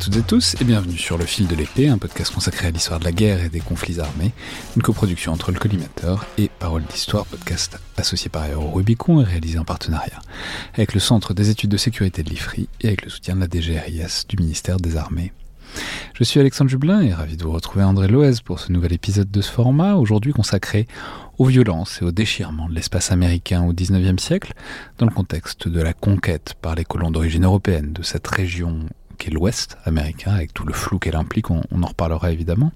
Toutes 0.00 0.16
et 0.16 0.22
tous 0.22 0.54
et 0.60 0.64
bienvenue 0.64 0.96
sur 0.96 1.18
Le 1.18 1.24
Fil 1.24 1.48
de 1.48 1.56
l'épée, 1.56 1.88
un 1.88 1.98
podcast 1.98 2.32
consacré 2.32 2.68
à 2.68 2.70
l'histoire 2.70 3.00
de 3.00 3.04
la 3.04 3.10
guerre 3.10 3.42
et 3.42 3.48
des 3.48 3.58
conflits 3.58 3.98
armés, 3.98 4.32
une 4.76 4.82
coproduction 4.82 5.32
entre 5.32 5.50
le 5.50 5.58
Collimateur 5.58 6.24
et 6.38 6.48
Parole 6.60 6.84
d'Histoire, 6.84 7.26
podcast 7.26 7.80
associé 7.96 8.28
par 8.28 8.42
ailleurs 8.42 8.64
au 8.64 8.70
Rubicon 8.70 9.20
et 9.20 9.24
réalisé 9.24 9.58
en 9.58 9.64
partenariat 9.64 10.20
avec 10.74 10.94
le 10.94 11.00
Centre 11.00 11.34
des 11.34 11.50
études 11.50 11.70
de 11.70 11.76
sécurité 11.76 12.22
de 12.22 12.30
l'IFRI 12.30 12.68
et 12.80 12.88
avec 12.88 13.04
le 13.04 13.10
soutien 13.10 13.34
de 13.34 13.40
la 13.40 13.48
DGRIS 13.48 14.26
du 14.28 14.36
ministère 14.36 14.76
des 14.76 14.96
Armées. 14.96 15.32
Je 16.14 16.24
suis 16.24 16.38
Alexandre 16.40 16.70
Jublin 16.70 17.00
et 17.02 17.12
ravi 17.12 17.36
de 17.36 17.42
vous 17.42 17.52
retrouver 17.52 17.84
André 17.84 18.08
Loez 18.08 18.36
pour 18.44 18.60
ce 18.60 18.72
nouvel 18.72 18.92
épisode 18.92 19.30
de 19.30 19.40
ce 19.40 19.50
format, 19.50 19.94
aujourd'hui 19.94 20.32
consacré 20.32 20.86
aux 21.38 21.44
violences 21.44 22.00
et 22.02 22.04
au 22.04 22.12
déchirement 22.12 22.68
de 22.68 22.74
l'espace 22.74 23.12
américain 23.12 23.64
au 23.64 23.72
XIXe 23.72 24.22
siècle, 24.22 24.54
dans 24.98 25.06
le 25.06 25.12
contexte 25.12 25.68
de 25.68 25.80
la 25.80 25.92
conquête 25.92 26.54
par 26.60 26.74
les 26.74 26.84
colons 26.84 27.10
d'origine 27.10 27.44
européenne 27.44 27.92
de 27.92 28.02
cette 28.02 28.26
région 28.26 28.86
qui 29.18 29.28
est 29.28 29.32
l'Ouest 29.32 29.76
américain, 29.84 30.32
avec 30.32 30.54
tout 30.54 30.64
le 30.64 30.72
flou 30.72 30.98
qu'elle 30.98 31.16
implique, 31.16 31.50
on, 31.50 31.62
en 31.82 31.86
reparlera 31.86 32.30
évidemment, 32.30 32.72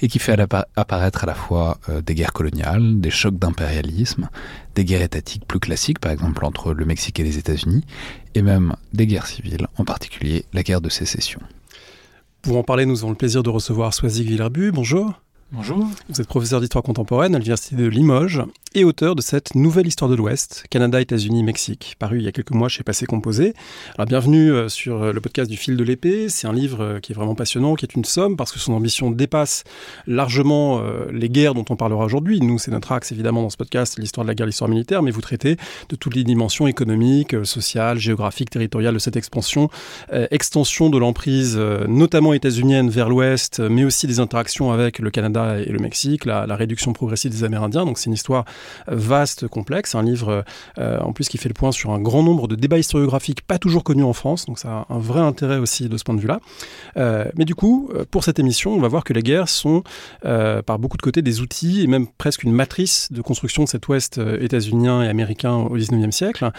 et 0.00 0.08
qui 0.08 0.18
fait 0.18 0.38
apparaître 0.76 1.24
à 1.24 1.26
la 1.26 1.34
fois 1.34 1.78
euh, 1.88 2.00
des 2.00 2.14
guerres 2.14 2.32
coloniales, 2.32 3.00
des 3.00 3.10
chocs 3.10 3.38
d'impérialisme, 3.38 4.30
des 4.74 4.84
guerres 4.84 5.02
étatiques 5.02 5.44
plus 5.46 5.60
classiques, 5.60 5.98
par 5.98 6.12
exemple 6.12 6.44
entre 6.44 6.72
le 6.72 6.84
Mexique 6.84 7.20
et 7.20 7.24
les 7.24 7.38
États-Unis, 7.38 7.84
et 8.34 8.42
même 8.42 8.74
des 8.92 9.06
guerres 9.06 9.26
civiles, 9.26 9.66
en 9.76 9.84
particulier 9.84 10.44
la 10.52 10.62
guerre 10.62 10.80
de 10.80 10.88
sécession. 10.88 11.40
Pour 12.42 12.56
en 12.56 12.62
parler, 12.62 12.86
nous 12.86 13.00
avons 13.00 13.10
le 13.10 13.16
plaisir 13.16 13.42
de 13.42 13.50
recevoir 13.50 13.92
Soisy 13.92 14.24
Villerbu. 14.24 14.72
Bonjour. 14.72 15.20
Bonjour. 15.52 15.84
Vous 16.08 16.20
êtes 16.20 16.28
professeur 16.28 16.60
d'histoire 16.60 16.84
contemporaine 16.84 17.34
à 17.34 17.38
l'Université 17.38 17.74
de 17.74 17.86
Limoges 17.86 18.44
et 18.76 18.84
auteur 18.84 19.16
de 19.16 19.20
cette 19.20 19.56
nouvelle 19.56 19.88
histoire 19.88 20.08
de 20.08 20.14
l'Ouest, 20.14 20.64
Canada, 20.70 21.00
États-Unis, 21.00 21.42
Mexique, 21.42 21.96
paru 21.98 22.18
il 22.18 22.24
y 22.24 22.28
a 22.28 22.32
quelques 22.32 22.52
mois 22.52 22.68
chez 22.68 22.84
Passé 22.84 23.04
Composé. 23.04 23.54
Alors 23.96 24.06
bienvenue 24.06 24.52
euh, 24.52 24.68
sur 24.68 25.02
euh, 25.02 25.12
le 25.12 25.20
podcast 25.20 25.50
du 25.50 25.56
fil 25.56 25.76
de 25.76 25.82
l'épée. 25.82 26.28
C'est 26.28 26.46
un 26.46 26.52
livre 26.52 26.84
euh, 26.84 27.00
qui 27.00 27.10
est 27.10 27.16
vraiment 27.16 27.34
passionnant, 27.34 27.74
qui 27.74 27.84
est 27.84 27.96
une 27.96 28.04
somme 28.04 28.36
parce 28.36 28.52
que 28.52 28.60
son 28.60 28.74
ambition 28.74 29.10
dépasse 29.10 29.64
largement 30.06 30.82
les 31.12 31.28
guerres 31.28 31.54
dont 31.54 31.64
on 31.68 31.74
parlera 31.74 32.04
aujourd'hui. 32.04 32.40
Nous, 32.40 32.58
c'est 32.58 32.70
notre 32.70 32.92
axe 32.92 33.10
évidemment 33.10 33.42
dans 33.42 33.50
ce 33.50 33.56
podcast, 33.56 33.98
l'histoire 33.98 34.24
de 34.24 34.28
la 34.28 34.36
guerre, 34.36 34.46
l'histoire 34.46 34.70
militaire, 34.70 35.02
mais 35.02 35.10
vous 35.10 35.20
traitez 35.20 35.56
de 35.88 35.96
toutes 35.96 36.14
les 36.14 36.22
dimensions 36.22 36.68
économiques, 36.68 37.34
sociales, 37.44 37.98
géographiques, 37.98 38.50
territoriales 38.50 38.94
de 38.94 38.98
cette 38.98 39.16
expansion, 39.16 39.68
extension 40.30 40.90
de 40.90 40.98
l'emprise, 40.98 41.56
notamment 41.88 42.32
états-unienne 42.34 42.88
vers 42.88 43.08
l'Ouest, 43.08 43.60
mais 43.60 43.84
aussi 43.84 44.06
des 44.06 44.20
interactions 44.20 44.70
avec 44.70 44.98
le 44.98 45.10
Canada 45.10 45.39
et 45.58 45.70
le 45.70 45.78
Mexique, 45.78 46.24
la, 46.24 46.56
réduction 46.56 46.92
progressive 46.92 47.30
des 47.30 47.44
Amérindiens. 47.44 47.84
Donc 47.84 47.98
c'est 47.98 48.06
une 48.06 48.14
histoire 48.14 48.44
vaste, 48.86 49.48
complexe, 49.48 49.94
un 49.94 50.02
livre 50.02 50.44
euh, 50.78 50.98
en 51.00 51.12
plus 51.12 51.28
qui 51.28 51.38
fait 51.38 51.48
le 51.48 51.54
point 51.54 51.72
sur 51.72 51.90
un 51.90 52.00
grand 52.00 52.22
nombre 52.22 52.48
de 52.48 52.54
débats 52.54 52.78
historiographiques 52.78 53.42
pas 53.42 53.58
toujours 53.58 53.84
connus 53.84 54.04
en 54.04 54.12
France, 54.12 54.46
donc 54.46 54.58
ça 54.58 54.86
a 54.88 54.94
un 54.94 54.98
vrai 54.98 55.20
intérêt 55.20 55.58
aussi 55.58 55.88
de 55.88 55.96
ce 55.96 56.04
point 56.04 56.14
de 56.14 56.20
vue-là. 56.20 56.40
Euh, 56.96 57.24
mais 57.36 57.44
du 57.44 57.54
coup, 57.54 57.90
euh, 57.94 58.04
pour 58.10 58.24
cette 58.24 58.38
émission, 58.38 58.72
on 58.72 58.80
va 58.80 58.88
voir 58.88 59.04
que 59.04 59.12
les 59.12 59.22
guerres 59.22 59.48
sont 59.48 59.82
par 60.22 60.78
beaucoup 60.78 60.96
de 60.96 61.02
côtés 61.02 61.22
des 61.22 61.40
outils 61.40 61.82
et 61.82 61.86
même 61.86 62.06
presque 62.06 62.42
une 62.42 62.52
matrice 62.52 63.08
de 63.10 63.22
construction 63.22 63.64
de 63.64 63.68
cet 63.68 63.88
Ouest 63.88 64.18
états-unien 64.18 65.02
et 65.02 65.08
américain 65.08 65.54
au 65.54 65.74
XIXe 65.74 66.14
siècle. 66.14 66.50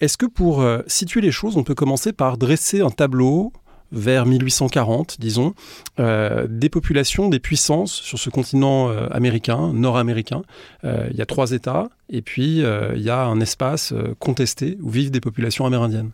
Est-ce 0.00 0.16
que 0.16 0.26
pour 0.26 0.64
situer 0.86 1.20
les 1.20 1.30
choses, 1.30 1.56
on 1.56 1.64
peut 1.64 1.74
commencer 1.74 2.12
par 2.12 2.38
dresser 2.38 2.80
un 2.80 2.90
tableau 2.90 3.52
vers 3.92 4.26
1840, 4.26 5.20
disons, 5.20 5.54
euh, 6.00 6.46
des 6.48 6.68
populations, 6.68 7.28
des 7.28 7.38
puissances 7.38 7.92
sur 7.92 8.18
ce 8.18 8.30
continent 8.30 8.88
euh, 8.88 9.06
américain, 9.10 9.72
nord-américain. 9.72 10.42
Euh, 10.84 11.08
il 11.10 11.16
y 11.16 11.22
a 11.22 11.26
trois 11.26 11.52
États, 11.52 11.90
et 12.08 12.22
puis 12.22 12.62
il 12.62 13.02
y 13.02 13.10
a 13.10 13.24
un 13.24 13.40
espace 13.40 13.94
contesté 14.18 14.78
où 14.82 14.90
vivent 14.90 15.10
des 15.10 15.20
populations 15.20 15.66
amérindiennes. 15.66 16.10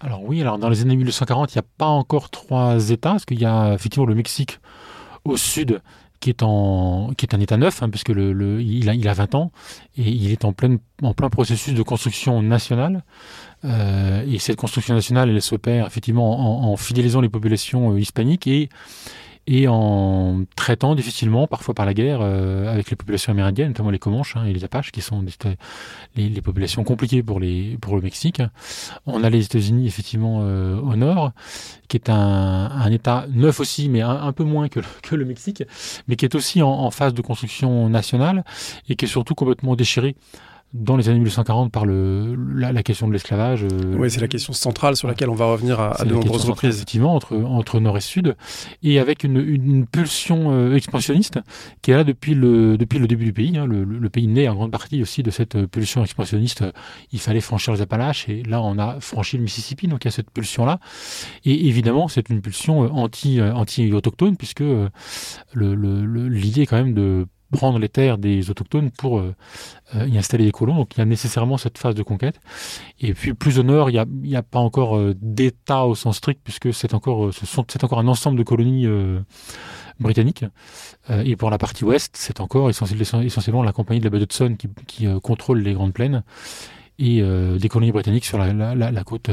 Alors 0.00 0.22
oui, 0.22 0.40
alors 0.40 0.58
dans 0.58 0.68
les 0.68 0.82
années 0.82 0.96
1840, 0.96 1.54
il 1.54 1.58
n'y 1.58 1.60
a 1.60 1.66
pas 1.76 1.86
encore 1.86 2.30
trois 2.30 2.90
États, 2.90 3.12
parce 3.12 3.24
qu'il 3.24 3.40
y 3.40 3.46
a 3.46 3.74
effectivement 3.74 4.06
le 4.06 4.14
Mexique 4.14 4.60
au 5.24 5.36
sud 5.36 5.80
qui 6.20 6.30
est, 6.30 6.42
en, 6.42 7.12
qui 7.16 7.26
est 7.26 7.34
un 7.34 7.40
État 7.40 7.56
neuf, 7.56 7.82
hein, 7.82 7.90
puisque 7.90 8.08
le, 8.08 8.60
il, 8.60 8.88
a, 8.88 8.94
il 8.94 9.08
a 9.08 9.12
20 9.12 9.34
ans, 9.34 9.52
et 9.96 10.08
il 10.08 10.30
est 10.32 10.44
en 10.44 10.52
en 11.02 11.14
plein 11.14 11.30
processus 11.30 11.74
de 11.74 11.82
construction 11.82 12.42
nationale. 12.42 13.04
Euh, 13.64 14.24
et 14.26 14.38
cette 14.38 14.56
construction 14.56 14.94
nationale, 14.94 15.30
elle 15.30 15.42
s'opère 15.42 15.86
effectivement 15.86 16.70
en, 16.70 16.76
fidélisant 16.76 17.20
les 17.20 17.28
populations 17.28 17.92
euh, 17.92 18.00
hispaniques 18.00 18.46
et 18.46 18.68
et 19.50 19.66
en 19.66 20.44
traitant 20.56 20.94
difficilement, 20.94 21.46
parfois 21.46 21.72
par 21.72 21.86
la 21.86 21.94
guerre, 21.94 22.18
euh, 22.20 22.70
avec 22.70 22.90
les 22.90 22.96
populations 22.96 23.32
amérindiennes, 23.32 23.68
notamment 23.68 23.88
les 23.88 23.98
Comanches 23.98 24.36
hein, 24.36 24.44
et 24.44 24.52
les 24.52 24.62
Apaches, 24.62 24.92
qui 24.92 25.00
sont 25.00 25.24
les, 26.16 26.28
les, 26.28 26.42
populations 26.42 26.84
compliquées 26.84 27.22
pour, 27.22 27.40
les, 27.40 27.78
pour 27.80 27.96
le 27.96 28.02
Mexique. 28.02 28.42
On 29.06 29.24
a 29.24 29.30
les 29.30 29.46
États-Unis, 29.46 29.86
effectivement, 29.86 30.40
au 30.40 30.96
nord, 30.96 31.32
qui 31.88 31.96
est 31.96 32.10
un, 32.10 32.14
un 32.14 32.92
État 32.92 33.24
neuf 33.30 33.58
aussi, 33.58 33.88
mais 33.88 34.02
un, 34.02 34.20
un 34.20 34.32
peu 34.32 34.44
moins 34.44 34.68
que 34.68 34.80
le, 34.80 34.86
que 35.02 35.14
le, 35.14 35.24
Mexique, 35.24 35.62
mais 36.08 36.16
qui 36.16 36.26
est 36.26 36.34
aussi 36.34 36.60
en, 36.60 36.68
en 36.68 36.90
phase 36.90 37.14
de 37.14 37.22
construction 37.22 37.88
nationale 37.88 38.44
et 38.90 38.96
qui 38.96 39.06
est 39.06 39.08
surtout 39.08 39.34
complètement 39.34 39.76
déchiré 39.76 40.14
dans 40.74 40.96
les 40.96 41.08
années 41.08 41.18
1840 41.18 41.72
par 41.72 41.86
le, 41.86 42.34
la, 42.54 42.82
question 42.82 43.08
de 43.08 43.12
l'esclavage. 43.12 43.64
Euh, 43.64 43.96
oui, 43.96 44.10
c'est 44.10 44.20
la 44.20 44.28
question 44.28 44.52
centrale 44.52 44.96
sur 44.96 45.08
laquelle 45.08 45.30
on 45.30 45.34
va 45.34 45.46
revenir 45.46 45.80
à, 45.80 46.04
de 46.04 46.12
nombreuses 46.12 46.44
reprises. 46.44 46.76
Effectivement, 46.76 47.14
entre, 47.14 47.36
entre 47.36 47.80
nord 47.80 47.96
et 47.96 48.02
sud, 48.02 48.36
et 48.82 48.98
avec 48.98 49.24
une, 49.24 49.38
une 49.38 49.86
pulsion 49.86 50.52
euh, 50.52 50.74
expansionniste 50.74 51.38
qui 51.80 51.90
est 51.90 51.94
là 51.94 52.04
depuis 52.04 52.34
le, 52.34 52.76
depuis 52.76 52.98
le 52.98 53.06
début 53.06 53.24
du 53.24 53.32
pays. 53.32 53.56
Hein. 53.56 53.66
Le, 53.66 53.82
le, 53.84 54.10
pays 54.10 54.26
naît 54.26 54.48
en 54.48 54.54
grande 54.54 54.70
partie 54.70 55.00
aussi 55.00 55.22
de 55.22 55.30
cette 55.30 55.66
pulsion 55.66 56.04
expansionniste. 56.04 56.64
Il 57.12 57.20
fallait 57.20 57.40
franchir 57.40 57.72
les 57.72 57.80
Appalaches, 57.80 58.28
et 58.28 58.42
là, 58.42 58.60
on 58.60 58.78
a 58.78 59.00
franchi 59.00 59.38
le 59.38 59.42
Mississippi, 59.44 59.88
donc 59.88 60.04
il 60.04 60.08
y 60.08 60.10
a 60.10 60.12
cette 60.12 60.30
pulsion-là. 60.30 60.80
Et 61.46 61.68
évidemment, 61.68 62.08
c'est 62.08 62.28
une 62.28 62.42
pulsion 62.42 62.84
euh, 62.84 62.88
anti, 62.88 63.40
anti-autochtone, 63.40 64.36
puisque 64.36 64.64
l'idée 65.54 66.62
est 66.62 66.66
quand 66.66 66.76
même 66.76 66.92
de 66.92 67.26
prendre 67.50 67.78
les 67.78 67.88
terres 67.88 68.18
des 68.18 68.50
autochtones 68.50 68.90
pour 68.90 69.18
euh, 69.18 69.34
euh, 69.94 70.06
y 70.06 70.18
installer 70.18 70.44
des 70.44 70.52
colons. 70.52 70.76
Donc 70.76 70.94
il 70.94 70.98
y 70.98 71.02
a 71.02 71.06
nécessairement 71.06 71.56
cette 71.56 71.78
phase 71.78 71.94
de 71.94 72.02
conquête. 72.02 72.40
Et 73.00 73.14
puis 73.14 73.34
plus 73.34 73.58
au 73.58 73.62
nord, 73.62 73.90
il 73.90 74.04
n'y 74.22 74.36
a, 74.36 74.42
pas 74.42 74.58
encore 74.58 74.96
euh, 74.96 75.14
d'État 75.20 75.86
au 75.86 75.94
sens 75.94 76.18
strict, 76.18 76.40
puisque 76.44 76.72
c'est 76.74 76.94
encore, 76.94 77.30
un 77.30 78.08
ensemble 78.08 78.38
de 78.38 78.42
colonies 78.42 78.86
britanniques. 80.00 80.44
et 81.08 81.36
pour 81.36 81.50
la 81.50 81.58
partie 81.58 81.84
ouest, 81.84 82.14
c'est 82.16 82.40
encore 82.40 82.70
essentiellement 82.70 83.62
la 83.62 83.72
compagnie 83.72 84.00
de 84.00 84.04
la 84.04 84.10
baie 84.10 84.18
d'Hudson 84.18 84.56
qui, 84.86 85.06
contrôle 85.22 85.60
les 85.60 85.72
grandes 85.72 85.92
plaines 85.92 86.22
et 86.98 87.22
des 87.22 87.68
colonies 87.68 87.92
britanniques 87.92 88.24
sur 88.24 88.38
la 88.38 89.04
côte 89.04 89.30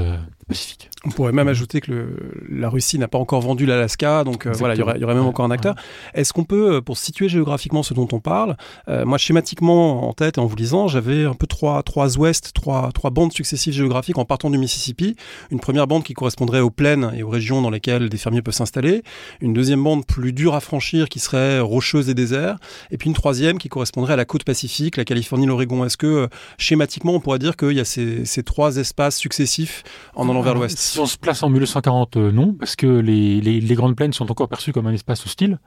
Pacifique. 0.47 0.91
On 1.05 1.09
pourrait 1.09 1.31
même 1.31 1.47
ajouter 1.47 1.81
que 1.81 1.91
le, 1.91 2.17
la 2.49 2.69
Russie 2.69 2.99
n'a 2.99 3.07
pas 3.07 3.17
encore 3.17 3.41
vendu 3.41 3.65
l'Alaska, 3.65 4.23
donc 4.23 4.45
euh, 4.45 4.51
voilà, 4.51 4.75
il 4.75 4.77
y 4.77 4.81
aurait, 4.83 4.99
y 4.99 5.03
aurait 5.03 5.15
même 5.15 5.25
encore 5.25 5.45
un 5.45 5.49
acteur. 5.49 5.73
Est-ce 6.13 6.33
qu'on 6.33 6.43
peut, 6.43 6.75
euh, 6.75 6.81
pour 6.81 6.97
situer 6.97 7.29
géographiquement 7.29 7.81
ce 7.81 7.95
dont 7.95 8.07
on 8.11 8.19
parle, 8.19 8.55
euh, 8.87 9.05
moi 9.05 9.17
schématiquement 9.17 10.07
en 10.07 10.13
tête 10.13 10.37
et 10.37 10.41
en 10.41 10.45
vous 10.45 10.55
lisant, 10.55 10.87
j'avais 10.87 11.25
un 11.25 11.33
peu 11.33 11.47
trois, 11.47 11.81
trois 11.81 12.17
ouest, 12.17 12.51
trois, 12.53 12.91
trois 12.91 13.09
bandes 13.09 13.33
successives 13.33 13.73
géographiques 13.73 14.19
en 14.19 14.25
partant 14.25 14.51
du 14.51 14.59
Mississippi. 14.59 15.15
Une 15.49 15.59
première 15.59 15.87
bande 15.87 16.03
qui 16.03 16.13
correspondrait 16.13 16.59
aux 16.59 16.69
plaines 16.69 17.11
et 17.15 17.23
aux 17.23 17.29
régions 17.29 17.63
dans 17.63 17.71
lesquelles 17.71 18.07
des 18.09 18.17
fermiers 18.17 18.43
peuvent 18.43 18.53
s'installer. 18.53 19.01
Une 19.41 19.53
deuxième 19.53 19.83
bande 19.83 20.05
plus 20.05 20.31
dure 20.31 20.53
à 20.53 20.59
franchir 20.59 21.09
qui 21.09 21.19
serait 21.19 21.59
rocheuse 21.59 22.07
et 22.07 22.13
désert. 22.13 22.57
Et 22.91 22.97
puis 22.97 23.09
une 23.09 23.15
troisième 23.15 23.57
qui 23.57 23.69
correspondrait 23.69 24.13
à 24.13 24.17
la 24.17 24.25
côte 24.25 24.43
pacifique, 24.43 24.97
la 24.97 25.05
Californie, 25.05 25.47
l'Oregon. 25.47 25.85
Est-ce 25.85 25.97
que 25.97 26.29
schématiquement 26.59 27.13
on 27.13 27.19
pourrait 27.19 27.39
dire 27.39 27.57
qu'il 27.57 27.73
y 27.73 27.79
a 27.79 27.85
ces, 27.85 28.25
ces 28.25 28.43
trois 28.43 28.77
espaces 28.77 29.17
successifs 29.17 29.83
en 30.13 30.34
vers 30.41 30.55
l'ouest 30.55 30.77
si 30.77 30.99
on 30.99 31.05
se 31.05 31.17
place 31.17 31.43
en 31.43 31.49
1840, 31.49 32.17
euh, 32.17 32.31
non, 32.31 32.53
parce 32.53 32.75
que 32.75 32.87
les, 32.87 33.41
les, 33.41 33.59
les, 33.61 33.75
grandes 33.75 33.95
plaines 33.95 34.13
sont 34.13 34.31
encore 34.31 34.47
perçues 34.47 34.73
comme 34.73 34.87
un 34.87 34.93
espace 34.93 35.25
hostile. 35.25 35.59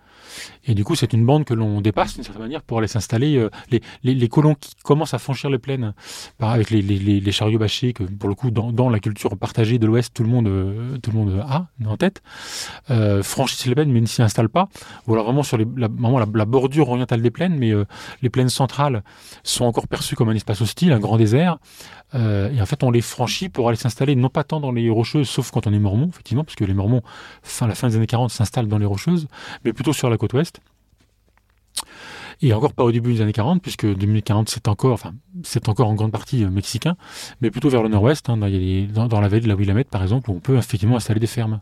Et 0.67 0.75
du 0.75 0.85
coup, 0.85 0.95
c'est 0.95 1.13
une 1.13 1.25
bande 1.25 1.45
que 1.45 1.55
l'on 1.55 1.81
dépasse 1.81 2.15
d'une 2.15 2.25
certaine 2.25 2.43
manière 2.43 2.63
pour 2.63 2.79
aller 2.79 2.89
s'installer. 2.89 3.37
Euh, 3.37 3.51
les, 3.71 3.81
les, 4.03 4.15
les, 4.15 4.29
colons 4.29 4.55
qui 4.55 4.75
commencent 4.83 5.15
à 5.15 5.19
franchir 5.19 5.51
les 5.51 5.59
plaines 5.59 5.95
avec 6.41 6.71
les, 6.71 6.83
les, 6.83 7.33
chariots 7.33 7.59
bâchés, 7.59 7.93
que 7.93 8.03
pour 8.03 8.29
le 8.29 8.35
coup, 8.35 8.51
dans, 8.51 8.73
dans 8.73 8.89
la 8.89 9.01
culture 9.01 9.37
partagée 9.37 9.79
de 9.79 9.87
l'Ouest, 9.87 10.13
tout 10.15 10.23
le 10.23 10.29
monde, 10.29 10.49
euh, 10.49 10.99
tout 10.99 11.11
le 11.11 11.19
monde 11.19 11.45
a 11.47 11.67
en 11.87 11.97
tête, 11.97 12.23
euh, 12.91 13.23
franchissent 13.23 13.67
les 13.67 13.75
plaines 13.75 13.93
mais 13.93 14.01
ne 14.01 14.07
s'y 14.07 14.23
installent 14.23 14.49
pas. 14.49 14.69
Ou 15.07 15.15
alors 15.15 15.25
vraiment 15.25 15.43
sur 15.43 15.57
les, 15.57 15.67
la, 15.77 15.89
vraiment 15.89 16.19
la, 16.19 16.45
bordure 16.45 16.89
orientale 16.89 17.23
des 17.23 17.31
plaines, 17.31 17.57
mais 17.59 17.73
les 18.23 18.31
plaines 18.31 18.49
centrales 18.49 19.03
sont 19.43 19.65
encore 19.65 19.87
perçues 19.87 20.17
comme 20.17 20.29
un 20.29 20.35
espace 20.35 20.61
hostile, 20.61 20.93
un 20.93 20.99
grand 20.99 21.17
désert. 21.17 21.59
Et 22.15 22.61
en 22.61 22.67
fait, 22.67 22.83
on 22.83 22.91
les 22.91 23.03
franchit 23.03 23.51
pour 23.51 23.69
aller 23.69 23.77
s'installer, 23.77 24.17
non 24.17 24.31
pas 24.31 24.45
tant 24.45 24.61
dans 24.61 24.73
les 24.73 24.89
rocheuses, 24.89 25.29
sauf 25.29 25.51
quand 25.51 25.67
on 25.67 25.73
est 25.73 25.79
mormon, 25.79 26.09
effectivement, 26.09 26.45
parce 26.45 26.57
que 26.57 26.65
les 26.65 26.73
mormons, 26.73 27.03
fin, 27.43 27.67
la 27.67 27.75
fin 27.75 27.89
des 27.89 27.97
années 27.97 28.07
40, 28.07 28.31
s'installent 28.31 28.69
dans 28.69 28.79
les 28.79 28.87
rocheuses, 28.87 29.29
mais 29.65 29.73
plutôt 29.73 29.93
sur 29.93 30.09
la 30.09 30.17
côte 30.17 30.28
ouest. 30.35 30.61
Et 32.41 32.53
encore 32.53 32.73
pas 32.73 32.85
au 32.85 32.93
début 32.93 33.15
des 33.15 33.21
années 33.21 33.33
40, 33.33 33.61
puisque 33.61 33.87
2040 33.87 34.49
c'est 34.49 34.69
encore, 34.69 34.93
enfin, 34.93 35.13
c'est 35.43 35.69
encore 35.69 35.89
en 35.89 35.95
grande 35.95 36.13
partie 36.13 36.45
euh, 36.45 36.51
mexicain, 36.51 36.97
mais 37.41 37.51
plutôt 37.51 37.69
vers 37.69 37.83
le 37.83 37.89
nord-ouest, 37.89 38.31
hein, 38.31 38.37
dans, 38.37 39.09
dans, 39.09 39.21
la 39.21 39.29
vallée 39.29 39.43
de 39.43 39.49
la 39.49 39.57
Willamette 39.57 39.89
par 39.89 40.03
exemple, 40.03 40.31
où 40.31 40.35
on 40.35 40.41
peut 40.41 40.57
effectivement 40.57 40.97
installer 40.97 41.19
des 41.19 41.27
fermes. 41.27 41.61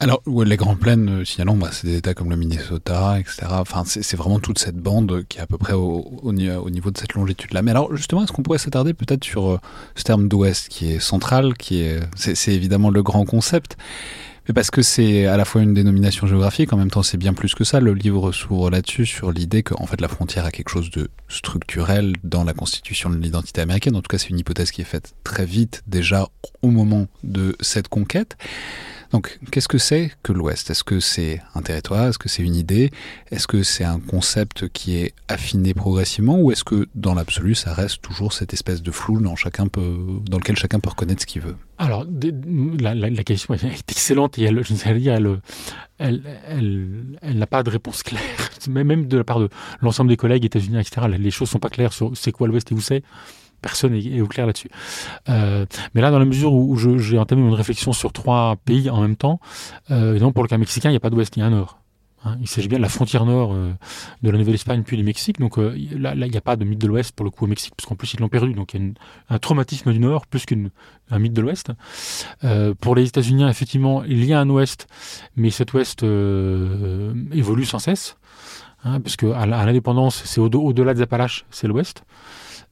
Alors, 0.00 0.20
les 0.44 0.56
Grandes 0.56 0.78
Plaines, 0.78 1.08
euh, 1.08 1.24
signalons, 1.24 1.56
bah, 1.56 1.70
c'est 1.72 1.86
des 1.86 1.96
États 1.96 2.14
comme 2.14 2.28
le 2.28 2.36
Minnesota, 2.36 3.18
etc. 3.18 3.46
Enfin, 3.50 3.84
c'est 3.86 4.16
vraiment 4.16 4.38
toute 4.38 4.58
cette 4.58 4.76
bande 4.76 5.24
qui 5.28 5.38
est 5.38 5.40
à 5.40 5.46
peu 5.46 5.56
près 5.56 5.72
au, 5.72 6.32
niveau 6.32 6.90
de 6.90 6.98
cette 6.98 7.14
longitude-là. 7.14 7.62
Mais 7.62 7.70
alors, 7.70 7.94
justement, 7.96 8.22
est-ce 8.22 8.32
qu'on 8.32 8.42
pourrait 8.42 8.58
s'attarder 8.58 8.92
peut-être 8.92 9.24
sur 9.24 9.48
euh, 9.48 9.58
ce 9.94 10.02
terme 10.02 10.28
d'Ouest 10.28 10.68
qui 10.68 10.92
est 10.92 10.98
central, 10.98 11.54
qui 11.54 11.80
est, 11.80 12.00
c'est 12.16 12.52
évidemment 12.52 12.90
le 12.90 13.02
grand 13.02 13.24
concept, 13.24 13.76
mais 14.46 14.54
parce 14.54 14.70
que 14.70 14.82
c'est 14.82 15.26
à 15.26 15.36
la 15.36 15.44
fois 15.44 15.62
une 15.62 15.74
dénomination 15.74 16.26
géographique, 16.26 16.72
en 16.72 16.76
même 16.76 16.90
temps 16.90 17.02
c'est 17.02 17.16
bien 17.16 17.34
plus 17.34 17.54
que 17.54 17.64
ça. 17.64 17.80
Le 17.80 17.94
livre 17.94 18.32
s'ouvre 18.32 18.70
là-dessus 18.70 19.06
sur 19.06 19.32
l'idée 19.32 19.62
que 19.62 19.74
en 19.78 19.86
fait 19.86 20.00
la 20.00 20.08
frontière 20.08 20.44
a 20.44 20.50
quelque 20.50 20.68
chose 20.68 20.90
de 20.90 21.08
structurel 21.28 22.14
dans 22.22 22.44
la 22.44 22.52
constitution 22.52 23.10
de 23.10 23.16
l'identité 23.16 23.60
américaine. 23.60 23.96
En 23.96 24.02
tout 24.02 24.08
cas, 24.08 24.18
c'est 24.18 24.30
une 24.30 24.38
hypothèse 24.38 24.70
qui 24.70 24.80
est 24.80 24.84
faite 24.84 25.14
très 25.24 25.46
vite 25.46 25.82
déjà 25.86 26.28
au 26.62 26.70
moment 26.70 27.06
de 27.22 27.56
cette 27.60 27.88
conquête. 27.88 28.36
Donc, 29.14 29.38
qu'est-ce 29.52 29.68
que 29.68 29.78
c'est 29.78 30.10
que 30.24 30.32
l'Ouest? 30.32 30.70
Est-ce 30.70 30.82
que 30.82 30.98
c'est 30.98 31.40
un 31.54 31.62
territoire? 31.62 32.08
Est-ce 32.08 32.18
que 32.18 32.28
c'est 32.28 32.42
une 32.42 32.56
idée? 32.56 32.90
Est-ce 33.30 33.46
que 33.46 33.62
c'est 33.62 33.84
un 33.84 34.00
concept 34.00 34.68
qui 34.70 34.96
est 34.96 35.12
affiné 35.28 35.72
progressivement? 35.72 36.40
Ou 36.40 36.50
est-ce 36.50 36.64
que, 36.64 36.88
dans 36.96 37.14
l'absolu, 37.14 37.54
ça 37.54 37.72
reste 37.72 38.02
toujours 38.02 38.32
cette 38.32 38.52
espèce 38.52 38.82
de 38.82 38.90
flou 38.90 39.20
dans, 39.20 39.34
lequel 39.34 40.56
chacun 40.56 40.80
peut 40.80 40.88
reconnaître 40.88 41.20
ce 41.20 41.26
qu'il 41.26 41.42
veut? 41.42 41.54
Alors, 41.78 42.04
la, 42.80 43.22
question 43.22 43.54
est 43.54 43.88
excellente. 43.88 44.36
Et 44.36 44.42
elle, 44.42 44.60
dire, 44.62 45.14
elle, 45.98 46.22
elle, 46.48 47.38
n'a 47.38 47.46
pas 47.46 47.62
de 47.62 47.70
réponse 47.70 48.02
claire. 48.02 48.20
Même 48.68 49.06
de 49.06 49.16
la 49.16 49.22
part 49.22 49.38
de 49.38 49.48
l'ensemble 49.80 50.10
des 50.10 50.16
collègues 50.16 50.44
états-unis, 50.44 50.80
etc., 50.80 51.06
les 51.16 51.30
choses 51.30 51.50
sont 51.50 51.60
pas 51.60 51.70
claires 51.70 51.92
sur 51.92 52.16
c'est 52.16 52.32
quoi 52.32 52.48
l'Ouest 52.48 52.72
et 52.72 52.74
où 52.74 52.80
c'est 52.80 53.04
personne 53.64 53.94
n'est 53.94 54.20
au 54.20 54.26
clair 54.26 54.46
là-dessus. 54.46 54.68
Euh, 55.30 55.64
mais 55.94 56.02
là, 56.02 56.10
dans 56.10 56.18
la 56.18 56.26
mesure 56.26 56.52
où, 56.52 56.76
j'ai 56.76 57.18
entamé 57.18 57.40
une 57.40 57.54
réflexion 57.54 57.94
sur 57.94 58.12
trois 58.12 58.56
pays 58.66 58.90
en 58.90 59.00
même 59.00 59.16
temps, 59.16 59.40
euh, 59.90 60.18
donc 60.18 60.34
pour 60.34 60.42
le 60.44 60.48
cas 60.48 60.58
mexicain, 60.58 60.90
il 60.90 60.92
n'y 60.92 60.98
a 60.98 61.00
pas 61.00 61.10
d'ouest, 61.10 61.34
il 61.36 61.40
y 61.40 61.42
a 61.42 61.46
un 61.46 61.50
nord. 61.50 61.78
Hein. 62.26 62.38
il 62.40 62.48
s'agit 62.48 62.68
bien 62.68 62.78
de 62.78 62.82
la 62.82 62.88
frontière 62.88 63.26
nord 63.26 63.52
euh, 63.52 63.72
de 64.22 64.30
la 64.30 64.38
Nouvelle-Espagne 64.38 64.82
puis 64.82 64.96
du 64.96 65.02
Mexique. 65.02 65.38
Donc 65.40 65.56
là, 65.56 65.72
il 65.74 66.30
n'y 66.30 66.36
a 66.36 66.40
pas 66.40 66.56
de 66.56 66.64
mythe 66.64 66.78
de 66.78 66.86
l'Ouest 66.86 67.12
pour 67.12 67.24
le 67.24 67.30
coup 67.30 67.44
au 67.44 67.48
Mexique, 67.48 67.74
parce 67.76 67.86
qu'en 67.86 67.96
plus 67.96 68.12
ils 68.14 68.20
l'ont 68.20 68.28
perdu. 68.28 68.52
Donc 68.52 68.74
il 68.74 68.82
y 68.82 68.84
a 69.30 69.34
un 69.34 69.38
traumatisme 69.38 69.92
du 69.92 69.98
Nord 69.98 70.26
plus 70.26 70.44
qu'un 70.44 71.18
mythe 71.18 71.32
de 71.32 71.40
l'Ouest. 71.40 71.72
pour 72.80 72.94
les 72.94 73.08
États-Unis, 73.08 73.44
effectivement, 73.48 74.04
il 74.04 74.24
y 74.24 74.32
a 74.34 74.40
un 74.40 74.48
Ouest, 74.48 74.86
mais 75.36 75.50
cet 75.50 75.72
Ouest 75.72 76.02
évolue 76.02 77.64
sans 77.64 77.78
cesse. 77.78 78.16
Hein, 78.84 79.00
parce 79.00 79.16
qu'à 79.16 79.46
l'indépendance, 79.46 80.22
c'est 80.26 80.40
au-delà 80.40 80.92
des 80.92 81.00
Appalaches, 81.00 81.46
c'est 81.50 81.66
l'Ouest. 81.66 82.04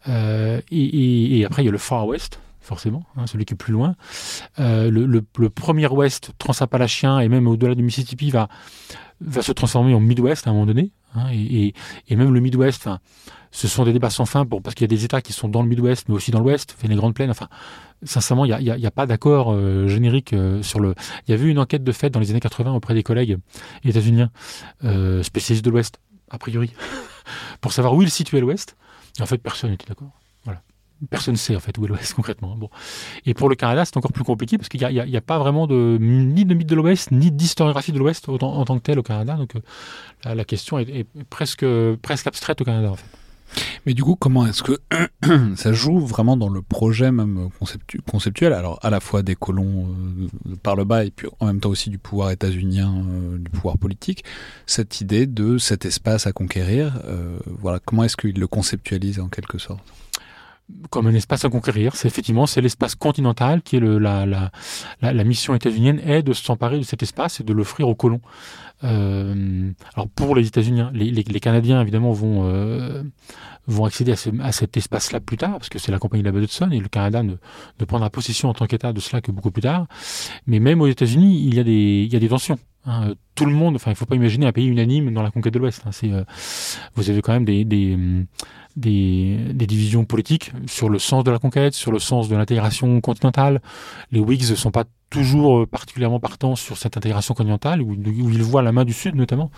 Euh, 0.08 0.60
et, 0.70 1.44
après, 1.44 1.62
il 1.62 1.66
y 1.66 1.68
a 1.68 1.72
le 1.72 1.78
Far 1.78 2.06
West, 2.06 2.40
forcément, 2.60 3.04
hein, 3.16 3.26
celui 3.26 3.44
qui 3.44 3.54
est 3.54 3.56
plus 3.56 3.72
loin. 3.72 3.94
Euh, 4.58 4.90
le, 4.90 5.50
premier 5.50 5.86
ouest 5.86 6.32
transappalachien 6.38 7.20
et 7.20 7.28
même 7.28 7.46
au-delà 7.46 7.74
du 7.74 7.82
Mississippi 7.82 8.30
va, 8.30 8.48
se 9.40 9.52
transformer 9.52 9.94
en 9.94 10.00
Midwest 10.00 10.46
à 10.46 10.50
un 10.50 10.52
moment 10.54 10.66
donné. 10.66 10.92
Hein, 11.14 11.26
et, 11.32 11.74
même 12.10 12.32
le 12.32 12.40
Midwest, 12.40 12.88
ce 13.50 13.68
sont 13.68 13.84
des 13.84 13.92
débats 13.92 14.10
sans 14.10 14.24
fin 14.24 14.46
parce 14.46 14.74
qu'il 14.74 14.84
y 14.84 14.90
a 14.90 14.94
des 14.94 15.04
États 15.04 15.20
qui 15.20 15.32
sont 15.32 15.48
dans 15.48 15.62
le 15.62 15.68
Midwest, 15.68 16.08
mais 16.08 16.14
aussi 16.14 16.30
dans 16.30 16.40
l'Ouest, 16.40 16.76
les 16.82 16.94
grandes 16.94 17.14
plaines. 17.14 17.30
Enfin, 17.30 17.48
sincèrement, 18.02 18.44
il 18.46 18.56
n'y 18.56 18.86
a, 18.86 18.90
pas 18.90 19.06
d'accord 19.06 19.52
euh, 19.52 19.88
générique 19.88 20.34
sur 20.62 20.80
le. 20.80 20.94
Il 21.28 21.34
y 21.34 21.38
a 21.38 21.40
eu 21.40 21.48
une 21.48 21.58
enquête 21.58 21.84
de 21.84 21.92
fait 21.92 22.10
dans 22.10 22.20
les 22.20 22.30
années 22.30 22.40
80 22.40 22.72
auprès 22.72 22.94
des 22.94 23.02
collègues 23.02 23.38
états-uniens 23.84 24.30
spécialistes 25.22 25.64
de 25.64 25.70
l'Ouest, 25.70 26.00
a 26.30 26.38
priori, 26.38 26.72
pour 27.60 27.72
savoir 27.72 27.94
où 27.94 28.02
ils 28.02 28.10
situaient 28.10 28.40
l'Ouest. 28.40 28.76
En 29.20 29.26
fait, 29.26 29.38
personne 29.38 29.70
n'était 29.70 29.86
d'accord. 29.86 30.10
Voilà. 30.44 30.62
Personne 31.10 31.34
ne 31.34 31.38
sait 31.38 31.56
en 31.56 31.60
fait 31.60 31.76
où 31.78 31.84
est 31.84 31.88
l'Ouest 31.88 32.14
concrètement. 32.16 32.54
Bon. 32.56 32.70
Et 33.26 33.34
pour 33.34 33.48
le 33.48 33.54
Canada, 33.54 33.84
c'est 33.84 33.96
encore 33.96 34.12
plus 34.12 34.24
compliqué 34.24 34.56
parce 34.56 34.68
qu'il 34.68 34.86
n'y 34.86 35.16
a, 35.16 35.20
pas 35.20 35.38
vraiment 35.38 35.66
de, 35.66 35.98
ni 36.00 36.44
de 36.44 36.54
mythe 36.54 36.68
de 36.68 36.74
l'Ouest, 36.74 37.10
ni 37.10 37.30
d'historiographie 37.30 37.92
de 37.92 37.98
l'Ouest 37.98 38.28
en, 38.28 38.64
tant 38.64 38.78
que 38.78 38.82
tel 38.82 38.98
au 38.98 39.02
Canada. 39.02 39.34
Donc 39.34 39.56
euh, 39.56 40.34
la, 40.34 40.44
question 40.44 40.78
est, 40.78 41.06
presque, 41.28 41.64
abstraite 42.26 42.60
au 42.60 42.64
Canada. 42.64 42.92
Mais 43.86 43.94
du 43.94 44.02
coup, 44.02 44.16
comment 44.16 44.46
est-ce 44.46 44.62
que 44.62 44.78
ça 45.56 45.72
joue 45.72 46.00
vraiment 46.00 46.36
dans 46.36 46.48
le 46.48 46.62
projet 46.62 47.10
même 47.10 47.48
conceptuel 48.10 48.52
Alors, 48.52 48.78
à 48.82 48.90
la 48.90 49.00
fois 49.00 49.22
des 49.22 49.34
colons 49.34 49.88
euh, 49.88 50.56
par 50.62 50.76
le 50.76 50.84
bas 50.84 51.04
et 51.04 51.10
puis 51.10 51.28
en 51.40 51.46
même 51.46 51.60
temps 51.60 51.70
aussi 51.70 51.90
du 51.90 51.98
pouvoir 51.98 52.30
états-unien, 52.30 52.94
euh, 52.94 53.38
du 53.38 53.50
pouvoir 53.50 53.78
politique, 53.78 54.24
cette 54.66 55.00
idée 55.00 55.26
de 55.26 55.58
cet 55.58 55.84
espace 55.84 56.26
à 56.26 56.32
conquérir, 56.32 57.00
euh, 57.06 57.38
voilà, 57.46 57.80
comment 57.84 58.04
est-ce 58.04 58.16
qu'il 58.16 58.38
le 58.38 58.46
conceptualise 58.46 59.20
en 59.20 59.28
quelque 59.28 59.58
sorte? 59.58 59.82
Comme 60.90 61.06
un 61.06 61.14
espace 61.14 61.44
à 61.44 61.48
conquérir. 61.48 61.96
C'est 61.96 62.08
effectivement 62.08 62.46
c'est 62.46 62.60
l'espace 62.60 62.94
continental 62.94 63.62
qui 63.62 63.76
est 63.76 63.80
le, 63.80 63.98
la, 63.98 64.26
la, 64.26 64.50
la, 65.00 65.24
mission 65.24 65.54
états-unienne 65.54 66.00
est 66.04 66.22
de 66.22 66.32
s'emparer 66.32 66.78
de 66.78 66.82
cet 66.82 67.02
espace 67.02 67.40
et 67.40 67.44
de 67.44 67.52
l'offrir 67.52 67.88
aux 67.88 67.94
colons. 67.94 68.20
Euh, 68.84 69.70
alors 69.94 70.08
pour 70.08 70.34
les 70.34 70.46
États-Unis, 70.46 70.80
hein, 70.80 70.90
les, 70.92 71.10
les, 71.10 71.40
Canadiens 71.40 71.80
évidemment 71.80 72.12
vont 72.12 72.46
euh, 72.46 73.02
vont 73.66 73.84
accéder 73.84 74.12
à, 74.12 74.16
à 74.44 74.52
cet 74.52 74.76
espace-là 74.76 75.20
plus 75.20 75.36
tard 75.36 75.52
parce 75.52 75.68
que 75.68 75.78
c'est 75.78 75.92
la 75.92 75.98
compagnie 75.98 76.22
de 76.22 76.28
la 76.28 76.32
baie 76.32 76.40
d'Hudson 76.40 76.70
et 76.72 76.80
le 76.80 76.88
Canada 76.88 77.22
ne, 77.22 77.34
ne 77.78 77.84
prendra 77.84 78.10
possession 78.10 78.48
en 78.48 78.54
tant 78.54 78.66
qu'État 78.66 78.92
de 78.92 79.00
cela 79.00 79.20
que 79.20 79.30
beaucoup 79.30 79.52
plus 79.52 79.62
tard. 79.62 79.86
Mais 80.46 80.58
même 80.58 80.80
aux 80.80 80.88
États-Unis, 80.88 81.44
il 81.46 81.54
y 81.54 81.60
a 81.60 81.64
des 81.64 82.04
il 82.06 82.12
y 82.12 82.16
a 82.16 82.20
des 82.20 82.28
tensions. 82.28 82.58
Hein. 82.86 83.14
Tout 83.34 83.46
le 83.46 83.52
monde, 83.52 83.76
enfin 83.76 83.90
il 83.90 83.96
faut 83.96 84.06
pas 84.06 84.16
imaginer 84.16 84.46
un 84.46 84.52
pays 84.52 84.66
unanime 84.66 85.12
dans 85.12 85.22
la 85.22 85.30
conquête 85.30 85.54
de 85.54 85.58
l'Ouest. 85.58 85.82
Hein. 85.86 85.90
Euh, 86.04 86.24
vous 86.94 87.10
avez 87.10 87.22
quand 87.22 87.32
même 87.32 87.44
des, 87.44 87.64
des 87.64 87.96
des, 88.76 89.36
des, 89.52 89.66
divisions 89.66 90.04
politiques 90.04 90.52
sur 90.66 90.88
le 90.88 90.98
sens 90.98 91.24
de 91.24 91.30
la 91.30 91.38
conquête, 91.38 91.74
sur 91.74 91.92
le 91.92 91.98
sens 91.98 92.28
de 92.28 92.36
l'intégration 92.36 93.00
continentale. 93.00 93.60
Les 94.12 94.20
Whigs 94.20 94.50
ne 94.50 94.54
sont 94.54 94.70
pas 94.70 94.84
toujours 95.10 95.60
euh, 95.60 95.66
particulièrement 95.66 96.20
partants 96.20 96.56
sur 96.56 96.78
cette 96.78 96.96
intégration 96.96 97.34
continentale, 97.34 97.82
où, 97.82 97.94
ils 97.94 98.42
voient 98.42 98.62
la 98.62 98.72
main 98.72 98.84
du 98.84 98.92
Sud 98.94 99.14
notamment. 99.14 99.50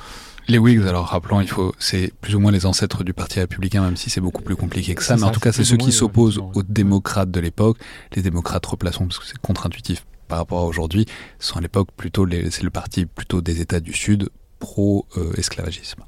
Les 0.49 0.59
Whigs, 0.59 0.87
alors 0.87 1.07
rappelons, 1.07 1.41
il 1.41 1.49
faut, 1.49 1.75
c'est 1.79 2.13
plus 2.21 2.35
ou 2.35 2.41
moins 2.41 2.51
les 2.53 2.67
ancêtres 2.67 3.05
du 3.05 3.15
Parti 3.15 3.39
républicain, 3.39 3.83
même 3.83 3.97
si 3.97 4.11
c'est 4.11 4.21
beaucoup 4.21 4.43
plus 4.43 4.57
compliqué 4.57 4.95
que 4.95 5.03
ça. 5.03 5.17
Mais 5.17 5.25
en 5.25 5.31
tout 5.31 5.41
cas, 5.41 5.53
c'est 5.53 5.65
ceux 5.65 5.77
qui 5.77 5.93
s'opposent 5.93 6.39
aux 6.39 6.63
démocrates 6.63 7.31
de 7.31 7.41
l'époque. 7.41 7.79
Les 8.15 8.23
démocrates, 8.23 8.67
replaçons, 8.67 9.07
parce 9.07 9.19
que 9.19 9.27
c'est 9.27 9.39
contre-intuitif 9.39 10.05
par 10.35 10.41
rapport 10.41 10.63
à 10.63 10.67
aujourd'hui, 10.67 11.07
sont 11.39 11.59
à 11.59 11.61
l'époque 11.61 11.91
plutôt, 11.97 12.27
c'est 12.51 12.65
le 12.65 12.71
parti 12.71 13.07
plutôt 13.07 13.41
des 13.41 13.61
États 13.61 13.79
du 13.79 13.93
Sud 13.93 14.31
pro-esclavagisme. 14.59 16.03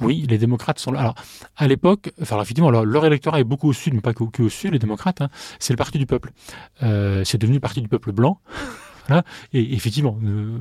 Oui, 0.00 0.26
les 0.28 0.36
démocrates 0.36 0.80
sont 0.80 0.90
là. 0.90 0.98
Alors, 0.98 1.14
à 1.56 1.68
l'époque, 1.68 2.10
enfin, 2.20 2.42
effectivement, 2.42 2.72
leur, 2.72 3.06
électorat 3.06 3.38
est 3.38 3.44
beaucoup 3.44 3.68
au 3.68 3.72
sud, 3.72 3.94
mais 3.94 4.00
pas 4.00 4.14
que, 4.14 4.42
au 4.42 4.48
sud, 4.48 4.72
les 4.72 4.80
démocrates. 4.80 5.20
Hein. 5.20 5.28
c'est 5.60 5.72
le 5.72 5.76
parti 5.76 5.98
du 5.98 6.06
peuple. 6.06 6.32
Euh, 6.82 7.22
c'est 7.22 7.38
devenu 7.38 7.58
le 7.58 7.60
parti 7.60 7.80
du 7.80 7.86
peuple 7.86 8.10
blanc. 8.10 8.40
Et 9.52 9.74
effectivement, 9.74 10.18
euh, 10.24 10.58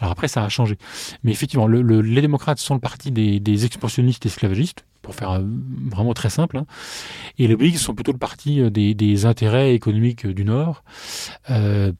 alors 0.00 0.12
après, 0.12 0.28
ça 0.28 0.42
a 0.42 0.48
changé. 0.48 0.78
Mais 1.24 1.32
effectivement, 1.32 1.66
les 1.66 2.20
démocrates 2.22 2.60
sont 2.60 2.72
le 2.72 2.80
parti 2.80 3.10
des, 3.10 3.40
des 3.40 3.66
expansionnistes 3.66 4.24
esclavagistes, 4.24 4.86
pour 5.08 5.14
faire 5.14 5.30
euh, 5.30 5.42
vraiment 5.90 6.12
très 6.12 6.28
simple. 6.28 6.58
Hein. 6.58 6.66
Et 7.38 7.48
les 7.48 7.54
Whigs 7.54 7.78
sont 7.78 7.94
plutôt 7.94 8.12
le 8.12 8.18
parti 8.18 8.70
des, 8.70 9.24
intérêts 9.24 9.74
économiques 9.74 10.26
du 10.26 10.44
Nord, 10.44 10.84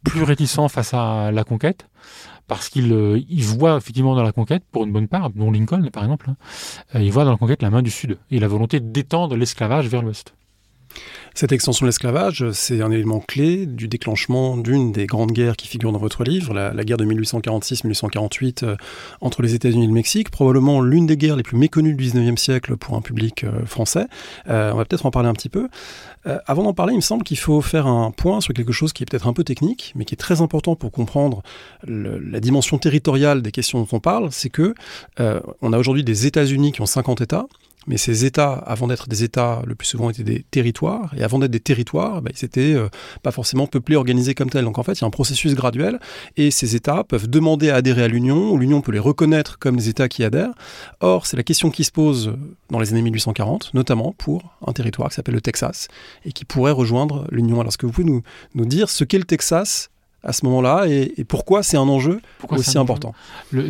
plus 0.05 0.23
réticents 0.23 0.69
face 0.69 0.93
à 0.93 1.33
la 1.33 1.43
conquête 1.43 1.89
parce 2.49 2.69
qu'il 2.71 2.93
euh, 2.93 3.21
voit 3.41 3.77
effectivement 3.77 4.17
dans 4.17 4.23
la 4.23 4.33
conquête, 4.33 4.65
pour 4.73 4.85
une 4.85 4.93
bonne 4.93 5.07
part, 5.07 5.31
dont 5.31 5.53
Lincoln 5.53 5.89
par 5.93 6.03
exemple, 6.03 6.31
hein, 6.31 6.37
euh, 6.97 7.03
il 7.03 7.13
voit 7.13 7.25
dans 7.25 7.31
la 7.31 7.37
conquête 7.37 7.63
la 7.63 7.71
main 7.71 7.83
du 7.83 7.91
Sud 7.91 8.19
et 8.31 8.41
la 8.41 8.49
volonté 8.49 8.81
d'étendre 8.81 9.37
l'esclavage 9.37 9.87
vers 9.87 10.03
l'Ouest. 10.03 10.35
Cette 11.39 11.53
extension 11.53 11.87
de 11.87 11.91
l'esclavage, 11.91 12.51
c'est 12.51 12.83
un 12.83 12.91
élément 12.91 13.21
clé 13.21 13.65
du 13.67 13.87
déclenchement 13.87 14.57
d'une 14.57 14.91
des 14.91 15.07
grandes 15.07 15.31
guerres 15.31 15.55
qui 15.55 15.69
figurent 15.69 15.93
dans 15.93 16.01
votre 16.01 16.25
livre, 16.25 16.53
la, 16.53 16.73
guerre 16.83 16.97
de 16.97 17.05
1846-1848 17.05 18.65
euh, 18.65 18.77
entre 19.21 19.43
les 19.43 19.55
États-Unis 19.55 19.85
et 19.85 19.87
le 19.87 19.93
Mexique, 19.93 20.31
probablement 20.31 20.81
l'une 20.81 21.07
des 21.07 21.17
guerres 21.17 21.37
les 21.37 21.45
plus 21.45 21.57
méconnues 21.57 21.95
du 21.95 22.09
19e 22.09 22.37
siècle 22.37 22.77
pour 22.77 22.97
un 22.97 23.03
public 23.03 23.47
français. 23.67 24.09
on 24.49 24.75
va 24.75 24.85
peut-être 24.85 25.07
en 25.07 25.13
parler 25.13 25.29
un 25.29 25.33
petit 25.33 25.49
peu. 25.49 25.69
Euh, 26.27 26.39
avant 26.47 26.63
d'en 26.63 26.75
parler, 26.75 26.93
il 26.93 26.97
me 26.97 27.03
semble 27.03 27.23
qu'il 27.23 27.39
faut 27.39 27.61
faire 27.61 27.87
un 27.87 28.11
point 28.11 28.41
sur 28.41 28.53
quelque 28.53 28.73
chose 28.73 28.93
qui 28.93 29.03
est 29.03 29.07
peut-être 29.07 29.27
un 29.27 29.33
peu 29.33 29.45
technique, 29.45 29.93
mais 29.95 30.05
qui 30.05 30.15
est 30.15 30.19
très 30.19 30.41
important 30.41 30.77
pour 30.77 30.91
comprendre 30.91 31.43
la 31.87 32.41
dimension 32.41 32.79
territoriale 32.79 33.43
des 33.43 33.53
questions 33.53 33.81
dont 33.81 33.89
on 33.93 34.01
parle. 34.01 34.29
C'est 34.31 34.51
que 34.51 34.75
euh, 35.21 35.41
on 35.63 35.73
a 35.73 35.79
aujourd'hui 35.79 36.05
des 36.05 36.27
États-Unis 36.27 36.73
qui 36.73 36.81
ont 36.81 36.87
50 36.87 37.21
États, 37.21 37.47
mais 37.87 37.97
ces 37.97 38.25
États, 38.25 38.53
avant 38.53 38.87
d'être 38.87 39.09
des 39.09 39.25
États, 39.25 39.63
le 39.67 39.75
plus 39.75 39.87
souvent 39.87 40.11
étaient 40.11 40.25
des 40.25 40.45
territoires, 40.51 41.15
et 41.17 41.23
avant 41.23 41.39
d'être 41.39 41.51
des 41.51 41.61
territoires, 41.61 42.21
bah, 42.21 42.31
ils 42.35 42.45
n'étaient 42.45 42.75
euh, 42.75 42.89
pas 43.23 43.31
forcément 43.31 43.67
peuplés, 43.67 43.97
organisés 43.97 44.35
comme 44.35 44.51
tels. 44.51 44.65
Donc 44.65 44.79
en 44.79 44.83
fait, 44.83 44.93
il 44.93 45.01
y 45.03 45.05
a 45.05 45.07
un 45.07 45.11
processus 45.11 45.55
graduel, 45.55 45.99
et 46.37 46.51
ces 46.51 46.77
États 46.77 47.05
peuvent 47.05 47.29
demander 47.29 47.71
à 47.71 47.77
adhérer 47.77 48.05
à 48.05 48.09
l'Union, 48.09 48.51
ou 48.51 48.59
l'Union 48.59 48.81
peut 48.81 48.93
les 48.93 48.99
reconnaître 48.99 49.59
comme 49.59 49.77
des 49.77 49.89
États 49.89 50.09
qui 50.09 50.25
adhèrent. 50.25 50.53
Or, 51.01 51.27
c'est 51.27 51.37
la 51.37 51.43
question 51.43 51.71
qui 51.71 51.85
se 51.85 51.93
pose 51.93 52.35
dans 52.71 52.79
les 52.79 52.91
années 52.93 53.03
1840, 53.03 53.73
notamment 53.75 54.15
pour 54.19 54.57
un 54.67 54.73
territoire 54.73 55.09
qui 55.09 55.15
s'appelle 55.15 55.35
le 55.35 55.41
Texas, 55.41 55.89
et 56.25 56.33
qui 56.33 56.45
pourrait 56.45 56.73
rejoindre 56.73 57.27
l'Union. 57.31 57.61
Alors, 57.61 57.69
est-ce 57.69 57.79
que 57.79 57.87
vous 57.87 57.93
pouvez 57.93 58.09
nous, 58.11 58.23
nous 58.55 58.67
dire 58.67 58.91
ce 58.91 59.05
qu'est 59.05 59.19
le 59.19 59.25
Texas 59.25 59.91
à 60.23 60.33
ce 60.33 60.45
moment-là 60.47 60.87
et, 60.89 61.25
pourquoi 61.25 61.63
c'est 61.63 61.77
un 61.77 61.89
enjeu 61.89 62.21
aussi 62.51 62.77
important? 62.77 63.15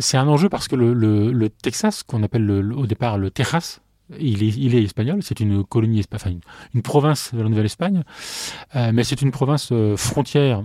C'est 0.01 0.17
un 0.17 0.27
enjeu 0.27 0.49
parce 0.49 0.67
que 0.67 0.75
le, 0.75 0.93
le, 0.93 1.49
Texas, 1.49 2.03
qu'on 2.03 2.23
appelle 2.23 2.49
au 2.73 2.85
départ 2.85 3.17
le 3.17 3.29
Texas, 3.29 3.81
il 4.17 4.75
est, 4.75 4.83
espagnol, 4.83 5.19
c'est 5.21 5.39
une 5.39 5.63
colonie, 5.63 6.03
enfin 6.13 6.31
une, 6.73 6.81
province 6.81 7.33
de 7.33 7.41
la 7.41 7.49
Nouvelle-Espagne, 7.49 8.03
euh, 8.75 8.91
mais 8.93 9.03
c'est 9.03 9.21
une 9.21 9.31
province 9.31 9.69
euh, 9.71 9.95
frontière 9.97 10.63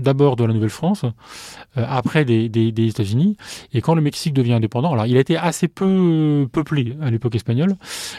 d'abord 0.00 0.34
de 0.34 0.44
la 0.44 0.52
Nouvelle-France, 0.52 1.04
euh, 1.04 1.84
après 1.88 2.24
des, 2.24 2.46
États-Unis. 2.88 3.36
Et 3.72 3.80
quand 3.80 3.94
le 3.94 4.02
Mexique 4.02 4.34
devient 4.34 4.54
indépendant, 4.54 4.92
alors 4.92 5.06
il 5.06 5.16
a 5.16 5.20
été 5.20 5.36
assez 5.36 5.68
peu 5.68 6.48
peuplé 6.50 6.96
à 7.00 7.10
l'époque 7.10 7.36
espagnole, 7.36 7.76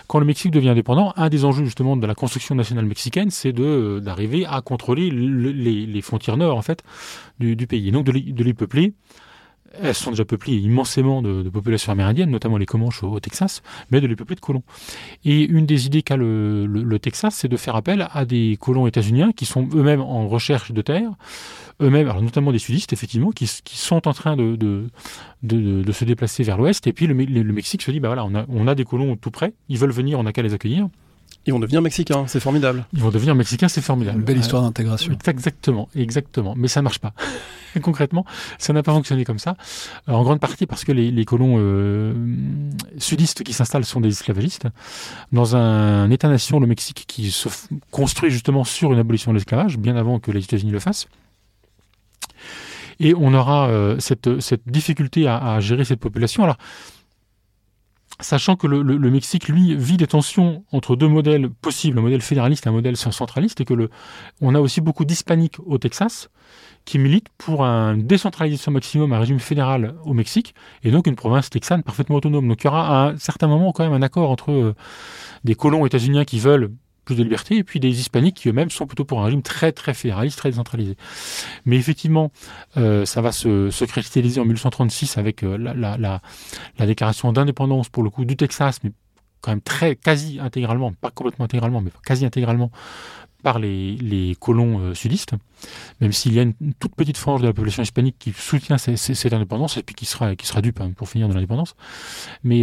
quand 0.08 0.20
le 0.20 0.26
Mexique 0.26 0.52
devient 0.52 0.70
indépendant, 0.70 1.12
un 1.18 1.28
des 1.28 1.44
enjeux 1.44 1.66
justement 1.66 1.98
de 1.98 2.08
la 2.08 2.16
construction 2.16 2.56
nationale 2.56 2.86
mexicaine, 2.86 3.30
c'est 3.30 3.52
d'arriver 3.52 4.46
à 4.46 4.62
contrôler 4.62 5.10
les, 5.12 6.02
frontières 6.02 6.38
nord 6.38 6.58
en 6.58 6.62
fait 6.62 6.82
du, 7.40 7.68
pays. 7.68 7.90
Et 7.90 7.92
donc 7.92 8.06
de 8.06 8.44
les 8.44 8.54
peupler 8.54 8.94
elles 9.82 9.96
sont 9.96 10.12
déjà 10.12 10.26
peuplées 10.26 10.56
immensément 10.56 11.22
de, 11.22 11.50
populations 11.50 11.92
amérindiennes, 11.92 12.30
notamment 12.30 12.58
les 12.58 12.66
Comanches 12.66 13.04
au, 13.04 13.20
Texas, 13.20 13.62
mais 13.92 14.02
de 14.02 14.08
les 14.08 14.16
peupler 14.16 14.36
de 14.36 14.42
colons. 14.42 14.64
Et 15.24 15.44
une 15.44 15.66
des 15.66 15.86
idées 15.86 16.02
qu'a 16.02 16.18
le, 16.18 16.98
Texas, 17.00 17.36
c'est 17.36 17.48
de 17.48 17.58
faire 17.58 17.76
appel 17.76 18.08
à 18.14 18.26
des 18.26 18.58
colons 18.60 18.88
états-uniens 18.88 19.32
qui 19.32 19.46
sont 19.46 19.68
eux-mêmes 19.74 20.02
en 20.02 20.28
recherche 20.28 20.72
de 20.72 20.82
terre, 20.82 21.12
eux-mêmes, 21.82 22.08
notamment 22.22 22.52
des 22.52 22.60
sudistes, 22.60 22.94
effectivement, 22.94 23.32
qui, 23.32 23.48
sont 23.48 24.08
en 24.08 24.14
train 24.14 24.36
de, 24.38 24.88
se 25.44 26.06
déplacer 26.06 26.44
vers 26.44 26.58
l'ouest. 26.58 26.88
Et 26.88 26.94
puis 26.94 27.08
le, 27.08 27.14
le, 27.14 27.54
Mexique 27.54 27.82
se 27.82 27.92
dit, 27.92 28.00
bah 28.00 28.10
voilà, 28.10 28.26
on 28.26 28.36
a, 28.36 28.46
on 28.50 28.68
a 28.68 28.76
des 28.76 28.86
colons 28.86 29.16
tout 29.16 29.32
près, 29.32 29.54
ils 29.70 29.78
veulent 29.78 29.92
venir, 29.92 30.20
on 30.20 30.24
n'a 30.24 30.34
qu'à 30.34 30.42
les 30.42 30.54
accueillir. 30.54 30.88
Ils 31.48 31.54
vont 31.54 31.60
devenir 31.60 31.82
mexicains, 31.82 32.26
c'est 32.28 32.40
formidable. 32.40 32.86
Ils 32.94 33.02
vont 33.02 33.12
devenir 33.12 33.36
mexicains, 33.36 33.68
c'est 33.68 33.82
formidable. 33.82 34.18
Une 34.18 34.26
belle 34.26 34.40
histoire 34.40 34.64
d'intégration. 34.64 35.16
Exactement, 35.28 35.90
exactement. 35.96 36.54
Mais 36.58 36.68
ça 36.68 36.80
ne 36.80 36.86
marche 36.86 37.00
pas. 37.00 37.14
Concrètement, 37.82 38.26
ça 38.58 38.74
n'a 38.74 38.82
pas 38.82 38.94
fonctionné 38.94 39.26
comme 39.26 39.38
ça. 39.38 39.56
En 40.08 40.24
grande 40.24 40.40
partie 40.40 40.66
parce 40.66 40.84
que 40.86 40.92
les, 40.92 41.26
colons 41.26 41.58
euh, 41.60 42.14
sudistes 42.98 43.44
qui 43.44 43.54
s'installent 43.54 43.86
sont 43.86 44.02
des 44.02 44.10
esclavagistes. 44.10 44.68
Dans 45.32 45.56
un 45.56 46.10
État-nation, 46.10 46.60
le 46.60 46.68
Mexique, 46.68 47.04
qui 47.08 47.30
se 47.30 47.50
construit 47.92 48.32
justement 48.32 48.64
sur 48.64 48.92
une 48.94 49.00
abolition 49.00 49.32
de 49.32 49.38
l'esclavage, 49.38 49.78
bien 49.78 49.96
avant 49.96 50.20
que 50.20 50.32
les 50.32 50.44
États-Unis 50.44 50.72
le 50.72 50.80
fassent. 50.80 51.08
Et 53.00 53.14
on 53.14 53.34
aura 53.34 53.68
euh, 53.68 54.00
cette, 54.00 54.40
cette, 54.40 54.62
difficulté 54.66 55.28
à, 55.28 55.38
à, 55.38 55.60
gérer 55.60 55.84
cette 55.84 56.00
population. 56.00 56.44
Alors, 56.44 56.58
sachant 58.20 58.56
que 58.56 58.68
le, 58.68 59.12
Mexique, 59.12 59.48
lui, 59.48 59.76
vit 59.76 59.98
des 59.98 60.08
tensions 60.08 60.64
entre 60.72 60.96
deux 60.96 61.08
modèles 61.08 61.50
possibles, 61.50 62.00
un 62.00 62.02
modèle 62.02 62.22
fédéraliste 62.22 62.66
et 62.66 62.70
un 62.70 62.74
modèle 62.74 62.98
centraliste, 62.98 63.62
et 63.62 63.66
que 63.66 63.74
le, 63.74 63.90
on 64.42 64.56
a 64.56 64.60
aussi 64.60 64.82
beaucoup 64.82 65.06
d'hispaniques 65.06 65.58
au 65.66 65.78
Texas 65.78 66.30
qui 66.86 67.00
militent 67.00 67.30
pour 67.38 67.64
une 67.64 68.06
décentralisation 68.06 68.72
maximum, 68.72 69.12
un 69.12 69.20
régime 69.20 69.40
fédéral 69.40 69.96
au 70.06 70.14
Mexique, 70.14 70.54
et 70.84 70.92
donc 70.92 71.08
une 71.08 71.16
province 71.16 71.50
texane 71.50 71.84
parfaitement 71.84 72.18
autonome. 72.18 72.48
Donc 72.48 72.64
il 72.64 72.66
y 72.66 72.68
aura 72.68 72.88
à 72.88 73.10
un 73.10 73.18
certain 73.18 73.48
moment 73.48 73.72
quand 73.72 73.84
même 73.84 73.94
un 73.94 74.04
accord 74.04 74.30
entre 74.30 74.52
euh, 74.52 74.76
des 75.44 75.56
colons 75.56 75.86
états-uniens 75.86 76.26
qui 76.26 76.40
veulent 76.40 76.72
plus 77.06 77.16
de 77.16 77.24
liberté, 77.24 77.58
et 77.58 77.64
puis 77.64 77.80
des 77.80 78.00
hispaniques 78.00 78.36
qui 78.36 78.50
eux-mêmes 78.50 78.70
sont 78.70 78.88
plutôt 78.88 79.06
pour 79.06 79.22
un 79.22 79.26
régime 79.26 79.42
très 79.42 79.72
très 79.72 79.94
fédéraliste, 79.94 80.38
très 80.38 80.50
décentralisé. 80.50 80.98
Mais 81.66 81.78
effectivement, 81.78 82.32
euh, 82.78 83.06
ça 83.06 83.22
va 83.22 83.32
se, 83.32 83.70
se, 83.70 83.86
cristalliser 83.86 84.42
en 84.42 84.46
1836 84.46 85.18
avec 85.18 85.44
euh, 85.44 85.58
la, 85.58 85.74
la, 85.74 85.98
la, 85.98 86.22
la, 86.78 86.86
déclaration 86.86 87.32
d'indépendance 87.32 87.90
pour 87.90 88.04
le 88.04 88.10
coup 88.10 88.26
du 88.26 88.36
Texas, 88.36 88.80
mais 88.84 88.92
quand 89.42 89.52
même 89.52 89.62
très 89.62 89.96
quasi 89.96 90.40
intégralement, 90.40 90.92
pas 90.94 91.12
complètement 91.12 91.46
intégralement, 91.46 91.82
mais 91.82 91.92
quasi 92.06 92.26
intégralement 92.26 92.72
par 93.44 93.60
les, 93.60 94.36
colons 94.40 94.80
euh, 94.80 94.94
sudistes, 94.96 95.34
même 96.02 96.12
s'il 96.12 96.34
y 96.34 96.40
a 96.40 96.42
une, 96.42 96.56
toute 96.80 96.96
petite 96.96 97.18
frange 97.18 97.42
de 97.42 97.46
la 97.46 97.54
population 97.54 97.84
hispanique 97.84 98.16
qui 98.18 98.34
soutient 98.34 98.80
cette, 98.80 99.34
indépendance 99.34 99.78
et 99.78 99.84
puis 99.84 99.94
qui 99.94 100.06
sera, 100.06 100.36
qui 100.36 100.48
sera 100.48 100.62
dupe 100.62 100.82
hein, 100.82 100.94
pour 100.98 101.10
finir 101.10 101.30
de 101.30 101.36
l'indépendance. 101.36 101.76
Mais 102.44 102.62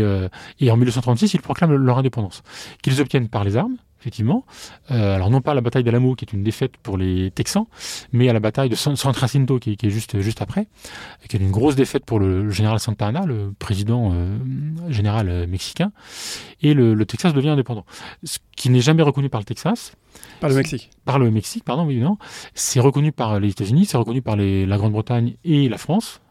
et 0.59 0.71
en 0.73 0.77
1936, 0.77 1.35
ils 1.35 1.41
proclament 1.41 1.77
leur 1.77 1.99
indépendance, 1.99 2.43
qu'ils 2.83 3.01
obtiennent 3.01 3.29
par 3.29 3.45
les 3.45 3.57
armes, 3.57 3.77
effectivement. 4.03 4.45
Euh, 4.91 5.15
alors 5.15 5.31
non 5.31 5.41
pas 5.41 5.53
à 5.53 5.55
la 5.55 5.61
bataille 5.61 5.85
d'Alamo, 5.85 6.17
qui 6.17 6.25
est 6.25 6.33
une 6.33 6.43
défaite 6.43 6.77
pour 6.83 6.99
les 6.99 7.31
Texans, 7.31 7.67
mais 8.13 8.29
à 8.29 8.33
la 8.33 8.41
bataille 8.41 8.69
de 8.69 8.75
San, 8.75 8.97
Jacinto, 8.97 9.59
qui, 9.61 9.77
qui, 9.77 9.87
est 9.87 9.91
juste, 9.91 10.21
juste 10.21 10.43
après, 10.43 10.67
qui 11.29 11.37
est 11.37 11.41
une 11.41 11.53
grosse 11.53 11.77
défaite 11.77 12.05
pour 12.05 12.19
le, 12.19 12.51
général 12.51 12.81
Santa 12.81 13.07
Anna, 13.07 13.25
le 13.25 13.53
président 13.59 14.11
euh, 14.13 14.37
général 14.89 15.29
euh, 15.29 15.47
mexicain, 15.47 15.93
et 16.61 16.75
le, 16.75 16.95
le, 16.95 17.07
Texas 17.07 17.33
devient 17.33 17.51
indépendant. 17.51 17.85
Ce 18.25 18.39
qui 18.57 18.71
n'est 18.71 18.81
jamais 18.81 19.03
reconnu 19.03 19.29
par 19.29 19.41
le 19.41 19.45
Texas. 19.45 19.95
Par 20.41 20.51
le 20.51 20.57
Mexique. 20.57 20.91
Par 21.05 21.19
le 21.21 21.31
Mexique, 21.31 21.65
pardon, 21.65 21.89
évidemment. 21.89 22.19
C'est 22.55 22.81
reconnu 22.81 23.13
par 23.13 23.39
les 23.39 23.51
États-Unis, 23.51 23.87
c'est 23.87 23.97
reconnu 23.97 24.21
par 24.21 24.37
les, 24.37 24.67
la 24.67 24.79
Grande-Bretagne 24.79 25.37
et 25.45 25.69
la 25.69 25.79
France. 25.79 26.22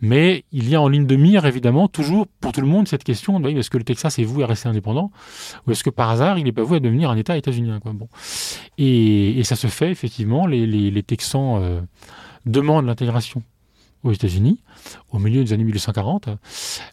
Mais 0.00 0.44
il 0.52 0.68
y 0.68 0.74
a 0.74 0.80
en 0.80 0.88
ligne 0.88 1.06
de 1.06 1.16
mire, 1.16 1.46
évidemment, 1.46 1.88
toujours 1.88 2.26
pour 2.40 2.52
tout 2.52 2.60
le 2.60 2.66
monde 2.66 2.88
cette 2.88 3.04
question 3.04 3.42
est-ce 3.44 3.70
que 3.70 3.78
le 3.78 3.84
Texas 3.84 4.18
est 4.18 4.24
voué 4.24 4.44
à 4.44 4.46
rester 4.46 4.68
indépendant 4.68 5.10
Ou 5.66 5.72
est-ce 5.72 5.84
que 5.84 5.90
par 5.90 6.10
hasard, 6.10 6.38
il 6.38 6.44
n'est 6.44 6.52
pas 6.52 6.62
voué 6.62 6.78
à 6.78 6.80
devenir 6.80 7.10
un 7.10 7.16
État 7.16 7.36
états-unien 7.36 7.80
bon. 7.84 8.08
et, 8.78 9.42
ça 9.44 9.56
se 9.56 9.66
fait, 9.66 9.90
effectivement. 9.90 10.46
Les, 10.46 11.02
Texans 11.02 11.58
euh, 11.60 11.80
demandent 12.46 12.86
l'intégration 12.86 13.42
aux 14.04 14.12
États-Unis 14.12 14.60
au 15.10 15.18
milieu 15.18 15.44
des 15.44 15.52
années 15.52 15.64
1840. 15.64 16.28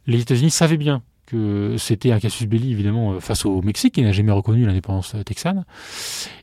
Les 0.07 0.21
États-Unis 0.21 0.51
savaient 0.51 0.77
bien 0.77 1.01
que 1.25 1.75
c'était 1.77 2.13
un 2.13 2.19
casus 2.19 2.47
belli 2.47 2.71
évidemment 2.71 3.13
euh, 3.13 3.19
face 3.19 3.45
au 3.45 3.61
Mexique 3.61 3.95
qui 3.95 4.01
n'a 4.01 4.13
jamais 4.13 4.31
reconnu 4.31 4.65
l'indépendance 4.65 5.13
texane 5.25 5.65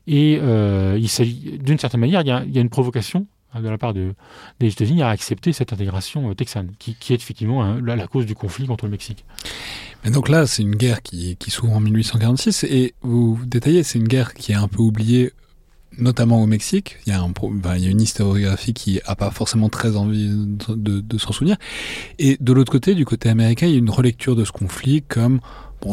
et 0.05 0.37
euh, 0.39 0.95
il 0.99 1.09
s'agit 1.09 1.57
d'une 1.57 1.79
certaine 1.79 2.01
manière 2.01 2.21
il 2.21 2.27
y, 2.27 2.31
a, 2.31 2.61
une 2.61 2.69
provocation 2.69 3.25
Hein, 3.25 3.34
de 3.61 3.69
la 3.69 3.77
part 3.77 3.93
de, 3.93 4.13
des 4.59 4.67
États-Unis 4.67 5.01
à 5.01 5.09
accepter 5.09 5.53
cette 5.53 5.73
intégration 5.73 6.29
euh, 6.29 6.33
texane, 6.33 6.71
qui, 6.79 6.91
est 6.91 7.15
effectivement 7.15 7.63
hein, 7.63 7.79
la, 7.81 8.07
cause 8.07 8.25
du 8.25 8.35
conflit 8.35 8.67
contre 8.67 8.85
le 8.85 8.91
Mexique. 8.91 9.25
Mais 10.03 10.11
donc 10.11 10.29
là, 10.29 10.45
c'est 10.47 10.61
une 10.61 10.75
guerre 10.75 11.01
qui, 11.01 11.37
s'ouvre 11.47 11.73
en 11.73 11.79
1846, 11.79 12.63
et 12.65 12.93
vous, 13.01 13.39
détaillez, 13.45 13.83
c'est 13.83 13.97
une 13.99 14.07
guerre 14.07 14.33
qui 14.33 14.51
est 14.51 14.55
un 14.55 14.67
peu 14.67 14.81
oubliée 14.81 15.33
notamment 15.97 16.41
au 16.41 16.45
Mexique. 16.45 16.97
Il 17.07 17.13
y 17.13 17.15
a, 17.15 17.25
une 17.89 18.01
historiographie 18.01 18.73
qui 18.73 18.99
a 19.05 19.15
pas 19.15 19.31
forcément 19.31 19.69
très 19.69 19.95
envie 19.95 20.29
de 20.29 21.17
s'en 21.17 21.31
souvenir. 21.31 21.55
Et 22.19 22.37
de 22.41 22.51
l'autre 22.51 22.71
côté, 22.71 22.95
du 22.95 23.05
côté 23.05 23.29
américain, 23.29 23.67
il 23.67 23.71
y 23.71 23.75
a 23.75 23.79
une 23.79 23.89
relecture 23.89 24.35
de 24.35 24.43
ce 24.43 24.51
conflit 24.51 25.03
comme 25.03 25.39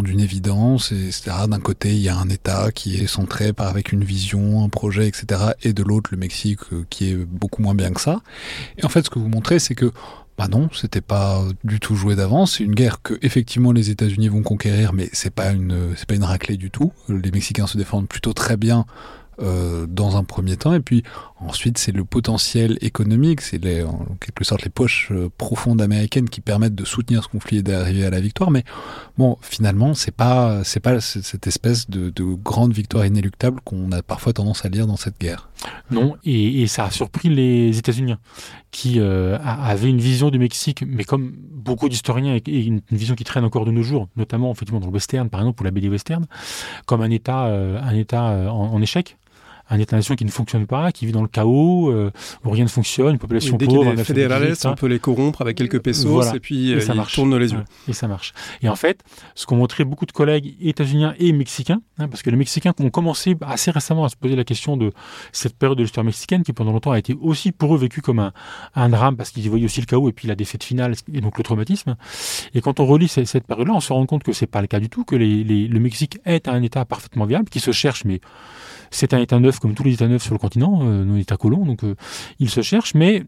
d'une 0.01 0.21
évidence, 0.21 0.93
etc. 0.93 1.33
D'un 1.49 1.61
côté, 1.61 1.91
il 1.91 2.01
y 2.01 2.09
a 2.09 2.17
un 2.17 2.31
État 2.31 2.71
qui 2.73 2.97
est 2.97 3.07
centré 3.07 3.53
par 3.53 3.69
avec 3.69 3.93
une 3.93 4.05
vision, 4.05 4.65
un 4.65 4.71
projet, 4.71 5.07
etc. 5.07 5.53
Et 5.63 5.75
de 5.75 5.83
l'autre, 5.83 6.09
le 6.13 6.17
Mexique, 6.17 6.61
euh, 6.73 6.87
qui 6.89 7.11
est 7.11 7.17
beaucoup 7.17 7.61
moins 7.61 7.75
bien 7.75 7.93
que 7.93 8.01
ça. 8.01 8.23
Et 8.79 8.85
en 8.87 8.89
fait, 8.89 9.05
ce 9.05 9.11
que 9.11 9.19
vous 9.19 9.29
montrez, 9.29 9.59
c'est 9.59 9.75
que 9.75 9.93
bah 10.39 10.49
non, 10.49 10.71
c'était 10.73 11.03
pas 11.03 11.45
du 11.63 11.79
tout 11.79 11.95
joué 11.95 12.17
d'avance. 12.17 12.57
C'est 12.57 12.65
une 12.65 12.75
guerre 12.75 13.03
que 13.03 13.19
effectivement 13.21 13.71
les 13.71 13.91
États-Unis 13.91 14.29
vont 14.29 14.43
conquérir, 14.43 14.95
mais 14.95 15.11
c'est 15.13 15.35
pas 15.35 15.51
une 15.51 15.95
c'est 15.95 16.07
pas 16.07 16.15
une 16.15 16.25
raclée 16.25 16.57
du 16.57 16.71
tout. 16.71 16.91
Les 17.09 17.31
Mexicains 17.31 17.67
se 17.67 17.77
défendent 17.77 18.09
plutôt 18.09 18.33
très 18.33 18.57
bien 18.57 18.87
euh, 19.43 19.87
dans 19.89 20.17
un 20.17 20.25
premier 20.25 20.57
temps, 20.57 20.73
et 20.73 20.81
puis 20.81 21.03
ensuite 21.41 21.77
c'est 21.77 21.91
le 21.91 22.05
potentiel 22.05 22.79
économique, 22.81 23.41
c'est 23.41 23.83
en 23.83 24.05
quelque 24.21 24.45
sorte 24.45 24.63
les 24.63 24.71
poches 24.71 25.09
euh, 25.11 25.29
profondes 25.37 25.83
américaines 25.83 26.29
qui 26.29 26.41
permettent 26.41 26.77
de 26.77 26.85
soutenir 26.85 27.25
ce 27.25 27.29
conflit 27.29 27.59
et 27.59 27.63
d'arriver 27.63 28.05
à 28.05 28.11
la 28.11 28.21
victoire. 28.21 28.53
Mais 28.53 28.63
bon, 29.19 29.37
finalement, 29.41 29.95
c'est 29.95 30.15
pas 30.15 30.63
c'est 30.63 30.81
pas 30.81 31.01
cette 31.01 31.47
espèce 31.47 31.91
de, 31.91 32.11
de 32.11 32.23
grande 32.35 32.73
victoire 32.73 33.05
inéluctable 33.05 33.61
qu'on 33.65 33.91
a 33.91 34.03
parfois 34.03 34.33
tendance 34.33 34.65
à 34.65 34.69
lire 34.69 34.87
dans 34.87 34.97
cette 34.97 35.19
guerre. 35.19 35.49
Non, 35.91 36.17
et, 36.25 36.67
ça 36.69 36.85
a 36.85 36.91
surpris 36.91 37.29
les 37.29 37.77
États-Unis 37.79 38.15
qui 38.71 39.01
euh, 39.01 39.39
avaient 39.43 39.91
une 39.91 40.01
vision 40.01 40.31
du 40.31 40.39
Mexique, 40.39 40.85
mais 40.87 41.05
comme 41.05 41.33
beaucoup 41.37 41.89
d'historiens, 41.89 42.39
et 42.47 42.61
une, 42.65 42.81
vision 42.91 43.15
qui 43.15 43.25
traîne 43.25 43.45
encore 43.45 43.65
de 43.65 43.71
nos 43.71 43.83
jours, 43.83 44.09
notamment 44.17 44.53
effectivement 44.53 44.81
dans 44.81 44.87
le 44.87 44.93
western, 44.93 45.29
par 45.29 45.41
exemple, 45.41 45.63
ou 45.63 45.65
la 45.65 45.71
BD 45.71 45.89
western, 45.89 46.27
comme 46.87 47.03
un 47.03 47.11
État, 47.11 47.45
un 47.45 47.95
État 47.95 48.51
en 48.51 48.81
échec 48.81 49.17
un 49.73 49.79
État-nation 49.79 50.15
qui 50.17 50.25
ne 50.25 50.31
fonctionne 50.31 50.67
pas, 50.67 50.93
qui 50.93 51.07
vit 51.07 51.13
dans 51.13 51.23
le 51.23 51.29
chaos, 51.29 51.91
euh, 51.91 52.11
où 52.45 52.51
rien 52.51 52.65
ne 52.65 52.69
fonctionne, 52.69 53.13
une 53.13 53.19
population 53.19 53.57
oui, 53.59 53.67
pauvre. 53.67 53.95
Dès 53.95 54.05
fédéralistes, 54.05 54.67
on 54.67 54.71
hein. 54.71 54.75
peut 54.75 54.87
les 54.87 54.99
corrompre 54.99 55.41
avec 55.41 55.57
quelques 55.57 55.81
pesos 55.81 56.35
et 56.35 56.41
puis 56.41 56.73
et 56.73 56.81
ça 56.81 56.93
euh, 56.93 56.97
marche. 56.97 57.15
tournent 57.15 57.37
les 57.39 57.53
yeux. 57.53 57.65
et 57.89 57.95
ça 57.95 58.07
marche. 58.07 58.35
Et 58.63 58.69
en 58.69 58.77
fait, 58.77 59.01
ce 59.35 59.47
qu'ont 59.47 59.57
montré 59.57 59.85
beaucoup 59.85 60.05
de 60.05 60.13
collègues 60.13 60.57
états-uniens 60.61 61.15
et 61.19 61.33
mexicains, 61.33 61.81
hein, 61.99 62.09
parce 62.09 62.23
que 62.23 62.29
les 62.29 62.37
Mexicains 62.37 62.75
ont 62.81 62.91
commencé 62.91 63.35
assez 63.41 63.71
récemment 63.71 64.05
à 64.05 64.11
se 64.11 64.17
poser 64.17 64.37
la 64.37 64.45
question 64.45 64.77
de 64.77 64.93
cette 65.33 65.57
période 65.57 65.79
de 65.79 65.85
l'histoire 65.85 66.05
mexicaine 66.05 66.43
qui 66.43 66.53
pendant 66.53 66.73
longtemps 66.73 66.91
a 66.91 66.99
été 66.99 67.17
aussi 67.21 67.51
pour 67.51 67.75
eux 67.75 67.79
vécue 67.79 68.03
comme 68.03 68.19
un, 68.19 68.33
un 68.75 68.91
drame 68.91 69.17
parce 69.17 69.31
qu'ils 69.31 69.47
y 69.47 69.49
voyaient 69.49 69.65
aussi 69.65 69.81
le 69.81 69.87
chaos 69.87 70.09
et 70.09 70.13
puis 70.13 70.29
la 70.29 70.35
défaite 70.35 70.65
finale 70.65 70.95
et 71.13 71.21
donc 71.23 71.39
le 71.39 71.45
traumatisme. 71.45 71.97
Et 72.55 72.61
quand 72.61 72.79
on 72.79 72.87
relit 72.87 73.09
cette, 73.09 73.27
cette 73.27 73.47
période-là, 73.47 73.75
on 73.75 73.81
se 73.81 73.93
rend 73.93 74.05
compte 74.05 74.23
que 74.23 74.33
c'est 74.33 74.47
pas 74.47 74.61
le 74.61 74.67
cas 74.67 74.81
du 74.81 74.91
tout, 74.91 75.05
que 75.05 75.17
les, 75.17 75.45
les, 75.45 75.67
le 75.67 75.81
Mexique 75.81 76.19
est 76.27 76.47
un 76.49 76.63
État 76.63 76.85
parfaitement 76.85 77.25
viable, 77.25 77.49
qui 77.49 77.61
se 77.61 77.73
cherche 77.73 78.05
mais 78.05 78.21
c'est 78.93 79.15
un 79.15 79.19
État 79.19 79.41
neuf 79.41 79.59
comme 79.59 79.75
tous 79.75 79.83
les 79.83 79.95
États 79.95 80.09
neufs 80.09 80.23
sur 80.23 80.35
le 80.35 80.39
continent, 80.39 80.81
euh, 80.83 81.05
nos 81.05 81.17
États 81.17 81.37
colons, 81.37 81.65
donc 81.65 81.83
euh, 81.83 81.97
il 82.39 82.51
se 82.51 82.63
cherche, 82.63 82.95
mais 82.95 83.25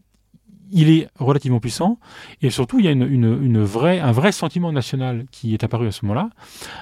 il 0.71 0.89
est 0.89 1.07
relativement 1.19 1.59
puissant 1.59 1.99
et 2.41 2.49
surtout 2.49 2.79
il 2.79 2.85
y 2.85 2.87
a 2.87 2.91
une, 2.91 3.63
vraie, 3.63 3.99
un 3.99 4.11
vrai 4.11 4.31
sentiment 4.31 4.71
national 4.71 5.25
qui 5.31 5.53
est 5.53 5.63
apparu 5.63 5.87
à 5.87 5.91
ce 5.91 6.05
moment-là, 6.05 6.29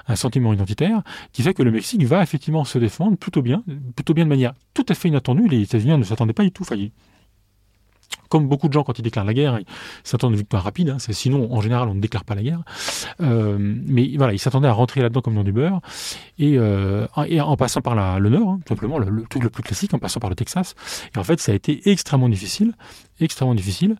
un 0.07 0.15
sentiment 0.15 0.53
identitaire 0.53 1.03
qui 1.31 1.43
fait 1.43 1.53
que 1.53 1.63
le 1.63 1.71
Mexique 1.71 2.03
va 2.03 2.23
effectivement 2.23 2.63
se 2.63 2.77
défendre 2.77 3.17
plutôt 3.17 3.41
bien, 3.41 3.63
plutôt 3.95 4.13
bien 4.13 4.23
de 4.23 4.29
manière 4.29 4.53
tout 4.73 4.85
à 4.87 4.93
fait 4.93 5.09
inattendue. 5.09 5.47
Les 5.47 5.61
États-Unis 5.61 5.97
ne 5.97 6.03
s'attendaient 6.03 6.33
pas 6.33 6.43
du 6.43 6.51
tout. 6.51 6.63
Enfin, 6.63 6.77
comme 8.33 8.47
beaucoup 8.47 8.67
de 8.67 8.73
gens 8.73 8.83
quand 8.83 8.97
ils 8.97 9.03
déclarent 9.03 9.25
la 9.25 9.35
guerre, 9.35 9.59
ils 9.59 9.65
s'attendent 10.03 10.31
à 10.31 10.33
une 10.33 10.39
victoire 10.39 10.63
rapide. 10.63 10.89
Hein, 10.89 10.97
sinon, 10.97 11.53
en 11.53 11.61
général, 11.61 11.87
on 11.87 11.93
ne 11.93 12.01
déclare 12.01 12.25
pas 12.25 12.33
la 12.33 12.41
guerre. 12.41 12.63
Euh, 13.21 13.57
mais 13.59 14.17
voilà, 14.17 14.33
ils 14.33 14.39
s'attendaient 14.39 14.67
à 14.67 14.73
rentrer 14.73 15.03
là-dedans 15.03 15.21
comme 15.21 15.35
dans 15.35 15.43
du 15.43 15.51
beurre, 15.51 15.81
et, 16.39 16.57
euh, 16.57 17.05
en 17.15 17.55
passant 17.57 17.81
par 17.81 17.93
le 18.19 18.29
Nord, 18.29 18.49
hein, 18.49 18.59
tout 18.65 18.73
simplement, 18.73 18.97
le, 18.97 19.07
le 19.11 19.25
truc 19.29 19.43
le 19.43 19.51
plus 19.51 19.61
classique, 19.61 19.93
en 19.93 19.99
passant 19.99 20.19
par 20.19 20.31
le 20.31 20.35
Texas. 20.35 20.73
Et 21.15 21.19
en 21.19 21.23
fait, 21.23 21.39
ça 21.39 21.51
a 21.51 21.55
été 21.55 21.87
extrêmement 21.91 22.27
difficile, 22.27 22.73
extrêmement 23.19 23.53
difficile. 23.53 23.97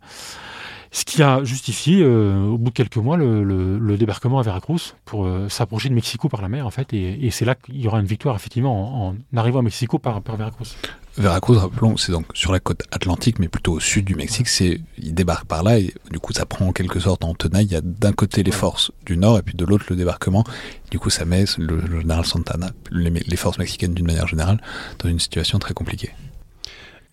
Ce 0.96 1.06
qui 1.06 1.24
a 1.24 1.44
justifié, 1.44 2.04
euh, 2.04 2.46
au 2.46 2.60
bout 2.60 2.70
de 2.70 2.76
quelques 2.76 2.98
mois, 2.98 3.18
le, 3.18 3.98
débarquement 3.98 4.38
à 4.38 4.44
Veracruz 4.44 4.94
pour 5.06 5.26
euh, 5.26 5.50
s'approcher 5.50 5.90
de 5.90 5.96
Mexico 5.96 6.30
par 6.30 6.44
la 6.44 6.50
mer, 6.50 6.68
en 6.68 6.70
fait. 6.70 6.94
Et, 6.94 7.32
c'est 7.32 7.46
là 7.46 7.56
qu'il 7.56 7.82
y 7.82 7.88
aura 7.88 8.00
une 8.00 8.06
victoire, 8.06 8.36
effectivement, 8.36 9.08
en, 9.08 9.16
arrivant 9.36 9.60
à 9.60 9.62
Mexico 9.64 9.98
par, 9.98 10.22
par 10.22 10.38
Veracruz. 10.38 10.76
Veracruz, 11.18 11.58
rappelons, 11.58 11.98
c'est 11.98 12.12
donc 12.12 12.28
sur 12.36 12.52
la 12.52 12.60
côte 12.60 12.84
atlantique, 12.92 13.40
mais 13.40 13.48
plutôt 13.48 13.74
au 13.74 13.80
sud 13.80 14.06
du 14.06 14.14
Mexique. 14.14 14.48
C'est, 14.48 14.82
il 15.00 15.16
débarque 15.16 15.46
par 15.46 15.64
là 15.64 15.80
et 15.80 15.96
du 16.12 16.20
coup, 16.20 16.32
ça 16.32 16.46
prend 16.46 16.68
en 16.68 16.72
quelque 16.74 17.00
sorte 17.00 17.24
en 17.24 17.34
tenaille. 17.34 17.66
Il 17.66 17.72
y 17.72 17.76
a 17.76 17.82
d'un 17.82 18.14
côté 18.14 18.44
les 18.44 18.52
forces 18.52 18.92
du 19.04 19.18
nord 19.18 19.40
et 19.40 19.42
puis 19.42 19.56
de 19.56 19.66
l'autre 19.66 19.86
le 19.90 19.96
débarquement. 19.96 20.44
Du 20.92 21.00
coup, 21.00 21.10
ça 21.10 21.26
met 21.26 21.46
le, 21.58 22.02
général 22.02 22.24
Santana, 22.26 22.70
les 22.92 23.36
forces 23.36 23.58
mexicaines 23.58 23.96
d'une 23.96 24.06
manière 24.06 24.28
générale, 24.28 24.62
dans 25.00 25.10
une 25.10 25.20
situation 25.20 25.58
très 25.58 25.74
compliquée. 25.74 26.12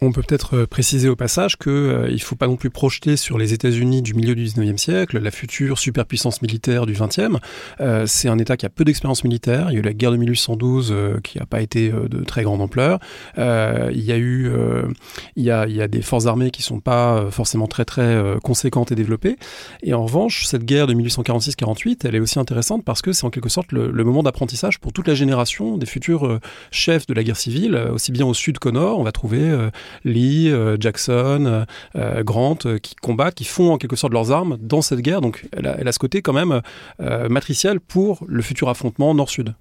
On 0.03 0.13
peut 0.13 0.23
peut-être 0.23 0.57
euh, 0.57 0.67
préciser 0.67 1.11
au 1.11 1.17
passage 1.17 1.59
qu'il 1.59 1.71
euh, 1.71 2.11
ne 2.11 2.19
faut 2.19 2.35
pas 2.35 2.47
non 2.47 2.57
plus 2.57 2.71
projeter 2.71 3.19
sur 3.19 3.37
les 3.37 3.53
États-Unis 3.53 4.01
du 4.01 4.15
milieu 4.15 4.35
du 4.35 4.47
19e 4.47 4.79
siècle, 4.79 5.19
la 5.19 5.31
future 5.31 5.79
superpuissance 5.79 6.41
militaire 6.41 6.87
du 6.87 6.95
20e. 6.95 7.37
Euh, 7.83 8.07
c'est 8.07 8.29
un 8.29 8.39
État 8.39 8.57
qui 8.57 8.65
a 8.65 8.71
peu 8.71 8.85
d'expérience 8.85 9.25
militaire. 9.25 9.67
Il 9.71 9.75
y 9.75 9.77
a 9.77 9.81
eu 9.81 9.83
la 9.83 9.93
guerre 9.93 10.13
de 10.13 10.17
1812 10.17 10.91
euh, 10.91 11.21
qui 11.23 11.39
n'a 11.39 11.45
pas 11.45 11.61
été 11.61 11.91
de 11.91 12.25
très 12.25 12.45
grande 12.45 12.63
ampleur. 12.63 12.99
Il 13.37 14.01
y 14.01 14.13
a 14.13 14.17
eu 14.17 14.51
il 15.37 15.45
y 15.45 15.51
a, 15.51 15.67
il 15.67 15.75
y 15.75 15.83
a 15.83 15.89
des 15.89 16.01
forces 16.01 16.27
armées 16.27 16.51
qui 16.51 16.63
sont 16.63 16.81
pas 16.81 17.31
forcément 17.31 17.67
très 17.67 17.85
très 17.85 18.37
conséquentes 18.43 18.93
et 18.93 18.95
développées. 18.95 19.37
Et 19.83 19.93
en 19.93 20.05
revanche, 20.05 20.47
cette 20.47 20.65
guerre 20.65 20.87
de 20.87 20.95
1846-48, 20.95 22.01
elle 22.05 22.15
est 22.15 22.21
aussi 22.21 22.39
intéressante 22.39 22.85
parce 22.85 23.03
que 23.03 23.13
c'est 23.13 23.25
en 23.25 23.31
quelque 23.31 23.49
sorte 23.49 23.73
le, 23.73 23.91
le 23.91 24.05
moment 24.05 24.23
d'apprentissage 24.23 24.79
pour 24.81 24.93
toute 24.93 25.09
la 25.09 25.15
génération 25.15 25.77
des 25.77 25.87
futurs 25.87 26.41
chefs 26.71 27.07
de 27.07 27.15
la 27.15 27.23
guerre 27.23 27.37
civile, 27.37 27.77
aussi 27.93 28.13
bien 28.13 28.27
au 28.27 28.35
sud 28.35 28.59
qu'au 28.59 28.73
nord. 28.73 28.99
On 28.99 29.05
va 29.05 29.13
trouver 29.13 29.53
Lee, 30.05 30.51
euh, 30.51 30.77
Jackson, 30.79 31.67
euh, 31.97 32.23
Grant, 32.23 32.59
euh, 32.67 32.79
qui 32.79 32.95
combattent, 32.95 33.35
qui 33.35 33.45
font 33.45 33.73
en 33.73 33.79
quelque 33.79 33.97
sorte 33.97 34.13
leurs 34.13 34.33
armes 34.33 34.57
dans 34.61 34.83
cette 34.83 35.01
guerre. 35.01 35.21
Donc 35.21 35.47
elle 35.53 35.67
a, 35.67 35.93
ce 35.93 35.99
côté 35.99 36.23
quand 36.23 36.33
même 36.33 36.61
matriciel 37.29 37.81
pour 37.81 38.25
le 38.27 38.43
futur 38.43 38.69
affrontement 38.69 39.15
nord-sud. 39.15 39.55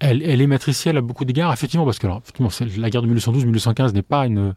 Elle, 0.00 0.22
est 0.22 0.46
matricielle 0.46 0.98
à 0.98 1.00
beaucoup 1.00 1.24
d'égards, 1.24 1.52
effectivement, 1.52 1.86
parce 1.86 1.98
que 1.98 2.06
la 2.78 2.90
guerre 2.90 3.00
de 3.00 3.14
1812-1815 3.14 3.94
n'est 3.94 4.02
pas 4.02 4.26
une, 4.26 4.54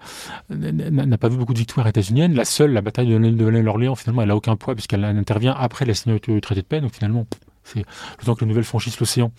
n'a 0.50 1.18
pas 1.18 1.30
vu 1.30 1.38
beaucoup 1.38 1.54
de 1.54 1.60
victoires 1.60 1.88
états-uniennes. 1.88 2.36
La 2.36 2.44
seule, 2.44 2.74
la 2.74 2.82
bataille 2.82 3.08
de, 3.08 3.18
de 3.18 3.46
l'Orléans, 3.46 3.96
finalement, 3.96 4.24
elle 4.24 4.32
a 4.32 4.36
aucun 4.36 4.58
poids 4.58 4.76
puisqu'elle 4.76 5.06
intervient 5.06 5.56
après 5.58 5.86
la 5.86 5.94
signature 5.94 6.34
du 6.34 6.42
traité 6.42 6.62
de 6.62 6.66
paix. 6.66 6.82
Donc 6.82 6.94
finalement, 6.94 7.26
c'est 7.64 7.86
le 8.20 8.26
temps 8.26 8.36
que 8.36 8.42
les 8.42 8.48
nouvelles 8.48 8.64
franchissent 8.64 9.00
l'océan. 9.00 9.32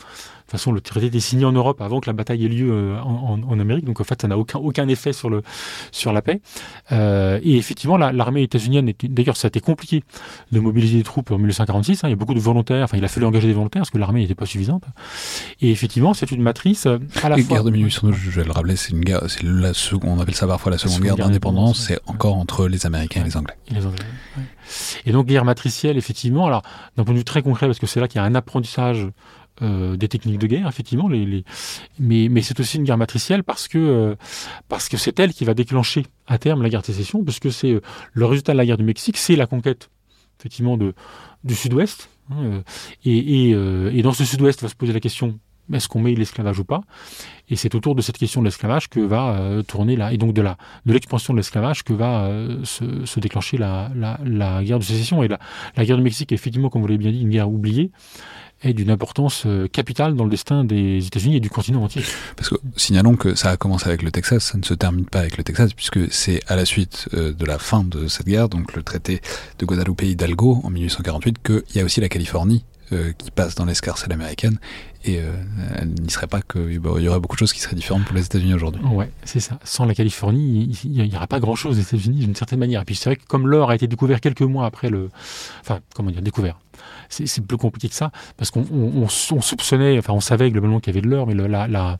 De 0.50 0.52
toute 0.57 0.62
façon, 0.62 0.73
le 0.73 0.80
traité 0.80 1.07
était 1.07 1.21
signé 1.21 1.45
en 1.45 1.52
Europe 1.52 1.80
avant 1.80 2.00
que 2.00 2.09
la 2.09 2.12
bataille 2.12 2.45
ait 2.45 2.49
lieu 2.49 2.73
euh, 2.73 3.00
en, 3.02 3.38
en, 3.40 3.42
en 3.49 3.61
Amérique, 3.61 3.85
donc 3.85 4.00
en 4.00 4.04
fait, 4.04 4.21
ça 4.21 4.26
n'a 4.26 4.37
aucun, 4.37 4.59
aucun 4.59 4.88
effet 4.88 5.12
sur, 5.12 5.30
le, 5.30 5.42
sur 5.92 6.12
la 6.12 6.23
paix. 6.23 6.40
Euh, 6.90 7.38
et 7.45 7.57
effectivement, 7.57 7.97
l'armée 7.97 8.40
la, 8.40 8.45
états-unienne, 8.47 8.92
d'ailleurs, 9.04 9.37
ça 9.37 9.47
a 9.47 9.50
été 9.50 9.61
compliqué 9.61 10.02
de 10.50 10.59
mobiliser 10.59 10.99
des 10.99 11.04
troupes 11.04 11.30
en 11.30 11.38
1846. 11.38 12.02
Hein, 12.02 12.09
il 12.09 12.11
y 12.11 12.14
a 12.14 12.16
beaucoup 12.16 12.35
de 12.35 12.40
volontaires, 12.40 12.83
enfin, 12.83 12.97
il 12.97 13.04
a 13.04 13.09
fallu 13.09 13.26
engager 13.26 13.47
des 13.47 13.54
volontaires 13.54 13.83
parce 13.83 13.90
que 13.90 13.99
l'armée 13.99 14.23
n'était 14.23 14.35
pas 14.35 14.45
suffisante. 14.45 14.83
Et 15.61 15.71
effectivement, 15.71 16.14
c'est 16.14 16.33
une 16.33 16.42
matrice 16.42 16.87
euh, 16.87 16.99
à 17.23 17.28
la 17.28 17.37
la 17.37 17.45
fois. 17.45 17.54
guerre 17.54 17.64
de 17.64 17.71
1812, 17.71 18.16
je 18.16 18.30
vais 18.30 18.45
le 18.45 18.50
rappeler, 18.50 18.75
c'est 18.75 18.90
une 18.90 19.04
guerre, 19.04 19.23
c'est 19.28 19.45
la 19.45 19.73
seconde, 19.73 20.19
on 20.19 20.21
appelle 20.21 20.35
ça 20.35 20.49
parfois 20.49 20.73
la 20.73 20.78
seconde, 20.78 20.90
la 20.90 20.97
seconde 20.97 21.07
guerre, 21.07 21.16
guerre 21.16 21.26
d'indépendance, 21.26 21.78
c'est 21.87 21.95
ouais. 21.95 22.00
encore 22.07 22.37
entre 22.37 22.66
les 22.66 22.87
Américains 22.87 23.21
ouais. 23.21 23.26
et 23.26 23.30
les 23.30 23.37
Anglais. 23.37 23.54
Et 23.71 23.75
les 23.75 23.87
Anglais, 23.87 24.04
ouais. 24.37 24.45
Et 25.07 25.12
donc, 25.12 25.26
guerre 25.26 25.45
matricielle, 25.45 25.97
effectivement, 25.97 26.47
alors, 26.47 26.62
d'un 26.97 27.04
point 27.04 27.14
de 27.14 27.19
vue 27.19 27.25
très 27.25 27.42
concret, 27.42 27.66
parce 27.66 27.78
que 27.78 27.87
c'est 27.87 28.00
là 28.00 28.09
qu'il 28.09 28.21
y 28.21 28.25
a 28.25 28.25
un 28.25 28.35
apprentissage 28.35 29.09
euh, 29.62 29.97
des 29.97 30.09
techniques 30.09 30.38
de 30.38 30.47
guerre, 30.47 30.67
effectivement, 30.69 31.11
mais, 31.99 32.43
c'est 32.43 32.59
aussi 32.61 32.79
une 32.79 32.85
guerre 32.85 32.97
matricielle 32.97 33.45
parce 33.45 33.69
que 33.69 33.76
euh, 33.79 34.14
parce 34.69 34.88
que 34.88 34.97
c'est 34.97 35.21
elle 35.21 35.35
qui 35.35 35.45
va 35.45 35.52
déclencher 35.52 36.07
à 36.26 36.38
terme 36.38 36.62
la 36.62 36.71
guerre 36.71 36.81
de 36.81 36.87
sécession, 36.87 37.23
puisque 37.23 37.52
c'est 37.52 37.73
euh, 37.73 37.80
le 38.15 38.25
résultat 38.25 38.52
de 38.52 38.56
la 38.56 38.65
guerre 38.65 38.78
du 38.78 38.85
Mexique, 38.85 39.19
c'est 39.19 39.37
la 39.37 39.47
conquête 39.47 39.91
effectivement 40.39 40.78
du 40.78 41.54
Sud-Ouest, 41.54 42.08
hein, 42.30 42.63
et, 43.04 43.52
dans 44.02 44.15
ce 44.15 44.25
Sud-Ouest 44.25 44.63
va 44.63 44.69
se 44.69 44.75
poser 44.75 44.95
la 44.95 45.00
question 45.00 45.39
est-ce 45.71 45.87
qu'on 45.87 46.00
met 46.00 46.15
l'esclavage 46.15 46.58
ou 46.58 46.65
pas 46.65 46.80
Et 47.50 47.54
c'est 47.54 47.75
autour 47.75 47.95
de 47.95 48.00
cette 48.00 48.17
question 48.17 48.41
de 48.41 48.47
l'esclavage 48.47 48.89
que 48.89 48.99
va 48.99 49.63
tourner 49.69 49.95
là, 49.95 50.15
et 50.15 50.17
donc 50.17 50.32
de 50.32 50.43
l'expansion 50.87 51.35
de 51.35 51.39
l'esclavage 51.39 51.85
que 51.85 51.93
va 51.93 52.30
se, 52.65 53.21
déclencher 53.21 53.58
la, 53.58 53.91
guerre 54.65 54.78
de 54.78 54.85
sécession 54.85 55.23
et 55.23 55.28
la, 55.28 55.39
guerre 55.85 55.99
du 55.99 56.02
Mexique. 56.02 56.32
Effectivement, 56.32 56.71
comme 56.71 56.80
vous 56.80 56.89
l'avez 56.89 56.99
bien 56.99 57.13
dit, 57.13 57.21
une 57.21 57.28
guerre 57.28 57.50
oubliée 57.50 57.93
est 58.63 58.73
d'une 58.73 58.91
importance 58.91 59.45
euh, 59.47 59.69
capitale 59.69 60.15
dans 60.15 60.25
le 60.25 60.31
destin 60.31 60.65
des 60.65 61.07
États-Unis 61.07 61.37
et 61.37 61.41
du 61.41 61.51
continent 61.51 61.83
entier. 61.83 62.03
Parce 62.37 62.49
que 62.49 62.57
signalons 62.77 63.17
que 63.17 63.35
ça 63.35 63.51
a 63.51 63.57
commencé 63.57 63.89
avec 63.89 64.03
le 64.03 64.11
Texas, 64.11 64.45
ça 64.45 64.59
ne 64.59 64.63
se 64.63 64.75
termine 64.75 65.07
pas 65.07 65.21
avec 65.21 65.37
le 65.37 65.45
Texas, 65.45 65.73
puisque 65.73 66.13
c'est 66.13 66.41
à 66.47 66.57
la 66.57 66.65
suite 66.65 67.09
euh, 67.15 67.33
de 67.33 67.45
la 67.45 67.59
fin 67.59 67.85
de 67.85 68.09
cette 68.09 68.27
guerre, 68.27 68.49
donc 68.49 68.75
le 68.75 68.83
traité 68.83 69.21
de 69.59 69.67
Guadalupe 69.67 70.03
Hidalgo 70.03 70.61
en 70.65 70.71
1848, 70.71 71.39
qu'il 71.43 71.77
y 71.77 71.81
a 71.81 71.85
aussi 71.85 72.01
la 72.01 72.09
Californie 72.09 72.65
euh, 72.93 73.13
qui 73.13 73.31
passe 73.31 73.55
dans 73.55 73.65
l'escarcelle 73.65 74.13
américaine 74.13 74.59
et 75.05 75.21
euh, 75.21 75.31
elle 75.77 75.91
n'y 75.91 76.11
serait 76.11 76.27
pas 76.27 76.43
qu'il 76.43 76.81
bah, 76.81 76.91
y 76.99 77.07
aurait 77.07 77.21
beaucoup 77.21 77.37
de 77.37 77.39
choses 77.39 77.53
qui 77.53 77.61
seraient 77.61 77.77
différentes 77.77 78.05
pour 78.05 78.17
les 78.17 78.25
États-Unis 78.25 78.53
aujourd'hui. 78.53 78.83
Ouais, 78.85 79.13
c'est 79.25 79.39
ça. 79.39 79.61
Sans 79.63 79.85
la 79.85 79.95
Californie, 79.95 80.77
il 80.83 81.09
n'y 81.09 81.17
aurait 81.17 81.29
pas 81.29 81.39
grand-chose 81.39 81.79
aux 81.79 81.81
États-Unis 81.81 82.19
d'une 82.19 82.35
certaine 82.35 82.59
manière. 82.59 82.83
Et 82.83 82.85
puis 82.85 82.97
c'est 82.97 83.11
vrai 83.11 83.15
que 83.15 83.25
comme 83.29 83.47
l'or 83.47 83.71
a 83.71 83.77
été 83.77 83.87
découvert 83.87 84.21
quelques 84.21 84.43
mois 84.43 84.67
après 84.67 84.91
le, 84.91 85.09
enfin 85.61 85.79
comment 85.95 86.11
dire 86.11 86.21
découvert, 86.21 86.59
c'est 87.11 87.47
plus 87.47 87.59
compliqué 87.59 87.89
que 87.89 87.95
ça 87.95 88.11
parce 88.37 88.51
qu'on 88.51 88.65
on, 88.73 89.03
on, 89.03 89.05
on, 89.05 89.41
soupçonnait, 89.41 89.99
enfin 89.99 90.13
on 90.13 90.21
savait 90.21 90.51
globalement 90.51 90.81
qu'il 90.81 90.95
y 90.95 90.97
avait 90.97 91.07
de 91.07 91.11
l'or, 91.11 91.27
mais 91.27 91.35
le, 91.35 91.47
la, 91.47 91.67
la 91.69 91.99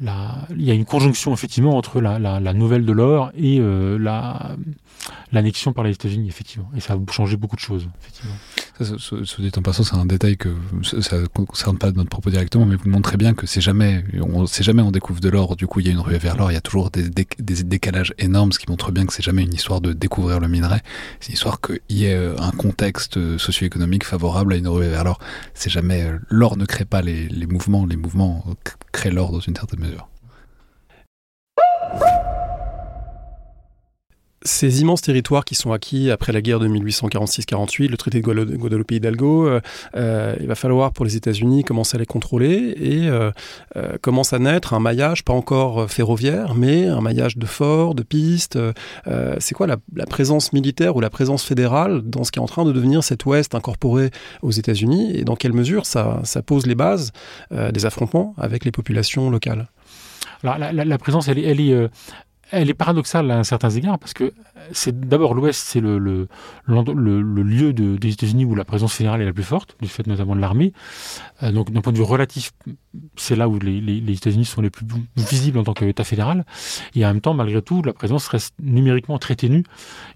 il 0.00 0.62
y 0.62 0.70
a 0.70 0.74
une 0.74 0.84
conjonction 0.84 1.32
effectivement 1.32 1.76
entre 1.76 2.00
la, 2.00 2.52
nouvelle 2.52 2.84
de 2.84 2.92
l'or 2.92 3.30
et 3.34 3.58
euh, 3.60 3.98
l'annexion 5.32 5.72
par 5.72 5.84
les 5.84 5.92
États-Unis 5.92 6.28
effectivement 6.28 6.70
et 6.76 6.80
ça 6.80 6.94
a 6.94 7.12
changé 7.12 7.36
beaucoup 7.36 7.56
de 7.56 7.60
choses 7.60 7.88
effectivement. 8.00 8.34
Ça, 8.78 9.16
dit 9.38 9.50
en 9.56 9.62
passant, 9.62 9.84
c'est 9.84 9.96
un 9.96 10.04
détail 10.04 10.36
que 10.36 10.50
ça 10.82 11.18
ne 11.18 11.26
concerne 11.26 11.78
pas 11.78 11.92
notre 11.92 12.10
propos 12.10 12.28
directement, 12.28 12.66
mais 12.66 12.76
vous 12.76 12.90
montrez 12.90 13.16
bien 13.16 13.32
que 13.32 13.46
c'est 13.46 13.62
jamais, 13.62 14.04
on 14.20 14.44
sait 14.44 14.62
jamais 14.62 14.82
on 14.82 14.90
découvre 14.90 15.20
de 15.20 15.30
l'or, 15.30 15.56
du 15.56 15.66
coup 15.66 15.80
il 15.80 15.86
y 15.86 15.88
a 15.88 15.92
une 15.92 16.00
ruée 16.00 16.18
vers 16.18 16.36
l'or, 16.36 16.50
il 16.50 16.54
y 16.54 16.58
a 16.58 16.60
toujours 16.60 16.90
des, 16.90 17.08
décalages 17.38 18.12
énormes, 18.18 18.52
ce 18.52 18.58
qui 18.58 18.68
montre 18.68 18.92
bien 18.92 19.06
que 19.06 19.14
c'est 19.14 19.22
jamais 19.22 19.44
une 19.44 19.54
histoire 19.54 19.80
de 19.80 19.94
découvrir 19.94 20.40
le 20.40 20.48
minerai, 20.48 20.80
c'est 21.20 21.28
une 21.28 21.34
histoire 21.34 21.62
qu'il 21.62 21.80
y 21.88 22.04
ait 22.04 22.16
un 22.38 22.50
contexte 22.50 23.38
socio-économique 23.38 24.04
favorable 24.04 24.52
à 24.52 24.56
une 24.56 24.68
ruée 24.68 24.90
vers 24.90 25.04
l'or. 25.04 25.18
C'est 25.54 25.70
jamais 25.70 26.10
l'or 26.28 26.58
ne 26.58 26.66
crée 26.66 26.84
pas 26.84 27.00
les, 27.00 27.28
les 27.28 27.46
mouvements, 27.46 27.86
les 27.86 27.96
mouvements 27.96 28.44
créent 28.92 29.10
l'or 29.10 29.32
dans 29.32 29.40
une 29.40 29.54
certaine 29.54 29.80
mesure. 29.80 29.85
Ces 34.46 34.80
immenses 34.80 35.02
territoires 35.02 35.44
qui 35.44 35.54
sont 35.54 35.72
acquis 35.72 36.10
après 36.10 36.32
la 36.32 36.40
guerre 36.40 36.60
de 36.60 36.68
1846-48, 36.68 37.88
le 37.88 37.96
traité 37.96 38.20
de 38.20 38.56
Guadalupe 38.56 38.90
Hidalgo, 38.92 39.46
euh, 39.46 39.60
euh, 39.96 40.36
il 40.40 40.46
va 40.46 40.54
falloir 40.54 40.92
pour 40.92 41.04
les 41.04 41.16
États-Unis 41.16 41.64
commencer 41.64 41.96
à 41.96 42.00
les 42.00 42.06
contrôler 42.06 42.74
et 42.80 43.08
euh, 43.08 43.30
euh, 43.76 43.96
commence 44.00 44.32
à 44.32 44.38
naître 44.38 44.74
un 44.74 44.80
maillage, 44.80 45.24
pas 45.24 45.32
encore 45.32 45.90
ferroviaire, 45.90 46.54
mais 46.54 46.86
un 46.86 47.00
maillage 47.00 47.36
de 47.36 47.46
forts, 47.46 47.94
de 47.94 48.02
pistes. 48.02 48.58
C'est 49.38 49.54
quoi 49.54 49.66
la, 49.66 49.76
présence 50.06 50.52
militaire 50.52 50.96
ou 50.96 51.00
la 51.00 51.10
présence 51.10 51.44
fédérale 51.44 52.02
dans 52.02 52.24
ce 52.24 52.30
qui 52.30 52.38
est 52.38 52.42
en 52.42 52.46
train 52.46 52.64
de 52.64 52.72
devenir 52.72 53.02
cet 53.02 53.26
Ouest 53.26 53.54
incorporé 53.54 54.10
aux 54.42 54.52
États-Unis 54.52 55.16
et 55.16 55.24
dans 55.24 55.36
quelle 55.36 55.52
mesure 55.52 55.84
ça, 55.84 56.22
pose 56.46 56.66
les 56.66 56.74
bases 56.74 57.12
des 57.50 57.86
affrontements 57.86 58.34
avec 58.38 58.64
les 58.64 58.70
populations 58.70 59.30
locales? 59.30 59.68
Alors, 60.44 60.58
la, 60.58 60.98
présence, 60.98 61.28
elle 61.28 61.38
elle 61.38 61.60
est, 61.60 61.88
elle 62.50 62.70
est 62.70 62.74
paradoxale 62.74 63.30
à 63.30 63.44
certains 63.44 63.70
égards 63.70 63.98
parce 63.98 64.14
que 64.14 64.32
c'est 64.72 64.98
d'abord 65.00 65.34
l'Ouest, 65.34 65.64
c'est 65.66 65.80
le, 65.80 65.98
le, 65.98 66.28
le, 66.66 67.22
le, 67.22 67.42
lieu 67.42 67.72
de, 67.72 67.96
des 67.96 68.12
États-Unis 68.12 68.44
où 68.44 68.54
la 68.54 68.64
présence 68.64 68.94
fédérale 68.94 69.20
est 69.20 69.24
la 69.24 69.32
plus 69.32 69.42
forte, 69.42 69.76
du 69.80 69.88
fait 69.88 70.06
notamment 70.06 70.36
de 70.36 70.40
l'armée. 70.40 70.72
Euh, 71.42 71.52
donc 71.52 71.70
d'un 71.70 71.80
point 71.80 71.92
de 71.92 71.98
vue 71.98 72.04
relatif, 72.04 72.52
c'est 73.16 73.36
là 73.36 73.48
où 73.48 73.58
les 73.58 74.12
États-Unis 74.12 74.44
sont 74.44 74.60
les 74.60 74.70
plus 74.70 74.86
visibles 75.16 75.58
en 75.58 75.64
tant 75.64 75.74
qu'État 75.74 76.04
fédéral. 76.04 76.44
Et 76.94 77.04
en 77.04 77.08
même 77.08 77.20
temps, 77.20 77.34
malgré 77.34 77.62
tout, 77.62 77.82
la 77.82 77.92
présence 77.92 78.28
reste 78.28 78.54
numériquement 78.60 79.18
très 79.18 79.36
ténue, 79.36 79.64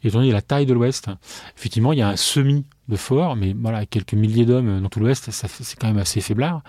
étant 0.05 0.19
donné 0.19 0.33
la 0.33 0.43
taille 0.43 0.67
de 0.67 0.75
l'Ouest. 0.75 1.09
Effectivement, 1.57 1.93
il 1.93 1.99
y 1.99 2.03
a 2.03 2.09
un 2.09 2.17
semi 2.17 2.65
de 2.89 2.97
fort, 2.97 3.37
mais 3.37 3.55
voilà, 3.59 3.87
quelques 3.87 4.15
milliers 4.15 4.45
d'hommes 4.47 4.81
dans 4.81 4.89
tout 4.89 5.01
l'Ouest, 5.01 5.31
c'est 5.31 5.79
quand 5.79 5.87
même 5.87 5.99
assez 5.99 6.21
faiblard. 6.21 6.63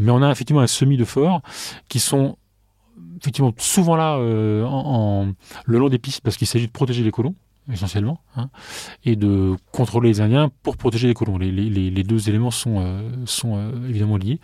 Mais 0.00 0.10
on 0.10 0.22
a 0.22 0.30
effectivement 0.30 0.62
un 0.62 0.66
semi 0.66 0.96
de 0.96 1.04
fort 1.04 1.40
qui 1.88 2.00
sont 2.00 2.36
effectivement 3.20 3.52
souvent 3.58 3.96
là 3.96 4.16
euh, 4.16 4.64
en, 4.64 5.32
le 5.66 5.78
long 5.78 5.88
des 5.88 5.98
pistes 5.98 6.20
parce 6.22 6.36
qu'il 6.36 6.46
s'agit 6.46 6.66
de 6.66 6.72
protéger 6.72 7.02
les 7.02 7.10
colons 7.10 7.34
essentiellement, 7.70 8.20
hein, 8.36 8.48
et 9.04 9.14
de 9.14 9.54
contrôler 9.70 10.08
les 10.08 10.20
Indiens 10.20 10.50
pour 10.62 10.76
protéger 10.76 11.06
les 11.06 11.14
colons. 11.14 11.38
Les, 11.38 12.02
deux 12.02 12.28
éléments 12.28 12.50
sont, 12.50 12.80
euh, 12.80 13.10
sont 13.24 13.56
euh, 13.56 13.88
évidemment 13.88 14.16
liés. 14.16 14.40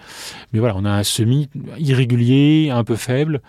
Mais 0.52 0.60
voilà, 0.60 0.76
on 0.76 0.84
a 0.84 0.90
un 0.90 1.02
semi 1.02 1.48
irrégulier, 1.78 2.70
un 2.70 2.84
peu 2.84 2.96
faible, 2.96 3.40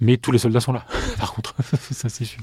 mais 0.00 0.16
tous 0.16 0.32
les 0.32 0.38
soldats 0.38 0.60
sont 0.60 0.72
là, 0.72 0.86
par 1.18 1.34
contre, 1.34 1.54
ça 1.90 2.08
c'est 2.08 2.24
sûr. 2.24 2.42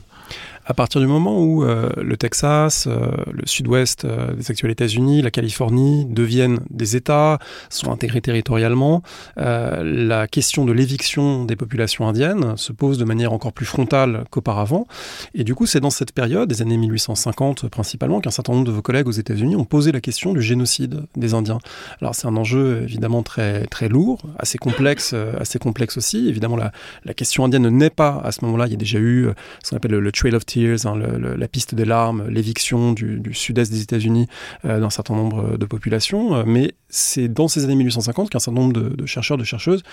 À 0.70 0.74
partir 0.74 1.02
du 1.02 1.08
moment 1.08 1.44
où 1.44 1.64
euh, 1.64 1.90
le 1.98 2.16
Texas, 2.16 2.88
le 2.88 3.46
sud-ouest 3.46 4.06
des 4.06 4.52
actuels 4.52 4.72
États-Unis, 4.72 5.22
la 5.22 5.32
Californie 5.32 6.06
deviennent 6.06 6.60
des 6.70 6.96
États, 6.96 7.40
sont 7.70 7.92
intégrés 7.92 8.22
territorialement, 8.22 9.02
la 9.36 10.28
question 10.28 10.66
de 10.66 10.72
l'éviction 10.72 11.44
des 11.46 11.56
populations 11.56 12.08
indiennes 12.08 12.56
se 12.56 12.72
pose 12.72 12.98
de 12.98 13.04
manière 13.04 13.34
encore 13.34 13.52
plus 13.52 13.66
frontale 13.66 14.26
qu'auparavant. 14.30 14.86
Et 15.34 15.44
du 15.44 15.56
coup, 15.56 15.66
c'est 15.66 15.80
dans 15.80 15.90
cette 15.90 16.14
période, 16.14 16.54
années 16.62 16.78
1850 16.78 17.68
principalement, 17.70 18.22
qu'un 18.22 18.32
certain 18.32 18.54
nombre 18.54 18.66
de 18.66 18.72
vos 18.72 18.82
collègues 18.82 19.08
aux 19.08 19.12
États-Unis 19.12 19.56
ont 19.56 19.66
posé 19.66 19.92
la 19.92 20.02
question 20.02 20.34
du 20.34 20.42
génocide 20.42 21.04
des 21.16 21.34
Indiens. 21.34 21.60
Alors 22.02 22.16
c'est 22.16 22.28
un 22.28 22.36
enjeu 22.36 22.84
évidemment 22.84 23.24
très 23.24 23.66
très 23.68 23.90
lourd, 23.90 24.22
assez 24.38 24.58
complexe, 24.58 25.12
euh, 25.14 25.34
assez 25.40 25.60
complexe 25.60 25.98
aussi. 25.98 26.28
Évidemment 26.28 26.58
la, 26.58 27.14
question 27.14 27.44
indienne 27.44 27.64
ne 27.64 27.70
naît 27.70 27.90
pas 27.90 28.22
à 28.24 28.32
ce 28.32 28.46
moment-là. 28.46 28.68
Il 28.68 28.72
y 28.72 28.76
a 28.76 28.78
déjà 28.78 29.00
eu 29.00 29.28
euh, 29.28 29.34
ce 29.64 29.72
qu'on 29.72 29.78
appelle 29.78 29.92
le, 29.92 30.12
Trail 30.12 30.36
of 30.36 30.46
Tears, 30.46 30.59
hein, 30.68 30.96
la 30.96 31.48
piste 31.48 31.76
des 31.76 31.86
larmes, 31.86 32.28
l'éviction 32.28 32.94
du, 32.94 33.22
sud-est 33.34 33.72
des 33.72 33.82
États-Unis 33.82 34.28
euh, 34.66 34.80
d'un 34.80 34.90
certain 34.90 35.16
nombre 35.16 35.58
de 35.58 35.66
populations. 35.66 36.46
mais 36.46 36.74
c'est 36.90 37.28
dans 37.28 37.48
ces 37.48 37.66
années 37.66 37.76
1850 37.76 38.30
qu'un 38.30 38.40
certain 38.40 38.60
nombre 38.60 38.74
de, 38.74 39.06
chercheurs, 39.06 39.38
de 39.38 39.44
chercheuses 39.44 39.84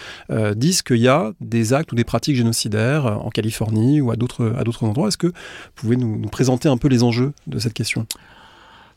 disent 0.55 0.83
qu'il 0.83 0.97
y 0.97 1.09
a 1.09 1.33
des 1.41 1.73
actes 1.73 1.93
ou 1.93 1.95
des 1.95 2.05
pratiques 2.05 2.37
génocidaires 2.37 3.05
en 3.25 3.31
Californie 3.31 4.01
ou 4.01 4.11
à 4.11 4.17
d'autres 4.17 4.85
endroits. 4.85 5.09
Est-ce 5.09 5.19
que 5.19 5.29
vous 5.29 5.33
pouvez 5.75 5.97
nous, 5.97 6.21
présenter 6.29 6.69
un 6.69 6.77
peu 6.77 6.89
les 6.89 7.03
enjeux 7.03 7.33
de 7.47 7.59
cette 7.59 7.75
question? 7.75 8.07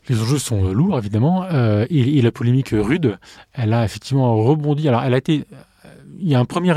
Les 0.08 0.20
enjeux 0.20 0.38
sont 0.38 0.64
euh, 0.64 0.72
lourds, 0.72 0.98
évidemment, 0.98 1.44
euh, 1.44 1.86
et, 1.90 2.22
la 2.22 2.32
polémique 2.32 2.70
rude, 2.72 3.18
elle 3.52 3.72
a 3.72 3.84
effectivement 3.84 4.34
rebondi. 4.36 4.88
Alors, 4.88 5.02
elle 5.02 5.14
a 5.14 5.18
été. 5.18 5.44
Il 6.20 6.28
y 6.28 6.34
a 6.34 6.38
une 6.38 6.46
première, 6.46 6.76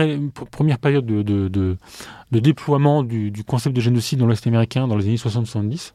première 0.52 0.80
période 0.80 1.06
de, 1.06 1.22
de, 1.22 1.78
déploiement 2.32 3.04
du, 3.04 3.44
concept 3.46 3.76
de 3.76 3.82
génocide 3.82 4.20
dans 4.20 4.26
l'Ouest 4.26 4.48
américain 4.48 4.88
dans 4.88 4.96
les 4.96 5.06
années 5.06 5.16
60-70, 5.16 5.94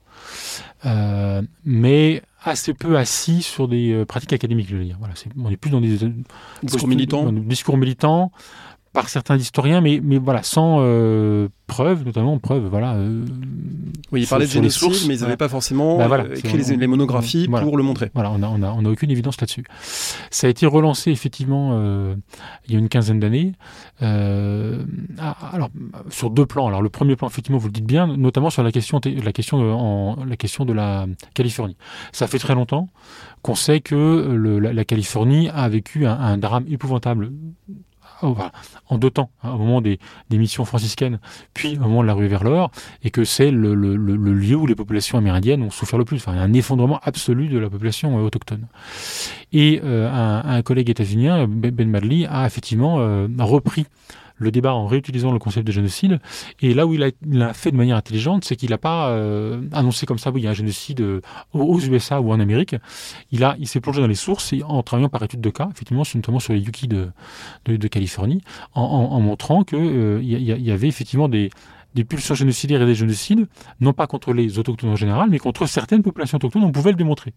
euh, 0.86 1.42
mais 1.64 2.22
assez 2.42 2.74
peu 2.74 2.96
assis 2.96 3.42
sur 3.42 3.68
des 3.68 4.04
pratiques 4.06 4.32
académiques, 4.32 4.68
je 4.68 4.76
veux 4.76 4.84
dire. 4.84 4.96
Voilà, 4.98 5.14
on 5.42 5.50
est 5.50 5.56
plus 5.56 5.70
dans 5.70 5.80
des 5.80 5.98
discours 6.62 6.88
militants. 6.88 7.32
Discours 7.32 7.76
militants 7.76 8.32
par 8.98 9.08
certains 9.08 9.36
historiens, 9.36 9.80
mais, 9.80 10.00
mais 10.02 10.18
voilà, 10.18 10.42
sans 10.42 10.78
euh, 10.80 11.46
preuves, 11.68 12.04
notamment 12.04 12.36
preuves, 12.40 12.66
voilà. 12.66 12.94
Euh, 12.94 13.24
oui, 14.10 14.22
ils 14.22 14.26
parlaient 14.26 14.46
de 14.46 14.50
génocide, 14.50 15.06
mais 15.06 15.14
ils 15.14 15.20
n'avaient 15.20 15.36
pas 15.36 15.48
forcément 15.48 15.98
bah, 15.98 16.08
euh, 16.10 16.34
écrit 16.34 16.58
les, 16.58 16.86
monographies 16.88 17.46
pour 17.46 17.76
le 17.76 17.84
montrer. 17.84 18.10
Voilà, 18.12 18.32
on 18.32 18.38
n'a 18.38 18.50
on 18.50 18.60
a, 18.60 18.72
on 18.72 18.84
a 18.84 18.88
aucune 18.90 19.12
évidence 19.12 19.40
là-dessus. 19.40 19.62
Ça 20.32 20.48
a 20.48 20.50
été 20.50 20.66
relancé 20.66 21.12
effectivement 21.12 21.80
il 22.66 22.72
y 22.72 22.74
a 22.74 22.78
une 22.80 22.88
quinzaine 22.88 23.20
d'années. 23.20 23.52
alors 24.00 25.70
sur 26.10 26.30
deux 26.30 26.46
plans. 26.46 26.66
Alors 26.66 26.82
le 26.82 26.88
premier 26.88 27.14
plan, 27.14 27.28
effectivement, 27.28 27.58
vous 27.58 27.68
le 27.68 27.72
dites 27.72 27.86
bien, 27.86 28.08
notamment 28.08 28.50
sur 28.50 28.64
la 28.64 28.72
question, 28.72 29.00
la 29.04 29.32
question, 29.32 29.58
en, 29.58 30.24
la 30.24 30.36
question 30.36 30.64
de 30.64 30.72
la 30.72 31.06
Californie. 31.34 31.76
Ça 32.10 32.26
fait 32.26 32.40
très 32.40 32.56
longtemps 32.56 32.88
qu'on 33.42 33.54
sait 33.54 33.78
que 33.78 33.94
le, 34.34 34.58
la, 34.58 34.84
Californie 34.84 35.48
a 35.50 35.68
vécu 35.68 36.04
un, 36.04 36.18
un 36.18 36.36
drame 36.36 36.64
épouvantable 36.68 37.30
Oh, 38.22 38.36
en 38.88 38.98
deux 38.98 39.10
temps, 39.10 39.30
hein, 39.44 39.52
au 39.52 39.58
moment 39.58 39.80
des, 39.80 39.98
missions 40.30 40.64
franciscaines, 40.64 41.20
puis 41.54 41.76
au 41.76 41.82
moment 41.82 42.02
de 42.02 42.08
la 42.08 42.14
rue 42.14 42.26
vers 42.26 42.42
l'or, 42.42 42.70
et 43.04 43.10
que 43.10 43.24
c'est 43.24 43.50
le, 43.50 43.74
lieu 43.74 44.56
où 44.56 44.66
les 44.66 44.74
populations 44.74 45.18
amérindiennes 45.18 45.62
ont 45.62 45.70
souffert 45.70 45.98
le 45.98 46.04
plus. 46.04 46.16
Enfin, 46.16 46.32
un 46.32 46.52
effondrement 46.52 46.98
absolu 47.02 47.48
de 47.48 47.58
la 47.58 47.70
population 47.70 48.18
euh, 48.18 48.22
autochtone. 48.22 48.66
Et 49.52 49.80
euh, 49.84 50.10
un, 50.10 50.62
collègue 50.62 50.90
états-unien, 50.90 51.46
Ben, 51.46 51.70
ben 51.70 51.88
Madley, 51.88 52.26
a 52.26 52.46
effectivement 52.46 52.96
euh, 52.98 53.28
repris 53.38 53.86
le 54.38 54.50
débat 54.50 54.74
en 54.74 54.86
réutilisant 54.86 55.32
le 55.32 55.38
concept 55.38 55.66
de 55.66 55.72
génocide. 55.72 56.20
Et 56.60 56.74
là 56.74 56.86
où 56.86 56.94
il 56.94 57.02
a, 57.02 57.54
fait 57.54 57.70
de 57.70 57.76
manière 57.76 57.96
intelligente, 57.96 58.44
c'est 58.44 58.56
qu'il 58.56 58.70
n'a 58.70 58.78
pas 58.78 59.10
euh, 59.10 59.62
annoncé 59.72 60.06
comme 60.06 60.18
ça, 60.18 60.30
oui, 60.30 60.40
il 60.40 60.44
y 60.44 60.46
a 60.46 60.50
un 60.50 60.54
génocide 60.54 61.00
euh, 61.00 61.20
aux 61.52 61.78
USA 61.80 62.20
ou 62.20 62.32
en 62.32 62.40
Amérique. 62.40 62.76
Il, 63.30 63.44
a, 63.44 63.56
il 63.58 63.68
s'est 63.68 63.80
plongé 63.80 64.00
dans 64.00 64.06
les 64.06 64.14
sources 64.14 64.52
et, 64.52 64.62
en 64.62 64.82
travaillant 64.82 65.08
par 65.08 65.22
étude 65.22 65.40
de 65.40 65.50
cas, 65.50 65.68
effectivement, 65.72 66.04
notamment 66.14 66.40
sur 66.40 66.52
les 66.52 66.60
Yuki 66.60 66.88
de, 66.88 67.10
de, 67.66 67.88
Californie, 67.88 68.42
en, 68.74 69.20
montrant 69.20 69.64
qu'il 69.64 69.78
euh, 69.78 70.20
y, 70.22 70.70
avait 70.70 70.88
effectivement 70.88 71.28
des, 71.28 71.50
des 71.94 72.04
pulsions 72.04 72.34
génocidaires 72.34 72.82
et 72.82 72.86
des 72.86 72.94
génocides, 72.94 73.46
non 73.80 73.92
pas 73.92 74.06
contre 74.06 74.32
les 74.32 74.58
autochtones 74.58 74.90
en 74.90 74.96
général, 74.96 75.28
mais 75.30 75.38
contre 75.38 75.66
certaines 75.66 76.02
populations 76.02 76.36
autochtones, 76.36 76.64
on 76.64 76.72
pouvait 76.72 76.90
le 76.90 76.96
démontrer. 76.96 77.32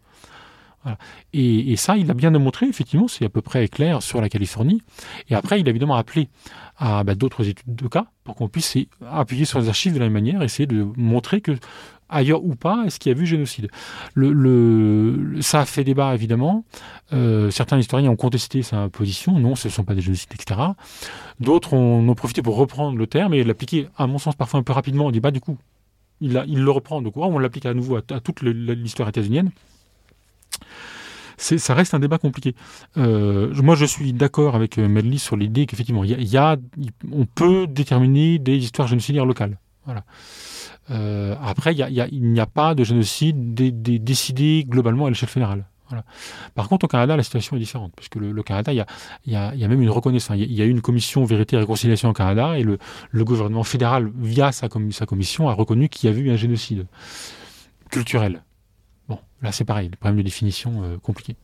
Et, 1.33 1.75
ça, 1.75 1.97
il 1.97 2.09
a 2.09 2.13
bien 2.13 2.31
démontré, 2.31 2.67
effectivement, 2.67 3.07
c'est 3.07 3.25
à 3.25 3.29
peu 3.29 3.41
près 3.41 3.67
clair 3.67 4.01
sur 4.01 4.21
la 4.21 4.29
Californie. 4.29 4.81
Et 5.29 5.35
après, 5.35 5.59
il 5.59 5.67
a 5.67 5.69
évidemment 5.69 5.95
appelé 5.95 6.29
à 6.77 7.03
bah, 7.03 7.15
d'autres 7.15 7.47
études 7.47 7.75
de 7.75 7.87
cas 7.87 8.07
pour 8.23 8.35
qu'on 8.35 8.47
puisse 8.47 8.77
appuyer 9.09 9.45
sur 9.45 9.59
les 9.59 9.69
archives 9.69 9.93
de 9.93 9.99
la 9.99 10.05
même 10.05 10.13
manière, 10.13 10.41
essayer 10.41 10.67
de 10.67 10.87
montrer 10.95 11.41
que 11.41 11.53
ailleurs 12.11 12.43
ou 12.43 12.55
pas, 12.55 12.83
est-ce 12.85 12.99
qu'il 12.99 13.11
y 13.11 13.15
a 13.15 13.17
eu 13.17 13.25
génocide 13.25 13.69
Ça 15.41 15.61
a 15.61 15.65
fait 15.65 15.83
débat, 15.83 16.13
évidemment. 16.13 16.65
Euh, 17.13 17.49
certains 17.49 17.79
historiens 17.79 18.11
ont 18.11 18.15
contesté 18.15 18.61
sa 18.61 18.89
position. 18.89 19.39
Non, 19.39 19.55
ce 19.55 19.69
ne 19.69 19.71
sont 19.71 19.83
pas 19.83 19.95
des 19.95 20.01
génocides, 20.01 20.33
etc. 20.33 20.59
D'autres 21.39 21.73
en 21.73 22.07
ont 22.07 22.15
profité 22.15 22.41
pour 22.41 22.57
reprendre 22.57 22.97
le 22.97 23.07
terme 23.07 23.33
et 23.33 23.43
l'appliquer, 23.43 23.87
à 23.97 24.07
mon 24.07 24.17
sens, 24.17 24.35
parfois 24.35 24.59
un 24.59 24.63
peu 24.63 24.73
rapidement. 24.73 25.05
On 25.05 25.11
dit, 25.11 25.21
bah, 25.21 25.31
du 25.31 25.39
coup, 25.39 25.57
il, 26.19 26.43
il 26.47 26.61
le 26.61 26.71
reprend. 26.71 27.01
Donc, 27.01 27.17
on 27.17 27.39
l'applique 27.39 27.65
à 27.65 27.73
nouveau 27.73 27.95
à, 27.95 28.01
à 28.09 28.19
toute 28.19 28.41
l'histoire 28.41 29.09
états-unienne 29.09 29.51
ça 31.41 31.73
reste 31.73 31.93
un 31.93 31.99
débat 31.99 32.17
compliqué. 32.17 32.55
Euh, 32.97 33.53
moi, 33.61 33.75
je 33.75 33.85
suis 33.85 34.13
d'accord 34.13 34.55
avec 34.55 34.77
euh, 34.77 34.87
Medley 34.87 35.17
sur 35.17 35.35
l'idée 35.35 35.65
qu'effectivement, 35.65 36.03
y, 36.03 36.37
a, 36.37 36.57
on 37.11 37.25
peut 37.25 37.67
déterminer 37.67 38.39
des 38.39 38.57
histoires 38.57 38.87
génocidaires 38.87 39.25
locales. 39.25 39.57
Euh, 40.89 41.35
après, 41.43 41.73
il 41.73 42.21
n'y 42.21 42.39
a, 42.39 42.45
pas 42.45 42.75
de 42.75 42.83
génocide 42.83 43.53
décidé 43.53 44.65
globalement 44.67 45.07
à 45.07 45.09
l'échelle 45.09 45.29
fédérale. 45.29 45.65
Par 46.55 46.69
contre, 46.69 46.85
au 46.85 46.87
Canada, 46.87 47.17
la 47.17 47.23
situation 47.23 47.57
est 47.57 47.59
différente, 47.59 47.91
puisque 47.95 48.15
le, 48.15 48.31
le 48.31 48.43
Canada, 48.43 48.71
il 48.71 48.85
y, 49.27 49.35
a, 49.35 49.67
même 49.67 49.81
une 49.81 49.89
reconnaissance. 49.89 50.37
Il 50.37 50.53
y 50.53 50.61
a, 50.61 50.65
eu 50.65 50.69
une 50.69 50.81
commission 50.81 51.25
vérité 51.25 51.57
et 51.57 51.59
réconciliation 51.59 52.09
au 52.09 52.13
Canada, 52.13 52.57
et 52.57 52.63
le, 52.63 52.77
le 53.09 53.25
gouvernement 53.25 53.63
fédéral, 53.63 54.09
via 54.15 54.53
sa, 54.53 54.69
sa 54.91 55.05
commission, 55.05 55.49
a 55.49 55.53
reconnu 55.53 55.89
qu'il 55.89 56.09
y 56.09 56.13
avait 56.13 56.21
eu 56.21 56.31
un 56.31 56.37
génocide 56.37 56.85
culturel. 57.89 58.41
Bon, 59.07 59.19
là 59.41 59.51
c'est 59.51 59.65
pareil, 59.65 59.89
le 59.89 59.95
problème 59.95 60.17
de 60.17 60.23
définition 60.23 60.83
euh, 60.83 60.97
compliqué. 60.97 61.35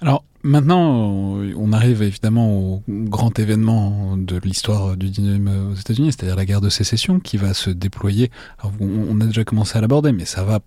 Alors 0.00 0.24
maintenant, 0.42 1.36
on 1.56 1.72
arrive 1.72 2.02
évidemment 2.02 2.58
au 2.58 2.82
grand 2.88 3.38
événement 3.38 4.16
de 4.16 4.36
l'histoire 4.38 4.96
du 4.96 5.10
dynamisme 5.10 5.70
aux 5.70 5.74
États-Unis, 5.74 6.12
c'est-à-dire 6.12 6.34
la 6.34 6.44
guerre 6.44 6.60
de 6.60 6.68
sécession 6.68 7.20
qui 7.20 7.36
va 7.36 7.54
se 7.54 7.70
déployer. 7.70 8.30
on 8.80 9.20
a 9.20 9.26
déjà 9.26 9.44
commencé 9.44 9.78
à 9.78 9.80
l'aborder, 9.80 10.10
mais 10.10 10.24
ça 10.24 10.42
va 10.42 10.58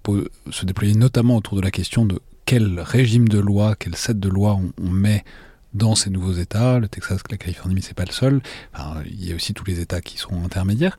se 0.52 0.66
déployer 0.66 0.96
notamment 0.96 1.36
autour 1.36 1.58
de 1.58 1.62
la 1.62 1.72
question 1.72 2.06
de 2.06 2.22
quel 2.46 2.80
régime 2.80 3.28
de 3.28 3.40
loi, 3.40 3.76
quel 3.78 3.96
set 3.96 4.20
de 4.20 4.30
loi 4.30 4.58
on, 4.82 4.90
met 4.90 5.26
dans 5.74 5.96
ces 5.96 6.10
nouveaux 6.10 6.34
États, 6.34 6.80
le 6.80 6.88
Texas, 6.88 7.20
la 7.30 7.38
Californie, 7.38 7.76
mais 7.76 7.82
c'est 7.82 7.96
pas 7.96 8.06
le 8.06 8.12
seul. 8.12 8.42
il 9.06 9.26
y 9.26 9.34
a 9.34 9.36
aussi 9.36 9.54
tous 9.54 9.66
les 9.66 9.82
États 9.82 10.00
qui 10.00 10.18
sont 10.18 10.44
intermédiaires. 10.46 10.98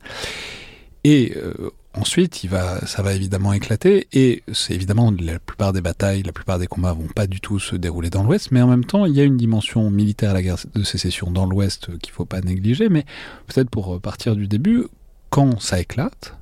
Et 1.03 1.33
euh, 1.37 1.71
ensuite, 1.99 2.45
ça 2.85 3.01
va 3.01 3.13
évidemment 3.13 3.53
éclater, 3.53 4.07
et 4.13 4.43
c'est 4.53 4.73
évidemment 4.73 5.11
la 5.19 5.39
plupart 5.39 5.73
des 5.73 5.81
batailles, 5.81 6.23
la 6.23 6.31
plupart 6.31 6.59
des 6.59 6.67
combats 6.67 6.93
vont 6.93 7.07
pas 7.07 7.27
du 7.27 7.41
tout 7.41 7.59
se 7.59 7.75
dérouler 7.75 8.09
dans 8.09 8.23
l'Ouest, 8.23 8.51
mais 8.51 8.61
en 8.61 8.67
même 8.67 8.85
temps, 8.85 9.05
il 9.05 9.13
y 9.13 9.21
a 9.21 9.23
une 9.23 9.37
dimension 9.37 9.89
militaire 9.89 10.31
à 10.31 10.33
la 10.33 10.41
guerre 10.41 10.57
de 10.73 10.83
sécession 10.83 11.31
dans 11.31 11.45
l'Ouest 11.45 11.97
qu'il 11.99 12.13
faut 12.13 12.25
pas 12.25 12.41
négliger, 12.41 12.89
mais 12.89 13.05
peut-être 13.47 13.69
pour 13.69 13.99
partir 13.99 14.35
du 14.35 14.47
début, 14.47 14.85
quand 15.29 15.59
ça 15.59 15.79
éclate, 15.79 16.35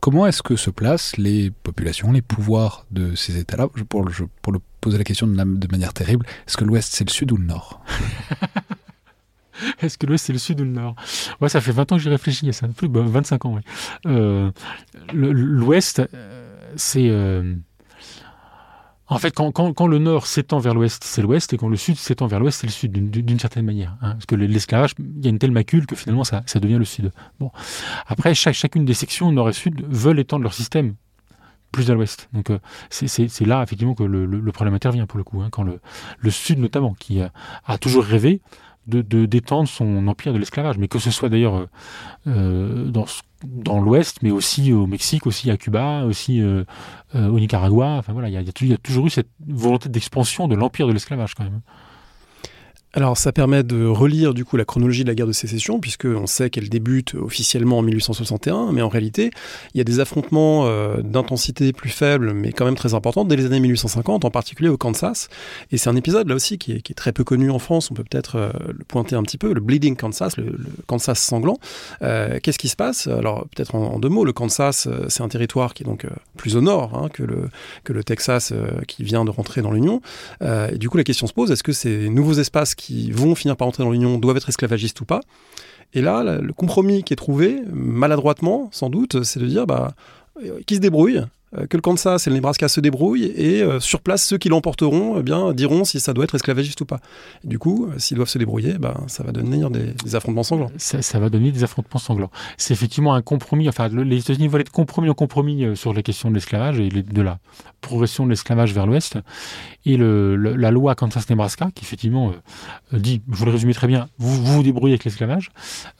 comment 0.00 0.26
est-ce 0.26 0.42
que 0.42 0.56
se 0.56 0.70
placent 0.70 1.16
les 1.16 1.50
populations, 1.50 2.12
les 2.12 2.22
pouvoirs 2.22 2.86
de 2.90 3.14
ces 3.14 3.38
États-là? 3.38 3.68
Pour, 3.88 4.06
poser 4.80 4.98
la 4.98 5.04
question 5.04 5.26
de 5.26 5.68
manière 5.70 5.94
terrible, 5.94 6.26
est-ce 6.46 6.58
que 6.58 6.64
l'Ouest 6.64 6.92
c'est 6.92 7.08
le 7.08 7.10
Sud 7.10 7.32
ou 7.32 7.38
le 7.38 7.46
Nord? 7.46 7.82
Est-ce 9.80 9.98
que 9.98 10.06
l'Ouest 10.06 10.26
c'est 10.26 10.32
le 10.32 10.38
Sud 10.38 10.60
ou 10.60 10.64
le 10.64 10.70
Nord? 10.70 10.94
Ouais, 11.40 11.48
ça 11.48 11.60
fait 11.60 11.72
20 11.72 11.92
ans 11.92 11.96
que 11.96 12.02
j'y 12.02 12.08
réfléchis, 12.08 12.52
ça 12.52 12.68
plus 12.68 12.88
25 12.90 13.44
ans, 13.44 13.54
oui. 13.54 13.62
Euh, 14.06 14.50
L'Ouest, 15.12 16.00
euh, 16.14 16.56
c'est... 16.76 17.08
Euh, 17.08 17.54
en 19.06 19.18
fait, 19.18 19.34
quand, 19.34 19.86
le 19.86 19.98
Nord 19.98 20.26
s'étend 20.26 20.58
vers 20.58 20.74
l'Ouest, 20.74 21.04
c'est 21.04 21.20
l'Ouest, 21.20 21.52
et 21.52 21.58
quand 21.58 21.68
le 21.68 21.76
Sud 21.76 21.96
s'étend 21.96 22.26
vers 22.26 22.40
l'Ouest, 22.40 22.60
c'est 22.60 22.66
le 22.66 22.72
Sud, 22.72 22.90
d'une 23.10 23.38
certaine 23.38 23.66
manière. 23.66 23.96
Hein. 24.00 24.12
parce 24.12 24.24
que 24.26 24.34
l'esclavage, 24.34 24.94
il 24.98 25.22
y 25.22 25.26
a 25.26 25.30
une 25.30 25.38
telle 25.38 25.52
macule 25.52 25.86
que 25.86 25.94
finalement, 25.94 26.24
ça, 26.24 26.42
devient 26.54 26.78
le 26.78 26.86
Sud. 26.86 27.12
Après, 28.06 28.34
chacune 28.34 28.86
des 28.86 28.94
sections, 28.94 29.30
Nord 29.30 29.50
et 29.50 29.52
Sud, 29.52 29.84
veulent 29.88 30.18
étendre 30.18 30.42
leur 30.42 30.54
système 30.54 30.94
plus 31.70 31.90
à 31.90 31.94
l'ouest. 31.94 32.28
Donc 32.32 32.50
c'est 32.88 33.46
là 33.46 33.62
effectivement 33.62 33.94
que 33.94 34.04
le, 34.04 34.52
problème 34.52 34.74
intervient 34.74 35.06
pour 35.06 35.18
le 35.18 35.24
coup, 35.24 35.42
hein, 35.42 35.48
quand 35.50 35.64
le, 35.64 36.30
Sud 36.30 36.58
notamment, 36.58 36.94
qui 36.94 37.20
a 37.20 37.78
toujours 37.78 38.04
rêvé, 38.04 38.40
de, 38.86 39.26
d'étendre 39.26 39.68
son 39.68 40.06
empire 40.08 40.32
de 40.32 40.38
l'esclavage, 40.38 40.78
mais 40.78 40.88
que 40.88 40.98
ce 40.98 41.10
soit 41.10 41.28
d'ailleurs 41.28 41.66
euh, 42.26 42.88
dans, 42.88 43.06
dans 43.44 43.80
l'Ouest, 43.80 44.18
mais 44.22 44.30
aussi 44.30 44.72
au 44.72 44.86
Mexique, 44.86 45.26
aussi 45.26 45.50
à 45.50 45.56
Cuba, 45.56 46.04
aussi 46.04 46.40
euh, 46.40 46.64
euh, 47.14 47.28
au 47.28 47.38
Nicaragua. 47.38 47.96
Enfin 47.98 48.12
voilà, 48.12 48.28
il 48.28 48.34
y, 48.34 48.72
a 48.72 48.78
toujours 48.78 49.06
eu 49.06 49.10
cette 49.10 49.30
volonté 49.46 49.88
d'expansion 49.88 50.48
de 50.48 50.54
l'empire 50.54 50.86
de 50.86 50.92
l'esclavage 50.92 51.34
quand 51.34 51.44
même. 51.44 51.60
Alors 52.96 53.18
ça 53.18 53.32
permet 53.32 53.64
de 53.64 53.86
relire 53.86 54.34
du 54.34 54.44
coup 54.44 54.56
la 54.56 54.64
chronologie 54.64 55.02
de 55.02 55.08
la 55.08 55.16
guerre 55.16 55.26
de 55.26 55.32
sécession, 55.32 55.80
puisque 55.80 56.04
on 56.04 56.28
sait 56.28 56.48
qu'elle 56.48 56.68
débute 56.68 57.16
officiellement 57.16 57.78
en 57.78 57.82
1861, 57.82 58.70
mais 58.70 58.82
en 58.82 58.88
réalité 58.88 59.30
il 59.74 59.78
y 59.78 59.80
a 59.80 59.84
des 59.84 59.98
affrontements 59.98 60.66
euh, 60.66 61.02
d'intensité 61.02 61.72
plus 61.72 61.90
faible, 61.90 62.32
mais 62.34 62.52
quand 62.52 62.64
même 62.64 62.76
très 62.76 62.94
importante 62.94 63.26
dès 63.26 63.34
les 63.34 63.46
années 63.46 63.58
1850, 63.58 64.24
en 64.24 64.30
particulier 64.30 64.68
au 64.68 64.76
Kansas. 64.76 65.28
Et 65.72 65.76
c'est 65.76 65.90
un 65.90 65.96
épisode 65.96 66.28
là 66.28 66.36
aussi 66.36 66.56
qui 66.56 66.70
est, 66.70 66.94
très 66.94 67.10
peu 67.10 67.24
connu 67.24 67.50
en 67.50 67.58
France, 67.58 67.90
on 67.90 67.94
peut 67.94 68.04
peut-être 68.04 68.36
euh, 68.36 68.50
le 68.68 68.84
pointer 68.84 69.16
un 69.16 69.24
petit 69.24 69.38
peu, 69.38 69.52
le 69.52 69.60
Bleeding 69.60 69.96
Kansas, 69.96 70.36
le, 70.36 70.56
Kansas 70.86 71.18
sanglant. 71.20 71.58
Euh, 72.02 72.38
Qu'est-ce 72.40 72.58
qui 72.58 72.68
se 72.68 72.76
passe? 72.76 73.08
Alors 73.08 73.48
peut-être 73.56 73.74
en, 73.74 73.98
deux 73.98 74.08
mots, 74.08 74.24
le 74.24 74.32
Kansas 74.32 74.86
c'est 75.08 75.22
un 75.22 75.28
territoire 75.28 75.74
qui 75.74 75.82
est 75.82 75.86
donc 75.86 76.06
plus 76.36 76.54
au 76.54 76.60
nord 76.60 76.94
hein, 76.94 77.08
que, 77.12 77.24
le, 77.24 77.48
que 77.82 77.92
le 77.92 78.04
Texas 78.04 78.52
qui 78.86 79.02
vient 79.02 79.24
de 79.24 79.30
rentrer 79.30 79.62
dans 79.62 79.72
l'Union. 79.72 80.00
et 80.42 80.78
du 80.78 80.88
coup 80.88 80.96
la 80.96 81.04
question 81.04 81.26
se 81.26 81.32
pose, 81.32 81.50
est-ce 81.50 81.64
que 81.64 81.72
ces 81.72 82.08
nouveaux 82.08 82.34
espaces 82.34 82.76
vont 83.12 83.34
finir 83.34 83.56
par 83.56 83.68
entrer 83.68 83.82
dans 83.82 83.90
l'Union 83.90 84.18
doivent 84.18 84.36
être 84.36 84.48
esclavagistes 84.48 85.00
ou 85.00 85.04
pas. 85.04 85.20
Et 85.92 86.02
là, 86.02 86.22
le 86.40 86.52
compromis 86.52 87.04
qui 87.04 87.12
est 87.12 87.16
trouvé, 87.16 87.62
maladroitement 87.72 88.68
sans 88.72 88.90
doute, 88.90 89.22
c'est 89.22 89.38
de 89.40 89.46
dire 89.46 89.66
bah, 89.66 89.94
qui 90.66 90.76
se 90.76 90.80
débrouille, 90.80 91.22
euh, 91.58 91.66
que 91.66 91.76
le 91.76 91.80
Kansas 91.80 92.26
et 92.26 92.30
le 92.30 92.34
Nebraska 92.34 92.68
se 92.68 92.80
débrouillent 92.80 93.32
et 93.36 93.62
euh, 93.62 93.80
sur 93.80 94.00
place 94.00 94.24
ceux 94.24 94.38
qui 94.38 94.48
l'emporteront 94.48 95.18
eh 95.18 95.22
bien 95.22 95.52
diront 95.52 95.84
si 95.84 96.00
ça 96.00 96.12
doit 96.12 96.24
être 96.24 96.34
esclavagiste 96.34 96.80
ou 96.80 96.86
pas. 96.86 97.00
Et 97.44 97.48
du 97.48 97.58
coup, 97.58 97.86
euh, 97.86 97.98
s'ils 97.98 98.16
doivent 98.16 98.28
se 98.28 98.38
débrouiller, 98.38 98.74
ben, 98.78 98.94
ça 99.06 99.22
va 99.22 99.32
devenir 99.32 99.70
des, 99.70 99.94
affrontements 100.14 100.42
sanglants. 100.42 100.70
Ça, 100.78 101.18
va 101.18 101.28
donner 101.28 101.52
des 101.52 101.64
affrontements 101.64 102.00
sanglants. 102.00 102.30
C'est 102.56 102.74
effectivement 102.74 103.14
un 103.14 103.22
compromis. 103.22 103.68
Enfin, 103.68 103.88
le, 103.88 104.02
les 104.02 104.18
États-Unis 104.18 104.48
veulent 104.48 104.62
être 104.62 104.72
compromis 104.72 105.10
en 105.10 105.14
compromis 105.14 105.76
sur 105.76 105.92
la 105.92 106.02
question 106.02 106.30
de 106.30 106.34
l'esclavage 106.34 106.80
et 106.80 106.88
de 106.88 107.22
la 107.22 107.38
progression 107.84 108.24
de 108.24 108.30
l'esclavage 108.30 108.72
vers 108.72 108.86
l'Ouest. 108.86 109.18
Et 109.86 109.96
le, 109.98 110.36
la 110.36 110.70
loi 110.70 110.94
Kansas-Nebraska, 110.94 111.68
qui 111.74 111.84
effectivement 111.84 112.32
euh, 112.92 112.98
dit, 112.98 113.20
je 113.30 113.36
vous 113.36 113.44
le 113.44 113.50
résumer 113.50 113.74
très 113.74 113.86
bien, 113.86 114.08
vous 114.18 114.42
vous, 114.42 114.62
débrouillez 114.62 114.94
avec 114.94 115.04
l'esclavage 115.04 115.50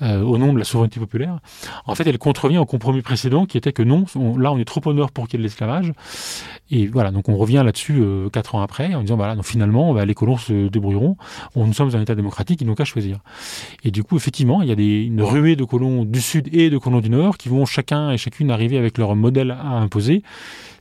euh, 0.01 0.23
au 0.23 0.39
nom 0.39 0.55
de 0.55 0.59
la 0.59 0.65
souveraineté 0.65 0.99
populaire. 0.99 1.41
En 1.85 1.95
fait, 1.95 2.07
elle 2.07 2.17
contrevient 2.17 2.57
au 2.57 2.65
compromis 2.65 3.03
précédent 3.03 3.45
qui 3.45 3.59
était 3.59 3.73
que 3.73 3.83
non, 3.83 4.07
on, 4.15 4.39
là 4.39 4.53
on 4.53 4.59
est 4.59 4.65
trop 4.65 4.81
au 4.87 4.93
nord 4.95 5.13
pour 5.13 5.29
qu'il 5.29 5.39
y 5.39 5.43
ait 5.43 5.45
de 5.45 5.49
l'esclavage. 5.49 5.93
Et 6.71 6.87
voilà, 6.87 7.11
donc 7.11 7.29
on 7.29 7.37
revient 7.37 7.63
là-dessus 7.65 8.01
euh, 8.01 8.31
quatre 8.31 8.55
ans 8.55 8.63
après 8.63 8.95
en 8.95 9.03
disant, 9.03 9.17
voilà, 9.17 9.37
donc 9.37 9.45
finalement, 9.45 9.93
bah, 9.93 10.07
les 10.07 10.15
colons 10.15 10.39
se 10.39 10.69
débrouilleront. 10.69 11.19
On, 11.55 11.67
nous 11.67 11.75
sommes 11.75 11.95
un 11.95 12.01
État 12.01 12.15
démocratique, 12.15 12.63
ils 12.63 12.67
n'ont 12.67 12.75
qu'à 12.75 12.87
choisir. 12.87 13.19
Et 13.85 13.91
du 13.91 14.03
coup, 14.03 14.17
effectivement, 14.17 14.63
il 14.63 14.69
y 14.69 14.73
a 14.73 14.77
des, 14.77 15.03
une 15.03 15.23
ruée 15.23 15.57
de 15.57 15.65
colons 15.65 16.07
du 16.07 16.23
Sud 16.23 16.49
et 16.55 16.71
de 16.71 16.79
colons 16.79 17.01
du 17.01 17.11
Nord 17.11 17.37
qui 17.37 17.51
vont 17.51 17.67
chacun 17.67 18.11
et 18.11 18.17
chacune 18.17 18.51
arriver 18.51 18.79
avec 18.79 18.97
leur 18.97 19.15
modèle 19.15 19.51
à 19.51 19.73
imposer 19.73 20.23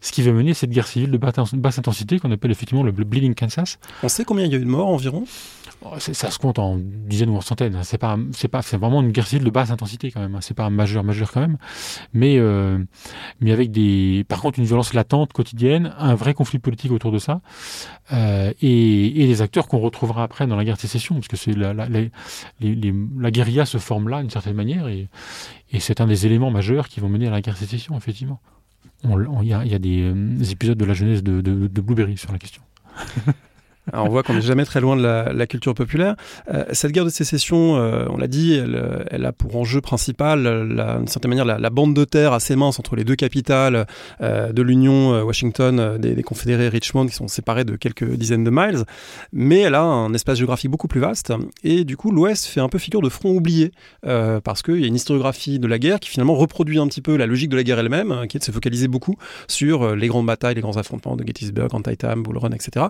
ce 0.03 0.11
qui 0.11 0.21
va 0.21 0.33
mener 0.33 0.53
cette 0.53 0.69
guerre 0.69 0.85
civile 0.85 1.11
de 1.11 1.17
basse 1.17 1.79
intensité 1.79 2.19
qu'on 2.19 2.31
appelle 2.31 2.51
effectivement 2.51 2.83
le 2.83 2.91
Bleeding 2.91 3.33
Kansas. 3.33 3.79
On 4.03 4.09
sait 4.09 4.25
combien 4.25 4.45
il 4.45 4.51
y 4.51 4.55
a 4.55 4.57
eu 4.57 4.65
de 4.65 4.69
morts 4.69 4.89
environ? 4.89 5.23
Oh, 5.81 5.95
ça 5.97 6.29
se 6.29 6.37
compte 6.39 6.59
en 6.59 6.77
dizaines 6.77 7.29
ou 7.29 7.37
en 7.37 7.41
centaines. 7.41 7.79
C'est 7.83 7.97
pas, 7.97 8.17
c'est 8.31 8.49
pas, 8.49 8.61
c'est 8.61 8.77
vraiment 8.77 9.01
une 9.01 9.11
guerre 9.11 9.27
civile 9.27 9.45
de 9.45 9.49
basse 9.49 9.71
intensité 9.71 10.11
quand 10.11 10.19
même. 10.19 10.35
Hein. 10.35 10.41
C'est 10.41 10.53
pas 10.53 10.65
un 10.65 10.69
majeur, 10.69 11.03
majeur 11.03 11.31
quand 11.31 11.39
même, 11.39 11.57
mais 12.13 12.37
euh, 12.37 12.77
mais 13.39 13.51
avec 13.51 13.71
des, 13.71 14.25
par 14.27 14.41
contre, 14.41 14.59
une 14.59 14.65
violence 14.65 14.93
latente 14.93 15.31
quotidienne, 15.31 15.93
un 15.97 16.15
vrai 16.15 16.33
conflit 16.33 16.59
politique 16.59 16.91
autour 16.91 17.11
de 17.13 17.17
ça, 17.17 17.41
euh, 18.11 18.53
et, 18.61 19.23
et 19.23 19.27
les 19.27 19.41
acteurs 19.41 19.67
qu'on 19.67 19.79
retrouvera 19.79 20.23
après 20.23 20.47
dans 20.47 20.57
la 20.57 20.65
guerre 20.65 20.75
de 20.75 20.81
sécession, 20.81 21.15
parce 21.15 21.29
que 21.29 21.37
c'est 21.37 21.53
la, 21.53 21.73
la, 21.73 21.87
les, 21.87 22.11
les, 22.59 22.93
la 23.17 23.31
guérilla 23.31 23.65
se 23.65 23.77
forme 23.77 24.09
là 24.09 24.21
d'une 24.21 24.29
certaine 24.29 24.55
manière, 24.55 24.87
et, 24.87 25.09
et 25.71 25.79
c'est 25.79 26.01
un 26.01 26.07
des 26.07 26.25
éléments 26.25 26.51
majeurs 26.51 26.87
qui 26.89 26.99
vont 26.99 27.09
mener 27.09 27.27
à 27.27 27.31
la 27.31 27.41
guerre 27.41 27.55
de 27.55 27.59
sécession, 27.59 27.97
effectivement. 27.97 28.41
Il 29.03 29.43
y 29.43 29.47
y 29.47 29.53
a 29.53 29.79
des, 29.79 30.13
des, 30.13 30.51
épisodes 30.51 30.77
de 30.77 30.85
la 30.85 30.93
jeunesse 30.93 31.23
de 31.23 31.81
Blueberry 31.81 32.17
sur 32.17 32.31
la 32.31 32.39
question. 32.39 32.61
On 33.93 34.09
voit 34.09 34.23
qu'on 34.23 34.33
n'est 34.33 34.41
jamais 34.41 34.65
très 34.65 34.81
loin 34.81 34.95
de 34.95 35.01
la, 35.01 35.47
culture 35.47 35.73
populaire. 35.73 36.15
Euh, 36.53 36.63
cette 36.71 36.91
guerre 36.91 37.05
de 37.05 37.09
sécession, 37.09 37.75
euh, 37.75 38.05
on 38.09 38.17
l'a 38.17 38.27
dit, 38.27 38.53
elle, 38.53 39.05
elle, 39.11 39.25
a 39.25 39.33
pour 39.33 39.55
enjeu 39.57 39.81
principal, 39.81 40.43
d'une 40.97 41.07
certaine 41.07 41.29
manière, 41.29 41.45
la, 41.45 41.69
bande 41.69 41.93
de 41.93 42.05
terre 42.05 42.33
assez 42.33 42.55
mince 42.55 42.79
entre 42.79 42.95
les 42.95 43.03
deux 43.03 43.15
capitales 43.15 43.85
euh, 44.21 44.51
de 44.53 44.61
l'Union, 44.61 45.13
euh, 45.13 45.23
Washington, 45.23 45.79
euh, 45.79 45.97
des, 45.97 46.21
confédérés 46.23 46.69
Richmond, 46.69 47.07
qui 47.07 47.15
sont 47.15 47.27
séparés 47.27 47.65
de 47.65 47.75
quelques 47.75 48.09
dizaines 48.15 48.43
de 48.43 48.49
miles. 48.49 48.83
Mais 49.31 49.59
elle 49.59 49.75
a 49.75 49.81
un 49.81 50.13
espace 50.13 50.37
géographique 50.37 50.71
beaucoup 50.71 50.87
plus 50.87 50.99
vaste. 50.99 51.33
Et 51.63 51.83
du 51.83 51.97
coup, 51.97 52.11
l'Ouest 52.11 52.45
fait 52.45 52.61
un 52.61 52.69
peu 52.69 52.77
figure 52.77 53.01
de 53.01 53.09
front 53.09 53.31
oublié, 53.31 53.71
euh, 54.05 54.39
parce 54.39 54.61
qu'il 54.61 54.79
y 54.79 54.83
a 54.83 54.87
une 54.87 54.95
historiographie 54.95 55.59
de 55.59 55.67
la 55.67 55.79
guerre 55.79 55.99
qui 55.99 56.09
finalement 56.09 56.35
reproduit 56.35 56.79
un 56.79 56.87
petit 56.87 57.01
peu 57.01 57.15
la 57.17 57.25
logique 57.25 57.49
de 57.49 57.57
la 57.57 57.63
guerre 57.63 57.79
elle-même, 57.79 58.27
qui 58.27 58.37
est 58.37 58.39
de 58.39 58.45
se 58.45 58.51
focaliser 58.51 58.87
beaucoup 58.87 59.15
sur 59.47 59.95
les 59.95 60.07
grandes 60.07 60.25
batailles, 60.25 60.55
les 60.55 60.61
grands 60.61 60.77
affrontements 60.77 61.15
de 61.15 61.25
Gettysburg, 61.25 61.73
Antietam, 61.73 62.23
Bull 62.23 62.37
Run, 62.37 62.51
etc. 62.51 62.87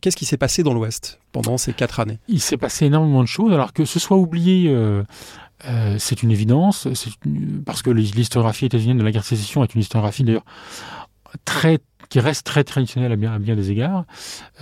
Qu'est-ce 0.00 0.16
qui 0.16 0.24
s'est 0.24 0.36
passé 0.36 0.62
dans 0.62 0.74
l'Ouest 0.74 1.20
pendant 1.32 1.58
ces 1.58 1.72
quatre 1.72 2.00
années? 2.00 2.18
Il 2.28 2.40
s'est 2.40 2.56
passé 2.56 2.86
énormément 2.86 3.22
de 3.22 3.28
choses, 3.28 3.52
alors 3.52 3.72
que 3.72 3.84
ce 3.84 3.98
soit 3.98 4.16
oublié. 4.16 4.68
Euh, 4.68 5.02
euh, 5.66 5.96
c'est 5.98 6.22
une 6.22 6.30
évidence, 6.30 6.88
parce 7.66 7.82
que 7.82 7.90
l'historiographie 7.90 8.64
états-unienne 8.64 8.96
de 8.96 9.02
la 9.02 9.12
guerre 9.12 9.22
de 9.22 9.26
sécession 9.26 9.62
est 9.62 9.74
une 9.74 9.82
historiographie 9.82 10.24
d'ailleurs 10.24 10.44
très 11.44 11.78
qui 12.10 12.18
reste 12.18 12.44
très 12.44 12.64
traditionnel 12.64 13.12
à 13.12 13.16
bien, 13.16 13.32
à 13.32 13.38
bien 13.38 13.54
des 13.54 13.70
égards, 13.70 14.04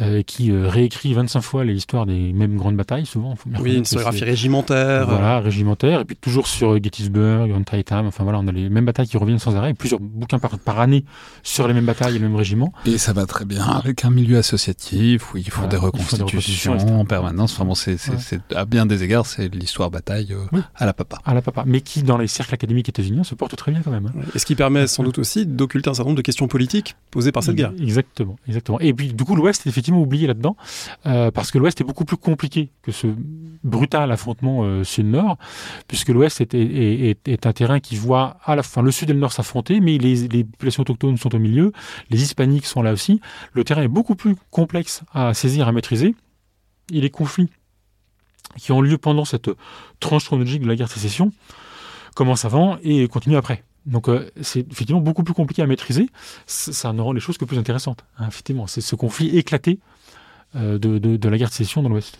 euh, 0.03 0.23
qui 0.23 0.53
euh, 0.53 0.69
réécrit 0.69 1.15
25 1.15 1.41
fois 1.41 1.65
les 1.65 1.75
histoires 1.75 2.05
des 2.05 2.33
mêmes 2.35 2.57
grandes 2.57 2.77
batailles, 2.77 3.07
souvent. 3.07 3.35
Faut 3.37 3.49
oui, 3.61 3.75
une 3.75 3.83
historiographie 3.83 4.25
régimentaire. 4.25 5.09
Voilà, 5.09 5.41
régimentaire, 5.41 6.01
et 6.01 6.05
puis 6.05 6.17
toujours 6.17 6.47
sur 6.47 6.81
Gettysburg, 6.83 7.51
Antietam, 7.53 8.07
enfin 8.07 8.23
voilà, 8.23 8.39
on 8.39 8.47
a 8.49 8.53
les 8.53 8.69
mêmes 8.69 8.85
batailles 8.85 9.09
qui 9.09 9.17
reviennent 9.17 9.39
sans 9.39 9.57
arrêt, 9.57 9.73
plusieurs 9.73 9.99
bouquins 10.01 10.39
par, 10.39 10.59
par 10.59 10.79
année 10.79 11.05
sur 11.43 11.67
les 11.67 11.75
mêmes 11.75 11.87
batailles 11.87 12.11
et 12.11 12.19
les 12.19 12.25
mêmes 12.25 12.37
régiments. 12.37 12.73
Et 12.85 12.99
ça 12.99 13.15
va 13.15 13.25
très 13.25 13.47
bien 13.47 13.65
avec 13.65 14.05
un 14.05 14.11
milieu 14.11 14.37
associatif 14.37 15.33
où 15.33 15.39
il 15.39 15.51
faut 15.51 15.63
voilà, 15.63 15.71
des 15.71 15.77
reconstitutions, 15.79 16.77
des 16.77 16.93
en 16.93 17.07
permanence. 17.07 17.55
Enfin 17.55 17.65
bon, 17.65 17.75
c'est, 17.75 17.93
ouais. 17.93 18.41
à 18.55 18.67
bien 18.67 18.85
des 18.85 19.03
égards, 19.03 19.25
c'est 19.25 19.55
l'histoire 19.55 19.91
bataille 19.91 20.35
euh, 20.35 20.45
oui. 20.53 20.61
à 20.77 20.85
la 20.85 20.93
papa. 20.93 21.19
À 21.25 21.33
la 21.33 21.41
papa, 21.41 21.65
mais 21.67 21.81
qui, 21.81 22.03
dans 22.03 22.19
les 22.19 22.29
cercles 22.29 22.53
académiques 22.53 22.91
états-uniens, 22.91 23.25
se 23.25 23.35
porte 23.35 23.57
très 23.57 23.73
bien 23.73 23.81
quand 23.83 23.91
même. 23.91 24.07
Hein. 24.15 24.21
Et 24.35 24.39
ce 24.39 24.45
qui 24.45 24.55
permet 24.55 24.87
sans 24.87 25.03
doute 25.03 25.19
aussi 25.19 25.47
d'occulter 25.47 25.89
un 25.89 25.95
certain 25.95 26.11
nombre 26.11 26.19
de 26.19 26.23
questions 26.23 26.47
politiques 26.47 26.95
posées 27.11 27.33
par 27.33 27.38
cette 27.43 27.57
guerre. 27.57 27.73
Exactement, 27.81 28.37
exactement. 28.47 28.81
Et 28.81 28.93
puis 28.93 29.13
du 29.13 29.25
coup, 29.25 29.37
l'Ouest 29.37 29.67
est 29.67 29.71
effectivement 29.71 30.01
oublié 30.01 30.27
là-dedans 30.27 30.57
euh, 31.07 31.31
parce 31.31 31.51
que 31.51 31.59
l'Ouest 31.59 31.81
est 31.81 31.85
beaucoup 31.85 32.05
plus 32.05 32.17
compliqué 32.17 32.71
que 32.83 32.93
ce 32.93 33.07
brutal 33.65 34.11
affrontement 34.13 34.65
euh, 34.65 34.85
sud-nord, 34.85 35.39
puisque 35.87 36.09
l'Ouest 36.09 36.41
est, 36.41 36.55
est, 36.55 37.11
est, 37.11 37.29
est, 37.29 37.47
un 37.47 37.53
terrain 37.53 37.81
qui 37.81 37.97
voit 37.97 38.39
à 38.45 38.57
la 38.57 38.63
fin 38.63 38.83
le 38.83 38.91
sud 38.91 39.11
et 39.11 39.13
le 39.13 39.19
nord 39.19 39.33
s'affronter, 39.33 39.81
mais 39.81 39.99
les, 39.99 40.29
les, 40.29 40.45
populations 40.45 40.83
autochtones 40.83 41.17
sont 41.17 41.35
au 41.35 41.39
milieu, 41.39 41.73
les 42.11 42.23
hispaniques 42.23 42.67
sont 42.67 42.83
là 42.83 42.93
aussi. 42.93 43.21
Le 43.53 43.65
terrain 43.65 43.83
est 43.83 43.89
beaucoup 43.89 44.15
plus 44.15 44.37
complexe 44.51 45.03
à 45.13 45.35
saisir, 45.35 45.69
à 45.69 45.73
maîtriser. 45.73 46.15
Et 46.93 47.01
les 47.01 47.11
conflits 47.11 47.51
qui 48.57 48.73
ont 48.73 48.81
lieu 48.81 48.99
pendant 48.99 49.25
cette 49.25 49.51
tranche 50.01 50.25
chronologique 50.25 50.63
de 50.63 50.69
la 50.69 50.77
guerre 50.77 50.87
de 50.87 50.93
sécession 50.93 51.33
commencent 52.15 52.45
avant 52.45 52.79
et 52.83 53.07
continuent 53.09 53.37
après. 53.37 53.63
Donc 53.89 54.09
euh, 54.09 54.31
c'est 54.43 54.71
effectivement 54.71 55.01
beaucoup 55.01 55.25
plus 55.25 55.35
compliqué 55.35 55.63
à 55.63 55.67
maîtriser. 55.67 56.09
Ça 56.47 56.93
ne 56.93 57.01
rend 57.01 57.13
les 57.13 57.21
choses 57.21 57.39
que 57.39 57.45
plus 57.45 57.59
intéressantes. 57.59 58.05
Hein, 58.19 58.27
effectivement, 58.29 58.67
c'est 58.67 58.83
ce 58.83 58.95
conflit 58.95 59.37
éclaté 59.37 59.81
euh, 60.57 60.79
de, 60.79 60.99
de, 60.99 61.29
la 61.29 61.39
guerre 61.39 61.49
de 61.49 61.55
sécession 61.55 61.83
dans 61.83 61.89
l'Ouest. 61.89 62.19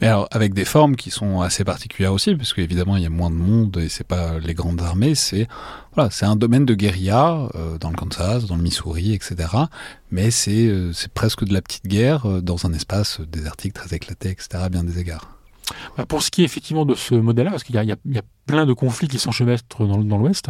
Mais 0.00 0.08
alors 0.08 0.28
avec 0.30 0.54
des 0.54 0.64
formes 0.64 0.96
qui 0.96 1.10
sont 1.10 1.42
assez 1.42 1.62
particulières 1.62 2.12
aussi, 2.12 2.34
parce 2.34 2.54
qu'évidemment 2.54 2.96
il 2.96 3.02
y 3.02 3.06
a 3.06 3.10
moins 3.10 3.30
de 3.30 3.36
monde 3.36 3.76
et 3.76 3.90
c'est 3.90 4.06
pas 4.06 4.38
les 4.38 4.54
grandes 4.54 4.80
armées, 4.80 5.14
c'est 5.14 5.46
voilà, 5.94 6.10
c'est 6.10 6.24
un 6.24 6.36
domaine 6.36 6.64
de 6.64 6.74
guérilla 6.74 7.48
euh, 7.54 7.76
dans 7.78 7.90
le 7.90 7.96
Kansas, 7.96 8.46
dans 8.46 8.56
le 8.56 8.62
Missouri, 8.62 9.12
etc. 9.12 9.36
Mais 10.10 10.30
c'est 10.30 10.72
c'est 10.94 11.12
presque 11.12 11.44
de 11.44 11.52
la 11.52 11.62
petite 11.62 11.86
guerre 11.86 12.42
dans 12.42 12.66
un 12.66 12.72
espace 12.72 13.20
désertique 13.20 13.74
très 13.74 13.94
éclaté, 13.94 14.30
etc. 14.30 14.48
À 14.54 14.68
bien 14.70 14.84
des 14.84 14.98
égards. 14.98 15.39
Bah 15.96 16.06
pour 16.06 16.22
ce 16.22 16.30
qui 16.30 16.42
est 16.42 16.44
effectivement 16.44 16.84
de 16.84 16.94
ce 16.94 17.14
modèle-là, 17.14 17.50
parce 17.50 17.64
qu'il 17.64 17.74
y, 17.74 17.78
a 17.92 18.22
plein 18.46 18.66
de 18.66 18.72
conflits 18.72 19.08
qui 19.08 19.18
s'enchevêtrent 19.18 19.86
dans, 19.86 20.18
l'Ouest, 20.18 20.48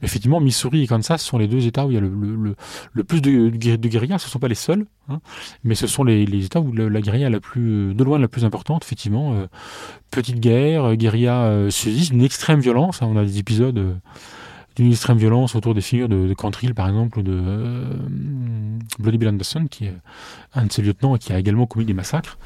mais 0.00 0.06
effectivement, 0.06 0.40
Missouri 0.40 0.84
et 0.84 0.86
Kansas 0.86 1.22
sont 1.22 1.38
les 1.38 1.48
deux 1.48 1.66
États 1.66 1.86
où 1.86 1.90
il 1.90 1.94
y 1.94 1.98
a 1.98 2.00
le, 2.00 3.04
plus 3.04 3.20
de, 3.20 3.50
de 3.50 3.88
guérilla. 3.88 4.18
Ce 4.18 4.26
ne 4.26 4.30
sont 4.30 4.38
pas 4.38 4.48
les 4.48 4.54
seuls, 4.54 4.86
hein, 5.08 5.20
mais 5.64 5.74
ce 5.74 5.86
sont 5.86 6.04
les, 6.04 6.44
États 6.44 6.60
où 6.60 6.72
la, 6.72 6.88
la 6.88 7.00
guérilla 7.00 7.28
la 7.30 7.40
plus, 7.40 7.94
de 7.94 8.04
loin 8.04 8.18
la 8.18 8.28
plus 8.28 8.44
importante, 8.44 8.84
effectivement. 8.84 9.34
Euh, 9.34 9.46
petite 10.10 10.40
guerre, 10.40 10.96
guérilla 10.96 11.42
euh, 11.44 11.70
une 12.12 12.22
extrême 12.22 12.60
violence. 12.60 13.02
Hein, 13.02 13.08
on 13.10 13.16
a 13.16 13.24
des 13.24 13.38
épisodes. 13.38 13.78
Euh, 13.78 13.94
d'une 14.76 14.90
extrême 14.90 15.18
violence 15.18 15.54
autour 15.54 15.74
des 15.74 15.80
figures 15.80 16.08
de, 16.08 16.28
de 16.28 16.72
par 16.72 16.88
exemple, 16.88 17.22
de 17.22 17.32
euh, 17.32 17.84
Bloody 18.98 19.18
Bill 19.18 19.28
Anderson, 19.28 19.66
qui 19.70 19.86
est 19.86 19.94
un 20.54 20.66
de 20.66 20.72
ses 20.72 20.82
lieutenants 20.82 21.16
et 21.16 21.18
qui 21.18 21.32
a 21.32 21.38
également 21.38 21.66
commis 21.66 21.84
des 21.84 21.94
massacres. 21.94 22.38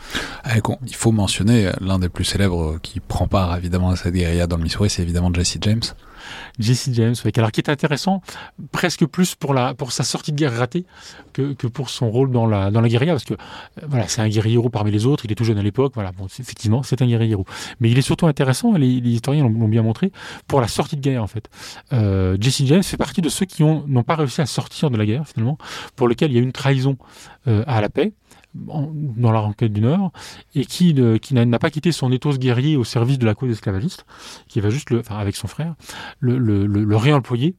Ah, 0.45 0.57
il 0.87 0.95
faut 0.95 1.13
mentionner 1.13 1.71
l'un 1.81 1.99
des 1.99 2.09
plus 2.09 2.25
célèbres 2.25 2.79
qui 2.83 3.01
prend 3.01 3.27
part 3.27 3.57
évidemment 3.57 3.91
à 3.91 3.97
cette 3.97 4.15
guérilla 4.15 4.47
dans 4.47 4.57
le 4.57 4.63
Missouri, 4.63 4.91
c'est 4.91 5.03
évidemment 5.03 5.33
Jesse 5.33 5.59
James. 5.61 5.83
Jesse 6.59 6.91
James, 6.93 7.15
alors 7.37 7.53
qui 7.53 7.61
est 7.61 7.69
intéressant 7.69 8.23
presque 8.73 9.07
plus 9.07 9.35
pour 9.35 9.55
la 9.55 9.75
pour 9.75 9.93
sa 9.93 10.05
sortie 10.05 10.33
de 10.33 10.37
guerre 10.37 10.57
ratée 10.57 10.85
que, 11.33 11.53
que 11.53 11.67
pour 11.67 11.91
son 11.91 12.11
rôle 12.11 12.31
dans 12.31 12.47
la 12.47 12.71
dans 12.71 12.81
la 12.81 12.89
guérilla, 12.89 13.13
parce 13.13 13.25
que 13.25 13.35
euh, 13.35 13.87
voilà, 13.89 14.09
c'est 14.09 14.21
un 14.21 14.29
guerrier 14.29 14.59
parmi 14.71 14.91
les 14.91 15.07
autres. 15.07 15.25
Il 15.25 15.33
est 15.33 15.35
tout 15.35 15.45
jeune 15.45 15.59
à 15.59 15.63
l'époque, 15.63 15.93
voilà. 15.95 16.13
Effectivement, 16.39 16.83
c'est 16.83 17.03
un 17.03 17.07
guerrier 17.07 17.37
mais 17.81 17.91
il 17.91 17.99
est 17.99 18.03
surtout 18.03 18.27
intéressant. 18.27 18.73
Les, 18.73 19.01
les 19.01 19.11
historiens 19.11 19.45
l'ont 19.45 19.69
bien 19.69 19.83
montré 19.83 20.13
pour 20.47 20.61
la 20.61 20.69
sortie 20.69 20.97
de 20.97 21.03
guerre 21.03 21.23
en 21.23 21.27
fait. 21.27 21.49
Euh, 21.93 22.37
Jesse 22.41 22.65
James 22.65 22.83
fait 22.83 22.97
partie 22.97 23.21
de 23.21 23.29
ceux 23.29 23.47
qui 23.47 23.65
n'ont 23.65 24.03
pas 24.03 24.17
réussi 24.17 24.41
à 24.41 24.47
sortir 24.47 24.91
de 24.91 24.97
la 24.97 25.07
guerre 25.07 25.27
finalement, 25.27 25.59
pour 25.95 26.09
lequel 26.09 26.31
il 26.31 26.35
y 26.35 26.39
a 26.39 26.41
eu 26.41 26.45
une 26.45 26.53
trahison 26.53 26.97
euh, 27.49 27.65
à 27.67 27.81
la 27.81 27.89
paix 27.89 28.13
dans 28.57 29.33
la 29.33 29.41
renquête 29.41 29.73
du 29.73 29.81
Nord, 29.81 30.13
et 30.55 30.65
qui, 30.65 30.95
qui 31.21 31.35
n'a 31.35 31.59
pas 31.59 31.71
quitté 31.71 31.93
son 31.93 32.11
éthos 32.13 32.39
guerrier 32.39 32.77
au 32.77 32.85
service 32.85 33.19
de 33.19 33.27
la 33.27 33.35
cause 33.35 33.51
esclavagiste, 33.51 34.07
qui 34.49 34.61
va 34.61 34.71
juste, 34.71 34.91
le, 34.91 35.01
enfin 35.01 35.17
avec 35.17 35.37
son 35.37 35.47
frère, 35.47 35.75
le, 36.21 36.39
le, 36.39 36.67
le 36.67 36.97
réemployer 36.97 37.55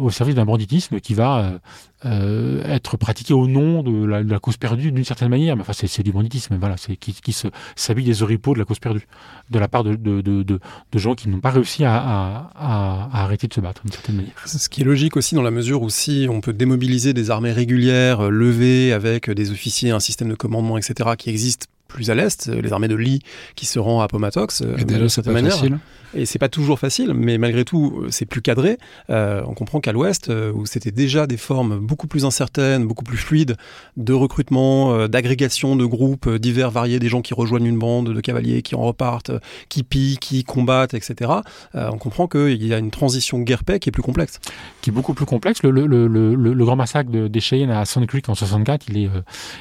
au 0.00 0.10
service 0.10 0.34
d'un 0.34 0.44
banditisme 0.44 1.00
qui 1.00 1.14
va 1.14 1.38
euh, 1.38 1.58
euh, 2.06 2.62
être 2.64 2.96
pratiqué 2.96 3.34
au 3.34 3.46
nom 3.46 3.82
de 3.82 4.04
la, 4.04 4.38
cause 4.38 4.56
perdue 4.56 4.92
d'une 4.92 5.04
certaine 5.04 5.28
manière. 5.28 5.56
Mais 5.56 5.62
enfin, 5.62 5.72
c'est 5.74 6.02
du 6.02 6.12
banditisme, 6.12 6.56
voilà, 6.58 6.76
c'est 6.76 6.96
qui, 6.96 7.36
s'habille 7.76 8.04
des 8.04 8.22
oripeaux 8.22 8.54
de 8.54 8.58
la 8.58 8.64
cause 8.64 8.78
perdue, 8.78 9.06
de 9.50 9.58
la 9.58 9.68
part 9.68 9.84
de, 9.84 9.94
de, 9.94 10.22
de, 10.22 10.60
gens 10.94 11.14
qui 11.14 11.28
n'ont 11.28 11.40
pas 11.40 11.50
réussi 11.50 11.84
à, 11.84 11.96
à, 11.96 12.50
à, 12.54 13.22
arrêter 13.24 13.46
de 13.46 13.54
se 13.54 13.60
battre 13.60 13.82
d'une 13.82 13.92
certaine 13.92 14.16
manière. 14.16 14.34
Ce 14.46 14.68
qui 14.68 14.82
est 14.82 14.84
logique 14.84 15.16
aussi 15.16 15.34
dans 15.34 15.42
la 15.42 15.50
mesure 15.50 15.82
où 15.82 15.90
si 15.90 16.26
on 16.30 16.40
peut 16.40 16.52
démobiliser 16.52 17.12
des 17.12 17.30
armées 17.30 17.52
régulières, 17.52 18.20
euh, 18.20 18.30
levées 18.30 18.92
avec 18.92 19.30
des 19.30 19.50
officiers, 19.50 19.90
un 19.90 20.00
système 20.00 20.28
de 20.28 20.34
commandement, 20.34 20.76
etc., 20.78 21.10
qui 21.16 21.30
existe 21.30 21.68
plus 21.94 22.10
à 22.10 22.14
l'est, 22.14 22.48
les 22.48 22.72
armées 22.72 22.88
de 22.88 22.96
Lee 22.96 23.20
qui 23.54 23.64
se 23.64 23.78
rend 23.78 24.00
à 24.02 24.04
Appomattox. 24.04 24.62
Et 24.76 24.84
déjà, 24.84 25.08
c'est 25.08 25.22
pas 25.22 25.40
facile. 25.40 25.78
Et 26.16 26.26
c'est 26.26 26.38
pas 26.38 26.48
toujours 26.48 26.78
facile, 26.78 27.12
mais 27.12 27.38
malgré 27.38 27.64
tout, 27.64 28.04
c'est 28.10 28.24
plus 28.24 28.40
cadré. 28.40 28.78
Euh, 29.10 29.42
on 29.46 29.54
comprend 29.54 29.80
qu'à 29.80 29.92
l'ouest, 29.92 30.28
euh, 30.28 30.52
où 30.52 30.64
c'était 30.64 30.92
déjà 30.92 31.26
des 31.26 31.36
formes 31.36 31.78
beaucoup 31.78 32.06
plus 32.06 32.24
incertaines, 32.24 32.86
beaucoup 32.86 33.02
plus 33.02 33.16
fluides 33.16 33.56
de 33.96 34.12
recrutement, 34.12 34.94
euh, 34.94 35.08
d'agrégation 35.08 35.74
de 35.74 35.84
groupes 35.84 36.28
divers, 36.36 36.70
variés, 36.70 37.00
des 37.00 37.08
gens 37.08 37.20
qui 37.20 37.34
rejoignent 37.34 37.66
une 37.66 37.78
bande 37.78 38.12
de 38.12 38.20
cavaliers, 38.20 38.62
qui 38.62 38.76
en 38.76 38.82
repartent, 38.82 39.32
qui 39.68 39.82
pillent, 39.82 40.18
qui 40.18 40.44
combattent, 40.44 40.94
etc. 40.94 41.30
on 41.74 41.98
comprend 41.98 42.28
qu'il 42.28 42.64
y 42.64 42.72
a 42.72 42.78
une 42.78 42.90
transition 42.90 43.40
guerre-paix 43.40 43.80
qui 43.80 43.88
est 43.88 43.92
plus 43.92 44.02
complexe. 44.02 44.38
Qui 44.82 44.90
est 44.90 44.92
beaucoup 44.92 45.14
plus 45.14 45.26
complexe. 45.26 45.62
Le, 45.62 45.70
le, 45.70 45.86
le, 45.86 46.34
le 46.34 46.64
grand 46.64 46.76
massacre 46.76 47.10
de, 47.10 47.26
des 47.26 47.40
Cheyennes 47.40 47.70
à 47.70 47.84
Sand 47.84 48.06
Creek 48.06 48.28
en 48.28 48.34
64, 48.34 48.86
il 48.88 48.98
est 48.98 49.10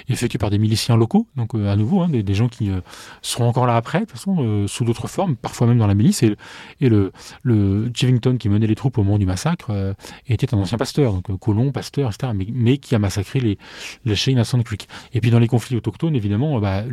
effectué 0.09 0.37
par 0.37 0.51
des 0.51 0.59
miliciens 0.59 0.97
locaux, 0.97 1.27
donc 1.35 1.55
à 1.55 1.75
nouveau, 1.75 2.01
hein, 2.01 2.09
des, 2.09 2.22
des, 2.23 2.33
gens 2.33 2.47
qui 2.47 2.71
seront 3.21 3.47
encore 3.47 3.67
là 3.67 3.75
après, 3.75 4.01
de 4.01 4.05
toute 4.05 4.17
façon, 4.17 4.65
sous 4.67 4.83
d'autres 4.85 5.07
formes, 5.07 5.35
parfois 5.35 5.67
même 5.67 5.77
dans 5.77 5.87
la 5.87 5.93
milice. 5.93 6.23
Et 6.23 6.35
le, 6.89 7.11
le 7.43 7.91
Chivington 7.93 8.37
qui 8.37 8.49
menait 8.49 8.67
les 8.67 8.75
troupes 8.75 8.97
au 8.97 9.03
moment 9.03 9.17
du 9.17 9.25
massacre 9.25 9.67
euh, 9.69 9.93
était 10.27 10.53
un 10.53 10.57
ancien 10.57 10.77
pasteur, 10.77 11.13
donc 11.13 11.29
euh, 11.29 11.37
colon, 11.37 11.71
pasteur, 11.71 12.09
etc., 12.09 12.33
mais, 12.53 12.77
qui 12.77 12.95
a 12.95 12.99
massacré 12.99 13.39
les, 13.39 13.57
les 14.05 14.37
à 14.37 14.43
Sand 14.43 14.63
Creek. 14.63 14.87
Et 15.13 15.21
puis 15.21 15.31
dans 15.31 15.39
les 15.39 15.47
conflits 15.47 15.75
autochtones, 15.75 16.15
évidemment, 16.15 16.59
bah, 16.59 16.83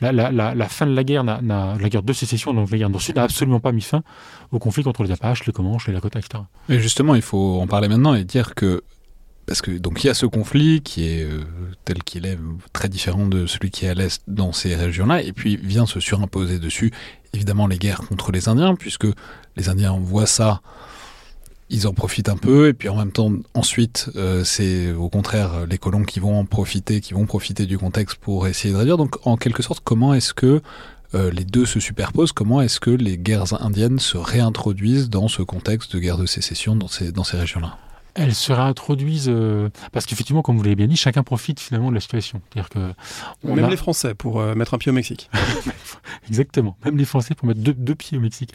la, 0.00 0.12
la, 0.12 0.68
fin 0.68 0.86
de 0.86 0.94
la 0.94 1.04
guerre, 1.04 1.24
la 1.24 1.88
guerre 1.88 2.02
de 2.02 2.12
sécession, 2.12 2.54
donc 2.54 2.70
la 2.70 2.78
guerre 2.78 2.90
nord-sud, 2.90 3.16
n'a 3.16 3.24
absolument 3.24 3.60
pas 3.60 3.72
mis 3.72 3.82
fin 3.82 4.02
au 4.52 4.58
conflit 4.58 4.82
contre 4.82 5.04
les 5.04 5.12
Apaches, 5.12 5.46
les 5.46 5.52
Comanches, 5.52 5.86
les 5.86 5.94
Lakota, 5.94 6.18
etc. 6.18 6.42
Et 6.68 6.80
justement, 6.80 7.14
il 7.14 7.22
faut 7.22 7.60
en 7.60 7.66
parler 7.66 7.88
maintenant 7.88 8.14
et 8.14 8.24
dire 8.24 8.54
que 8.54 8.82
parce 9.50 9.62
que 9.62 9.72
donc 9.72 10.04
il 10.04 10.06
y 10.06 10.10
a 10.10 10.14
ce 10.14 10.26
conflit 10.26 10.80
qui 10.80 11.08
est 11.08 11.24
euh, 11.24 11.40
tel 11.84 12.04
qu'il 12.04 12.24
est 12.24 12.38
très 12.72 12.88
différent 12.88 13.26
de 13.26 13.48
celui 13.48 13.72
qui 13.72 13.84
est 13.84 13.88
à 13.88 13.94
l'est 13.94 14.22
dans 14.28 14.52
ces 14.52 14.76
régions-là, 14.76 15.22
et 15.22 15.32
puis 15.32 15.56
vient 15.56 15.86
se 15.86 15.98
surimposer 15.98 16.60
dessus 16.60 16.92
évidemment 17.34 17.66
les 17.66 17.76
guerres 17.76 18.02
contre 18.08 18.30
les 18.30 18.48
Indiens, 18.48 18.76
puisque 18.76 19.08
les 19.56 19.68
Indiens 19.68 19.98
voient 20.00 20.26
ça, 20.26 20.60
ils 21.68 21.88
en 21.88 21.94
profitent 21.94 22.28
un 22.28 22.36
peu, 22.36 22.68
et 22.68 22.74
puis 22.74 22.88
en 22.88 22.94
même 22.94 23.10
temps 23.10 23.32
ensuite 23.54 24.08
euh, 24.14 24.44
c'est 24.44 24.92
au 24.92 25.08
contraire 25.08 25.66
les 25.68 25.78
colons 25.78 26.04
qui 26.04 26.20
vont 26.20 26.38
en 26.38 26.44
profiter, 26.44 27.00
qui 27.00 27.12
vont 27.12 27.26
profiter 27.26 27.66
du 27.66 27.76
contexte 27.76 28.18
pour 28.18 28.46
essayer 28.46 28.72
de 28.72 28.78
réduire. 28.78 28.98
Donc 28.98 29.16
en 29.26 29.36
quelque 29.36 29.64
sorte, 29.64 29.80
comment 29.82 30.14
est-ce 30.14 30.32
que 30.32 30.62
euh, 31.16 31.32
les 31.32 31.44
deux 31.44 31.66
se 31.66 31.80
superposent, 31.80 32.30
comment 32.30 32.60
est-ce 32.62 32.78
que 32.78 32.90
les 32.90 33.18
guerres 33.18 33.60
indiennes 33.60 33.98
se 33.98 34.16
réintroduisent 34.16 35.10
dans 35.10 35.26
ce 35.26 35.42
contexte 35.42 35.96
de 35.96 35.98
guerre 35.98 36.18
de 36.18 36.26
sécession 36.26 36.76
dans 36.76 36.86
ces, 36.86 37.10
dans 37.10 37.24
ces 37.24 37.36
régions-là? 37.36 37.76
Elles 38.14 38.34
se 38.34 38.52
réintroduisent 38.52 39.28
euh, 39.28 39.68
parce 39.92 40.06
qu'effectivement, 40.06 40.42
comme 40.42 40.56
vous 40.56 40.62
l'avez 40.62 40.76
bien 40.76 40.86
dit, 40.86 40.96
chacun 40.96 41.22
profite 41.22 41.60
finalement 41.60 41.90
de 41.90 41.94
la 41.94 42.00
situation. 42.00 42.40
-dire 42.54 42.68
que 42.68 42.92
même 43.44 43.70
les 43.70 43.76
Français 43.76 44.14
pour 44.14 44.40
euh, 44.40 44.54
mettre 44.54 44.74
un 44.74 44.78
pied 44.78 44.90
au 44.90 44.94
Mexique. 44.94 45.30
Exactement, 46.28 46.76
même 46.84 46.96
les 46.96 47.04
Français 47.04 47.34
pour 47.34 47.46
mettre 47.46 47.60
deux, 47.60 47.94
pieds 47.94 48.18
au 48.18 48.20
Mexique, 48.20 48.52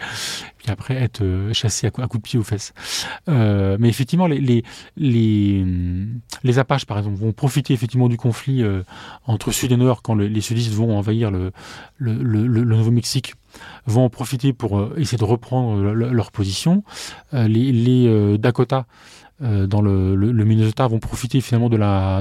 puis 0.58 0.70
après 0.70 0.96
être 0.96 1.22
euh, 1.22 1.54
chassés 1.54 1.88
à, 1.88 1.92
coup, 1.92 2.18
de 2.18 2.24
pied 2.24 2.40
aux 2.40 2.44
fesses. 2.44 2.74
mais 3.28 3.90
effectivement, 3.90 4.28
les, 4.28 4.40
les, 4.40 4.64
les, 4.98 5.66
les, 6.44 6.60
Apaches, 6.60 6.86
par 6.86 6.98
exemple, 6.98 7.18
vont 7.18 7.34
profiter 7.34 7.74
effectivement 7.74 8.08
du 8.10 8.18
conflit 8.18 8.64
entre 9.26 9.52
Sud 9.52 9.72
et 9.72 9.78
Nord 9.78 10.02
quand 10.02 10.16
les 10.16 10.42
Sudistes 10.42 10.74
vont 10.74 10.98
envahir 10.98 11.32
le, 11.32 11.52
le, 11.98 12.14
le, 12.14 12.64
Nouveau-Mexique 12.64 13.36
vont 13.86 14.06
en 14.06 14.10
profiter 14.10 14.52
pour 14.54 14.98
essayer 14.98 15.18
de 15.18 15.24
reprendre 15.24 15.82
leur 15.94 16.32
position. 16.32 16.84
les, 17.34 17.72
les 17.72 18.38
Dakota 18.38 18.76
euh, 18.76 19.25
dans 19.42 19.82
le, 19.82 20.16
Minnesota 20.16 20.88
vont 20.88 21.00
profiter 21.00 21.42
finalement 21.42 21.70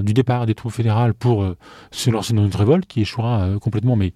du 0.03 0.15
départ 0.15 0.47
des 0.47 0.55
troupes 0.55 0.73
fédérales 0.73 1.15
pour 1.15 1.45
euh, 1.45 1.57
se 1.93 2.11
lancer 2.11 2.35
dans 2.35 2.45
une 2.45 2.55
révolte 2.55 2.87
qui 2.87 3.03
échouera 3.03 3.43
euh, 3.43 3.59
complètement. 3.61 3.95
Mais 3.95 4.13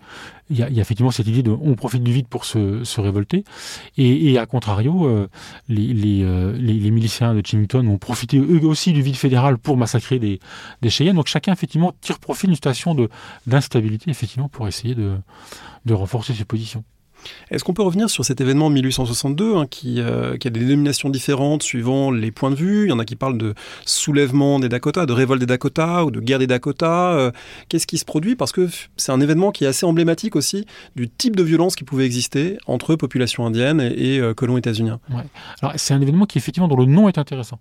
il 0.50 0.58
y, 0.58 0.62
a, 0.62 0.68
effectivement 0.68 1.12
cette 1.12 1.28
idée 1.28 1.44
de 1.44 1.50
on 1.50 1.74
profite 1.74 2.02
du 2.02 2.12
vide 2.12 2.26
pour 2.26 2.44
se, 2.44 3.00
révolter. 3.00 3.44
Et, 3.98 4.38
à 4.38 4.46
contrario, 4.46 5.28
les, 5.68 6.90
miliciens 6.90 7.34
de 7.34 7.42
Chimington 7.44 7.84
vont 7.84 7.98
profiter 7.98 8.38
eux 8.38 8.64
aussi 8.64 8.92
du 8.92 9.02
vide 9.02 9.16
fédéral 9.16 9.58
pour 9.58 9.76
massacrer 9.76 10.18
des, 10.18 10.40
des 10.80 10.90
Cheyennes. 10.90 11.16
Donc 11.16 11.26
chacun 11.26 11.52
effectivement 11.52 11.92
tire 12.00 12.18
profit 12.18 12.46
d'une 12.46 12.56
situation 12.56 12.96
d'instabilité 13.46 14.10
effectivement 14.10 14.48
pour 14.48 14.66
essayer 14.66 14.94
de 14.94 15.94
renforcer 15.94 16.32
ses 16.32 16.46
positions. 16.46 16.82
Est-ce 17.50 17.64
qu'on 17.64 17.74
peut 17.74 17.82
revenir 17.82 18.10
sur 18.10 18.24
cet 18.24 18.40
événement 18.40 18.70
1862 18.70 19.56
hein, 19.56 19.66
qui, 19.68 20.00
euh, 20.00 20.36
qui, 20.36 20.48
a 20.48 20.50
des 20.50 20.60
dénominations 20.60 21.10
différentes 21.10 21.62
suivant 21.62 22.10
les 22.10 22.30
points 22.30 22.50
de 22.50 22.56
vue? 22.56 22.86
Il 22.86 22.90
y 22.90 22.92
en 22.92 22.98
a 22.98 23.04
qui 23.04 23.16
parlent 23.16 23.38
de 23.38 23.54
soulèvement 23.84 24.58
des 24.58 24.68
Dakota, 24.68 25.06
de 25.06 25.12
révolte 25.12 25.40
des 25.40 25.46
Dakota 25.46 26.04
ou 26.04 26.10
de 26.10 26.20
guerre 26.20 26.38
des 26.38 26.46
Dakota. 26.46 27.12
Euh, 27.12 27.30
qu'est-ce 27.68 27.86
qui 27.86 27.98
se 27.98 28.04
produit? 28.04 28.36
Parce 28.36 28.52
que 28.52 28.68
c'est 28.96 29.12
un 29.12 29.20
événement 29.20 29.50
qui 29.50 29.64
est 29.64 29.68
assez 29.68 29.86
emblématique 29.86 30.36
aussi 30.36 30.66
du 30.96 31.08
type 31.08 31.36
de 31.36 31.42
violence 31.42 31.76
qui 31.76 31.84
pouvait 31.84 32.06
exister 32.06 32.58
entre 32.66 32.96
population 32.96 33.46
indienne 33.46 33.80
et, 33.80 34.18
euh, 34.18 34.34
colons 34.34 34.56
états-uniens. 34.56 35.00
Alors 35.62 35.74
c'est 35.76 35.94
un 35.94 36.00
événement 36.00 36.26
qui 36.26 36.38
effectivement 36.38 36.68
dont 36.68 36.76
le 36.76 36.86
nom 36.86 37.08
est 37.08 37.18
intéressant. 37.18 37.58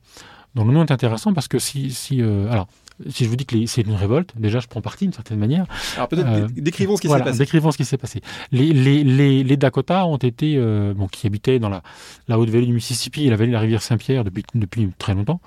Dont 0.56 0.66
le 0.66 0.74
nom 0.74 0.84
est 0.84 0.92
intéressant 0.92 1.34
parce 1.34 1.48
que 1.48 1.60
si, 1.60 1.92
si 1.92 2.22
alors 2.22 2.68
si 3.10 3.24
je 3.26 3.30
vous 3.30 3.36
dis 3.36 3.46
que 3.46 3.66
c'est 3.68 3.82
une 3.82 3.94
révolte, 3.94 4.34
déjà 4.38 4.60
je 4.60 4.68
prends 4.68 4.82
parti 4.82 5.06
d'une 5.06 5.14
certaine 5.14 5.38
manière. 5.38 5.66
Alors 5.96 6.08
peut-être 6.08 6.28
euh, 6.28 6.48
décrivons 6.52 6.98
ce 6.98 7.02
qui 7.02 7.08
s'est 7.08 7.20
passé. 7.20 7.38
Décrivons 7.38 7.72
ce 7.72 7.78
qui 7.78 7.86
s'est 7.86 7.98
passé. 7.98 8.22
Les, 8.52 8.74
les, 8.74 9.04
les, 9.04 9.44
les, 9.44 9.58
Dakota 9.58 10.06
ont 10.06 10.18
été, 10.18 10.56
euh, 10.58 10.94
bon, 10.94 11.08
qui 11.08 11.28
habitaient 11.28 11.60
dans 11.60 11.70
la, 11.70 11.84
la 12.28 12.40
haute 12.40 12.50
vallée 12.50 12.66
du 12.66 12.74
Mississippi 12.74 13.26
et 13.26 13.30
la 13.30 13.36
vallée 13.36 13.50
de 13.50 13.54
la 13.54 13.60
rivière 13.60 13.82
Saint-Pierre 13.82 14.24
depuis, 14.24 14.44
depuis 14.56 14.90
très 14.98 15.14
longtemps, 15.14 15.42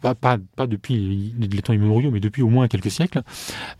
pas, 0.00 0.14
pas, 0.14 0.38
pas 0.56 0.66
depuis 0.66 1.34
les 1.38 1.62
temps 1.62 1.72
immémoriaux, 1.72 2.10
mais 2.10 2.20
depuis 2.20 2.42
au 2.42 2.48
moins 2.48 2.68
quelques 2.68 2.90
siècles, 2.90 3.22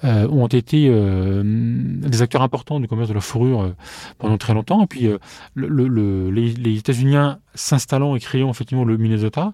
euh, 0.04 0.28
ont 0.28 0.48
été 0.48 0.88
des 0.88 2.22
acteurs 2.22 2.42
importants 2.42 2.80
du 2.80 2.88
commerce 2.88 3.08
de 3.08 3.14
la 3.14 3.20
fourrure 3.20 3.74
pendant 4.18 4.38
très 4.38 4.54
longtemps. 4.54 4.82
Et 4.82 4.86
puis 4.86 5.08
le, 5.54 5.68
le, 5.68 6.30
les, 6.30 6.52
les 6.54 6.78
États-Unis 6.78 7.16
s'installant 7.54 8.16
et 8.16 8.20
créant 8.20 8.50
effectivement 8.50 8.84
le 8.84 8.96
Minnesota, 8.96 9.52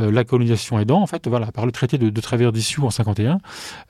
euh, 0.00 0.10
la 0.10 0.24
colonisation 0.24 0.78
aidant, 0.78 1.00
en 1.00 1.06
fait, 1.06 1.26
voilà, 1.28 1.46
par 1.52 1.66
le 1.66 1.72
traité 1.72 1.98
de, 1.98 2.10
de 2.10 2.20
travers 2.20 2.52
d'issue 2.52 2.80
en 2.80 2.90
51, 2.90 3.40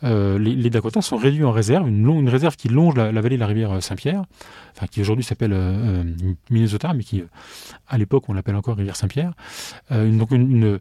euh, 0.05 0.39
les, 0.39 0.55
les, 0.55 0.71
Dakota 0.71 1.03
sont 1.03 1.17
réduits 1.17 1.45
en 1.45 1.53
réserve, 1.53 1.89
une, 1.89 2.29
réserve 2.29 2.57
qui 2.57 2.69
longe 2.69 2.95
la, 2.97 3.11
vallée 3.21 3.37
de 3.37 3.41
la 3.41 3.47
rivière 3.47 3.73
euh, 3.73 3.81
Saint-Pierre, 3.81 4.25
enfin 4.75 4.87
qui 4.87 5.01
aujourd'hui 5.01 5.25
s'appelle 5.25 5.55
Minnesota, 6.51 6.93
mais 6.95 7.03
qui 7.03 7.25
à 7.89 7.99
l'époque 7.99 8.29
on 8.29 8.33
l'appelle 8.33 8.55
encore 8.55 8.77
rivière 8.77 8.95
Saint-Pierre. 8.95 9.33
donc 9.91 10.31
une, 10.31 10.79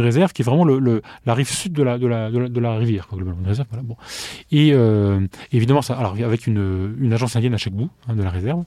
réserve 0.00 0.32
qui 0.32 0.42
est 0.42 0.44
vraiment 0.44 0.64
la 0.64 1.34
rive 1.34 1.48
sud 1.48 1.72
de 1.72 1.82
la, 1.82 2.76
rivière, 2.76 3.06
globalement, 3.12 3.46
réserve, 3.46 3.68
bon. 3.84 3.96
Et 4.50 4.74
évidemment, 5.52 5.82
ça, 5.82 5.94
alors 5.94 6.16
avec 6.24 6.48
une, 6.48 7.12
agence 7.12 7.36
indienne 7.36 7.54
à 7.54 7.58
chaque 7.58 7.74
bout 7.74 7.90
hein, 8.08 8.16
de 8.16 8.22
la 8.22 8.30
réserve, 8.30 8.64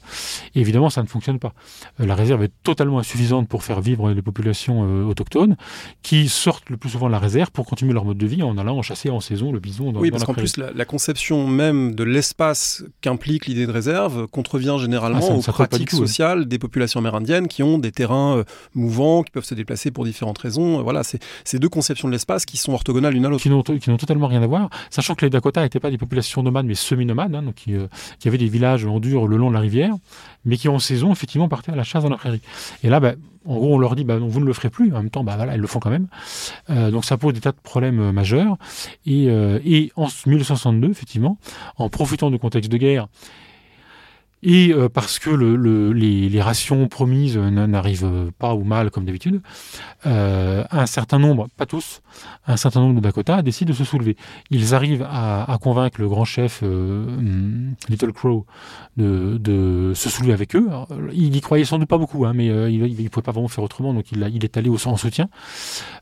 évidemment 0.53 0.89
ça 0.89 1.03
ne 1.03 1.07
fonctionne 1.07 1.39
pas. 1.39 1.53
La 1.99 2.15
réserve 2.15 2.43
est 2.43 2.51
totalement 2.63 2.99
insuffisante 2.99 3.47
pour 3.47 3.63
faire 3.63 3.81
vivre 3.81 4.11
les 4.11 4.21
populations 4.21 4.81
autochtones, 5.07 5.55
qui 6.03 6.29
sortent 6.29 6.69
le 6.69 6.77
plus 6.77 6.89
souvent 6.89 7.07
de 7.07 7.11
la 7.11 7.19
réserve 7.19 7.51
pour 7.51 7.65
continuer 7.65 7.93
leur 7.93 8.05
mode 8.05 8.17
de 8.17 8.27
vie 8.27 8.43
en 8.43 8.57
allant 8.57 8.81
chasser 8.81 9.09
en 9.09 9.19
saison 9.19 9.51
le 9.51 9.59
bison. 9.59 9.91
Dans, 9.91 9.99
oui, 9.99 10.11
parce 10.11 10.23
qu'en 10.23 10.33
plus 10.33 10.57
la, 10.57 10.71
la, 10.71 10.85
conception 10.85 11.47
même 11.47 11.95
de 11.95 12.03
l'espace 12.03 12.83
qu'implique 13.01 13.45
l'idée 13.47 13.65
de 13.65 13.71
réserve 13.71 14.27
contrevient 14.27 14.77
généralement 14.79 15.19
ah, 15.29 15.33
aux 15.33 15.41
pratiques 15.41 15.91
sociales 15.91 16.45
des 16.45 16.59
populations 16.59 16.99
amérindiennes 16.99 17.47
qui 17.47 17.63
ont 17.63 17.77
des 17.77 17.91
terrains 17.91 18.37
euh, 18.37 18.43
mouvants, 18.73 19.23
qui 19.23 19.31
peuvent 19.31 19.45
se 19.45 19.55
déplacer 19.55 19.91
pour 19.91 20.05
différentes 20.05 20.37
raisons. 20.37 20.81
Voilà, 20.83 21.03
c'est 21.03 21.19
ces 21.43 21.59
deux 21.59 21.69
conceptions 21.69 22.07
de 22.07 22.13
l'espace 22.13 22.45
qui 22.45 22.57
sont 22.57 22.73
orthogonales 22.73 23.13
l'une 23.13 23.25
à 23.25 23.29
l'autre. 23.29 23.43
Qui 23.45 23.89
n'ont 23.89 23.97
totalement 23.97 24.27
rien 24.27 24.41
à 24.41 24.47
voir, 24.47 24.69
sachant 24.89 25.15
que 25.15 25.25
les 25.25 25.29
Dakota 25.29 25.61
n'étaient 25.61 25.79
pas 25.79 25.91
des 25.91 25.97
populations 25.97 26.43
nomades, 26.43 26.65
mais 26.65 26.75
semi-nomades, 26.75 27.35
hein, 27.35 27.43
donc 27.43 27.55
qui, 27.55 27.75
euh, 27.75 27.87
qui, 28.19 28.27
avaient 28.27 28.37
des 28.37 28.47
villages 28.47 28.85
en 28.85 28.99
dur 28.99 29.27
le 29.27 29.37
long 29.37 29.49
de 29.49 29.53
la 29.53 29.59
rivière, 29.59 29.93
mais 30.45 30.57
qui 30.57 30.69
en 30.69 30.79
saison, 30.79 31.11
effectivement, 31.11 31.49
partaient 31.49 31.71
à 31.71 31.75
la, 31.75 31.83
chasse 31.83 32.03
dans 32.03 32.09
la 32.09 32.17
prairie. 32.17 32.41
Et 32.83 32.89
là, 32.89 32.99
bah, 32.99 33.13
en 33.45 33.55
gros, 33.55 33.75
on 33.75 33.77
leur 33.77 33.95
dit, 33.95 34.03
bah, 34.03 34.17
vous 34.17 34.39
ne 34.39 34.45
le 34.45 34.53
ferez 34.53 34.69
plus. 34.69 34.93
En 34.93 34.97
même 34.97 35.09
temps, 35.09 35.23
bah, 35.23 35.35
voilà, 35.35 35.53
elles 35.53 35.61
le 35.61 35.67
font 35.67 35.79
quand 35.79 35.89
même. 35.89 36.07
Euh, 36.69 36.91
donc 36.91 37.05
ça 37.05 37.17
pose 37.17 37.33
des 37.33 37.41
tas 37.41 37.51
de 37.51 37.59
problèmes 37.61 37.99
euh, 37.99 38.11
majeurs. 38.11 38.57
Et, 39.05 39.29
euh, 39.29 39.59
et 39.65 39.91
en 39.95 40.07
1962, 40.25 40.89
effectivement, 40.89 41.37
en 41.77 41.89
profitant 41.89 42.31
du 42.31 42.39
contexte 42.39 42.71
de 42.71 42.77
guerre, 42.77 43.07
et 44.45 44.71
euh, 44.71 44.89
parce 44.89 45.17
que 45.17 45.31
le, 45.31 45.55
le, 45.55 45.91
les, 45.91 46.29
les, 46.29 46.41
rations 46.41 46.87
promises 46.87 47.35
n'arrivent 47.35 48.31
pas 48.37 48.53
ou 48.53 48.63
mal 48.63 48.91
comme 48.91 49.03
d'habitude, 49.03 49.41
euh, 50.05 50.63
un 50.69 50.85
certain 50.85 51.17
nombre, 51.17 51.47
pas 51.57 51.65
tous, 51.65 52.01
un 52.45 52.55
certain 52.55 52.79
nombre 52.81 52.95
de 52.95 52.99
Dakota 52.99 53.41
décident 53.41 53.71
de 53.71 53.75
se 53.75 53.83
soulever. 53.83 54.15
Ils 54.51 54.75
arrivent 54.75 55.05
à, 55.09 55.51
à 55.51 55.57
convaincre 55.57 55.99
le 55.99 56.07
grand 56.07 56.25
chef 56.25 56.61
euh, 56.61 57.17
Little 57.89 58.13
Crow 58.13 58.45
de, 58.97 59.37
de, 59.39 59.93
se 59.95 60.09
soulever 60.09 60.33
avec 60.33 60.55
eux. 60.55 60.69
Il 61.11 61.35
y 61.35 61.41
croyait 61.41 61.65
sans 61.65 61.79
doute 61.79 61.89
pas 61.89 61.97
beaucoup, 61.97 62.25
hein, 62.25 62.33
mais 62.35 62.49
euh, 62.49 62.69
il 62.69 63.03
ne 63.03 63.09
pouvait 63.09 63.23
pas 63.23 63.31
vraiment 63.31 63.47
faire 63.47 63.63
autrement, 63.63 63.95
donc 63.95 64.11
il, 64.11 64.29
il 64.31 64.43
est 64.43 64.57
allé 64.57 64.69
au, 64.69 64.77
en 64.87 64.95
soutien. 64.95 65.27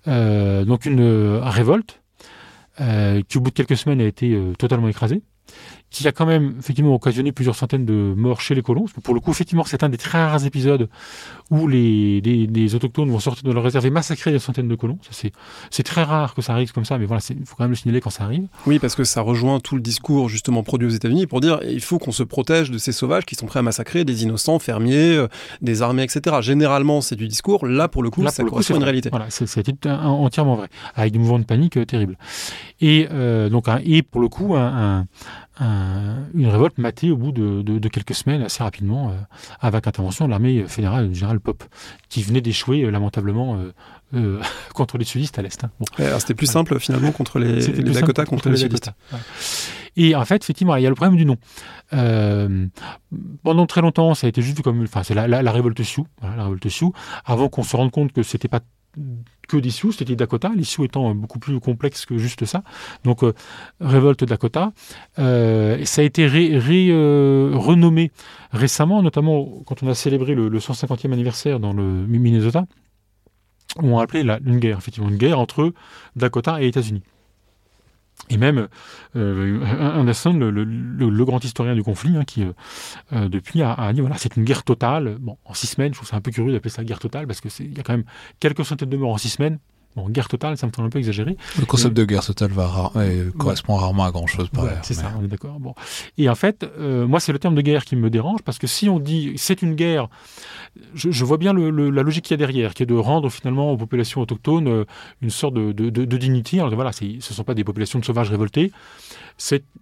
Euh, 0.10 0.66
donc 0.66 0.86
une 0.86 1.38
révolte 1.42 2.02
qui 2.78 3.38
au 3.38 3.42
bout 3.42 3.52
de 3.52 3.56
quelques 3.56 3.78
semaines 3.78 4.02
a 4.02 4.06
été 4.06 4.38
totalement 4.58 4.90
écrasée 4.90 5.22
qui 5.94 6.08
a 6.08 6.12
quand 6.12 6.26
même 6.26 6.56
effectivement 6.58 6.96
occasionné 6.96 7.32
plusieurs 7.32 7.56
centaines 7.56 7.86
de 7.86 8.14
morts 8.18 8.42
chez 8.42 8.56
les 8.56 8.64
colons. 8.64 8.82
Parce 8.82 8.94
que 8.94 9.00
pour 9.00 9.14
le 9.14 9.20
coup, 9.20 9.30
effectivement, 9.30 9.64
c'est 9.64 9.84
un 9.84 9.90
des 9.90 9.98
très 9.98 10.26
rares 10.26 10.44
épisodes 10.44 10.90
où 11.52 11.68
les, 11.68 12.20
les, 12.22 12.48
les, 12.48 12.76
autochtones 12.76 13.12
vont 13.12 13.20
sortir 13.20 13.44
de 13.44 13.52
leur 13.52 13.64
réserve 13.64 13.86
et 13.86 13.92
massacrer 13.92 14.32
des 14.32 14.40
centaines 14.40 14.68
de 14.68 14.76
colons. 14.76 14.98
C'est 15.70 15.84
très 15.84 16.04
rare 16.04 16.34
que 16.34 16.42
ça 16.42 16.54
arrive 16.54 16.72
comme 16.74 16.84
ça, 16.84 16.98
mais 16.98 17.06
voilà, 17.06 17.22
il 17.30 17.46
faut 17.46 17.56
quand 17.56 17.66
même 17.66 17.72
le 17.72 17.76
signaler 17.76 18.02
quand 18.02 18.10
ça 18.10 18.24
arrive. 18.24 18.48
Oui, 18.66 18.80
parce 18.80 18.96
que 18.96 19.04
ça 19.04 19.22
rejoint 19.22 19.60
tout 19.60 19.76
le 19.76 19.82
discours 19.82 20.30
justement 20.30 20.64
produit 20.64 20.88
aux 20.88 20.92
États-Unis 20.92 21.28
pour 21.28 21.42
dire 21.42 21.60
il 21.64 21.82
faut 21.82 22.00
qu'on 22.00 22.12
se 22.12 22.24
protège 22.24 22.72
de 22.72 22.80
ces 22.80 22.92
sauvages 22.92 23.26
qui 23.26 23.36
sont 23.36 23.46
prêts 23.46 23.60
à 23.60 23.64
massacrer 23.64 24.04
des 24.04 24.24
innocents, 24.24 24.58
fermiers, 24.58 25.16
euh, 25.16 25.28
des 25.62 25.84
armées, 25.84 26.04
etc. 26.04 26.38
Généralement, 26.42 27.02
c'est 27.02 27.16
du 27.16 27.28
discours. 27.28 27.68
Là, 27.68 27.88
pour 27.88 28.02
le 28.02 28.10
coup, 28.10 28.24
là, 28.24 28.32
ça 28.32 28.44
correspond 28.44 28.74
à 28.74 28.78
une 28.78 28.84
réalité. 28.84 29.10
Voilà, 29.10 29.28
c'est 29.30 29.86
entièrement 29.86 30.56
vrai, 30.56 30.70
avec 30.96 31.14
des 31.14 31.20
mouvements 31.20 31.40
de 31.40 31.46
panique 31.46 31.78
euh, 31.78 31.86
terribles. 31.86 32.18
Et 32.82 33.08
euh, 33.12 33.50
donc, 33.50 33.68
et 33.86 34.02
pour 34.02 34.22
le 34.22 34.28
coup, 34.28 34.56
un, 34.56 34.64
un 35.02 35.08
un, 35.60 36.28
une 36.34 36.48
révolte 36.48 36.78
matée 36.78 37.12
au 37.12 37.18
bout 37.18 37.32
de, 37.32 37.62
de, 37.62 37.80
de 37.80 37.90
quelques 37.90 38.16
semaines, 38.16 38.42
assez 38.42 38.64
rapidement, 38.64 39.10
euh, 39.10 39.14
avec 39.60 39.86
l'intervention 39.86 40.26
de 40.26 40.32
l'armée 40.32 40.66
fédérale 40.68 41.10
du 41.10 41.16
général 41.16 41.40
Pop, 41.40 41.64
qui 42.10 42.24
venait 42.24 42.42
d'échouer 42.42 42.84
euh, 42.84 42.90
lamentablement 42.90 43.60
euh, 44.14 44.42
contre 44.74 44.98
les 44.98 45.06
sudistes 45.06 45.38
à 45.40 45.42
l'Est. 45.42 45.64
Hein. 45.64 45.72
Bon. 45.80 45.86
C'était 46.20 46.34
plus 46.34 46.48
simple 46.48 46.80
finalement 46.80 47.12
contre 47.12 47.40
les, 47.40 47.68
les 47.68 47.94
Dakota 47.94 48.26
contre, 48.26 48.44
contre 48.44 48.50
les, 48.50 48.56
les 48.56 48.62
sudistes. 48.62 48.92
Ouais. 49.12 49.20
Et 49.96 50.16
en 50.16 50.26
fait, 50.26 50.44
effectivement, 50.44 50.76
il 50.76 50.84
y 50.84 50.88
a 50.88 50.90
le 50.90 50.96
problème 50.96 51.18
du 51.18 51.26
nom. 51.26 51.38
Euh, 51.94 52.66
pendant 53.44 53.66
très 53.68 53.82
longtemps, 53.82 54.16
ça 54.16 54.26
a 54.26 54.30
été 54.30 54.42
juste 54.42 54.62
comme, 54.62 54.82
enfin, 54.84 55.04
c'est 55.04 55.14
la, 55.14 55.28
la, 55.28 55.44
la, 55.44 55.52
révolte 55.52 55.84
Sioux, 55.84 56.08
voilà, 56.20 56.36
la 56.36 56.44
révolte 56.44 56.68
Sioux, 56.70 56.94
avant 57.26 57.50
qu'on 57.50 57.64
se 57.64 57.76
rende 57.76 57.92
compte 57.92 58.12
que 58.12 58.24
c'était 58.24 58.48
pas 58.48 58.62
que 59.48 59.58
des 59.58 59.70
Sioux, 59.70 59.92
c'était 59.92 60.16
Dakota, 60.16 60.52
les 60.56 60.64
Sioux 60.64 60.84
étant 60.84 61.14
beaucoup 61.16 61.40
plus 61.40 61.60
complexes 61.60 62.06
que 62.06 62.18
juste 62.18 62.46
ça. 62.46 62.64
Donc, 63.04 63.24
euh, 63.24 63.34
révolte 63.80 64.24
Dakota. 64.24 64.72
Euh, 65.20 65.84
ça 65.86 66.02
a 66.02 66.06
été 66.06 66.28
euh, 66.28 67.52
renommé 67.54 68.12
récemment, 68.52 69.02
notamment 69.02 69.62
quand 69.66 69.84
on 69.84 69.88
a 69.88 69.96
célébré 69.96 70.36
le, 70.36 70.50
le 70.50 70.60
150e 70.60 71.12
anniversaire 71.12 71.60
dans 71.60 71.74
le 71.74 71.84
Minnesota, 71.84 72.66
où 73.82 73.88
on 73.88 74.00
a 74.00 74.04
appelé 74.04 74.22
une 74.22 74.60
guerre, 74.60 74.78
effectivement, 74.78 75.10
une 75.10 75.18
guerre 75.18 75.40
entre 75.40 75.74
Dakota 76.16 76.62
et 76.62 76.68
États-Unis. 76.68 77.04
Et 78.30 78.38
même 78.38 78.70
euh, 79.16 79.60
Anderson, 79.96 80.34
le, 80.34 80.50
le, 80.64 81.26
grand 81.26 81.44
historien 81.44 81.76
du 81.76 81.84
conflit, 81.84 82.16
hein, 82.16 82.24
qui 82.24 82.46
euh, 83.12 83.28
depuis 83.28 83.62
a, 83.62 83.74
a, 83.74 83.92
dit 83.92 84.00
voilà, 84.00 84.18
c'est 84.18 84.38
une 84.38 84.44
guerre 84.44 84.64
totale. 84.64 85.18
Bon, 85.20 85.38
en 85.46 85.54
six 85.54 85.68
semaines, 85.68 85.94
je 85.94 85.98
trouve 85.98 86.08
ça 86.08 86.16
un 86.16 86.22
peu 86.22 86.32
curieux 86.32 86.54
d'appeler 86.54 86.70
ça 86.70 86.84
guerre 86.84 87.00
totale 87.00 87.28
parce 87.28 87.42
que 87.42 87.50
il 87.60 87.76
y 87.78 87.80
a 87.80 87.84
quand 87.84 87.94
même 87.94 88.06
quelques 88.40 88.64
centaines 88.64 88.90
de 88.90 88.98
morts 88.98 89.14
en 89.14 89.18
six 89.18 89.30
semaines. 89.30 89.60
Bon, 89.96 90.10
guerre 90.10 90.28
totale, 90.28 90.58
ça 90.58 90.66
me 90.68 90.72
semble 90.72 90.88
un 90.88 90.90
peu 90.90 91.00
exagéré. 91.00 91.38
Le 91.60 91.66
concept 91.66 91.96
de 91.96 92.04
guerre 92.04 92.26
totale 92.26 92.52
va 92.52 92.92
correspond 93.38 93.76
rarement 93.76 94.06
à 94.06 94.12
grand 94.12 94.28
chose 94.28 94.50
par 94.50 94.66
ouais, 94.66 94.72
C'est 94.82 94.98
mais... 94.98 95.04
ça, 95.04 95.14
on 95.20 95.24
est 95.24 95.28
d'accord. 95.28 95.60
Bon. 95.60 95.76
Et 96.18 96.30
en 96.30 96.36
fait, 96.36 96.64
euh, 96.64 97.06
moi, 97.06 97.20
c'est 97.20 97.32
le 97.32 97.40
terme 97.40 97.56
de 97.56 97.62
guerre 97.62 97.86
qui 97.86 97.96
me 97.96 98.10
dérange 98.10 98.42
parce 98.44 98.58
que 98.58 98.68
si 98.68 98.90
on 98.90 99.00
dit 99.00 99.34
c'est 99.36 99.62
une 99.62 99.76
guerre, 99.76 100.08
je, 100.96 101.12
je 101.12 101.26
vois 101.26 101.38
bien 101.38 101.54
le, 101.54 101.70
le, 101.70 101.90
la 101.90 102.02
logique 102.02 102.26
qu'il 102.26 102.34
y 102.34 102.34
a 102.34 102.38
derrière, 102.38 102.74
qui 102.74 102.84
est 102.84 102.88
de 102.88 102.96
rendre 102.96 103.30
finalement 103.30 103.72
aux 103.72 103.78
populations 103.78 104.22
autochtones 104.22 104.68
euh, 104.68 104.86
une 105.22 105.30
sorte 105.30 105.54
de, 105.54 105.72
de, 105.72 105.90
de, 105.90 106.06
de 106.06 106.18
dignité. 106.18 106.60
Alors 106.60 106.74
voilà, 106.74 106.92
ce 106.92 107.06
ne 107.06 107.20
sont 107.20 107.44
pas 107.44 107.54
des 107.54 107.64
populations 107.64 108.00
de 108.00 108.06
sauvages 108.06 108.30
révoltés, 108.30 108.72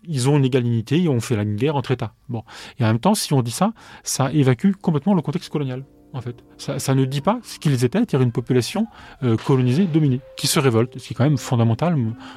ils 0.03 0.29
ont 0.29 0.37
une 0.37 0.45
égale 0.45 0.63
dignité 0.63 1.01
et 1.01 1.09
on 1.09 1.19
fait 1.19 1.35
la 1.35 1.45
guerre 1.45 1.75
entre 1.75 1.91
États. 1.91 2.13
Bon. 2.29 2.43
Et 2.79 2.83
en 2.83 2.87
même 2.87 2.99
temps, 2.99 3.15
si 3.15 3.33
on 3.33 3.41
dit 3.41 3.51
ça, 3.51 3.73
ça 4.03 4.31
évacue 4.33 4.71
complètement 4.81 5.13
le 5.13 5.21
contexte 5.21 5.49
colonial 5.49 5.83
en 6.13 6.21
fait. 6.21 6.35
Ça, 6.57 6.95
ne 6.95 7.05
dit 7.05 7.21
pas 7.21 7.39
ce 7.43 7.59
qu'ils 7.59 7.83
étaient, 7.83 7.99
c'est-à-dire 7.99 8.21
une 8.21 8.31
population 8.31 8.87
euh, 9.23 9.37
colonisée, 9.37 9.85
dominée, 9.85 10.21
qui 10.37 10.47
se 10.47 10.59
révolte, 10.59 10.97
ce 10.99 11.07
qui 11.07 11.13
est 11.13 11.15
quand 11.15 11.23
même 11.23 11.37
fondamental, 11.37 11.95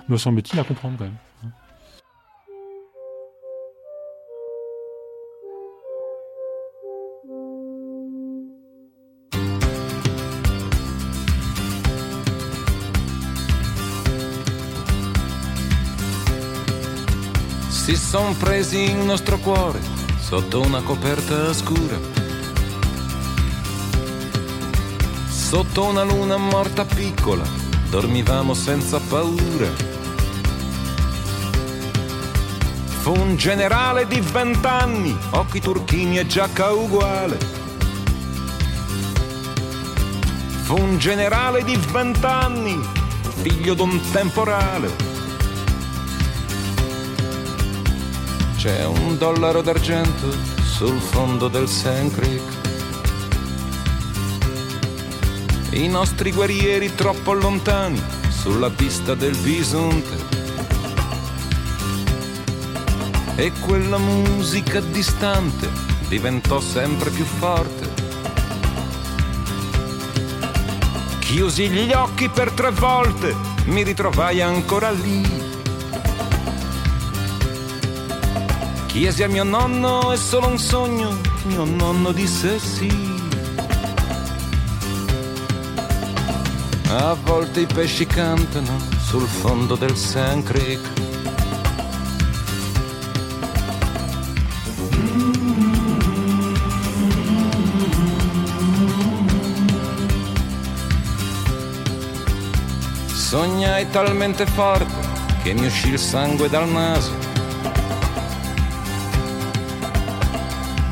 me, 0.08 0.16
semble-t-il, 0.16 0.58
à 0.60 0.64
comprendre 0.64 0.96
quand 0.98 1.04
même. 1.04 1.14
Si 17.70 17.96
coperta 20.80 21.52
scura 21.52 22.23
Sotto 25.54 25.84
una 25.84 26.02
luna 26.02 26.36
morta 26.36 26.84
piccola, 26.84 27.44
dormivamo 27.88 28.54
senza 28.54 28.98
paura. 28.98 29.68
Fu 32.86 33.12
un 33.12 33.36
generale 33.36 34.08
di 34.08 34.18
vent'anni, 34.18 35.16
occhi 35.30 35.60
turchini 35.60 36.18
e 36.18 36.26
giacca 36.26 36.72
uguale. 36.72 37.38
Fu 40.64 40.74
un 40.76 40.98
generale 40.98 41.62
di 41.62 41.78
vent'anni, 41.92 42.76
figlio 43.40 43.74
d'un 43.74 44.00
temporale. 44.10 44.90
C'è 48.56 48.84
un 48.86 49.16
dollaro 49.16 49.62
d'argento 49.62 50.32
sul 50.64 50.98
fondo 50.98 51.46
del 51.46 51.68
Sand 51.68 52.12
Creek. 52.12 52.63
I 55.74 55.88
nostri 55.88 56.30
guerrieri 56.30 56.94
troppo 56.94 57.32
lontani 57.32 58.00
sulla 58.28 58.70
pista 58.70 59.14
del 59.14 59.36
bisonte. 59.38 60.32
E 63.34 63.50
quella 63.60 63.98
musica 63.98 64.78
distante 64.80 65.68
diventò 66.08 66.60
sempre 66.60 67.10
più 67.10 67.24
forte. 67.24 67.92
Chiusi 71.18 71.68
gli 71.68 71.92
occhi 71.92 72.28
per 72.28 72.52
tre 72.52 72.70
volte, 72.70 73.34
mi 73.64 73.82
ritrovai 73.82 74.40
ancora 74.40 74.92
lì. 74.92 75.42
Chiesi 78.86 79.24
a 79.24 79.28
mio 79.28 79.42
nonno, 79.42 80.12
è 80.12 80.16
solo 80.16 80.46
un 80.46 80.58
sogno, 80.58 81.18
mio 81.46 81.64
nonno 81.64 82.12
disse 82.12 82.60
sì. 82.60 83.13
A 86.96 87.16
volte 87.24 87.58
i 87.60 87.66
pesci 87.66 88.06
cantano 88.06 88.78
sul 88.98 89.26
fondo 89.26 89.74
del 89.74 89.96
Sand 89.96 90.44
Creek. 90.44 90.80
Sognai 103.12 103.90
talmente 103.90 104.46
forte 104.46 104.86
che 105.42 105.52
mi 105.52 105.66
uscì 105.66 105.88
il 105.88 105.98
sangue 105.98 106.48
dal 106.48 106.68
naso. 106.68 107.12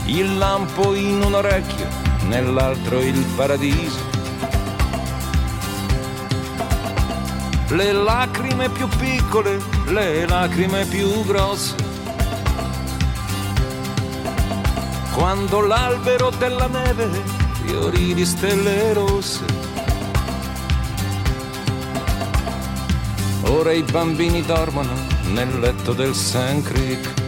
Il 0.06 0.36
lampo 0.36 0.94
in 0.94 1.22
un 1.22 1.34
orecchio, 1.34 1.86
nell'altro 2.26 2.98
il 3.00 3.24
paradiso. 3.36 4.11
Le 7.72 7.92
lacrime 7.92 8.68
più 8.68 8.86
piccole, 8.86 9.58
le 9.86 10.26
lacrime 10.26 10.84
più 10.84 11.24
grosse. 11.24 11.74
Quando 15.14 15.60
l'albero 15.60 16.30
della 16.30 16.66
neve 16.66 17.08
fiorì 17.64 18.14
di 18.14 18.26
stelle 18.26 18.92
rosse. 18.92 19.44
Ora 23.44 23.72
i 23.72 23.82
bambini 23.82 24.42
dormono 24.42 24.92
nel 25.32 25.58
letto 25.58 25.92
del 25.92 26.14
Sand 26.14 26.64
Creek. 26.64 27.21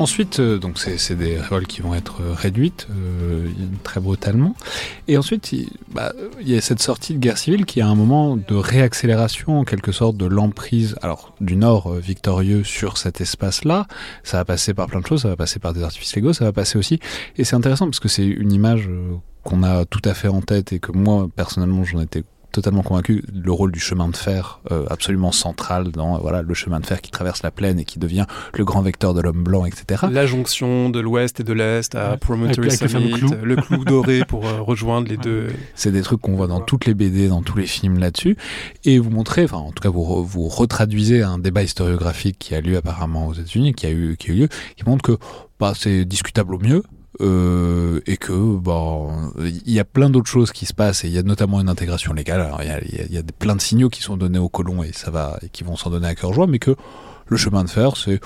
Ensuite, 0.00 0.40
euh, 0.40 0.58
donc 0.58 0.78
c'est 0.78 1.14
des 1.14 1.38
révoltes 1.38 1.66
qui 1.66 1.82
vont 1.82 1.94
être 1.94 2.22
euh, 2.22 2.32
réduites 2.32 2.88
euh, 2.90 3.48
très 3.82 4.00
brutalement. 4.00 4.56
Et 5.08 5.18
ensuite, 5.18 5.54
bah, 5.92 6.14
il, 6.40 6.48
y 6.48 6.56
a 6.56 6.62
cette 6.62 6.80
sortie 6.80 7.12
de 7.12 7.18
guerre 7.18 7.36
civile 7.36 7.66
qui 7.66 7.82
a 7.82 7.86
un 7.86 7.94
moment 7.94 8.38
de 8.38 8.54
réaccélération 8.54 9.60
en 9.60 9.64
quelque 9.64 9.92
sorte 9.92 10.16
de 10.16 10.24
l'emprise, 10.24 10.96
alors 11.02 11.34
du 11.42 11.54
Nord 11.54 11.92
victorieux 11.92 12.64
sur 12.64 12.96
cet 12.96 13.20
espace-là. 13.20 13.86
Ça 14.24 14.38
va 14.38 14.46
passer 14.46 14.72
par 14.72 14.86
plein 14.86 15.00
de 15.00 15.06
choses, 15.06 15.20
ça 15.20 15.28
va 15.28 15.36
passer 15.36 15.58
par 15.58 15.74
des 15.74 15.82
artifices 15.82 16.16
légaux, 16.16 16.32
ça 16.32 16.46
va 16.46 16.52
passer 16.52 16.78
aussi. 16.78 16.98
Et 17.36 17.44
c'est 17.44 17.56
intéressant 17.56 17.84
parce 17.84 18.00
que 18.00 18.08
c'est 18.08 18.24
une 18.24 18.52
image 18.52 18.88
qu'on 19.44 19.62
a 19.62 19.84
tout 19.84 20.02
à 20.06 20.14
fait 20.14 20.28
en 20.28 20.40
tête 20.40 20.72
et 20.72 20.78
que 20.78 20.92
moi 20.92 21.28
personnellement 21.36 21.84
j'en 21.84 22.00
étais 22.00 22.24
totalement 22.50 22.82
convaincu 22.82 23.24
le 23.32 23.52
rôle 23.52 23.72
du 23.72 23.80
chemin 23.80 24.08
de 24.08 24.16
fer 24.16 24.60
euh, 24.70 24.84
absolument 24.90 25.32
central 25.32 25.90
dans 25.90 26.18
voilà 26.18 26.42
le 26.42 26.54
chemin 26.54 26.80
de 26.80 26.86
fer 26.86 27.00
qui 27.00 27.10
traverse 27.10 27.42
la 27.42 27.50
plaine 27.50 27.78
et 27.78 27.84
qui 27.84 27.98
devient 27.98 28.26
le 28.54 28.64
grand 28.64 28.82
vecteur 28.82 29.14
de 29.14 29.20
l'homme 29.20 29.42
blanc, 29.42 29.64
etc. 29.64 30.06
La 30.10 30.26
jonction 30.26 30.90
de 30.90 31.00
l'ouest 31.00 31.40
et 31.40 31.44
de 31.44 31.52
l'est 31.52 31.94
à 31.94 32.16
Promontory 32.16 32.70
Summit, 32.70 33.14
le 33.42 33.56
clou, 33.56 33.84
doré 33.84 34.24
pour 34.28 34.46
euh, 34.46 34.60
rejoindre 34.60 35.08
les 35.08 35.16
deux. 35.16 35.48
C'est 35.74 35.92
des 35.92 36.02
trucs 36.02 36.20
qu'on 36.20 36.36
voit 36.36 36.46
dans 36.46 36.60
toutes 36.60 36.86
les 36.86 36.94
BD, 36.94 37.28
dans 37.28 37.42
tous 37.42 37.58
les 37.58 37.66
films 37.66 37.98
là-dessus, 37.98 38.36
et 38.84 38.98
vous 38.98 39.10
montrez, 39.10 39.44
enfin 39.44 39.58
en 39.58 39.72
tout 39.72 39.82
cas 39.82 39.90
vous, 39.90 40.24
vous 40.24 40.48
retraduisez 40.48 41.22
un 41.22 41.38
débat 41.38 41.62
historiographique 41.62 42.38
qui 42.38 42.54
a 42.54 42.60
lieu 42.60 42.76
apparemment 42.76 43.28
aux 43.28 43.34
États-Unis, 43.34 43.74
qui 43.74 43.86
a 43.86 43.90
eu 43.90 44.16
qui 44.18 44.30
a 44.30 44.34
eu 44.34 44.36
lieu, 44.38 44.48
qui 44.76 44.84
montre 44.84 45.02
que 45.02 45.18
bah, 45.58 45.72
c'est 45.76 46.04
discutable 46.04 46.54
au 46.54 46.58
mieux, 46.58 46.82
euh, 47.20 48.00
et 48.06 48.16
que 48.16 48.32
bon, 48.32 49.32
il 49.38 49.72
y 49.72 49.80
a 49.80 49.84
plein 49.84 50.10
d'autres 50.10 50.30
choses 50.30 50.52
qui 50.52 50.66
se 50.66 50.74
passent 50.74 51.04
et 51.04 51.08
il 51.08 51.14
y 51.14 51.18
a 51.18 51.22
notamment 51.22 51.60
une 51.60 51.68
intégration 51.68 52.12
légale. 52.12 52.50
il 52.60 52.66
y 52.66 52.70
a, 52.70 53.06
y 53.06 53.18
a, 53.18 53.22
plein 53.38 53.56
de 53.56 53.60
signaux 53.60 53.88
qui 53.88 54.02
sont 54.02 54.16
donnés 54.16 54.38
aux 54.38 54.48
colons 54.48 54.82
et 54.82 54.92
ça 54.92 55.10
va 55.10 55.38
et 55.42 55.48
qui 55.48 55.64
vont 55.64 55.76
s'en 55.76 55.90
donner 55.90 56.08
à 56.08 56.14
cœur 56.14 56.32
joie, 56.32 56.46
mais 56.46 56.58
que 56.58 56.74
le 57.26 57.36
chemin 57.36 57.64
de 57.64 57.70
fer, 57.70 57.96
c'est 57.96 58.20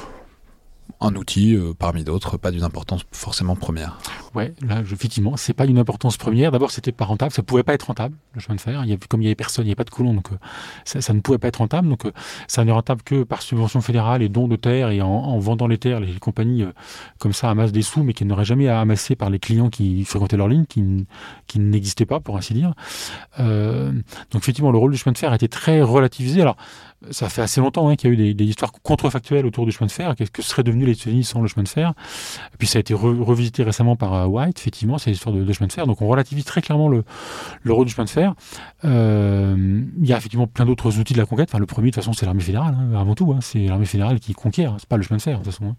un 1.01 1.15
outil 1.17 1.55
euh, 1.55 1.73
parmi 1.79 2.05
d'autres, 2.05 2.37
pas 2.37 2.51
d'une 2.51 2.63
importance 2.63 3.05
forcément 3.13 3.57
première. 3.57 3.99
Ouais, 4.35 4.55
là, 4.67 4.81
effectivement, 4.81 5.37
c'est 5.37 5.53
pas 5.53 5.67
une 5.67 5.79
importance 5.79 6.17
première. 6.17 6.51
D'abord, 6.51 6.71
c'était 6.71 6.93
pas 6.93 7.05
rentable, 7.05 7.33
ça 7.33 7.43
pouvait 7.43 7.63
pas 7.63 7.75
être 7.75 7.85
rentable, 7.85 8.17
le 8.33 8.41
chemin 8.41 8.57
de 8.57 8.61
fer. 8.61 8.85
Il 8.85 8.93
y 8.93 8.99
comme 8.99 9.23
il 9.23 9.25
y 9.25 9.29
avait 9.29 9.35
personne, 9.35 9.65
il 9.65 9.69
n'y 9.69 9.71
avait 9.71 9.77
pas 9.77 9.85
de 9.85 9.91
colons, 9.91 10.15
donc 10.15 10.33
euh, 10.33 10.37
ça, 10.85 11.13
ne 11.13 11.21
pouvait 11.21 11.39
pas 11.39 11.49
être 11.49 11.57
rentable. 11.59 11.89
Donc, 11.89 12.07
euh, 12.07 12.13
ça 12.49 12.65
n'est 12.65 12.73
rentable 12.73 13.03
que 13.03 13.23
par 13.23 13.43
subvention 13.43 13.81
fédérale 13.81 14.23
et 14.23 14.29
dons 14.29 14.49
de 14.49 14.57
terre 14.57 14.91
et 14.91 15.03
en, 15.03 15.39
vendant 15.39 15.67
les 15.67 15.79
terres, 15.79 16.01
les, 16.01 16.15
compagnies 16.15 16.65
comme 17.19 17.33
ça 17.33 17.51
amassent 17.51 17.73
des 17.73 17.83
sous, 17.83 18.03
mais 18.03 18.13
qui 18.13 18.25
n'auraient 18.25 18.45
jamais 18.45 18.69
à 18.69 18.81
amasser 18.81 19.17
par 19.17 19.31
les 19.31 19.39
clients 19.39 19.69
qui 19.69 20.05
fréquentaient 20.05 20.37
leur 20.37 20.49
ligne, 20.49 20.65
qui, 20.67 21.07
qui 21.47 21.59
n'existaient 21.59 22.07
pas, 22.07 22.21
pour 22.21 22.37
ainsi 22.37 22.55
dire. 22.55 22.75
donc, 23.39 24.43
effectivement, 24.43 24.71
le 24.71 24.79
rôle 24.79 24.93
du 24.93 24.99
chemin 24.99 25.13
de 25.13 25.19
fer 25.19 25.33
a 25.33 25.35
été 25.35 25.49
très 25.49 25.83
relativisé. 25.83 26.41
Alors, 26.43 26.57
ça 27.11 27.29
fait 27.29 27.43
assez 27.43 27.61
longtemps 27.61 27.89
hein, 27.89 27.97
qu'il 27.97 28.11
y 28.11 28.13
a 28.13 28.31
eu 28.31 28.35
des, 28.35 28.45
histoires 28.45 28.73
contrefactuelles 28.73 29.47
autour 29.47 29.67
du 29.67 29.73
chemin 29.73 29.87
de 29.87 29.93
fer. 29.93 30.15
Qu'est-ce 30.17 30.31
que 30.31 30.43
seraient 30.43 30.63
devenus 30.63 30.87
les 30.87 30.93
États-Unis 30.93 31.25
sans 31.25 31.41
le 31.41 31.49
chemin 31.49 31.63
de 31.63 31.69
fer? 31.69 31.95
Puis 32.59 32.67
ça 32.67 32.79
a 32.79 32.81
été 32.81 32.95
revisité 32.95 33.63
récemment 33.63 33.97
par 33.97 34.15
euh, 34.15 34.27
White, 34.27 34.59
effectivement, 34.59 34.99
c'est 34.99 35.11
l'histoire 35.11 35.35
de, 35.35 35.45
de, 35.45 35.53
chemin 35.53 35.67
de 35.67 35.73
fer. 35.73 35.87
Donc 35.87 36.03
on 36.03 36.09
relativise 36.09 36.45
très 36.45 36.63
clairement 36.63 36.89
le, 36.89 37.05
rôle 37.69 37.87
du 37.87 37.93
chemin 37.93 38.05
de 38.05 38.11
fer. 38.11 38.35
Euh, 38.85 39.83
il 40.01 40.07
y 40.07 40.13
a 40.13 40.17
effectivement 40.17 40.47
plein 40.47 40.65
d'autres 40.65 40.99
outils 40.99 41.15
de 41.15 41.19
la 41.19 41.27
conquête. 41.27 41.49
Enfin, 41.51 41.59
le 41.59 41.67
premier, 41.67 41.91
de 41.91 41.95
toute 41.95 42.03
façon, 42.03 42.13
c'est 42.13 42.27
l'armée 42.27 42.43
fédérale, 42.43 42.77
hein, 42.79 42.99
avant 42.99 43.15
tout. 43.15 43.33
Hein. 43.33 43.39
c'est 43.41 43.67
l'armée 43.67 43.87
fédérale 43.87 44.21
qui 44.21 44.33
conquiert, 44.33 44.77
c'est 44.79 44.89
pas 44.89 44.97
le 44.97 45.03
chemin 45.03 45.17
de 45.17 45.23
fer, 45.23 45.39
de 45.39 45.45
toute 45.45 45.53
façon. 45.53 45.77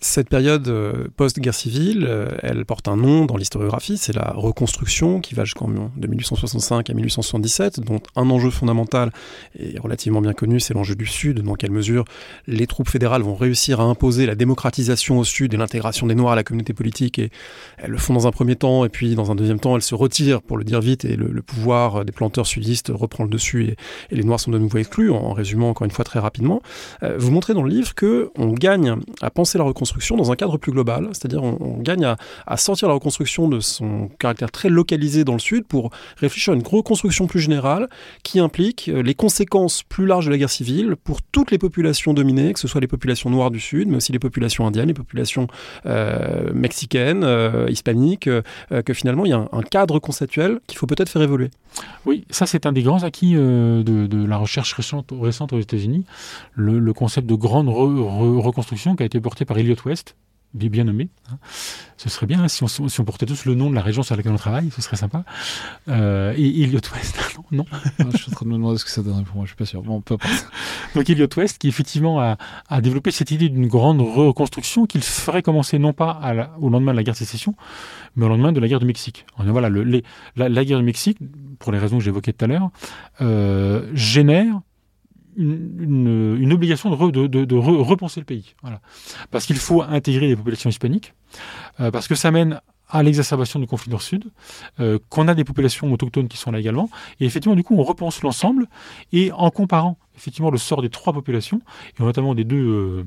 Cette 0.00 0.28
période 0.28 0.68
euh, 0.68 1.08
post-guerre 1.16 1.54
civile, 1.54 2.04
euh, 2.06 2.28
elle 2.42 2.66
porte 2.66 2.86
un 2.86 2.96
nom 2.96 3.24
dans 3.24 3.38
l'historiographie, 3.38 3.96
c'est 3.96 4.14
la 4.14 4.34
reconstruction 4.36 5.20
qui 5.20 5.34
va 5.34 5.44
jusqu'en 5.44 5.68
de 5.68 6.06
1865 6.06 6.90
à 6.90 6.92
1877, 6.92 7.80
dont 7.80 8.00
un 8.14 8.28
enjeu 8.28 8.50
fondamental 8.50 9.10
et 9.58 9.78
relativement 9.78 10.20
bien 10.20 10.34
connu, 10.34 10.60
c'est 10.60 10.74
l'enjeu 10.74 10.96
du 10.96 11.06
Sud, 11.06 11.40
dans 11.40 11.54
quelle 11.54 11.70
mesure 11.70 12.04
les 12.46 12.66
troupes 12.66 12.90
fédérales 12.90 13.22
vont 13.22 13.34
réussir 13.34 13.80
à 13.80 13.84
imposer 13.84 14.26
la 14.26 14.34
démocratisation 14.34 15.18
au 15.18 15.24
Sud 15.24 15.54
et 15.54 15.56
l'intégration 15.56 16.06
des 16.06 16.14
Noirs 16.14 16.34
à 16.34 16.36
la 16.36 16.44
communauté 16.44 16.74
politique, 16.74 17.18
et 17.18 17.30
elles 17.78 17.90
le 17.90 17.98
font 17.98 18.12
dans 18.12 18.26
un 18.26 18.32
premier 18.32 18.56
temps, 18.56 18.84
et 18.84 18.90
puis 18.90 19.14
dans 19.14 19.30
un 19.30 19.34
deuxième 19.34 19.60
temps, 19.60 19.76
elles 19.76 19.82
se 19.82 19.94
retirent, 19.94 20.42
pour 20.42 20.58
le 20.58 20.64
dire 20.64 20.80
vite, 20.80 21.06
et 21.06 21.16
le, 21.16 21.40
pouvoir 21.40 22.04
des 22.04 22.12
planteurs 22.12 22.46
sudistes 22.46 22.92
reprend 22.94 23.24
le 23.24 23.30
dessus, 23.30 23.64
et, 23.64 23.76
les 24.14 24.24
Noirs 24.24 24.40
sont 24.40 24.50
de 24.50 24.58
nouveau 24.58 24.76
exclus, 24.76 25.10
en, 25.10 25.32
résumant 25.32 25.70
encore 25.70 25.86
une 25.86 25.90
fois 25.90 26.04
très 26.04 26.18
rapidement. 26.18 26.60
Euh, 27.02 27.16
vous 27.18 27.30
montrez 27.30 27.54
dans 27.54 27.62
le 27.62 27.70
livre 27.70 27.94
que 27.94 28.30
on 28.36 28.52
gagne 28.52 28.96
à 29.22 29.30
penser 29.30 29.56
la 29.56 29.64
reconstruction 29.64 29.85
dans 30.16 30.32
un 30.32 30.36
cadre 30.36 30.58
plus 30.58 30.72
global, 30.72 31.08
c'est-à-dire 31.12 31.42
on, 31.42 31.78
gagne 31.78 32.14
à, 32.46 32.56
sortir 32.56 32.88
la 32.88 32.94
reconstruction 32.94 33.48
de 33.48 33.60
son 33.60 34.08
caractère 34.18 34.50
très 34.50 34.68
localisé 34.68 35.24
dans 35.24 35.34
le 35.34 35.38
Sud 35.38 35.66
pour 35.66 35.90
réfléchir 36.16 36.52
à 36.52 36.56
une 36.56 36.66
reconstruction 36.66 37.26
plus 37.26 37.40
générale 37.40 37.88
qui 38.22 38.38
implique 38.40 38.88
euh, 38.88 39.02
les 39.02 39.14
conséquences 39.14 39.82
plus 39.82 40.06
larges 40.06 40.26
de 40.26 40.30
la 40.30 40.38
guerre 40.38 40.50
civile 40.50 40.96
pour 41.02 41.22
toutes 41.22 41.50
les 41.50 41.58
populations 41.58 42.14
dominées, 42.14 42.52
que 42.52 42.60
ce 42.60 42.68
soit 42.68 42.80
les 42.80 42.86
populations 42.86 43.30
noires 43.30 43.50
du 43.50 43.60
Sud, 43.60 43.88
mais 43.88 43.96
aussi 43.96 44.12
les 44.12 44.18
populations 44.18 44.66
indiennes, 44.66 44.88
les 44.88 44.94
populations 44.94 45.48
euh, 45.86 46.52
mexicaines, 46.52 47.24
euh, 47.24 47.66
hispaniques, 47.68 48.28
que 48.84 48.92
finalement 48.92 49.24
il 49.24 49.30
y 49.30 49.32
a 49.32 49.48
un, 49.52 49.62
cadre 49.62 49.98
conceptuel 49.98 50.60
qu'il 50.66 50.78
faut 50.78 50.86
peut-être 50.86 51.08
faire 51.08 51.22
évoluer. 51.22 51.50
Oui, 52.04 52.24
ça 52.30 52.46
c'est 52.46 52.66
un 52.66 52.72
des 52.72 52.82
grands 52.82 53.02
acquis 53.02 53.34
de, 53.34 54.26
la 54.26 54.36
recherche 54.36 54.72
récente, 54.72 55.12
récente 55.20 55.52
aux 55.52 55.60
États-Unis, 55.60 56.04
le, 56.54 56.92
concept 56.92 57.26
de 57.26 57.34
grande 57.34 57.68
reconstruction 57.68 58.96
qui 58.96 59.02
a 59.02 59.06
été 59.06 59.20
porté 59.20 59.44
par 59.44 59.58
Elliot 59.58 59.75
West, 59.84 60.16
bien 60.56 60.84
nommé. 60.84 61.08
Hein. 61.30 61.38
Ce 61.96 62.08
serait 62.08 62.26
bien 62.26 62.42
hein, 62.42 62.48
si, 62.48 62.62
on, 62.64 63.04
portait 63.04 63.26
tous 63.26 63.44
le 63.44 63.54
nom 63.54 63.70
de 63.70 63.74
la 63.74 63.82
région 63.82 64.02
sur 64.02 64.16
laquelle 64.16 64.32
on 64.32 64.36
travaille, 64.36 64.70
ce 64.70 64.82
serait 64.82 64.96
sympa. 64.96 65.24
Euh, 65.88 66.34
et 66.36 66.62
Elliot 66.62 66.80
West, 66.94 67.18
non, 67.52 67.64
Je 67.98 68.16
suis 68.16 68.30
en 68.30 68.34
train 68.34 68.46
de 68.46 68.50
me 68.50 68.56
demander 68.56 68.78
ce 68.78 68.84
que 68.84 68.90
ça 68.90 69.02
donnerait 69.02 69.24
pour 69.24 69.36
moi, 69.36 69.44
je 69.44 69.50
suis 69.50 69.56
pas 69.56 69.66
sûr. 69.66 69.82
Bon, 69.82 70.00
peut 70.00 70.16
Donc 70.94 71.08
Elliot 71.08 71.28
West, 71.36 71.58
qui 71.58 71.68
effectivement 71.68 72.20
a, 72.20 72.80
développé 72.80 73.10
cette 73.10 73.30
idée 73.30 73.48
d'une 73.48 73.66
grande 73.66 74.00
reconstruction 74.00 74.86
qu'il 74.86 75.02
ferait 75.02 75.42
commencer 75.42 75.78
non 75.78 75.92
pas 75.92 76.20
au 76.60 76.68
lendemain 76.68 76.92
de 76.92 76.96
la 76.96 77.02
guerre 77.02 77.14
de 77.14 77.18
sécession, 77.18 77.54
mais 78.14 78.24
au 78.24 78.28
lendemain 78.28 78.52
de 78.52 78.60
la 78.60 78.68
guerre 78.68 78.80
du 78.80 78.86
Mexique. 78.86 79.26
Voilà, 79.38 79.68
le, 79.68 80.02
la, 80.36 80.64
guerre 80.64 80.78
du 80.78 80.84
Mexique, 80.84 81.18
pour 81.58 81.72
les 81.72 81.78
raisons 81.78 81.98
que 81.98 82.04
j'évoquais 82.04 82.32
tout 82.32 82.44
à 82.44 82.48
l'heure, 82.48 82.70
euh, 83.20 83.90
génère 83.94 84.60
une, 85.36 86.52
obligation 86.52 86.90
de, 86.90 87.54
repenser 87.54 88.20
le 88.20 88.26
pays. 88.26 88.54
Parce 89.30 89.46
qu'il 89.46 89.56
faut 89.56 89.82
intégrer 89.82 90.28
les 90.28 90.36
populations 90.36 90.70
hispaniques, 90.70 91.14
euh, 91.80 91.90
parce 91.90 92.08
que 92.08 92.14
ça 92.14 92.30
mène 92.30 92.60
à 92.88 93.02
l'exacerbation 93.02 93.58
du 93.58 93.66
conflit 93.66 93.90
nord-sud, 93.90 94.24
euh, 94.78 94.98
qu'on 95.08 95.28
a 95.28 95.34
des 95.34 95.44
populations 95.44 95.92
autochtones 95.92 96.28
qui 96.28 96.36
sont 96.36 96.52
là 96.52 96.60
également, 96.60 96.88
et 97.20 97.26
effectivement, 97.26 97.56
du 97.56 97.64
coup, 97.64 97.76
on 97.76 97.82
repense 97.82 98.22
l'ensemble, 98.22 98.68
et 99.12 99.32
en 99.32 99.50
comparant 99.50 99.98
effectivement 100.16 100.50
le 100.50 100.58
sort 100.58 100.82
des 100.82 100.88
trois 100.88 101.12
populations, 101.12 101.60
et 101.98 102.02
notamment 102.02 102.34
des 102.34 102.44
deux 102.44 102.56
euh, 102.56 103.04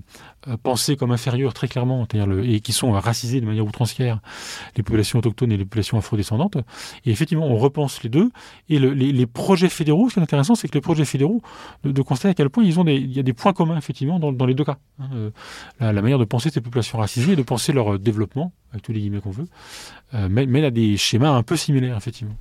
euh, 0.47 0.57
pensées 0.61 0.95
comme 0.95 1.11
inférieures 1.11 1.53
très 1.53 1.67
clairement, 1.67 2.07
et 2.43 2.59
qui 2.59 2.71
sont 2.71 2.91
racisées 2.91 3.41
de 3.41 3.45
manière 3.45 3.65
outrancière, 3.65 4.19
les 4.77 4.83
populations 4.83 5.19
autochtones 5.19 5.51
et 5.51 5.57
les 5.57 5.65
populations 5.65 5.97
afrodescendantes. 5.97 6.57
Et 7.05 7.11
effectivement, 7.11 7.47
on 7.47 7.57
repense 7.57 8.03
les 8.03 8.09
deux. 8.09 8.29
Et 8.69 8.79
les, 8.79 9.25
projets 9.25 9.69
fédéraux, 9.69 10.09
ce 10.09 10.15
qui 10.15 10.19
est 10.19 10.23
intéressant, 10.23 10.55
c'est 10.55 10.67
que 10.67 10.73
les 10.73 10.81
projets 10.81 11.05
fédéraux, 11.05 11.41
de, 11.83 12.01
constater 12.01 12.29
à 12.29 12.33
quel 12.33 12.49
point 12.49 12.63
ils 12.63 12.79
ont 12.79 12.83
des, 12.83 12.95
il 12.95 13.11
y 13.11 13.19
a 13.19 13.23
des 13.23 13.33
points 13.33 13.53
communs, 13.53 13.77
effectivement, 13.77 14.19
dans, 14.19 14.45
les 14.45 14.53
deux 14.53 14.63
cas. 14.63 14.77
Hein. 14.99 15.09
Euh, 15.13 15.29
la, 15.79 16.01
manière 16.01 16.19
de 16.19 16.25
penser 16.25 16.49
ces 16.49 16.61
populations 16.61 16.97
racisées 16.97 17.33
et 17.33 17.35
de 17.35 17.43
penser 17.43 17.73
leur 17.73 17.99
développement, 17.99 18.51
avec 18.71 18.83
tous 18.83 18.91
les 18.91 18.99
guillemets 18.99 19.19
qu'on 19.19 19.31
veut, 19.31 19.47
mène 20.13 20.63
à 20.63 20.71
des 20.71 20.97
schémas 20.97 21.31
un 21.31 21.43
peu 21.43 21.55
similaires, 21.55 21.97
effectivement. 21.97 22.35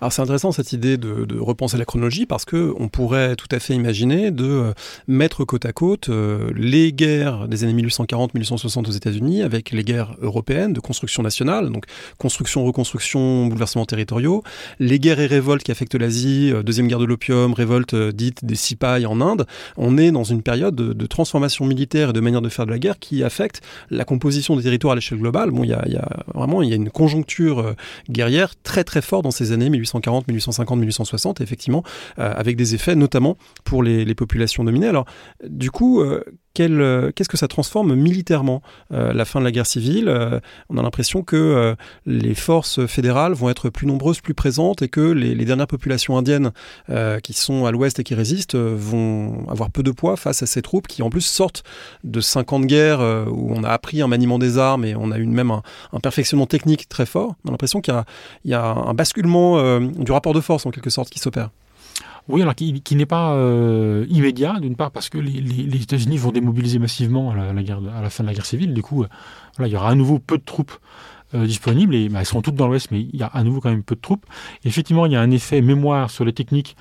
Alors 0.00 0.12
c'est 0.12 0.22
intéressant 0.22 0.52
cette 0.52 0.72
idée 0.72 0.96
de, 0.96 1.24
de 1.24 1.38
repenser 1.38 1.76
la 1.76 1.84
chronologie, 1.84 2.26
parce 2.26 2.44
qu'on 2.44 2.88
pourrait 2.88 3.36
tout 3.36 3.48
à 3.50 3.58
fait 3.58 3.74
imaginer 3.74 4.11
de 4.12 4.44
euh, 4.44 4.72
mettre 5.08 5.44
côte 5.44 5.64
à 5.64 5.72
côte 5.72 6.08
euh, 6.08 6.50
les 6.54 6.92
guerres 6.92 7.48
des 7.48 7.64
années 7.64 7.82
1840-1860 7.82 8.88
aux 8.88 8.92
États-Unis 8.92 9.42
avec 9.42 9.70
les 9.70 9.84
guerres 9.84 10.14
européennes 10.20 10.72
de 10.72 10.80
construction 10.80 11.22
nationale, 11.22 11.70
donc 11.70 11.84
construction, 12.18 12.64
reconstruction, 12.64 13.46
bouleversements 13.46 13.86
territoriaux, 13.86 14.42
les 14.78 14.98
guerres 14.98 15.20
et 15.20 15.26
révoltes 15.26 15.62
qui 15.62 15.72
affectent 15.72 15.94
l'Asie, 15.94 16.50
euh, 16.52 16.62
deuxième 16.62 16.88
guerre 16.88 16.98
de 16.98 17.04
l'opium, 17.04 17.54
révolte 17.54 17.94
dite 17.94 18.44
des 18.44 18.54
Sipais 18.54 19.04
en 19.06 19.20
Inde. 19.20 19.46
On 19.76 19.96
est 19.98 20.10
dans 20.10 20.24
une 20.24 20.42
période 20.42 20.74
de, 20.74 21.06
transformation 21.06 21.66
militaire 21.66 22.10
et 22.10 22.12
de 22.12 22.20
manière 22.20 22.40
de 22.40 22.48
faire 22.48 22.64
de 22.64 22.70
la 22.70 22.78
guerre 22.78 22.98
qui 22.98 23.22
affecte 23.22 23.60
la 23.90 24.04
composition 24.04 24.56
des 24.56 24.62
territoires 24.62 24.92
à 24.92 24.94
l'échelle 24.94 25.18
globale. 25.18 25.50
Bon, 25.50 25.64
il 25.64 25.70
y 25.70 25.74
a, 25.74 26.08
vraiment 26.34 26.62
y 26.62 26.72
a 26.72 26.76
une 26.76 26.90
conjoncture 26.90 27.74
guerrière 28.08 28.54
très 28.62 28.82
très 28.84 29.02
forte 29.02 29.24
dans 29.24 29.30
ces 29.30 29.52
années 29.52 29.68
1840, 29.68 30.28
1850, 30.28 30.78
1860, 30.78 31.40
effectivement, 31.40 31.82
avec 32.16 32.56
des 32.56 32.74
effets 32.74 32.94
notamment 32.94 33.36
pour 33.64 33.82
les, 33.82 34.01
les, 34.04 34.14
populations 34.14 34.64
dominées. 34.64 34.88
Alors, 34.88 35.06
du 35.42 35.70
coup, 35.70 36.00
euh, 36.00 36.22
euh, 36.60 37.10
qu'est-ce 37.14 37.28
que 37.28 37.36
ça 37.36 37.48
transforme 37.48 37.94
militairement 37.94 38.62
euh, 38.92 39.12
La 39.12 39.24
fin 39.24 39.40
de 39.40 39.44
la 39.44 39.50
guerre 39.50 39.66
civile, 39.66 40.08
on 40.68 40.76
a 40.76 40.82
l'impression 40.82 41.22
que 41.22 41.74
les 42.06 42.34
forces 42.34 42.86
fédérales 42.86 43.32
vont 43.32 43.48
être 43.48 43.70
plus 43.70 43.86
nombreuses, 43.86 44.20
plus 44.20 44.34
présentes, 44.34 44.82
et 44.82 44.88
que 44.88 45.00
les, 45.00 45.44
dernières 45.44 45.66
populations 45.66 46.16
indiennes 46.16 46.52
qui 47.22 47.32
sont 47.32 47.66
à 47.66 47.70
l'ouest 47.70 47.98
et 47.98 48.04
qui 48.04 48.14
résistent 48.14 48.56
vont 48.56 49.46
avoir 49.48 49.70
peu 49.70 49.82
de 49.82 49.90
poids 49.90 50.16
face 50.16 50.42
à 50.42 50.46
ces 50.46 50.62
troupes 50.62 50.86
qui, 50.86 51.02
en 51.02 51.10
plus, 51.10 51.22
sortent 51.22 51.64
de 52.04 52.20
50 52.20 52.66
guerres 52.66 53.00
où 53.30 53.52
on 53.54 53.64
a 53.64 53.68
appris 53.68 54.02
un 54.02 54.08
maniement 54.08 54.38
des 54.38 54.58
armes 54.58 54.84
et 54.84 54.94
on 54.94 55.10
a 55.10 55.18
eu 55.18 55.26
même 55.26 55.50
un, 55.50 56.00
perfectionnement 56.00 56.46
technique 56.46 56.88
très 56.88 57.06
fort. 57.06 57.34
On 57.44 57.48
a 57.48 57.50
l'impression 57.52 57.80
qu'il 57.80 57.94
y, 58.44 58.50
y, 58.50 58.54
a 58.54 58.64
un 58.64 58.94
basculement 58.94 59.80
du 59.80 60.12
rapport 60.12 60.34
de 60.34 60.40
force, 60.40 60.66
en 60.66 60.70
quelque 60.70 60.90
sorte, 60.90 61.10
qui 61.10 61.18
s'opère. 61.18 61.50
Oui, 62.28 62.42
alors 62.42 62.54
qui, 62.54 62.96
n'est 62.96 63.06
pas 63.06 63.32
euh, 63.32 64.06
immédiat, 64.08 64.58
d'une 64.60 64.76
part 64.76 64.90
parce 64.90 65.08
que 65.08 65.18
les, 65.18 65.82
États-Unis 65.82 66.18
vont 66.18 66.30
démobiliser 66.30 66.78
massivement 66.78 67.32
à 67.32 67.52
la, 67.52 68.10
fin 68.10 68.22
de 68.22 68.28
la 68.28 68.34
guerre 68.34 68.46
civile. 68.46 68.74
Du 68.74 68.82
coup, 68.82 69.04
il 69.58 69.66
y 69.66 69.76
aura 69.76 69.90
à 69.90 69.94
nouveau 69.94 70.18
peu 70.18 70.38
de 70.38 70.44
troupes 70.44 70.72
disponibles. 71.34 71.94
Et, 71.94 72.08
bah, 72.08 72.20
elles 72.20 72.26
seront 72.26 72.42
toutes 72.42 72.54
dans 72.54 72.68
l'Ouest, 72.68 72.90
mais 72.90 73.00
il 73.00 73.16
y 73.16 73.22
a 73.22 73.26
à 73.26 73.42
nouveau 73.42 73.60
quand 73.60 73.70
même 73.70 73.82
peu 73.82 73.96
de 73.96 74.00
troupes. 74.00 74.24
effectivement, 74.64 75.06
il 75.06 75.12
y 75.12 75.16
a 75.16 75.20
un 75.20 75.30
effet 75.30 75.62
mémoire 75.62 76.10
sur 76.10 76.24
les 76.24 76.32
techniques 76.32 76.76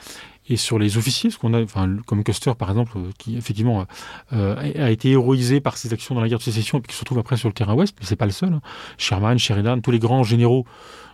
et 0.51 0.57
sur 0.57 0.79
les 0.79 0.97
officiers, 0.97 1.29
ce 1.29 1.37
qu'on 1.37 1.53
a, 1.53 1.61
enfin, 1.61 1.97
comme 2.05 2.23
Custer 2.23 2.53
par 2.57 2.69
exemple, 2.69 2.97
euh, 2.97 3.09
qui 3.17 3.37
effectivement 3.37 3.85
euh, 4.33 4.55
a 4.55 4.89
été 4.89 5.11
héroïsé 5.11 5.61
par 5.61 5.77
ses 5.77 5.93
actions 5.93 6.15
dans 6.15 6.21
la 6.21 6.27
guerre 6.27 6.39
de 6.39 6.43
sécession 6.43 6.79
et 6.79 6.81
puis 6.81 6.89
qui 6.89 6.95
se 6.95 7.01
retrouve 7.01 7.19
après 7.19 7.37
sur 7.37 7.47
le 7.47 7.53
terrain 7.53 7.73
ouest, 7.73 7.95
mais 7.99 8.05
c'est 8.05 8.15
pas 8.15 8.25
le 8.25 8.31
seul. 8.31 8.53
Hein. 8.53 8.61
Sherman, 8.97 9.37
Sheridan, 9.37 9.79
tous 9.81 9.91
les 9.91 9.99
grands 9.99 10.23
généraux 10.23 10.65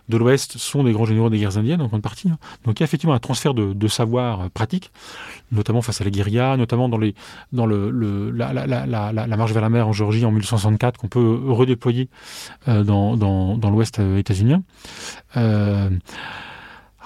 de 0.08 0.16
l'Ouest 0.16 0.58
sont 0.58 0.84
des 0.84 0.92
grands 0.92 1.04
généraux 1.04 1.30
des 1.30 1.38
guerres 1.38 1.58
indiennes 1.58 1.80
en 1.80 1.86
grande 1.86 2.02
partie. 2.02 2.28
Hein. 2.28 2.38
Donc 2.64 2.78
il 2.78 2.82
y 2.82 2.84
a 2.84 2.86
effectivement 2.86 3.14
un 3.14 3.18
transfert 3.18 3.54
de, 3.54 3.88
savoir 3.88 4.40
euh, 4.40 4.48
pratique, 4.48 4.90
notamment 5.52 5.82
face 5.82 6.00
à 6.00 6.04
la 6.04 6.10
guérilla, 6.10 6.56
notamment 6.56 6.88
dans, 6.88 6.98
les, 6.98 7.14
la, 7.52 9.36
marche 9.36 9.52
vers 9.52 9.62
la 9.62 9.70
mer 9.70 9.88
en 9.88 9.92
Géorgie 9.92 10.24
en 10.24 10.30
1864 10.30 10.98
qu'on 10.98 11.08
peut 11.08 11.40
redéployer 11.48 12.08
dans, 12.66 13.16
dans, 13.16 13.56
dans 13.56 13.70
l'Ouest 13.70 13.98
états-unien. 13.98 14.62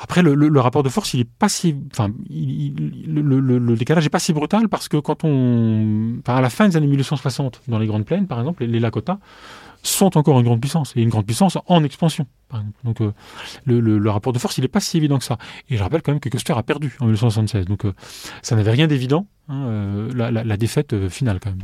Après, 0.03 0.21
le, 0.21 0.61
rapport 0.61 0.83
de 0.83 0.89
force, 0.89 1.15
il 1.15 1.21
est 1.21 1.25
pas 1.39 1.49
si, 1.49 1.77
enfin, 1.93 2.11
le, 2.29 3.77
décalage 3.77 4.03
n'est 4.03 4.11
pas 4.11 4.19
si 4.19 4.33
brutal 4.33 4.69
parce 4.69 4.89
que 4.89 4.97
quand 4.97 5.23
on, 5.23 6.17
à 6.27 6.41
la 6.41 6.51
fin 6.51 6.69
des 6.69 6.77
années 6.77 6.89
1860, 6.89 7.63
dans 7.69 7.79
les 7.79 7.87
Grandes 7.87 8.05
Plaines, 8.05 8.27
par 8.27 8.41
exemple, 8.41 8.65
les, 8.65 8.81
Lakota 8.81 9.21
sont 9.83 10.17
encore 10.17 10.39
une 10.39 10.45
grande 10.45 10.61
puissance 10.61 10.93
et 10.97 11.03
une 11.03 11.09
grande 11.09 11.27
puissance 11.27 11.59
en 11.67 11.85
expansion. 11.85 12.27
Donc, 12.85 13.01
euh, 13.01 13.13
le, 13.65 14.11
rapport 14.11 14.33
de 14.33 14.39
force, 14.39 14.59
il 14.59 14.63
n'est 14.63 14.69
pas 14.69 14.81
si 14.81 14.97
évident 14.97 15.19
que 15.19 15.25
ça. 15.25 15.39
Et 15.71 15.77
je 15.77 15.83
rappelle 15.83 16.03
quand 16.03 16.13
même 16.13 16.21
que 16.21 16.29
Custer 16.29 16.53
a 16.55 16.63
perdu 16.63 16.97
en 17.01 17.07
1876, 17.07 17.67
donc 17.67 17.85
euh, 17.85 17.95
ça 18.43 18.57
n'avait 18.57 18.71
rien 18.71 18.87
d'évident, 18.87 19.27
hein, 19.49 19.65
euh, 19.67 20.13
la, 20.15 20.31
la, 20.31 20.57
défaite 20.57 21.09
finale 21.09 21.41
quand 21.41 21.51
même. 21.51 21.63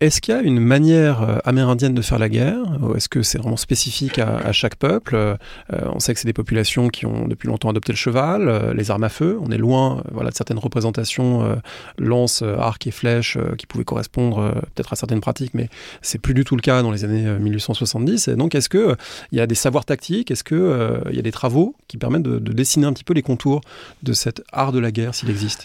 Est-ce 0.00 0.20
qu'il 0.20 0.34
y 0.34 0.36
a 0.36 0.42
une 0.42 0.58
manière 0.58 1.22
euh, 1.22 1.38
amérindienne 1.44 1.94
de 1.94 2.02
faire 2.02 2.18
la 2.18 2.28
guerre 2.28 2.58
ou 2.82 2.96
est-ce 2.96 3.08
que 3.08 3.22
c'est 3.22 3.38
vraiment 3.38 3.56
spécifique 3.56 4.18
à, 4.18 4.50
chaque 4.50 4.74
peuple? 4.74 5.14
Euh, 5.14 5.36
On 5.70 6.00
sait 6.00 6.12
que 6.12 6.20
c'est 6.20 6.26
des 6.26 6.32
populations 6.32 6.88
qui 6.88 7.06
ont 7.06 7.28
depuis 7.28 7.46
longtemps 7.46 7.70
adopté 7.70 7.92
le 7.92 7.96
cheval, 7.96 8.48
euh, 8.48 8.74
les 8.74 8.90
armes 8.90 9.04
à 9.04 9.08
feu. 9.08 9.38
On 9.40 9.50
est 9.52 9.56
loin 9.56 10.02
voilà, 10.10 10.30
de 10.30 10.34
certaines 10.34 10.58
représentations 10.58 11.56
lance, 11.98 12.42
arc 12.42 12.86
et 12.86 12.90
flèche 12.90 13.38
qui 13.56 13.66
pouvaient 13.66 13.84
correspondre 13.84 14.52
peut-être 14.74 14.92
à 14.92 14.96
certaines 14.96 15.20
pratiques, 15.20 15.54
mais 15.54 15.68
c'est 16.02 16.18
plus 16.18 16.34
du 16.34 16.44
tout 16.44 16.56
le 16.56 16.60
cas 16.60 16.82
dans 16.82 16.90
les 16.90 17.04
années 17.04 17.38
1870. 17.38 18.28
Et 18.28 18.36
donc 18.36 18.54
est-ce 18.54 18.68
qu'il 18.68 18.96
il 19.32 19.38
y 19.38 19.40
a 19.40 19.46
des 19.46 19.54
savoirs 19.54 19.84
tactiques? 19.84 20.30
Est-ce 20.30 20.44
qu'il 20.44 21.10
il 21.10 21.16
y 21.16 21.18
a 21.18 21.22
des 21.22 21.32
travaux 21.32 21.76
qui 21.88 21.98
permettent 21.98 22.22
de, 22.22 22.38
dessiner 22.52 22.86
un 22.86 22.92
petit 22.92 23.04
peu 23.04 23.14
les 23.14 23.22
contours 23.22 23.60
de 24.02 24.12
cet 24.12 24.42
art 24.52 24.72
de 24.72 24.80
la 24.80 24.90
guerre 24.90 25.14
s'il 25.14 25.30
existe? 25.30 25.62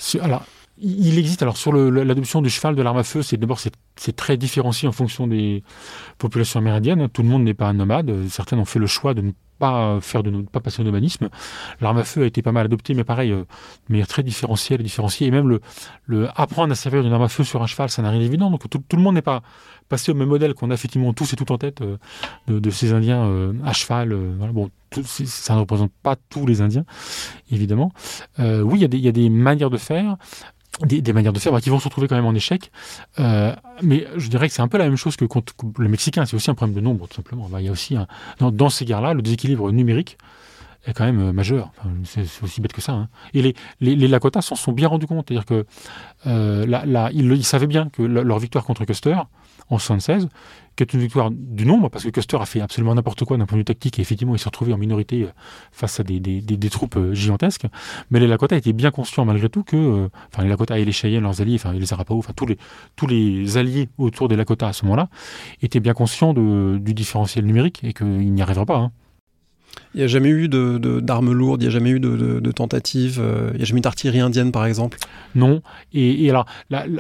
Il 0.82 1.18
existe, 1.18 1.42
alors 1.42 1.58
sur 1.58 1.74
l'adoption 1.74 2.42
du 2.42 2.50
cheval, 2.50 2.76
de 2.76 2.82
l'arme 2.82 2.98
à 2.98 3.04
feu, 3.04 3.22
c'est 3.22 3.38
d'abord 3.38 3.60
c'est 3.60 4.16
très 4.16 4.38
différencié 4.38 4.88
en 4.88 4.92
fonction 4.92 5.28
des 5.28 5.64
populations 6.18 6.60
amérindiennes. 6.60 7.10
Tout 7.10 7.24
le 7.24 7.30
monde 7.30 7.44
n'est 7.44 7.54
pas 7.54 7.68
un 7.68 7.74
nomade. 7.74 8.28
Certains 8.30 8.58
ont 8.58 8.66
fait 8.66 8.80
le 8.80 8.88
choix 8.88 9.14
de 9.14 9.22
ne 9.22 9.32
pas 9.60 10.00
faire 10.02 10.24
de 10.24 10.42
pas 10.44 10.62
passer 10.62 10.82
au 10.82 10.86
nomadisme. 10.86 11.30
L'arme 11.82 11.98
à 12.00 12.04
feu 12.04 12.24
a 12.24 12.26
été 12.26 12.42
pas 12.42 12.52
mal 12.52 12.66
adoptée, 12.66 12.94
mais 12.94 13.04
pareil, 13.04 13.32
euh, 13.32 13.42
de 13.88 13.94
manière 13.94 14.08
très 14.08 14.24
différentielle, 14.24 14.82
différenciée. 14.82 15.28
Et 15.28 15.32
même 15.32 15.60
le, 16.08 16.30
apprendre 16.36 16.72
à 16.72 16.76
servir 16.76 17.04
d'une 17.04 17.14
arme 17.14 17.24
à 17.24 17.28
feu 17.28 17.44
sur 17.44 17.62
un 17.62 17.68
cheval, 17.68 17.90
ça 17.90 18.02
n'a 18.02 18.10
rien 18.10 18.20
d'évident. 18.20 18.50
Donc 18.50 18.68
tout, 18.70 18.82
le 18.94 19.02
monde 19.04 19.16
n'est 19.16 19.22
pas 19.22 19.44
passé 19.90 20.12
au 20.12 20.16
même 20.16 20.30
modèle 20.30 20.54
qu'on 20.54 20.72
a 20.72 20.74
effectivement 20.74 21.14
tous 21.14 21.34
et 21.34 21.36
tout 21.36 21.52
en 21.52 21.58
tête 21.58 21.82
euh, 21.82 21.98
de, 22.48 22.70
ces 22.70 22.94
Indiens 22.94 23.26
euh, 23.26 23.54
à 23.66 23.74
cheval. 23.74 24.16
Bon, 24.54 24.70
ça 25.04 25.56
ne 25.56 25.60
représente 25.60 25.92
pas 26.02 26.16
tous 26.30 26.46
les 26.46 26.62
Indiens, 26.62 26.86
évidemment. 27.52 27.92
oui, 28.40 28.80
il 28.80 29.00
y, 29.00 29.08
a 29.08 29.12
des 29.12 29.30
manières 29.30 29.70
de 29.70 29.78
faire 29.78 30.18
des, 30.86 31.14
manières 31.14 31.34
de 31.34 31.40
faire 31.40 31.60
qui 31.62 31.70
vont 31.70 31.80
se 31.80 31.86
retrouver 31.86 32.08
quand 32.08 32.16
même 32.16 32.26
en 32.26 32.34
échec. 32.34 32.72
Euh, 33.20 33.54
mais 33.82 34.08
je 34.16 34.30
dirais 34.30 34.48
que 34.48 34.54
c'est 34.54 34.62
un 34.62 34.68
peu 34.68 34.78
la 34.78 34.86
même 34.86 34.96
chose 34.96 35.16
que 35.16 35.26
contre 35.26 35.54
le 35.78 35.90
Mexicain. 35.90 36.26
C'est 36.26 36.36
aussi 36.36 36.50
un 36.50 36.56
problème 36.56 36.76
de 36.76 36.82
nombre, 36.82 37.08
tout 37.08 37.16
simplement. 37.16 37.50
Il 37.58 37.66
y 37.66 37.68
a 37.68 37.72
aussi, 37.72 37.96
un, 37.96 38.08
dans, 38.40 38.70
ces 38.70 38.86
guerres-là, 38.86 39.14
le 39.14 39.22
déséquilibre 39.22 39.72
numérique 39.72 40.18
est 40.86 40.94
quand 40.94 41.04
même 41.06 41.20
euh, 41.20 41.34
majeur. 41.34 41.72
c'est 42.06 42.26
aussi 42.42 42.62
bête 42.62 42.74
que 42.74 42.82
ça. 42.82 42.94
Hein. 42.94 43.10
Et 43.34 43.42
les, 43.42 43.56
les, 43.82 44.20
s'en 44.42 44.56
sont 44.56 44.72
bien 44.72 44.88
rendus 44.88 45.08
compte. 45.08 45.26
C'est-à-dire 45.28 45.46
que 45.46 45.66
euh, 46.28 47.10
ils, 47.14 47.46
savaient 47.46 47.68
bien 47.68 47.90
que 47.90 48.02
leur 48.02 48.40
victoire 48.40 48.64
contre 48.64 48.86
Custer, 48.86 49.18
en 49.70 49.78
76, 49.78 50.30
qui 50.86 50.96
une 50.96 51.02
victoire 51.02 51.32
du 51.32 51.66
nombre, 51.66 51.90
parce 51.90 52.04
que 52.04 52.10
Custer 52.10 52.38
a 52.40 52.46
fait 52.46 52.62
absolument 52.62 52.96
n'importe 52.96 53.24
quoi 53.26 53.38
d'un 53.38 53.46
point 53.46 53.58
de 53.58 53.62
vue 53.62 53.66
tactique, 53.66 54.00
et 54.00 54.02
effectivement, 54.02 54.36
il 54.36 54.40
s'est 54.40 54.50
retrouvé 54.50 54.74
en 54.74 54.78
minorité 54.78 55.24
euh, 55.24 55.32
face 55.72 56.00
à 56.00 56.04
des, 56.04 56.70
troupes 56.70 56.98
euh, 56.98 57.14
gigantesques. 57.14 57.66
Mais 58.12 58.20
les 58.20 58.28
Lakota 58.28 58.56
étaient 58.56 58.74
bien 58.74 58.92
conscients, 58.92 59.26
malgré 59.26 59.50
tout, 59.50 59.64
que, 59.64 59.76
euh, 59.76 60.10
enfin, 60.32 60.44
les 60.44 60.50
Lakota 60.50 60.80
et 60.80 60.86
les 60.86 60.92
Cheyennes, 60.92 61.24
leurs 61.24 61.42
alliés, 61.42 61.56
enfin, 61.56 61.74
les 61.74 61.94
Arapaho, 61.94 62.20
enfin, 62.20 62.34
tous 62.36 63.08
les, 63.08 63.58
alliés 63.58 63.90
autour 63.98 64.28
des 64.28 64.36
Lakota 64.36 64.68
à 64.68 64.74
ce 64.74 64.86
moment-là, 64.86 65.10
étaient 65.62 65.80
bien 65.80 65.94
conscients 65.94 66.34
du 66.34 66.94
différentiel 66.94 67.46
numérique 67.46 67.82
et 67.84 67.94
qu'ils 67.94 68.34
n'y 68.34 68.42
arriveraient 68.42 68.66
pas. 68.66 68.78
Hein. 68.78 68.92
Il 69.96 69.98
n'y 69.98 70.04
a 70.04 70.08
jamais 70.08 70.30
eu 70.30 70.48
d'armes 70.48 71.32
lourdes, 71.32 71.62
il 71.62 71.66
n'y 71.66 71.70
a 71.70 71.72
jamais 71.72 71.90
eu 71.90 72.00
de, 72.00 72.52
tentatives, 72.52 73.20
euh, 73.20 73.50
il 73.54 73.58
n'y 73.58 73.64
a 73.64 73.66
jamais 73.66 73.80
eu 73.80 73.82
d'artillerie 73.82 74.20
indienne 74.20 74.52
par 74.52 74.66
exemple 74.66 75.00
Non. 75.34 75.62
Et, 75.94 76.30
alors, 76.30 76.46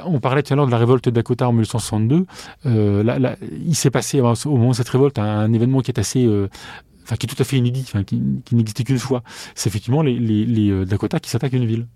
on 0.05 0.20
parlait 0.20 0.41
tout 0.41 0.53
à 0.53 0.55
l'heure 0.55 0.65
de 0.65 0.72
la 0.72 0.78
révolte 0.78 1.07
Dakota 1.09 1.47
en 1.47 1.51
1962. 1.51 2.26
Euh, 2.65 3.36
il 3.65 3.76
s'est 3.76 3.91
passé 3.91 4.22
au 4.22 4.57
moment 4.57 4.72
de 4.72 4.76
cette 4.76 4.89
révolte 4.89 5.20
un, 5.20 5.53
événement 5.53 5.82
qui 5.82 5.91
est 5.91 5.99
assez. 5.99 6.26
Euh, 6.26 6.47
enfin, 7.03 7.15
qui 7.15 7.28
est 7.28 7.30
tout 7.30 7.41
à 7.41 7.45
fait 7.45 7.57
inédit, 7.57 7.91
qui, 8.05 8.55
n'existait 8.55 8.84
qu'une 8.84 8.99
fois. 8.99 9.24
C'est 9.53 9.70
effectivement 9.70 10.01
les, 10.01 10.86
Dakota 10.86 11.20
qui 11.20 11.30
s'attaquent 11.30 11.53
à 11.53 11.57
une 11.57 11.65
ville. 11.65 11.88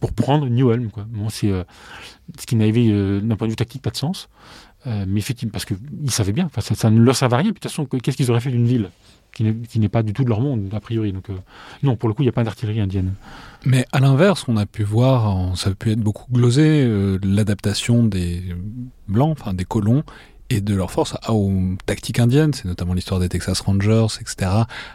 Pour 0.00 0.12
prendre 0.12 0.46
New 0.48 0.70
Ulm. 0.72 0.90
Quoi. 0.90 1.06
c'est 1.30 1.50
ce 2.38 2.46
qui 2.46 2.56
n'avait, 2.56 3.20
d'un 3.20 3.36
point 3.36 3.46
de 3.46 3.52
vue 3.52 3.56
tactique, 3.56 3.82
pas 3.82 3.90
de 3.90 3.96
sens. 3.96 4.28
Mais 4.86 5.18
effectivement, 5.18 5.52
parce 5.52 5.64
qu'ils 5.64 6.10
savaient 6.10 6.32
bien, 6.32 6.50
ça, 6.58 6.74
ça, 6.74 6.90
ne 6.90 7.00
leur 7.00 7.16
servait 7.16 7.34
à 7.34 7.38
rien. 7.38 7.52
Puis, 7.52 7.60
de 7.60 7.60
toute 7.60 7.70
façon, 7.70 7.86
qu'est-ce 7.86 8.16
qu'ils 8.16 8.30
auraient 8.30 8.40
fait 8.40 8.50
d'une 8.50 8.66
ville 8.66 8.90
qui 9.32 9.78
n'est 9.78 9.88
pas 9.88 10.02
du 10.02 10.12
tout 10.12 10.24
de 10.24 10.28
leur 10.28 10.40
monde, 10.40 10.68
a 10.72 10.80
priori? 10.80 11.12
Donc, 11.12 11.30
euh, 11.30 11.34
non, 11.82 11.96
pour 11.96 12.08
le 12.08 12.14
coup, 12.14 12.22
il 12.22 12.26
n'y 12.26 12.30
a 12.30 12.32
pas 12.32 12.44
d'artillerie 12.44 12.80
indienne. 12.80 13.14
Mais 13.64 13.86
à 13.92 14.00
l'inverse, 14.00 14.44
on 14.48 14.56
a 14.56 14.66
pu 14.66 14.82
voir, 14.82 15.56
ça 15.56 15.70
a 15.70 15.74
pu 15.74 15.92
être 15.92 16.00
beaucoup 16.00 16.30
glosé, 16.30 16.84
euh, 16.84 17.18
l'adaptation 17.22 18.04
des 18.04 18.42
blancs, 19.08 19.36
enfin 19.40 19.54
des 19.54 19.64
colons, 19.64 20.02
et 20.52 20.60
de 20.60 20.74
leur 20.74 20.90
force 20.90 21.14
aux 21.28 21.52
tactiques 21.86 22.18
indiennes, 22.18 22.52
c'est 22.52 22.66
notamment 22.66 22.94
l'histoire 22.94 23.20
des 23.20 23.28
Texas 23.28 23.60
Rangers, 23.60 24.06
etc., 24.20 24.50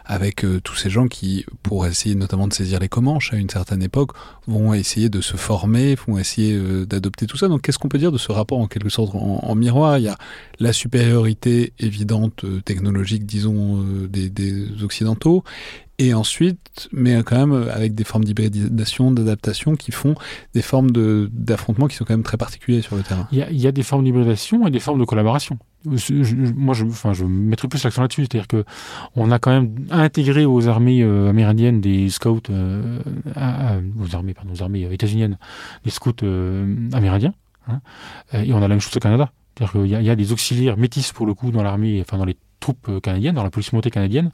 avec 0.06 0.46
euh, 0.46 0.60
tous 0.62 0.76
ces 0.76 0.90
gens 0.90 1.08
qui, 1.08 1.46
pour 1.64 1.86
essayer 1.86 2.16
notamment 2.16 2.48
de 2.48 2.54
saisir 2.54 2.80
les 2.80 2.90
Comanches 2.90 3.34
à 3.34 3.38
une 3.38 3.50
certaine 3.50 3.82
époque, 3.82 4.12
vont 4.48 4.74
essayer 4.74 5.10
de 5.10 5.22
se 5.22 5.38
former, 5.38 5.96
vont 6.08 6.18
essayer 6.18 6.54
euh, 6.54 6.86
d'adopter 6.86 7.26
tout 7.28 7.38
ça. 7.38 7.48
Donc 7.48 7.62
qu'est-ce 7.62 7.80
qu'on 7.80 7.90
peut 7.90 7.98
dire 7.98 8.12
de 8.12 8.18
ce 8.18 8.32
rapport 8.32 8.60
en 8.60 8.68
quelque 8.68 8.90
sorte 8.90 9.16
en, 9.16 9.56
miroir? 9.56 9.98
Il 9.98 10.04
y 10.04 10.10
a 10.10 10.18
la 10.60 10.74
supériorité 10.74 11.74
évidente 11.80 12.44
euh, 12.44 12.62
technologique, 12.62 13.26
disons, 13.26 13.84
des, 14.10 14.30
des 14.30 14.84
Occidentaux, 14.84 15.44
et 16.00 16.14
ensuite, 16.14 16.90
mais 16.92 17.24
quand 17.24 17.48
même 17.48 17.70
avec 17.70 17.96
des 17.96 18.04
formes 18.04 18.24
d'hybridation, 18.24 19.12
d'adaptation 19.12 19.76
qui 19.76 19.92
font 19.92 20.14
des 20.54 20.62
formes 20.62 20.92
d'affrontement 21.32 21.88
qui 21.88 21.96
sont 21.96 22.06
quand 22.06 22.14
même 22.14 22.24
très 22.24 22.38
particulières 22.38 22.84
sur 22.84 22.96
le 22.96 23.02
terrain. 23.02 23.28
Il 23.32 23.40
y, 23.40 23.68
a, 23.68 23.72
des 23.72 23.82
formes 23.82 24.04
d'hybridation 24.04 24.68
et 24.68 24.72
des 24.72 24.80
formes 24.80 25.00
de 25.00 25.06
collaboration. 25.06 25.58
moi, 25.86 26.76
je, 26.76 26.86
enfin, 26.86 27.14
je 27.14 27.26
mettrai 27.26 27.68
plus 27.68 27.84
l'accent 27.84 28.04
là-dessus, 28.04 28.22
c'est-à-dire 28.24 28.48
que 28.48 28.64
on 29.16 29.32
a 29.32 29.40
quand 29.40 29.50
même 29.50 29.74
intégré 29.90 30.46
aux 30.46 30.68
armées 30.68 31.02
euh, 31.02 31.30
amérindiennes 31.30 31.82
des 31.82 32.10
scouts, 32.10 32.42
euh, 32.52 33.00
aux 34.00 34.16
armées, 34.16 34.36
pardon, 34.36 34.52
aux 34.54 34.62
armées 34.62 34.88
états-uniennes, 34.92 35.40
des 35.84 35.90
scouts 35.90 36.14
euh, 36.22 36.76
amérindiens, 36.94 37.34
hein, 37.68 37.82
et 38.34 38.54
on 38.54 38.58
a 38.58 38.62
la 38.62 38.68
même 38.68 38.82
chose 38.82 38.96
au 38.96 39.00
Canada. 39.00 39.32
C'est-à-dire 39.58 39.82
qu'il 39.82 40.00
y, 40.00 40.06
y, 40.06 40.10
a 40.12 40.16
des 40.16 40.32
auxiliaires 40.32 40.78
métis 40.78 41.12
pour 41.12 41.26
le 41.26 41.34
coup 41.34 41.50
dans 41.50 41.64
l'armée, 41.64 42.00
enfin 42.02 42.20
dans 42.20 42.26
les 42.26 42.38
troupes 42.60 43.02
canadiennes, 43.02 43.36
dans 43.36 43.44
la 43.44 43.50
police 43.50 43.74
montée 43.74 43.92
canadienne, 43.92 44.32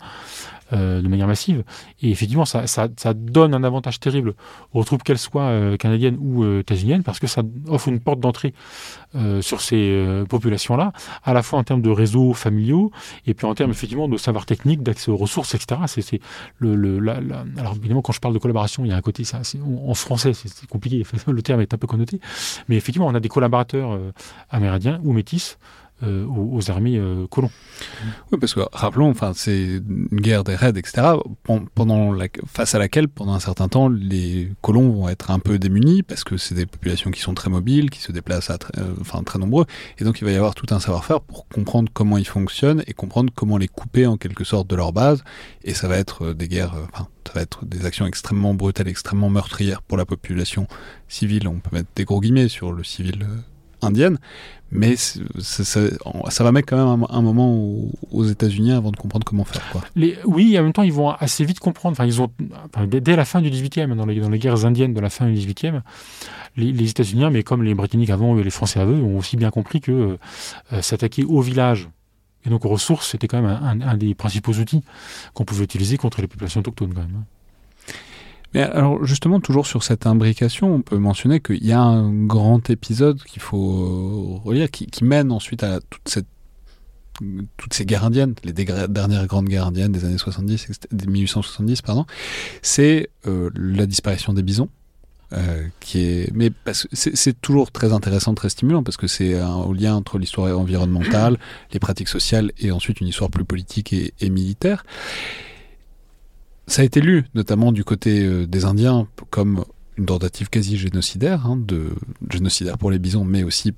euh, 0.73 1.01
de 1.01 1.07
manière 1.07 1.27
massive. 1.27 1.63
Et 2.01 2.09
effectivement, 2.09 2.45
ça, 2.45 2.65
ça, 2.67 2.87
donne 3.13 3.53
un 3.53 3.63
avantage 3.63 3.99
terrible 3.99 4.33
aux 4.73 4.83
troupes, 4.83 5.03
qu'elles 5.03 5.19
soient 5.19 5.43
euh, 5.43 5.77
canadiennes 5.77 6.17
ou 6.19 6.43
euh, 6.43 6.63
parce 7.05 7.19
que 7.19 7.27
ça 7.27 7.43
offre 7.67 7.89
une 7.89 7.99
porte 7.99 8.19
d'entrée 8.19 8.53
sur 9.41 9.61
ces 9.61 10.23
populations-là, 10.27 10.91
à 11.23 11.33
la 11.33 11.43
fois 11.43 11.59
en 11.59 11.63
termes 11.63 11.83
de 11.83 11.89
réseaux 11.91 12.33
familiaux, 12.33 12.91
et 13.27 13.35
puis 13.35 13.45
en 13.45 13.53
termes 13.53 13.69
effectivement 13.69 14.07
de 14.07 14.17
savoir 14.17 14.47
technique, 14.47 14.81
d'accès 14.81 15.11
aux 15.11 15.17
ressources, 15.17 15.53
etc. 15.53 15.81
Le, 16.57 17.09
Alors 17.59 17.75
évidemment, 17.75 18.01
quand 18.01 18.13
je 18.13 18.19
parle 18.19 18.33
de 18.33 18.39
collaboration, 18.39 18.85
il 18.85 18.89
y 18.89 18.91
a 18.91 18.95
un 18.95 19.01
côté, 19.01 19.23
en 19.33 19.93
français, 19.93 20.33
c'est, 20.33 20.67
compliqué, 20.67 21.05
le 21.27 21.41
terme 21.43 21.61
est 21.61 21.75
un 21.75 21.77
peu 21.77 21.85
connoté, 21.85 22.19
mais 22.67 22.75
effectivement, 22.75 23.07
on 23.07 23.13
a 23.13 23.19
des 23.19 23.29
collaborateurs 23.29 23.99
amérindiens 24.49 24.99
ou 25.03 25.13
métis 25.13 25.59
euh, 26.01 26.25
aux, 26.25 26.69
armées 26.69 26.97
euh, 26.97 27.27
colons. 27.27 27.51
Oui, 28.31 28.39
parce 28.39 28.53
que 28.53 28.61
rappelons, 28.73 29.09
enfin, 29.09 29.31
c'est 29.35 29.81
une 29.87 30.07
guerre 30.11 30.43
des 30.43 30.55
raids, 30.55 30.73
etc. 30.75 31.13
Pendant 31.75 32.17
face 32.45 32.75
à 32.75 32.79
laquelle, 32.79 33.07
pendant 33.07 33.33
un 33.33 33.39
certain 33.39 33.69
temps, 33.69 33.87
les 33.87 34.51
colons 34.61 34.89
vont 34.89 35.07
être 35.07 35.31
un 35.31 35.39
peu 35.39 35.59
démunis 35.59 36.03
parce 36.03 36.25
que 36.25 36.35
c'est 36.35 36.55
des 36.55 36.65
populations 36.65 37.09
qui 37.11 37.21
sont 37.21 37.33
très 37.33 37.49
mobiles, 37.49 37.89
qui 37.89 38.01
se 38.01 38.11
déplacent 38.11 38.51
très, 38.59 38.79
euh, 38.79 38.93
enfin, 38.99 39.23
très 39.23 39.39
nombreux, 39.39 39.65
et 39.97 40.03
donc 40.03 40.19
il 40.19 40.25
va 40.25 40.31
y 40.31 40.35
avoir 40.35 40.55
tout 40.55 40.65
un 40.71 40.79
savoir-faire 40.79 41.21
pour 41.21 41.47
comprendre 41.47 41.89
comment 41.93 42.17
ils 42.17 42.27
fonctionnent 42.27 42.83
et 42.87 42.93
comprendre 42.93 43.31
comment 43.33 43.57
les 43.57 43.69
couper 43.69 44.05
en 44.05 44.17
quelque 44.17 44.43
sorte 44.43 44.67
de 44.69 44.75
leur 44.75 44.91
base. 44.91 45.23
Et 45.63 45.73
ça 45.73 45.87
va 45.87 45.97
être 45.97 46.33
des 46.33 46.49
guerres, 46.49 46.75
ça 47.27 47.33
va 47.33 47.41
être 47.41 47.63
des 47.65 47.85
actions 47.85 48.05
extrêmement 48.07 48.55
brutales, 48.55 48.89
extrêmement 48.89 49.29
meurtrières 49.29 49.81
pour 49.81 49.97
la 49.97 50.05
population 50.05 50.67
civile. 51.07 51.47
On 51.47 51.59
peut 51.59 51.75
mettre 51.77 51.89
des 51.95 52.03
gros 52.03 52.19
guillemets 52.19 52.49
sur 52.49 52.73
le 52.73 52.83
civil 52.83 53.25
indienne, 53.83 54.17
mais 54.71 54.95
ça, 54.95 56.43
va 56.43 56.51
mettre 56.51 56.67
quand 56.67 56.97
même 56.97 57.05
un, 57.07 57.21
moment 57.21 57.55
aux, 58.11 58.23
États-Unis 58.23 58.71
avant 58.71 58.91
de 58.91 58.97
comprendre 58.97 59.23
comment 59.23 59.43
faire. 59.43 59.61
Les, 59.95 60.17
oui, 60.25 60.57
en 60.57 60.63
même 60.63 60.73
temps, 60.73 60.81
ils 60.81 60.93
vont 60.93 61.11
assez 61.11 61.45
vite 61.45 61.59
comprendre. 61.59 61.93
Enfin, 61.93 62.05
ils 62.05 62.21
ont, 62.21 62.31
dès, 62.87 63.15
la 63.15 63.25
fin 63.25 63.41
du 63.41 63.51
18e, 63.51 63.95
dans 63.95 64.07
les, 64.07 64.19
dans 64.19 64.29
les, 64.29 64.39
guerres 64.39 64.65
indiennes 64.65 64.93
de 64.93 64.99
la 64.99 65.11
fin 65.11 65.29
du 65.29 65.35
18e, 65.35 65.81
les, 66.57 66.89
États-Unis, 66.89 67.25
mais 67.31 67.43
comme 67.43 67.63
les 67.63 67.75
Britanniques 67.75 68.09
avant 68.09 68.37
et 68.37 68.43
les 68.43 68.49
Français 68.49 68.79
avant 68.79 68.93
eux, 68.93 69.03
ont 69.03 69.19
aussi 69.19 69.37
bien 69.37 69.51
compris 69.51 69.79
que 69.79 70.17
euh, 70.71 70.81
s'attaquer 70.81 71.23
au 71.23 71.41
village 71.41 71.89
et 72.45 72.49
donc 72.49 72.65
aux 72.65 72.69
ressources, 72.69 73.09
c'était 73.09 73.27
quand 73.27 73.41
même 73.41 73.59
un, 73.61 73.81
un, 73.81 73.95
des 73.95 74.15
principaux 74.15 74.53
outils 74.53 74.83
qu'on 75.33 75.45
pouvait 75.45 75.63
utiliser 75.63 75.97
contre 75.97 76.21
les 76.21 76.27
populations 76.27 76.59
autochtones. 76.59 76.93
Quand 76.93 77.01
même. 77.01 77.23
Mais 78.53 78.61
alors 78.61 79.03
justement, 79.05 79.39
toujours 79.39 79.65
sur 79.65 79.83
cette 79.83 80.05
imbrication, 80.05 80.75
on 80.75 80.81
peut 80.81 80.97
mentionner 80.97 81.39
qu'il 81.39 81.65
y 81.65 81.71
a 81.71 81.81
un 81.81 82.11
grand 82.25 82.69
épisode 82.69 83.21
qu'il 83.23 83.41
faut 83.41 84.41
relire, 84.43 84.69
qui, 84.69 84.87
mène 85.03 85.31
ensuite 85.31 85.63
à 85.63 85.79
toutes 85.89 87.73
ces 87.73 87.85
guerres 87.85 88.05
indiennes, 88.05 88.35
les 88.43 88.53
dernières 88.53 89.27
grandes 89.27 89.47
guerres 89.47 89.67
indiennes 89.67 89.91
des 89.91 90.05
années 90.05 90.17
70, 90.17 90.67
1870, 91.07 91.81
pardon, 91.81 92.05
c'est 92.61 93.09
euh, 93.27 93.49
la 93.55 93.85
disparition 93.85 94.33
des 94.33 94.43
bisons. 94.43 94.69
Euh, 95.31 95.65
qui 95.79 95.99
est, 96.01 96.31
mais 96.35 96.51
c'est 96.71 97.41
toujours 97.41 97.71
très 97.71 97.91
intéressant, 97.91 98.35
très 98.35 98.49
stimulant 98.49 98.83
parce 98.83 98.97
que 98.97 99.07
c'est 99.07 99.39
un 99.39 99.65
lien 99.73 99.95
entre 99.95 100.19
l'histoire 100.19 100.55
environnementale, 100.59 101.39
les 101.71 101.79
pratiques 101.79 102.09
sociales 102.09 102.51
et 102.59 102.69
ensuite 102.69 103.01
une 103.01 103.07
histoire 103.07 103.31
plus 103.31 103.43
politique 103.43 103.93
et 103.93 104.29
militaire. 104.29 104.85
Ça 106.67 106.81
a 106.81 106.85
été 106.85 107.01
lu, 107.01 107.25
notamment 107.35 107.71
du 107.71 107.83
côté 107.83 108.23
euh, 108.23 108.47
des 108.47 108.65
Indiens, 108.65 109.07
comme 109.29 109.65
une 109.97 110.05
tentative 110.05 110.49
quasi 110.49 110.77
génocidaire, 110.77 111.45
hein, 111.45 111.57
de 111.57 111.89
génocidaire 112.29 112.77
pour 112.77 112.89
les 112.89 112.99
bisons, 112.99 113.25
mais 113.25 113.43
aussi 113.43 113.73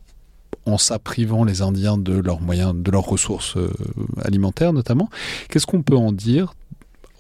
en 0.66 0.78
s'apprivant 0.78 1.44
les 1.44 1.62
Indiens 1.62 1.98
de 1.98 2.14
leurs 2.14 2.42
moyens, 2.42 2.74
de 2.76 2.92
leurs 2.92 3.06
ressources 3.06 3.58
euh, 3.58 3.72
alimentaires 4.24 4.74
notamment. 4.74 5.10
Qu'est-ce 5.50 5.66
qu'on 5.66 5.84
peut 5.84 5.98
en 5.98 6.12
dire 6.12 6.54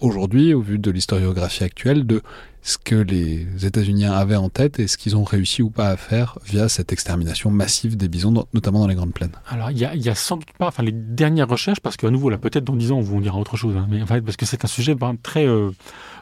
aujourd'hui, 0.01 0.53
au 0.53 0.61
vu 0.61 0.79
de 0.79 0.91
l'historiographie 0.91 1.63
actuelle, 1.63 2.05
de 2.05 2.21
ce 2.65 2.79
que 2.79 2.95
les 2.95 3.45
États-Unis 3.63 4.05
avaient 4.05 4.35
en 4.35 4.49
tête 4.49 4.79
et 4.79 4.87
ce 4.87 4.97
qu'ils 4.97 5.15
ont 5.15 5.23
réussi 5.23 5.61
ou 5.61 5.69
pas 5.69 5.89
à 5.89 5.97
faire 5.97 6.39
via 6.43 6.67
cette 6.67 6.91
extermination 6.91 7.51
massive 7.51 7.95
des 7.95 8.07
bisons, 8.07 8.33
notamment 8.55 8.79
dans 8.79 8.87
les 8.87 8.95
grandes 8.95 9.13
plaines 9.13 9.33
Alors, 9.47 9.69
il 9.69 9.77
y 9.77 9.85
a, 9.85 10.15
sans 10.15 10.37
doute 10.37 10.51
pas, 10.57 10.67
enfin, 10.67 10.81
les 10.81 10.91
dernières 10.91 11.47
recherches, 11.47 11.79
parce 11.79 11.95
qu'à 11.95 12.09
nouveau, 12.09 12.31
là, 12.31 12.39
peut-être 12.39 12.63
dans 12.63 12.75
10 12.75 12.91
ans, 12.91 12.97
on 12.97 13.01
vous 13.01 13.21
dira 13.21 13.37
autre 13.37 13.55
chose, 13.55 13.77
hein, 13.77 13.85
mais 13.87 14.01
en 14.01 14.07
fait, 14.07 14.19
parce 14.21 14.35
que 14.35 14.47
c'est 14.47 14.65
un 14.65 14.67
sujet 14.67 14.95
très 15.21 15.45
euh, 15.45 15.69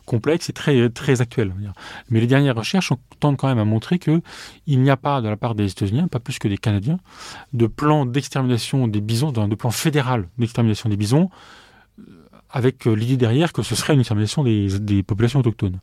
complexe 0.05 0.49
et 0.49 0.53
très, 0.53 0.89
très 0.89 1.21
actuel. 1.21 1.53
Mais 2.09 2.19
les 2.19 2.27
dernières 2.27 2.57
recherches 2.57 2.91
tentent 3.21 3.37
quand 3.37 3.47
même 3.47 3.59
à 3.59 3.65
montrer 3.65 3.97
qu'il 3.97 4.21
n'y 4.67 4.89
a 4.89 4.97
pas, 4.97 5.21
de 5.21 5.29
la 5.29 5.37
part 5.37 5.55
des 5.55 5.71
États-Unis, 5.71 6.07
pas 6.11 6.19
plus 6.19 6.39
que 6.39 6.49
des 6.49 6.57
Canadiens, 6.57 6.97
de 7.53 7.67
plan 7.67 8.05
d'extermination 8.05 8.89
des 8.89 8.99
bisons, 8.99 9.31
de 9.31 9.55
plan 9.55 9.71
fédéral 9.71 10.27
d'extermination 10.37 10.89
des 10.89 10.97
bisons 10.97 11.29
avec 12.54 12.86
euh, 12.86 12.93
l'idée 12.93 13.18
derrière 13.18 13.51
que 13.51 13.64
ce 13.64 13.76
serait 13.76 13.93
une 13.93 13.99
extermination 13.99 14.43
des, 14.43 15.04
populations 15.04 15.39
autochtones. 15.39 15.80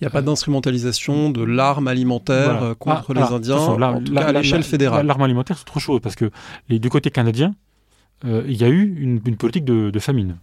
Il 0.00 0.04
n'y 0.04 0.06
a 0.06 0.10
pas 0.10 0.20
d'instrumentalisation 0.20 1.30
de 1.30 1.42
l'arme 1.42 1.88
alimentaire 1.88 2.62
euh, 2.62 2.74
contre 2.74 3.12
ah, 3.16 3.20
les 3.20 3.34
Indiens, 3.34 3.56
en 3.56 4.00
tout 4.00 4.12
cas 4.12 4.26
à 4.26 4.32
l'échelle 4.32 4.62
fédérale. 4.62 5.06
L'arme 5.06 5.22
alimentaire, 5.22 5.56
c'est 5.56 5.68
autre 5.68 5.80
chose, 5.80 6.00
parce 6.00 6.14
que 6.14 6.30
les, 6.68 6.78
du 6.78 6.90
côté 6.90 7.10
canadien, 7.10 7.54
euh, 8.26 8.44
il 8.46 8.60
y 8.60 8.64
a 8.64 8.68
eu 8.68 8.94
une, 9.00 9.20
politique 9.36 9.64
de 9.64 9.98
famine 9.98 10.36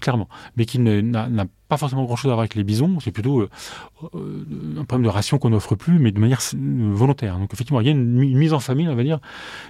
clairement, 0.00 0.28
mais 0.56 0.66
qui 0.66 0.78
n'a 0.78 1.46
pas 1.72 1.78
forcément 1.78 2.04
grand-chose 2.04 2.30
à 2.30 2.34
voir 2.34 2.40
avec 2.40 2.54
les 2.54 2.64
bisons, 2.64 3.00
c'est 3.00 3.12
plutôt 3.12 3.40
euh, 3.40 3.48
euh, 4.14 4.76
un 4.78 4.84
problème 4.84 5.04
de 5.04 5.08
ration 5.08 5.38
qu'on 5.38 5.48
n'offre 5.50 5.74
plus, 5.74 5.98
mais 5.98 6.12
de 6.12 6.20
manière 6.20 6.40
euh, 6.54 6.90
volontaire. 6.92 7.38
Donc 7.38 7.54
effectivement, 7.54 7.80
il 7.80 7.86
y 7.86 7.88
a 7.88 7.92
une, 7.92 8.36
mise 8.36 8.52
en 8.52 8.60
famille, 8.60 8.88
on 8.88 8.94
va 8.94 9.02
dire, 9.02 9.20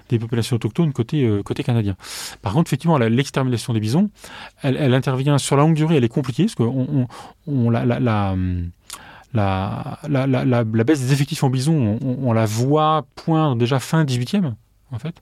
des 0.08 0.18
populations 0.18 0.56
autochtones 0.56 0.92
côté, 0.92 1.40
côté 1.44 1.62
canadien. 1.62 1.96
Par 2.42 2.54
contre, 2.54 2.68
effectivement, 2.68 2.98
l'extermination 2.98 3.72
des 3.72 3.78
bisons, 3.78 4.10
elle, 4.62 4.94
intervient 4.94 5.38
sur 5.38 5.56
la 5.56 5.62
longue 5.62 5.74
durée, 5.74 5.96
elle 5.96 6.04
est 6.04 6.08
compliquée, 6.08 6.44
parce 6.44 6.56
que 6.56 6.64
on, 6.64 7.06
on, 7.46 7.70
la, 7.70 7.84
la, 7.84 8.00
la 8.00 8.34
la, 9.34 9.98
la, 10.08 10.26
la, 10.26 10.44
la, 10.44 10.64
baisse 10.64 11.00
des 11.00 11.12
effectifs 11.12 11.42
en 11.42 11.48
bison, 11.48 11.98
on, 12.02 12.18
on, 12.28 12.32
la 12.34 12.44
voit 12.44 13.06
poindre 13.14 13.56
déjà 13.56 13.78
fin 13.78 14.04
18e 14.04 14.52
en 14.92 14.98
fait. 14.98 15.14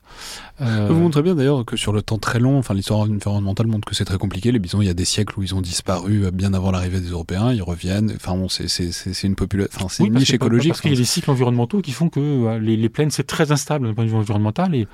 Euh... 0.60 0.88
Vous 0.88 0.98
montrez 0.98 1.22
bien 1.22 1.34
d'ailleurs 1.34 1.64
que 1.64 1.76
sur 1.76 1.92
le 1.92 2.02
temps 2.02 2.18
très 2.18 2.38
long, 2.38 2.58
enfin 2.58 2.74
l'histoire 2.74 3.00
environnementale 3.00 3.66
montre 3.66 3.88
que 3.88 3.94
c'est 3.94 4.04
très 4.04 4.18
compliqué. 4.18 4.52
Les 4.52 4.58
bisons, 4.58 4.82
il 4.82 4.86
y 4.86 4.90
a 4.90 4.94
des 4.94 5.04
siècles 5.04 5.38
où 5.38 5.42
ils 5.42 5.54
ont 5.54 5.60
disparu 5.60 6.24
euh, 6.24 6.30
bien 6.30 6.52
avant 6.54 6.70
l'arrivée 6.70 7.00
des 7.00 7.10
Européens, 7.10 7.52
ils 7.52 7.62
reviennent. 7.62 8.12
Enfin 8.16 8.36
bon, 8.36 8.48
c'est 8.48 9.22
une 9.22 9.36
population, 9.36 9.72
enfin 9.74 9.86
c'est 9.88 10.04
une 10.04 10.14
niche 10.14 10.34
écologique. 10.34 10.72
Parce 10.72 10.80
qu'il 10.80 10.92
y 10.92 10.94
a 10.94 10.98
des 10.98 11.04
cycles 11.04 11.30
environnementaux 11.30 11.80
qui 11.80 11.92
font 11.92 12.08
que 12.08 12.20
euh, 12.20 12.58
les, 12.58 12.76
les 12.76 12.88
plaines 12.88 13.10
c'est 13.10 13.26
très 13.26 13.52
instable 13.52 13.86
d'un 13.86 13.94
point 13.94 14.04
de 14.04 14.10
vue 14.10 14.16
environnemental 14.16 14.74
et 14.74 14.86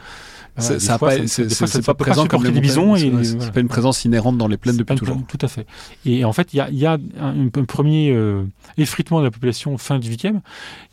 pas, 0.56 1.26
c'est 1.26 1.84
pas 1.84 1.94
présent 1.94 2.26
comme 2.26 2.44
les 2.44 2.60
bisons. 2.60 2.96
C'est 2.96 3.52
pas 3.52 3.60
une 3.60 3.68
présence 3.68 4.04
inhérente 4.04 4.38
dans 4.38 4.48
les 4.48 4.56
plaines 4.56 4.76
depuis 4.76 4.96
toujours. 4.96 5.20
Tout 5.28 5.38
à 5.40 5.48
fait. 5.48 5.66
Et 6.04 6.24
en 6.24 6.32
fait, 6.32 6.52
il 6.52 6.56
y 6.56 6.60
a, 6.60 6.70
y 6.70 6.86
a 6.86 6.98
un, 7.20 7.48
premier 7.66 8.10
euh, 8.10 8.44
effritement 8.78 9.18
de 9.20 9.24
la 9.24 9.30
population 9.30 9.76
fin 9.76 9.98
18e 9.98 10.40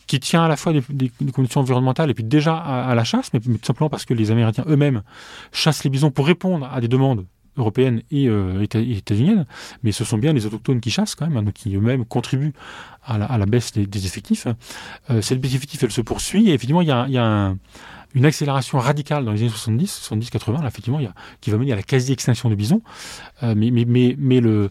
qui 0.07 0.19
tient 0.19 0.43
à 0.43 0.47
la 0.47 0.55
fois 0.55 0.73
des, 0.73 1.11
conditions 1.33 1.61
environnementales 1.61 2.09
et 2.09 2.13
puis 2.13 2.23
déjà 2.23 2.55
à, 2.55 2.93
la 2.95 3.03
chasse, 3.03 3.31
mais, 3.33 3.39
tout 3.39 3.57
simplement 3.63 3.89
parce 3.89 4.05
que 4.05 4.13
les 4.13 4.31
Amérindiens 4.31 4.65
eux-mêmes 4.67 5.03
chassent 5.51 5.83
les 5.83 5.89
bisons 5.89 6.11
pour 6.11 6.25
répondre 6.25 6.69
à 6.71 6.81
des 6.81 6.87
demandes 6.87 7.25
européennes 7.57 8.01
et, 8.09 8.27
euh, 8.27 8.61
états-uniennes, 8.61 9.45
mais 9.83 9.91
ce 9.91 10.03
sont 10.03 10.17
bien 10.17 10.33
les 10.33 10.45
autochtones 10.45 10.81
qui 10.81 10.89
chassent 10.89 11.15
quand 11.15 11.27
même, 11.27 11.47
hein, 11.47 11.51
qui 11.53 11.75
eux-mêmes 11.75 12.05
contribuent 12.05 12.53
à 13.05 13.17
la, 13.37 13.45
baisse 13.45 13.73
des, 13.73 14.05
effectifs. 14.05 14.47
Euh, 15.09 15.21
cette 15.21 15.39
baisse 15.39 15.51
d'effectifs, 15.51 15.83
elle 15.83 15.91
se 15.91 16.01
poursuit 16.01 16.49
et 16.49 16.53
effectivement, 16.53 16.81
il 16.81 16.87
y 16.87 16.91
a 16.91 17.25
un 17.25 17.57
une 18.13 18.25
accélération 18.25 18.79
radicale 18.79 19.25
dans 19.25 19.31
les 19.31 19.41
années 19.41 19.49
70, 19.49 20.09
70-80, 20.09 20.67
effectivement, 20.67 20.99
qui 21.41 21.49
va 21.49 21.57
mener 21.57 21.73
à 21.73 21.75
la 21.75 21.83
quasi-extinction 21.83 22.49
du 22.49 22.55
bison. 22.55 22.81
Euh, 23.41 23.55
mais 23.55 23.69
le, 24.41 24.69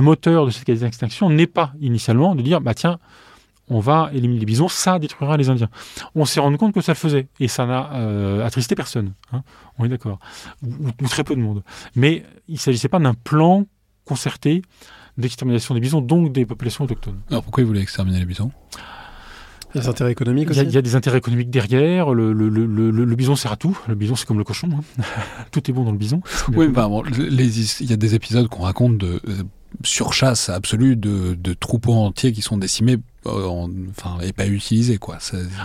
moteur 0.00 0.46
de 0.46 0.50
cette 0.50 0.64
quasi-extinction 0.64 1.30
n'est 1.30 1.46
pas 1.46 1.72
initialement 1.80 2.34
de 2.34 2.42
dire, 2.42 2.60
bah 2.60 2.74
tiens, 2.74 2.98
on 3.68 3.80
va 3.80 4.10
éliminer 4.12 4.40
les 4.40 4.46
bisons, 4.46 4.68
ça 4.68 4.98
détruira 4.98 5.36
les 5.36 5.48
Indiens. 5.48 5.68
On 6.14 6.24
s'est 6.24 6.40
rendu 6.40 6.56
compte 6.58 6.74
que 6.74 6.80
ça 6.80 6.92
le 6.92 6.96
faisait, 6.96 7.28
et 7.40 7.48
ça 7.48 7.66
n'a 7.66 7.92
euh, 7.94 8.44
attristé 8.44 8.74
personne, 8.74 9.14
hein, 9.32 9.42
on 9.78 9.84
est 9.84 9.88
d'accord, 9.88 10.18
ou, 10.62 11.08
très 11.08 11.24
peu 11.24 11.34
de 11.34 11.40
monde. 11.40 11.62
Mais 11.96 12.24
il 12.48 12.54
ne 12.54 12.58
s'agissait 12.58 12.88
pas 12.88 12.98
d'un 12.98 13.14
plan 13.14 13.64
concerté 14.04 14.62
d'extermination 15.16 15.74
des 15.74 15.80
bisons, 15.80 16.00
donc 16.00 16.32
des 16.32 16.46
populations 16.46 16.84
autochtones. 16.84 17.20
Alors 17.30 17.42
pourquoi 17.42 17.62
ils 17.62 17.66
voulaient 17.66 17.82
exterminer 17.82 18.18
les 18.18 18.24
bisons? 18.24 18.50
Des 19.74 19.88
intérêts 19.88 20.12
économiques 20.12 20.50
aussi. 20.50 20.60
Il 20.60 20.70
y, 20.70 20.76
a, 20.76 20.82
des 20.82 20.94
intérêts 20.94 21.18
économiques 21.18 21.50
derrière. 21.50 22.12
Le, 22.14 22.32
le, 22.32 22.48
le, 22.48 22.66
le, 22.66 23.16
bison 23.16 23.36
sert 23.36 23.52
à 23.52 23.56
tout. 23.56 23.78
Le 23.88 23.94
bison, 23.94 24.14
c'est 24.14 24.26
comme 24.26 24.38
le 24.38 24.44
cochon. 24.44 24.68
Hein. 24.72 25.02
tout 25.50 25.70
est 25.70 25.72
bon 25.72 25.84
dans 25.84 25.92
le 25.92 25.98
bison. 25.98 26.20
Oui, 26.54 26.68
bah, 26.68 26.88
bon, 26.88 27.02
il 27.06 27.90
y 27.90 27.92
a 27.92 27.96
des 27.96 28.14
épisodes 28.14 28.48
qu'on 28.48 28.62
raconte 28.62 28.98
de 28.98 29.20
euh, 29.28 29.42
surchasse 29.84 30.48
absolue 30.48 30.96
de, 30.96 31.34
de, 31.34 31.54
troupeaux 31.54 31.94
entiers 31.94 32.32
qui 32.32 32.42
sont 32.42 32.56
décimés 32.58 32.98
euh, 33.26 33.48
enfin, 33.90 34.18
et 34.22 34.32
pas 34.32 34.46
utilisés. 34.46 34.98
Quoi. 34.98 35.18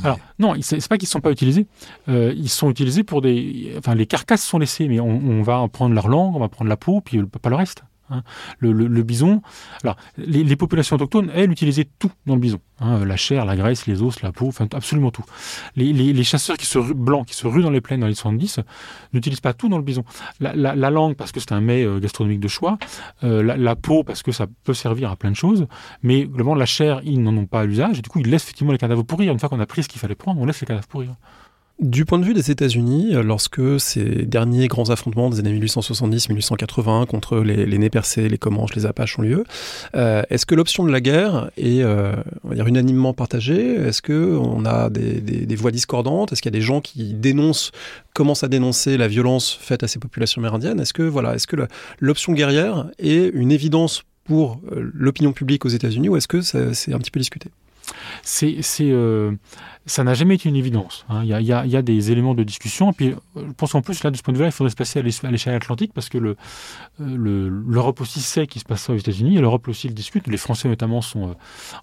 Alors, 0.03 0.19
non, 0.39 0.53
c'est 0.61 0.87
pas 0.87 0.97
qu'ils 0.97 1.07
ne 1.07 1.11
sont 1.11 1.21
pas 1.21 1.31
utilisés. 1.31 1.67
Euh, 2.07 2.33
ils 2.35 2.49
sont 2.49 2.69
utilisés 2.69 3.03
pour 3.03 3.21
des. 3.21 3.73
Enfin, 3.77 3.95
les 3.95 4.05
carcasses 4.05 4.43
sont 4.43 4.59
laissées, 4.59 4.87
mais 4.87 4.99
on, 4.99 5.09
on 5.09 5.41
va 5.41 5.67
prendre 5.67 5.93
leur 5.93 6.07
langue, 6.07 6.35
on 6.35 6.39
va 6.39 6.49
prendre 6.49 6.69
la 6.69 6.77
peau, 6.77 7.01
puis 7.01 7.21
pas 7.23 7.49
le 7.49 7.55
reste. 7.55 7.83
Hein. 8.09 8.23
Le, 8.59 9.03
bison, 9.03 9.41
alors 9.83 9.97
les, 10.17 10.55
populations 10.55 10.95
autochtones, 10.95 11.31
elles, 11.33 11.51
utilisaient 11.51 11.87
tout 11.99 12.11
dans 12.25 12.35
le 12.35 12.41
bison. 12.41 12.59
Hein. 12.79 13.05
la 13.05 13.17
chair, 13.17 13.45
la 13.45 13.55
graisse, 13.55 13.87
les 13.87 14.01
os, 14.01 14.21
la 14.21 14.31
peau, 14.31 14.47
enfin 14.47 14.67
absolument 14.73 15.11
tout. 15.11 15.25
Les, 15.75 16.23
chasseurs 16.23 16.57
qui 16.57 16.65
se, 16.65 16.79
blancs 16.79 17.27
qui 17.27 17.35
se 17.35 17.47
ruent 17.47 17.63
dans 17.63 17.69
les 17.69 17.81
plaines 17.81 17.99
dans 17.99 18.07
les 18.07 18.15
70 18.15 18.59
n'utilisent 19.13 19.41
pas 19.41 19.53
tout 19.53 19.69
dans 19.69 19.77
le 19.77 19.83
bison. 19.83 20.03
La, 20.39 20.89
langue, 20.89 21.15
parce 21.15 21.31
que 21.31 21.39
c'est 21.39 21.51
un 21.51 21.61
mets 21.61 21.83
euh, 21.83 21.99
gastronomique 21.99 22.39
de 22.39 22.47
choix, 22.47 22.77
euh, 23.23 23.43
la, 23.43 23.75
peau, 23.75 24.03
parce 24.03 24.23
que 24.23 24.31
ça 24.31 24.47
peut 24.63 24.73
servir 24.73 25.11
à 25.11 25.15
plein 25.15 25.31
de 25.31 25.35
choses, 25.35 25.67
mais 26.03 26.25
globalement, 26.25 26.55
la 26.55 26.65
chair, 26.65 27.01
ils 27.03 27.21
n'en 27.21 27.35
ont 27.35 27.45
pas 27.45 27.61
à 27.61 27.65
l'usage, 27.65 27.99
et 27.99 28.01
du 28.01 28.09
coup, 28.09 28.19
ils 28.19 28.29
laissent 28.29 28.43
effectivement 28.43 28.71
les 28.71 28.77
cadavres 28.77 29.03
pourrir. 29.03 29.33
Une 29.33 29.39
fois 29.39 29.49
qu'on 29.49 29.59
a 29.59 29.65
pris 29.65 29.83
ce 29.83 29.89
qu'il 29.89 29.99
fallait 29.99 30.15
prendre, 30.15 30.39
on 30.41 30.45
laisse 30.45 30.61
les 30.61 30.67
cadavres 30.67 30.87
pourrir. 30.87 31.15
Du 31.79 32.05
point 32.05 32.17
de 32.17 32.25
vue 32.25 32.33
des 32.33 32.49
États-Unis, 32.49 33.13
lorsque 33.23 33.79
ces 33.79 34.25
derniers 34.25 34.67
grands 34.67 34.89
affrontements 34.89 35.29
des 35.29 35.37
années 35.37 35.59
1870-1880 35.59 37.05
contre 37.05 37.37
les, 37.37 37.67
les 37.67 37.77
Nez 37.77 37.91
percés, 37.91 38.27
les 38.29 38.39
Comanches, 38.39 38.73
les 38.75 38.87
Apaches 38.87 39.19
ont 39.19 39.21
lieu, 39.21 39.43
euh, 39.95 40.23
est-ce 40.31 40.47
que 40.47 40.55
l'option 40.55 40.85
de 40.85 40.91
la 40.91 41.01
guerre 41.01 41.51
est 41.55 41.83
euh, 41.83 42.15
on 42.43 42.49
va 42.49 42.55
dire 42.55 42.65
unanimement 42.65 43.13
partagée? 43.13 43.75
Est-ce 43.75 44.01
qu'on 44.01 44.65
a 44.65 44.89
des, 44.89 45.55
voix 45.55 45.69
discordantes? 45.69 46.33
Est-ce 46.33 46.41
qu'il 46.41 46.51
y 46.51 46.55
a 46.55 46.59
des 46.59 46.65
gens 46.65 46.81
qui 46.81 47.13
dénoncent, 47.13 47.71
commencent 48.15 48.43
à 48.43 48.47
dénoncer 48.47 48.97
la 48.97 49.07
violence 49.07 49.53
faite 49.61 49.83
à 49.83 49.87
ces 49.87 49.99
populations 49.99 50.41
amérindiennes? 50.41 50.79
Est-ce 50.79 50.93
que, 50.93 51.03
voilà, 51.03 51.35
est 51.35 51.37
-ce 51.37 51.45
que 51.45 51.57
l'option 51.99 52.33
guerrière 52.33 52.89
est 52.97 53.29
une 53.35 53.51
évidence 53.51 54.01
pour 54.23 54.59
euh, 54.71 54.91
l'opinion 54.95 55.31
publique 55.31 55.63
aux 55.63 55.69
États-Unis 55.69 56.09
ou 56.09 56.17
est-ce 56.17 56.27
que 56.27 56.41
c'est 56.41 56.91
un 56.91 56.97
petit 56.97 57.11
peu 57.11 57.19
discuté? 57.19 57.51
C'est, 58.23 58.61
euh, 58.81 59.31
ça 59.87 60.03
n'a 60.03 60.13
jamais 60.13 60.35
été 60.35 60.49
une 60.49 60.55
évidence. 60.55 61.05
Hein. 61.09 61.21
Il, 61.23 61.29
y 61.29 61.33
a, 61.33 61.41
y 61.41 61.51
a, 61.53 61.65
y, 61.65 61.75
a, 61.75 61.81
des 61.81 62.11
éléments 62.11 62.35
de 62.35 62.43
discussion. 62.43 62.91
Et 62.91 62.93
puis, 62.93 63.15
je 63.35 63.51
pense 63.55 63.71
qu'en 63.71 63.81
plus, 63.81 64.03
là, 64.03 64.11
de 64.11 64.17
ce 64.17 64.21
point 64.21 64.33
de 64.33 64.37
vue-là, 64.37 64.49
il 64.49 64.51
faudrait 64.51 64.69
se 64.69 64.75
passer 64.75 64.99
à 64.99 65.31
l'échelle 65.31 65.55
atlantique 65.55 65.91
parce 65.93 66.09
que 66.09 66.17
le, 66.17 66.35
euh, 67.01 67.49
l'Europe 67.67 68.01
aussi 68.01 68.19
sait 68.19 68.47
qu'il 68.47 68.61
se 68.61 68.65
passe 68.65 68.81
ça 68.81 68.93
aux 68.93 68.97
États-Unis 68.97 69.37
et 69.37 69.41
l'Europe 69.41 69.67
aussi 69.69 69.87
le 69.87 69.93
discute. 69.93 70.27
Les 70.27 70.37
Français, 70.37 70.67
notamment, 70.67 71.01
sont, 71.01 71.29
euh, 71.29 71.33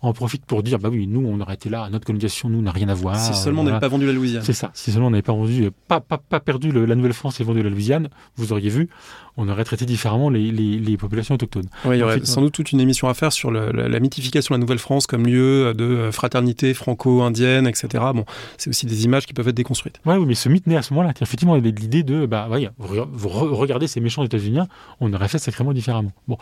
en 0.03 0.13
profitent 0.13 0.45
pour 0.45 0.63
dire 0.63 0.79
bah 0.79 0.91
oui, 0.93 1.07
nous, 1.07 1.27
on 1.27 1.41
aurait 1.41 1.55
été 1.55 1.71
là, 1.71 1.89
notre 1.91 2.05
colonisation, 2.05 2.51
nous, 2.51 2.61
n'a 2.61 2.73
rien 2.73 2.89
à 2.89 2.95
voir. 2.95 3.19
Si 3.19 3.35
seulement 3.35 3.63
on 3.63 3.65
n'avait 3.65 3.81
pas 3.81 3.89
vendu 3.89 4.07
la 4.07 4.13
Louisiane. 4.13 4.43
C'est 4.43 4.53
ça. 4.53 4.71
Si 4.75 4.93
seulement 4.93 5.09
on 5.09 5.11
n'avait 5.11 5.23
pas 5.23 5.33
vendu, 5.33 5.71
pas, 5.89 6.01
pas, 6.01 6.19
pas 6.19 6.41
perdu 6.41 6.73
le, 6.73 6.85
la 6.85 6.95
Nouvelle-France 6.95 7.41
et 7.41 7.45
vendu 7.45 7.63
la 7.63 7.71
Louisiane, 7.71 8.09
vous 8.37 8.53
auriez 8.53 8.69
vu, 8.69 8.91
on 9.37 9.49
aurait 9.49 9.65
traité 9.65 9.85
différemment 9.87 10.31
les, 10.31 10.51
les, 10.53 10.79
les 10.79 10.97
populations 10.97 11.35
autochtones. 11.35 11.69
Oui, 11.85 11.97
il 11.97 12.01
y 12.01 12.03
aurait 12.03 12.25
sans 12.25 12.41
doute 12.41 12.53
toute 12.53 12.73
une 12.73 12.81
émission 12.81 13.09
à 13.09 13.15
faire 13.15 13.33
sur 13.33 13.51
le, 13.51 13.73
la, 13.73 13.89
la, 13.89 14.01
mythification 14.01 14.55
de 14.55 14.59
la 14.59 14.61
Nouvelle-France 14.61 15.07
comme 15.07 15.27
lieu 15.27 15.75
de 15.75 16.11
fraternité 16.13 16.75
franco-indienne, 16.75 17.67
etc. 17.67 17.94
Bon, 17.99 18.25
c'est 18.57 18.71
aussi 18.71 18.87
des 18.87 19.05
images 19.05 19.27
qui 19.27 19.33
peuvent 19.33 19.49
être 19.49 19.55
déconstruites. 19.55 20.01
Ouais, 20.05 20.17
oui, 20.17 20.27
mais 20.27 20.35
ce 20.35 20.49
mythe 20.49 20.67
naît 20.67 20.77
à 20.77 20.83
ce 20.83 20.93
moment-là. 20.95 21.13
Effectivement, 21.21 21.57
il 21.57 21.65
y 21.65 21.69
avait 21.69 21.79
l'idée 21.79 22.03
de, 22.03 22.27
bah, 22.27 22.49
vous 22.79 23.29
regardez 23.29 23.87
ces 23.87 24.01
méchants 24.01 24.25
états-unis, 24.25 24.61
on 25.01 25.13
aurait 25.13 25.29
fait 25.29 25.39
sacrément 25.39 25.73
différemment. 25.73 26.13
Bon, 26.29 26.39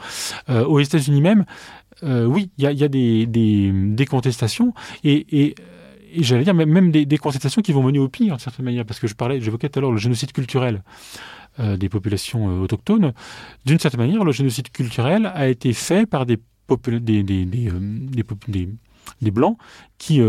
euh, 0.48 0.64
aux 0.64 0.80
États-Unis 0.80 1.20
même, 1.20 1.44
euh, 2.02 2.24
oui, 2.24 2.50
il 2.58 2.68
y, 2.68 2.74
y 2.74 2.84
a, 2.84 2.88
des, 2.88 3.26
des, 3.26 4.06
contestations 4.06 4.74
et, 5.04 5.44
et 5.44 5.54
j'allais 6.16 6.44
dire 6.44 6.54
même 6.54 6.90
des, 6.90 7.06
des, 7.06 7.18
contestations 7.18 7.62
qui 7.62 7.72
vont 7.72 7.82
mener 7.82 7.98
au 7.98 8.08
pire, 8.08 8.34
d'une 8.34 8.38
certaine 8.38 8.64
manière, 8.64 8.84
parce 8.84 9.00
que 9.00 9.06
je 9.06 9.14
parlais, 9.14 9.40
j'évoquais 9.40 9.68
tout 9.68 9.78
à 9.78 9.82
l'heure 9.82 9.92
le 9.92 9.98
génocide 9.98 10.32
culturel 10.32 10.82
euh, 11.60 11.76
des 11.76 11.88
populations 11.88 12.60
autochtones. 12.60 13.12
D'une 13.64 13.78
certaine 13.78 14.00
manière, 14.00 14.24
le 14.24 14.32
génocide 14.32 14.70
culturel 14.70 15.30
a 15.34 15.48
été 15.48 15.72
fait 15.72 16.06
par 16.06 16.26
des, 16.26 16.38
des, 17.00 17.22
des, 17.22 17.44
des, 17.44 19.30
blancs 19.30 19.56
qui, 19.98 20.20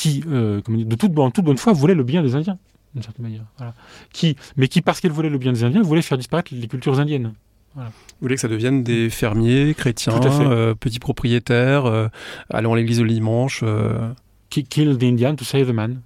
qui 0.00 0.24
euh, 0.28 0.62
de 0.66 0.96
toute, 0.96 1.18
en 1.18 1.30
toute 1.30 1.44
bonne 1.44 1.58
foi, 1.58 1.74
voulaient 1.74 1.94
le 1.94 2.04
bien 2.04 2.22
des 2.22 2.34
Indiens, 2.34 2.56
d'une 2.94 3.02
certaine 3.02 3.24
manière. 3.24 3.44
Voilà. 3.58 3.74
Qui, 4.14 4.34
mais 4.56 4.66
qui, 4.66 4.80
parce 4.80 4.98
qu'ils 4.98 5.12
voulaient 5.12 5.28
le 5.28 5.36
bien 5.36 5.52
des 5.52 5.62
Indiens, 5.62 5.82
voulaient 5.82 6.00
faire 6.00 6.16
disparaître 6.16 6.54
les 6.54 6.68
cultures 6.68 6.98
indiennes. 6.98 7.34
Voilà. 7.74 7.90
Vous 7.90 8.22
voulez 8.22 8.36
que 8.36 8.40
ça 8.40 8.48
devienne 8.48 8.82
des 8.82 9.10
fermiers, 9.10 9.74
chrétiens, 9.74 10.18
euh, 10.24 10.74
petits 10.74 11.00
propriétaires, 11.00 11.84
euh, 11.84 12.08
allant 12.48 12.72
à 12.72 12.76
l'église 12.76 13.02
le 13.02 13.08
dimanche. 13.08 13.60
Euh... 13.62 14.10
Kill 14.48 14.96
the 14.96 15.02
Indian 15.02 15.36
to 15.36 15.44
save 15.44 15.66
the 15.68 15.74
man. 15.74 16.00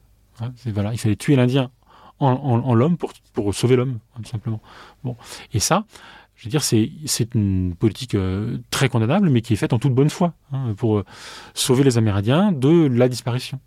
Voilà, 0.67 0.93
il 0.93 0.99
fallait 0.99 1.15
tuer 1.15 1.37
l'Indien 1.37 1.71
en, 2.19 2.31
en, 2.31 2.59
en 2.69 2.75
l'homme 2.75 2.97
pour, 2.97 3.13
pour 3.33 3.55
sauver 3.55 3.77
l'homme, 3.77 4.01
tout 4.17 4.29
simplement. 4.29 4.61
Bon. 5.05 5.17
Et 5.53 5.61
ça, 5.61 5.85
je 6.35 6.47
veux 6.47 6.51
dire, 6.51 6.65
c'est, 6.65 6.91
c'est 7.07 7.35
une 7.37 7.77
politique 7.77 8.17
euh, 8.17 8.59
très 8.71 8.89
condamnable, 8.89 9.31
mais 9.31 9.41
qui 9.41 9.53
est 9.53 9.57
faite 9.57 9.73
en 9.73 9.79
toute 9.79 9.95
bonne 9.95 10.11
foi, 10.11 10.35
hein, 10.53 10.75
pour 10.77 10.99
euh, 10.99 11.05
sauver 11.55 11.85
les 11.85 11.97
Amérindiens 11.97 12.51
de 12.51 12.89
la 12.89 13.09
disparition. 13.09 13.61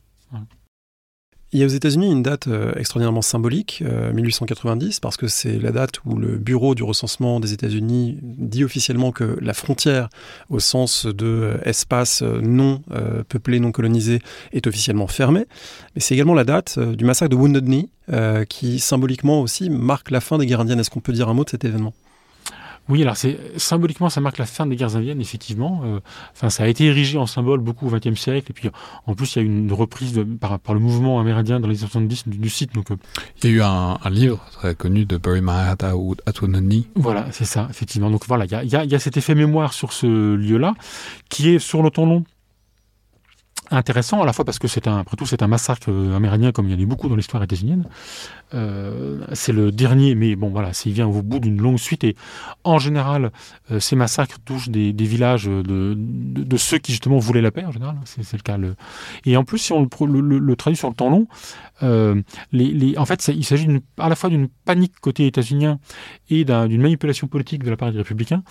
Il 1.53 1.61
y 1.61 1.63
a 1.63 1.65
aux 1.65 1.69
États-Unis 1.69 2.11
une 2.11 2.23
date 2.23 2.47
euh, 2.47 2.73
extraordinairement 2.75 3.21
symbolique, 3.21 3.81
euh, 3.85 4.11
1890, 4.11 4.99
parce 4.99 5.15
que 5.15 5.29
c'est 5.29 5.57
la 5.59 5.71
date 5.71 6.03
où 6.03 6.17
le 6.17 6.37
bureau 6.37 6.75
du 6.75 6.83
recensement 6.83 7.39
des 7.39 7.53
États-Unis 7.53 8.19
dit 8.21 8.65
officiellement 8.65 9.13
que 9.13 9.37
la 9.41 9.53
frontière, 9.53 10.09
au 10.49 10.59
sens 10.59 11.05
de 11.05 11.25
euh, 11.25 11.57
espace 11.63 12.21
non 12.21 12.81
euh, 12.91 13.23
peuplé, 13.23 13.61
non 13.61 13.71
colonisé, 13.71 14.21
est 14.51 14.67
officiellement 14.67 15.07
fermée. 15.07 15.45
Mais 15.95 16.01
c'est 16.01 16.15
également 16.15 16.33
la 16.33 16.43
date 16.43 16.75
euh, 16.79 16.97
du 16.97 17.05
massacre 17.05 17.29
de 17.29 17.37
Wounded 17.37 17.63
Knee, 17.63 17.89
euh, 18.11 18.43
qui 18.43 18.79
symboliquement 18.79 19.41
aussi 19.41 19.69
marque 19.69 20.11
la 20.11 20.19
fin 20.19 20.37
des 20.37 20.45
guerres 20.45 20.59
indiennes. 20.59 20.81
Est-ce 20.81 20.89
qu'on 20.89 20.99
peut 20.99 21.13
dire 21.13 21.29
un 21.29 21.33
mot 21.33 21.45
de 21.45 21.49
cet 21.49 21.63
événement? 21.63 21.93
Oui, 22.89 23.01
alors 23.01 23.17
c'est 23.17 23.37
symboliquement 23.57 24.09
ça 24.09 24.21
marque 24.21 24.37
la 24.37 24.45
fin 24.45 24.65
des 24.65 24.75
guerres 24.75 24.95
indiennes, 24.95 25.21
effectivement. 25.21 25.81
Euh, 25.85 25.99
enfin, 26.33 26.49
ça 26.49 26.63
a 26.63 26.67
été 26.67 26.85
érigé 26.85 27.17
en 27.17 27.25
symbole 27.25 27.59
beaucoup 27.59 27.87
au 27.87 27.91
XXe 27.91 28.19
siècle, 28.19 28.51
et 28.51 28.53
puis 28.53 28.69
en 29.05 29.13
plus 29.13 29.35
il 29.35 29.39
y 29.39 29.41
a 29.41 29.45
eu 29.45 29.47
une 29.47 29.73
reprise 29.73 30.13
de, 30.13 30.23
par, 30.23 30.59
par, 30.59 30.73
le 30.73 30.79
mouvement 30.79 31.19
amérindien 31.19 31.59
dans 31.59 31.67
les 31.67 31.79
années 31.79 31.89
70 31.89 32.27
du, 32.27 32.37
du 32.37 32.49
site. 32.49 32.73
Donc, 32.73 32.91
euh... 32.91 32.95
il 33.41 33.49
y 33.49 33.53
a 33.53 33.55
eu 33.55 33.61
un, 33.61 33.97
un, 34.03 34.09
livre 34.09 34.43
très 34.51 34.75
connu 34.75 35.05
de 35.05 35.17
Bury 35.17 35.41
My 35.41 35.51
Heart 35.51 35.83
at 35.83 35.95
Wounded 35.95 36.83
Voilà, 36.95 37.27
c'est 37.31 37.45
ça, 37.45 37.67
effectivement. 37.69 38.09
Donc 38.09 38.25
voilà, 38.27 38.45
il 38.45 38.51
y 38.51 38.55
a, 38.55 38.63
y, 38.63 38.75
a, 38.75 38.85
y 38.85 38.95
a, 38.95 38.99
cet 38.99 39.17
effet 39.17 39.35
mémoire 39.35 39.73
sur 39.73 39.93
ce 39.93 40.35
lieu-là, 40.35 40.73
qui 41.29 41.49
est 41.49 41.59
sur 41.59 41.83
le 41.83 41.89
temps 41.89 42.05
long 42.05 42.23
intéressant 43.71 44.21
à 44.21 44.25
la 44.25 44.33
fois 44.33 44.45
parce 44.45 44.59
que 44.59 44.67
c'est 44.67 44.87
un, 44.87 44.99
après 44.99 45.17
tout, 45.17 45.25
c'est 45.25 45.41
un 45.41 45.47
massacre 45.47 45.89
amérindien 46.15 46.51
comme 46.51 46.67
il 46.67 46.71
y 46.71 46.75
en 46.75 46.77
a 46.77 46.81
eu 46.81 46.85
beaucoup 46.85 47.09
dans 47.09 47.15
l'histoire 47.15 47.43
états-unienne. 47.43 47.85
Euh, 48.53 49.25
c'est 49.33 49.51
le 49.51 49.71
dernier, 49.71 50.15
mais 50.15 50.35
bon 50.35 50.49
voilà, 50.49 50.71
il 50.85 50.93
vient 50.93 51.07
au 51.07 51.21
bout 51.21 51.39
d'une 51.39 51.61
longue 51.61 51.79
suite 51.79 52.03
et 52.03 52.15
en 52.63 52.79
général, 52.79 53.31
euh, 53.71 53.79
ces 53.79 53.95
massacres 53.95 54.37
touchent 54.45 54.69
des, 54.69 54.93
villages 54.93 55.45
de, 55.45 55.95
de, 55.97 56.57
ceux 56.57 56.77
qui 56.77 56.91
justement 56.91 57.17
voulaient 57.17 57.41
la 57.41 57.51
paix 57.51 57.65
en 57.65 57.71
général. 57.71 57.97
C'est, 58.05 58.23
c'est 58.23 58.37
le 58.37 58.43
cas. 58.43 58.57
Le... 58.57 58.75
Et 59.25 59.35
en 59.37 59.43
plus, 59.43 59.57
si 59.57 59.73
on 59.73 59.81
le, 59.81 60.55
traduit 60.55 60.77
sur 60.77 60.89
le 60.89 60.95
temps 60.95 61.09
long, 61.09 61.27
euh, 61.83 62.21
les, 62.51 62.71
les, 62.71 62.97
en 62.97 63.05
fait, 63.05 63.27
il 63.27 63.43
s'agit 63.45 63.67
à 63.97 64.09
la 64.09 64.15
fois 64.15 64.29
d'une 64.29 64.47
panique 64.65 64.99
côté 64.99 65.27
états-unien 65.27 65.79
et 66.29 66.45
d'une 66.45 66.81
manipulation 66.81 67.27
politique 67.27 67.63
de 67.63 67.69
la 67.69 67.77
part 67.77 67.91
des 67.91 67.97
républicains 67.97 68.43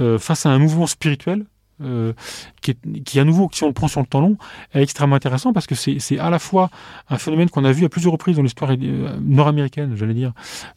euh, 0.00 0.18
face 0.18 0.46
à 0.46 0.50
un 0.50 0.58
mouvement 0.58 0.86
spirituel 0.86 1.46
euh, 1.80 2.12
qui, 2.60 2.72
est, 2.72 3.02
qui, 3.02 3.18
à 3.18 3.24
nouveau, 3.24 3.48
si 3.52 3.64
on 3.64 3.68
le 3.68 3.72
prend 3.72 3.88
sur 3.88 4.00
le 4.00 4.06
temps 4.06 4.20
long, 4.20 4.36
est 4.74 4.82
extrêmement 4.82 5.16
intéressant 5.16 5.52
parce 5.52 5.66
que 5.66 5.74
c'est 5.74 6.18
à 6.18 6.30
la 6.30 6.38
fois 6.38 6.70
un 7.08 7.18
phénomène 7.18 7.50
qu'on 7.50 7.64
a 7.64 7.72
vu 7.72 7.84
à 7.84 7.88
plusieurs 7.88 8.12
reprises 8.12 8.36
dans 8.36 8.42
l'histoire 8.42 8.70
euh, 8.70 9.16
nord-américaine, 9.20 9.94
j'allais 9.96 10.14
dire, 10.14 10.32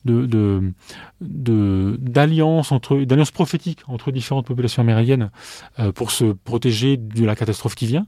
de, 0.05 0.25
de, 1.21 1.97
d'alliances 1.99 2.71
entre 2.71 2.97
d'alliances 2.97 3.31
prophétiques 3.31 3.79
entre 3.87 4.11
différentes 4.11 4.45
populations 4.45 4.81
amérindiennes 4.81 5.29
euh, 5.79 5.91
pour 5.91 6.11
se 6.11 6.25
protéger 6.25 6.97
de 6.97 7.25
la 7.25 7.35
catastrophe 7.35 7.75
qui 7.75 7.85
vient. 7.85 8.07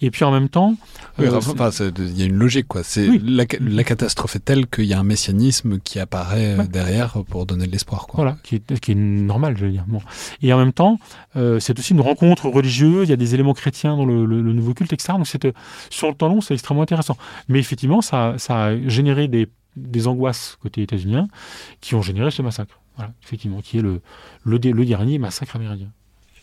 Et 0.00 0.10
puis 0.10 0.24
en 0.24 0.30
même 0.30 0.48
temps 0.48 0.74
oui, 1.18 1.26
euh, 1.26 1.36
enfin, 1.36 1.70
il 1.98 2.18
y 2.18 2.22
a 2.22 2.26
une 2.26 2.38
logique 2.38 2.68
quoi. 2.68 2.82
C'est 2.82 3.08
oui. 3.08 3.20
la, 3.24 3.44
la, 3.60 3.84
catastrophe 3.84 4.36
est 4.36 4.44
telle 4.44 4.66
qu'il 4.66 4.84
y 4.84 4.94
a 4.94 4.98
un 4.98 5.04
messianisme 5.04 5.78
qui 5.78 5.98
apparaît 5.98 6.56
ouais. 6.56 6.68
derrière 6.68 7.22
pour 7.28 7.46
donner 7.46 7.66
de 7.66 7.72
l'espoir 7.72 8.06
quoi. 8.06 8.16
Voilà 8.16 8.36
qui 8.42 8.56
est, 8.56 8.80
qui 8.80 8.92
est 8.92 8.96
normal 8.96 9.56
je 9.58 9.66
veux 9.66 9.72
dire. 9.72 9.84
Bon. 9.86 10.00
Et 10.42 10.52
en 10.52 10.58
même 10.58 10.72
temps 10.72 10.98
c'est 11.34 11.78
aussi 11.78 11.92
une 11.92 12.00
rencontre 12.00 12.27
religieuse 12.34 13.08
il 13.08 13.10
y 13.10 13.14
a 13.14 13.16
des 13.16 13.34
éléments 13.34 13.54
chrétiens 13.54 13.96
dans 13.96 14.06
le, 14.06 14.26
nouveau 14.26 14.74
culte 14.74 14.92
etc 14.92 15.14
donc 15.14 15.26
sur 15.90 16.08
le 16.08 16.14
temps 16.14 16.28
long 16.28 16.40
c'est 16.40 16.54
extrêmement 16.54 16.82
intéressant 16.82 17.16
mais 17.48 17.58
effectivement 17.58 18.00
ça 18.00 18.36
a 18.48 18.88
généré 18.88 19.28
des 19.76 20.06
angoisses 20.06 20.58
côté 20.60 20.82
états-unien 20.82 21.28
qui 21.80 21.94
ont 21.94 22.02
généré 22.02 22.30
ce 22.30 22.42
massacre. 22.42 22.80
Effectivement, 23.22 23.60
qui 23.60 23.78
est 23.78 23.82
le, 23.82 24.58
dernier 24.58 25.18
massacre 25.18 25.54
amérindien. 25.54 25.88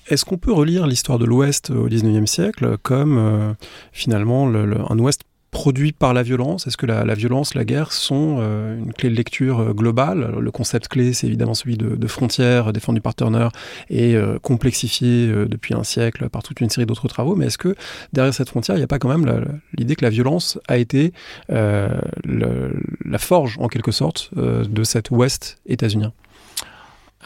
Est-ce 0.07 0.23
qu'on 0.23 0.37
peut 0.37 0.53
relire 0.53 0.87
l'histoire 0.87 1.19
de 1.19 1.25
l'Ouest 1.25 1.71
au 1.71 1.87
XIXe 1.87 2.29
siècle 2.29 2.77
comme 2.81 3.17
euh, 3.17 3.53
finalement 3.91 4.47
le, 4.47 4.65
le, 4.65 4.79
un 4.89 4.97
Ouest 4.99 5.23
produit 5.55 5.93
par 5.93 6.13
la 6.13 6.21
violence? 6.21 6.67
Est-ce 6.67 6.75
que 6.75 6.85
la, 6.85 7.13
violence, 7.13 7.55
la 7.55 7.63
guerre 7.63 7.93
sont 7.93 8.39
euh, 8.39 8.77
une 8.77 8.91
clé 8.91 9.09
de 9.09 9.15
lecture 9.15 9.61
euh, 9.61 9.73
globale? 9.73 10.35
Le 10.37 10.51
concept 10.51 10.89
clé, 10.89 11.13
c'est 11.13 11.27
évidemment 11.27 11.53
celui 11.53 11.77
de, 11.77 12.07
frontières 12.07 12.73
défendu 12.73 12.99
par 12.99 13.15
Turner 13.15 13.47
et 13.89 14.15
euh, 14.15 14.37
complexifié 14.37 15.29
euh, 15.29 15.45
depuis 15.45 15.73
un 15.73 15.85
siècle 15.85 16.27
par 16.27 16.43
toute 16.43 16.59
une 16.59 16.69
série 16.69 16.85
d'autres 16.85 17.07
travaux. 17.07 17.37
Mais 17.37 17.45
est-ce 17.45 17.57
que 17.57 17.73
derrière 18.11 18.33
cette 18.33 18.49
frontière, 18.49 18.75
il 18.75 18.79
n'y 18.79 18.83
a 18.83 18.87
pas 18.87 18.99
quand 18.99 19.07
même 19.07 19.45
l'idée 19.77 19.95
que 19.95 20.03
la 20.03 20.09
violence 20.09 20.59
a 20.67 20.77
été 20.77 21.13
la 21.47 23.17
forge, 23.17 23.55
en 23.59 23.69
quelque 23.69 23.93
sorte, 23.93 24.31
de 24.35 24.83
cet 24.83 25.09
Ouest 25.09 25.57
états-unien? 25.67 26.11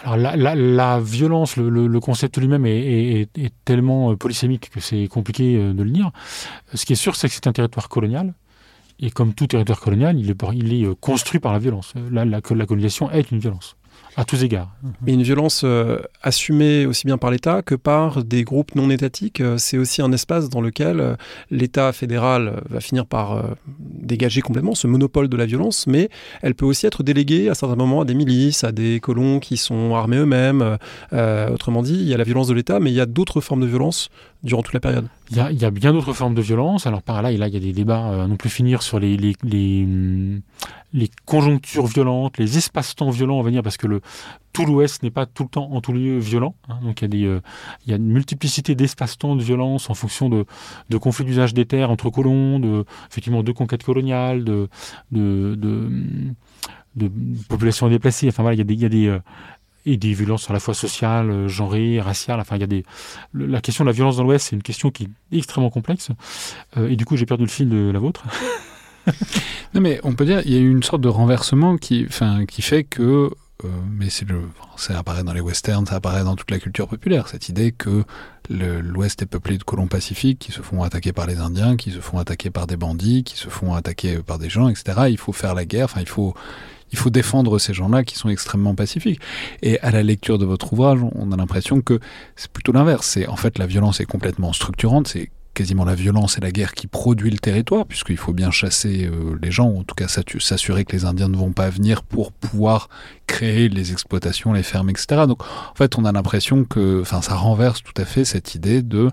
Alors 0.04 0.18
la, 0.18 0.36
la, 0.36 0.56
la 0.56 1.00
violence, 1.00 1.58
le, 1.58 1.88
le, 1.88 2.00
concept 2.00 2.38
lui-même 2.38 2.66
est, 2.66 3.30
est, 3.36 3.54
tellement 3.66 4.16
polysémique 4.16 4.70
que 4.70 4.80
c'est 4.80 5.08
compliqué 5.08 5.58
de 5.58 5.84
le 5.84 5.90
lire. 5.90 6.12
Ce 6.74 6.86
qui 6.86 6.94
est 6.94 6.98
sûr, 6.98 7.16
c'est 7.16 7.28
que 7.28 7.34
c'est 7.34 7.48
un 7.48 7.54
territoire 7.54 7.90
colonial. 7.90 8.34
Et 9.00 9.12
comme 9.12 9.34
tout 9.34 9.48
territoire 9.48 9.80
colonial, 9.80 10.20
il 10.20 10.30
est, 10.30 10.36
il 10.54 10.74
est 10.74 11.00
construit 11.00 11.40
par 11.40 11.54
la 11.54 11.60
violence. 11.60 11.94
La, 12.12 12.26
la, 12.26 12.40
la 12.50 12.66
colonisation 12.66 13.10
est 13.12 13.32
une 13.32 13.40
violence 13.40 13.76
à 14.20 14.26
tous 14.26 14.44
égards. 14.44 14.76
Et 15.08 15.14
une 15.14 15.24
violence 15.24 15.62
euh, 15.64 16.00
assumée 16.22 16.86
aussi 16.86 17.08
bien 17.08 17.18
par 17.18 17.32
l'État 17.32 17.62
que 17.62 17.74
par 17.74 18.22
des 18.26 18.44
groupes 18.44 18.76
non 18.76 18.90
étatiques. 18.90 19.40
Euh, 19.40 19.58
c'est 19.58 19.78
aussi 19.78 20.02
un 20.02 20.12
espace 20.12 20.50
dans 20.50 20.60
lequel 20.60 21.00
euh, 21.00 21.16
l'État 21.52 21.94
fédéral 21.94 22.62
va 22.70 22.82
finir 22.82 23.06
par 23.06 23.46
dégager 23.80 24.42
complètement 24.42 24.76
ce 24.76 24.88
monopole 24.88 25.30
de 25.30 25.38
la 25.38 25.46
violence, 25.46 25.88
mais 25.88 26.10
elle 26.42 26.54
peut 26.54 26.66
aussi 26.66 26.86
être 26.86 27.02
déléguée 27.02 27.48
à 27.48 27.56
certains 27.56 27.78
moments 27.78 28.02
à 28.02 28.06
des 28.06 28.14
milices, 28.14 28.66
à 28.66 28.74
des 28.74 29.00
colons 29.00 29.40
qui 29.40 29.56
sont 29.56 29.96
armés 29.96 30.18
eux-mêmes. 30.18 30.78
Autrement 31.14 31.82
dit, 31.82 31.94
il 31.94 32.08
y 32.08 32.14
a 32.14 32.18
la 32.18 32.24
violence 32.26 32.48
de 32.48 32.54
l'État, 32.54 32.80
mais 32.80 32.92
il 32.92 32.96
y 32.96 33.02
a 33.02 33.06
d'autres 33.06 33.40
formes 33.40 33.62
de 33.62 33.68
violence 33.68 34.10
durant 34.44 34.64
toute 34.64 34.74
la 34.74 34.80
période. 34.80 35.08
Il 35.32 35.38
y 35.38 35.66
a, 35.66 35.70
bien 35.70 35.94
d'autres 35.94 36.14
formes 36.14 36.34
de 36.34 36.42
violence. 36.42 36.88
Alors 36.88 37.04
par 37.04 37.22
là, 37.22 37.32
il 37.32 37.40
y 37.40 37.44
a 37.44 37.50
des 37.50 37.72
débats 37.72 38.24
à 38.24 38.28
non 38.28 38.36
plus 38.36 38.50
finir 38.50 38.82
sur 38.82 39.00
les, 39.00 39.16
les, 39.16 39.36
les, 39.44 39.88
les 40.92 41.10
conjonctures 41.26 41.86
violentes, 41.86 42.40
les 42.40 42.58
espaces-temps 42.58 43.12
violents, 43.12 43.38
on 43.38 43.44
va 43.44 43.52
dire, 43.52 43.62
parce 43.62 43.78
que 43.78 43.86
le, 43.86 44.02
tout 44.54 44.66
l'Ouest 44.66 45.04
n'est 45.04 45.12
pas 45.12 45.28
tout 45.28 45.44
le 45.44 45.50
temps 45.50 45.72
en 45.72 45.82
tout 45.82 45.94
lieu 45.94 46.18
violent. 46.18 46.56
hein. 46.68 46.80
donc 46.82 47.02
il 47.02 47.04
y, 47.04 47.06
a 47.06 47.08
des, 47.10 47.26
euh, 47.26 47.42
il 47.86 47.92
y 47.92 47.94
a 47.94 47.98
une 47.98 48.08
multiplicité 48.08 48.74
d'espaces-temps 48.74 49.36
de 49.36 49.44
violence 49.44 49.92
en 49.92 49.94
fonction 49.94 50.30
de, 50.30 50.46
de 50.90 50.98
conflits 50.98 51.26
d'usage 51.26 51.54
des 51.54 51.66
terres 51.66 51.92
entre 51.92 52.10
colons, 52.10 52.60
de, 52.60 52.86
effectivement 53.10 53.44
de 53.44 53.52
conquêtes 53.52 53.84
coloniales, 53.84 54.44
de, 54.44 54.68
de, 55.12 55.54
de, 55.56 55.90
de 56.96 57.12
populations 57.48 57.88
déplacées. 57.88 58.30
Enfin 58.30 58.42
voilà, 58.42 58.56
il 58.56 58.60
y 58.60 58.62
a 58.62 58.66
des, 58.66 58.74
il 58.74 58.82
y 58.82 58.86
a 58.86 58.90
des 58.90 59.08
euh, 59.08 59.20
et 59.86 59.98
des 59.98 60.14
violences 60.14 60.50
à 60.50 60.54
la 60.54 60.60
fois 60.60 60.74
sociales, 60.74 61.30
euh, 61.30 61.48
genrées, 61.48 62.00
raciales. 62.00 62.40
Enfin, 62.40 62.58
il 62.58 62.84
La 63.34 63.62
question 63.62 63.84
de 63.84 63.90
la 63.90 63.94
violence 63.94 64.18
dans 64.18 64.24
l'Ouest, 64.24 64.48
c'est 64.50 64.56
une 64.56 64.64
question 64.64 64.92
qui 64.92 65.10
est 65.32 65.38
extrêmement 65.38 65.70
complexe. 65.70 66.10
Euh, 66.78 66.90
et 66.90 66.96
du 66.96 67.06
coup, 67.06 67.18
j'ai 67.18 67.26
perdu 67.26 67.44
le 67.44 67.50
fil 67.50 67.70
de 67.70 67.90
la 67.92 68.00
vôtre. 68.00 68.24
Non, 69.74 69.82
mais 69.82 70.00
on 70.04 70.14
peut 70.14 70.26
dire 70.26 70.42
il 70.46 70.52
y 70.52 70.58
a 70.58 70.60
eu 70.60 70.70
une 70.70 70.84
sorte 70.84 71.02
de 71.02 71.08
renversement 71.08 71.78
qui, 71.78 72.06
enfin, 72.08 72.46
qui 72.46 72.62
fait 72.62 72.84
que, 72.84 73.32
mais 73.64 74.10
c'est 74.10 74.26
ça 74.78 74.98
apparaît 74.98 75.24
dans 75.24 75.34
les 75.34 75.42
westerns, 75.42 75.86
ça 75.86 75.96
apparaît 75.96 76.24
dans 76.24 76.36
toute 76.36 76.52
la 76.52 76.60
culture 76.60 76.88
populaire, 76.88 77.28
cette 77.28 77.50
idée 77.50 77.72
que 77.72 78.04
l'Ouest 78.50 79.22
est 79.22 79.26
peuplé 79.26 79.58
de 79.58 79.64
colons 79.64 79.88
pacifiques 79.88 80.40
qui 80.40 80.52
se 80.52 80.62
font 80.62 80.84
attaquer 80.84 81.14
par 81.14 81.28
les 81.28 81.40
Indiens, 81.40 81.76
qui 81.76 81.92
se 81.92 82.00
font 82.00 82.18
attaquer 82.18 82.50
par 82.50 82.68
des 82.68 82.78
bandits, 82.78 83.24
qui 83.24 83.36
se 83.36 83.50
font 83.50 83.74
attaquer 83.74 84.20
par 84.20 84.40
des 84.40 84.50
gens, 84.50 84.70
etc. 84.70 85.08
Il 85.10 85.18
faut 85.18 85.34
faire 85.34 85.54
la 85.54 85.66
guerre, 85.66 85.86
enfin, 85.86 86.02
il 86.02 86.08
faut, 86.08 86.34
il 86.92 86.98
faut 86.98 87.10
défendre 87.10 87.60
ces 87.60 87.74
gens-là 87.74 88.04
qui 88.04 88.16
sont 88.16 88.30
extrêmement 88.30 88.76
pacifiques. 88.76 89.22
Et 89.62 89.80
à 89.82 89.92
la 89.92 90.04
lecture 90.04 90.38
de 90.38 90.46
votre 90.46 90.74
ouvrage, 90.74 91.00
on 91.16 91.32
a 91.32 91.38
l'impression 91.38 91.82
que 91.82 92.00
c'est 92.36 92.52
plutôt 92.52 92.72
l'inverse. 92.72 93.06
C'est 93.06 93.28
en 93.28 93.36
fait 93.36 93.58
la 93.58 93.68
violence 93.68 94.00
est 94.00 94.06
complètement 94.06 94.54
structurante. 94.54 95.16
Quasiment 95.60 95.84
la 95.84 95.94
violence 95.94 96.38
et 96.38 96.42
la 96.42 96.52
guerre 96.52 96.74
qui 96.74 96.88
produit 96.88 97.30
le 97.30 97.38
territoire, 97.38 97.86
puisqu'il 97.86 98.16
faut 98.16 98.32
bien 98.32 98.50
chasser 98.50 99.10
euh, 99.12 99.38
les 99.42 99.52
gens, 99.52 99.68
en 99.68 99.84
tout 99.84 99.94
cas 99.94 100.08
s'assurer 100.08 100.86
que 100.86 100.94
les 100.94 101.04
Indiens 101.04 101.28
ne 101.28 101.36
vont 101.36 101.52
pas 101.52 101.70
venir 101.70 102.02
pour 102.02 102.32
pouvoir 102.32 102.88
créer 103.28 103.68
les 103.68 103.92
exploitations, 103.92 104.54
les 104.54 104.64
fermes, 104.64 104.90
etc. 104.90 105.26
Donc 105.28 105.44
en 105.44 105.76
fait, 105.76 105.98
on 105.98 106.06
a 106.06 106.14
l'impression 106.14 106.64
que, 106.64 107.02
enfin, 107.02 107.22
ça 107.22 107.36
renverse 107.36 107.84
tout 107.84 108.02
à 108.02 108.06
fait 108.06 108.24
cette 108.24 108.56
idée 108.56 108.82
de, 108.82 109.10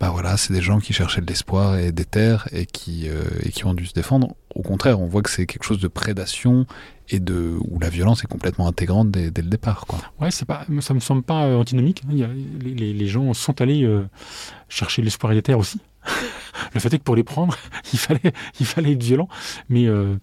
bah 0.00 0.10
voilà, 0.10 0.36
c'est 0.36 0.52
des 0.52 0.60
gens 0.60 0.78
qui 0.78 0.92
cherchaient 0.92 1.20
de 1.20 1.26
l'espoir 1.26 1.76
et 1.78 1.90
des 1.92 2.04
terres 2.04 2.48
et 2.52 2.66
qui 2.66 3.08
euh, 3.08 3.24
et 3.42 3.50
qui 3.50 3.64
ont 3.64 3.74
dû 3.74 3.86
se 3.86 3.94
défendre. 3.94 4.36
Au 4.54 4.62
contraire, 4.62 5.00
on 5.00 5.06
voit 5.06 5.22
que 5.22 5.30
c'est 5.30 5.46
quelque 5.46 5.64
chose 5.64 5.80
de 5.80 5.88
prédation 5.88 6.66
et 7.10 7.20
de 7.20 7.56
où 7.68 7.78
la 7.78 7.88
violence 7.88 8.22
est 8.24 8.26
complètement 8.26 8.66
intégrante 8.66 9.10
dès, 9.10 9.26
le 9.26 9.48
départ, 9.48 9.86
quoi. 9.86 9.98
Ouais, 10.20 10.28
pas, 10.46 10.66
ça 10.80 10.94
me 10.94 11.00
semble 11.00 11.22
pas 11.22 11.44
euh, 11.44 11.56
antinomique. 11.56 12.02
A- 12.08 12.28
les, 12.62 13.06
gens 13.06 13.32
sont 13.34 13.60
allés 13.60 13.82
euh, 13.84 14.06
chercher 14.68 15.02
l'espoir 15.02 15.32
et 15.32 15.34
les 15.34 15.42
terres 15.42 15.58
aussi. 15.58 15.80
Le 16.74 16.80
fait 16.80 16.92
est 16.92 16.98
que 16.98 17.04
pour 17.04 17.16
les 17.16 17.22
prendre, 17.22 17.56
il 17.92 17.98
fallait, 17.98 18.32
il 18.60 18.66
fallait 18.66 18.92
être 18.92 19.02
violent. 19.02 19.28
Mais 19.68 19.86
euh, 19.86 20.16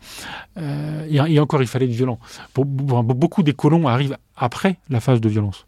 euh, 0.57 1.07
et, 1.09 1.33
et 1.33 1.39
encore, 1.39 1.61
il 1.61 1.67
fallait 1.67 1.85
être 1.85 1.91
violent. 1.91 2.19
Beaucoup 2.55 3.41
des 3.41 3.53
colons 3.53 3.87
arrivent 3.87 4.17
après 4.35 4.77
la 4.89 4.99
phase 4.99 5.21
de 5.21 5.29
violence. 5.29 5.65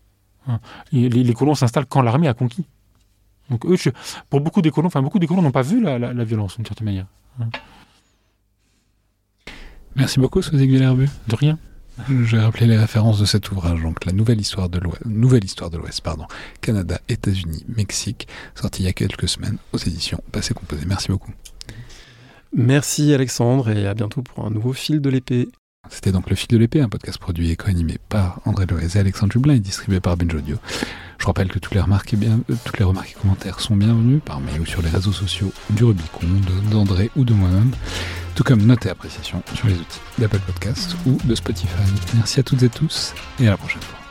Hein. 0.47 0.59
Les 0.91 1.33
colons 1.33 1.55
s'installent 1.55 1.85
quand 1.85 2.01
l'armée 2.01 2.27
a 2.27 2.33
conquis. 2.33 2.65
Donc 3.49 3.65
eux, 3.65 3.75
je- 3.77 3.89
pour 4.29 4.41
beaucoup 4.41 4.61
des 4.61 4.71
colons, 4.71 4.87
enfin 4.87 5.01
beaucoup 5.01 5.19
des 5.19 5.27
colons 5.27 5.41
n'ont 5.41 5.51
pas 5.51 5.61
vu 5.61 5.81
la, 5.81 5.97
la- 5.99 6.13
la 6.13 6.23
violence 6.23 6.55
d'une 6.57 6.65
certaine 6.65 6.85
manière. 6.85 7.05
Merci 9.95 10.19
beaucoup, 10.19 10.41
Sosie 10.41 10.67
Villerbu. 10.67 11.07
De 11.27 11.35
rien. 11.35 11.57
J'ai 12.25 12.37
rappelé 12.37 12.67
les 12.67 12.77
références 12.77 13.19
de 13.19 13.25
cet 13.25 13.49
ouvrage, 13.51 13.81
donc 13.81 14.05
la 14.05 14.11
nouvelle 14.11 14.39
histoire 14.39 14.69
de 14.69 14.77
l'Ouest, 14.77 15.03
nouvelle 15.05 15.43
histoire 15.43 15.71
de 15.71 15.77
l'Ouest, 15.77 16.01
pardon, 16.01 16.25
Canada, 16.61 16.99
États-Unis, 17.09 17.65
Mexique, 17.75 18.27
sorti 18.53 18.83
il 18.83 18.85
y 18.85 18.89
a 18.89 18.93
quelques 18.93 19.27
semaines 19.27 19.57
aux 19.73 19.79
éditions 19.79 20.21
Passé 20.31 20.53
Composé. 20.53 20.85
Merci 20.85 21.07
beaucoup. 21.07 21.31
Merci 22.53 23.13
Alexandre 23.15 23.69
et 23.71 23.87
à 23.87 23.95
bientôt 23.95 24.21
pour 24.21 24.45
un 24.45 24.51
nouveau 24.51 24.73
fil 24.73 25.01
de 25.01 25.09
l'épée. 25.09 25.49
C'était 25.89 26.11
donc 26.11 26.29
Le 26.29 26.35
Fil 26.35 26.47
de 26.49 26.57
l'Épée, 26.57 26.81
un 26.81 26.89
podcast 26.89 27.17
produit 27.17 27.51
et 27.51 27.55
co-animé 27.55 27.97
par 28.09 28.41
André 28.45 28.65
Loez 28.65 28.95
et 28.95 28.99
Alexandre 28.99 29.33
Jublin 29.33 29.55
et 29.55 29.59
distribué 29.59 29.99
par 29.99 30.17
Binge 30.17 30.35
Audio. 30.35 30.57
Je 31.17 31.25
rappelle 31.25 31.49
que 31.49 31.59
toutes 31.59 31.73
les 31.73 31.81
remarques 31.81 32.13
et, 32.13 32.17
euh, 32.17 32.55
toutes 32.63 32.79
les 32.79 32.85
remarques 32.85 33.11
et 33.11 33.21
commentaires 33.21 33.59
sont 33.59 33.75
bienvenus 33.75 34.21
par 34.23 34.39
mail 34.39 34.61
ou 34.61 34.65
sur 34.65 34.81
les 34.81 34.89
réseaux 34.89 35.11
sociaux 35.11 35.51
du 35.71 35.83
Rubicon, 35.83 36.27
d'André 36.71 37.09
ou 37.15 37.25
de 37.25 37.33
moi-même, 37.33 37.71
tout 38.35 38.43
comme 38.43 38.61
notes 38.65 38.85
et 38.85 38.89
appréciations 38.89 39.41
sur 39.55 39.67
les 39.67 39.75
outils 39.75 39.99
d'Apple 40.17 40.39
Podcast 40.39 40.95
ou 41.05 41.17
de 41.23 41.35
Spotify. 41.35 41.67
Merci 42.15 42.39
à 42.39 42.43
toutes 42.43 42.63
et 42.63 42.69
tous 42.69 43.13
et 43.39 43.47
à 43.47 43.51
la 43.51 43.57
prochaine 43.57 43.81
fois. 43.81 44.06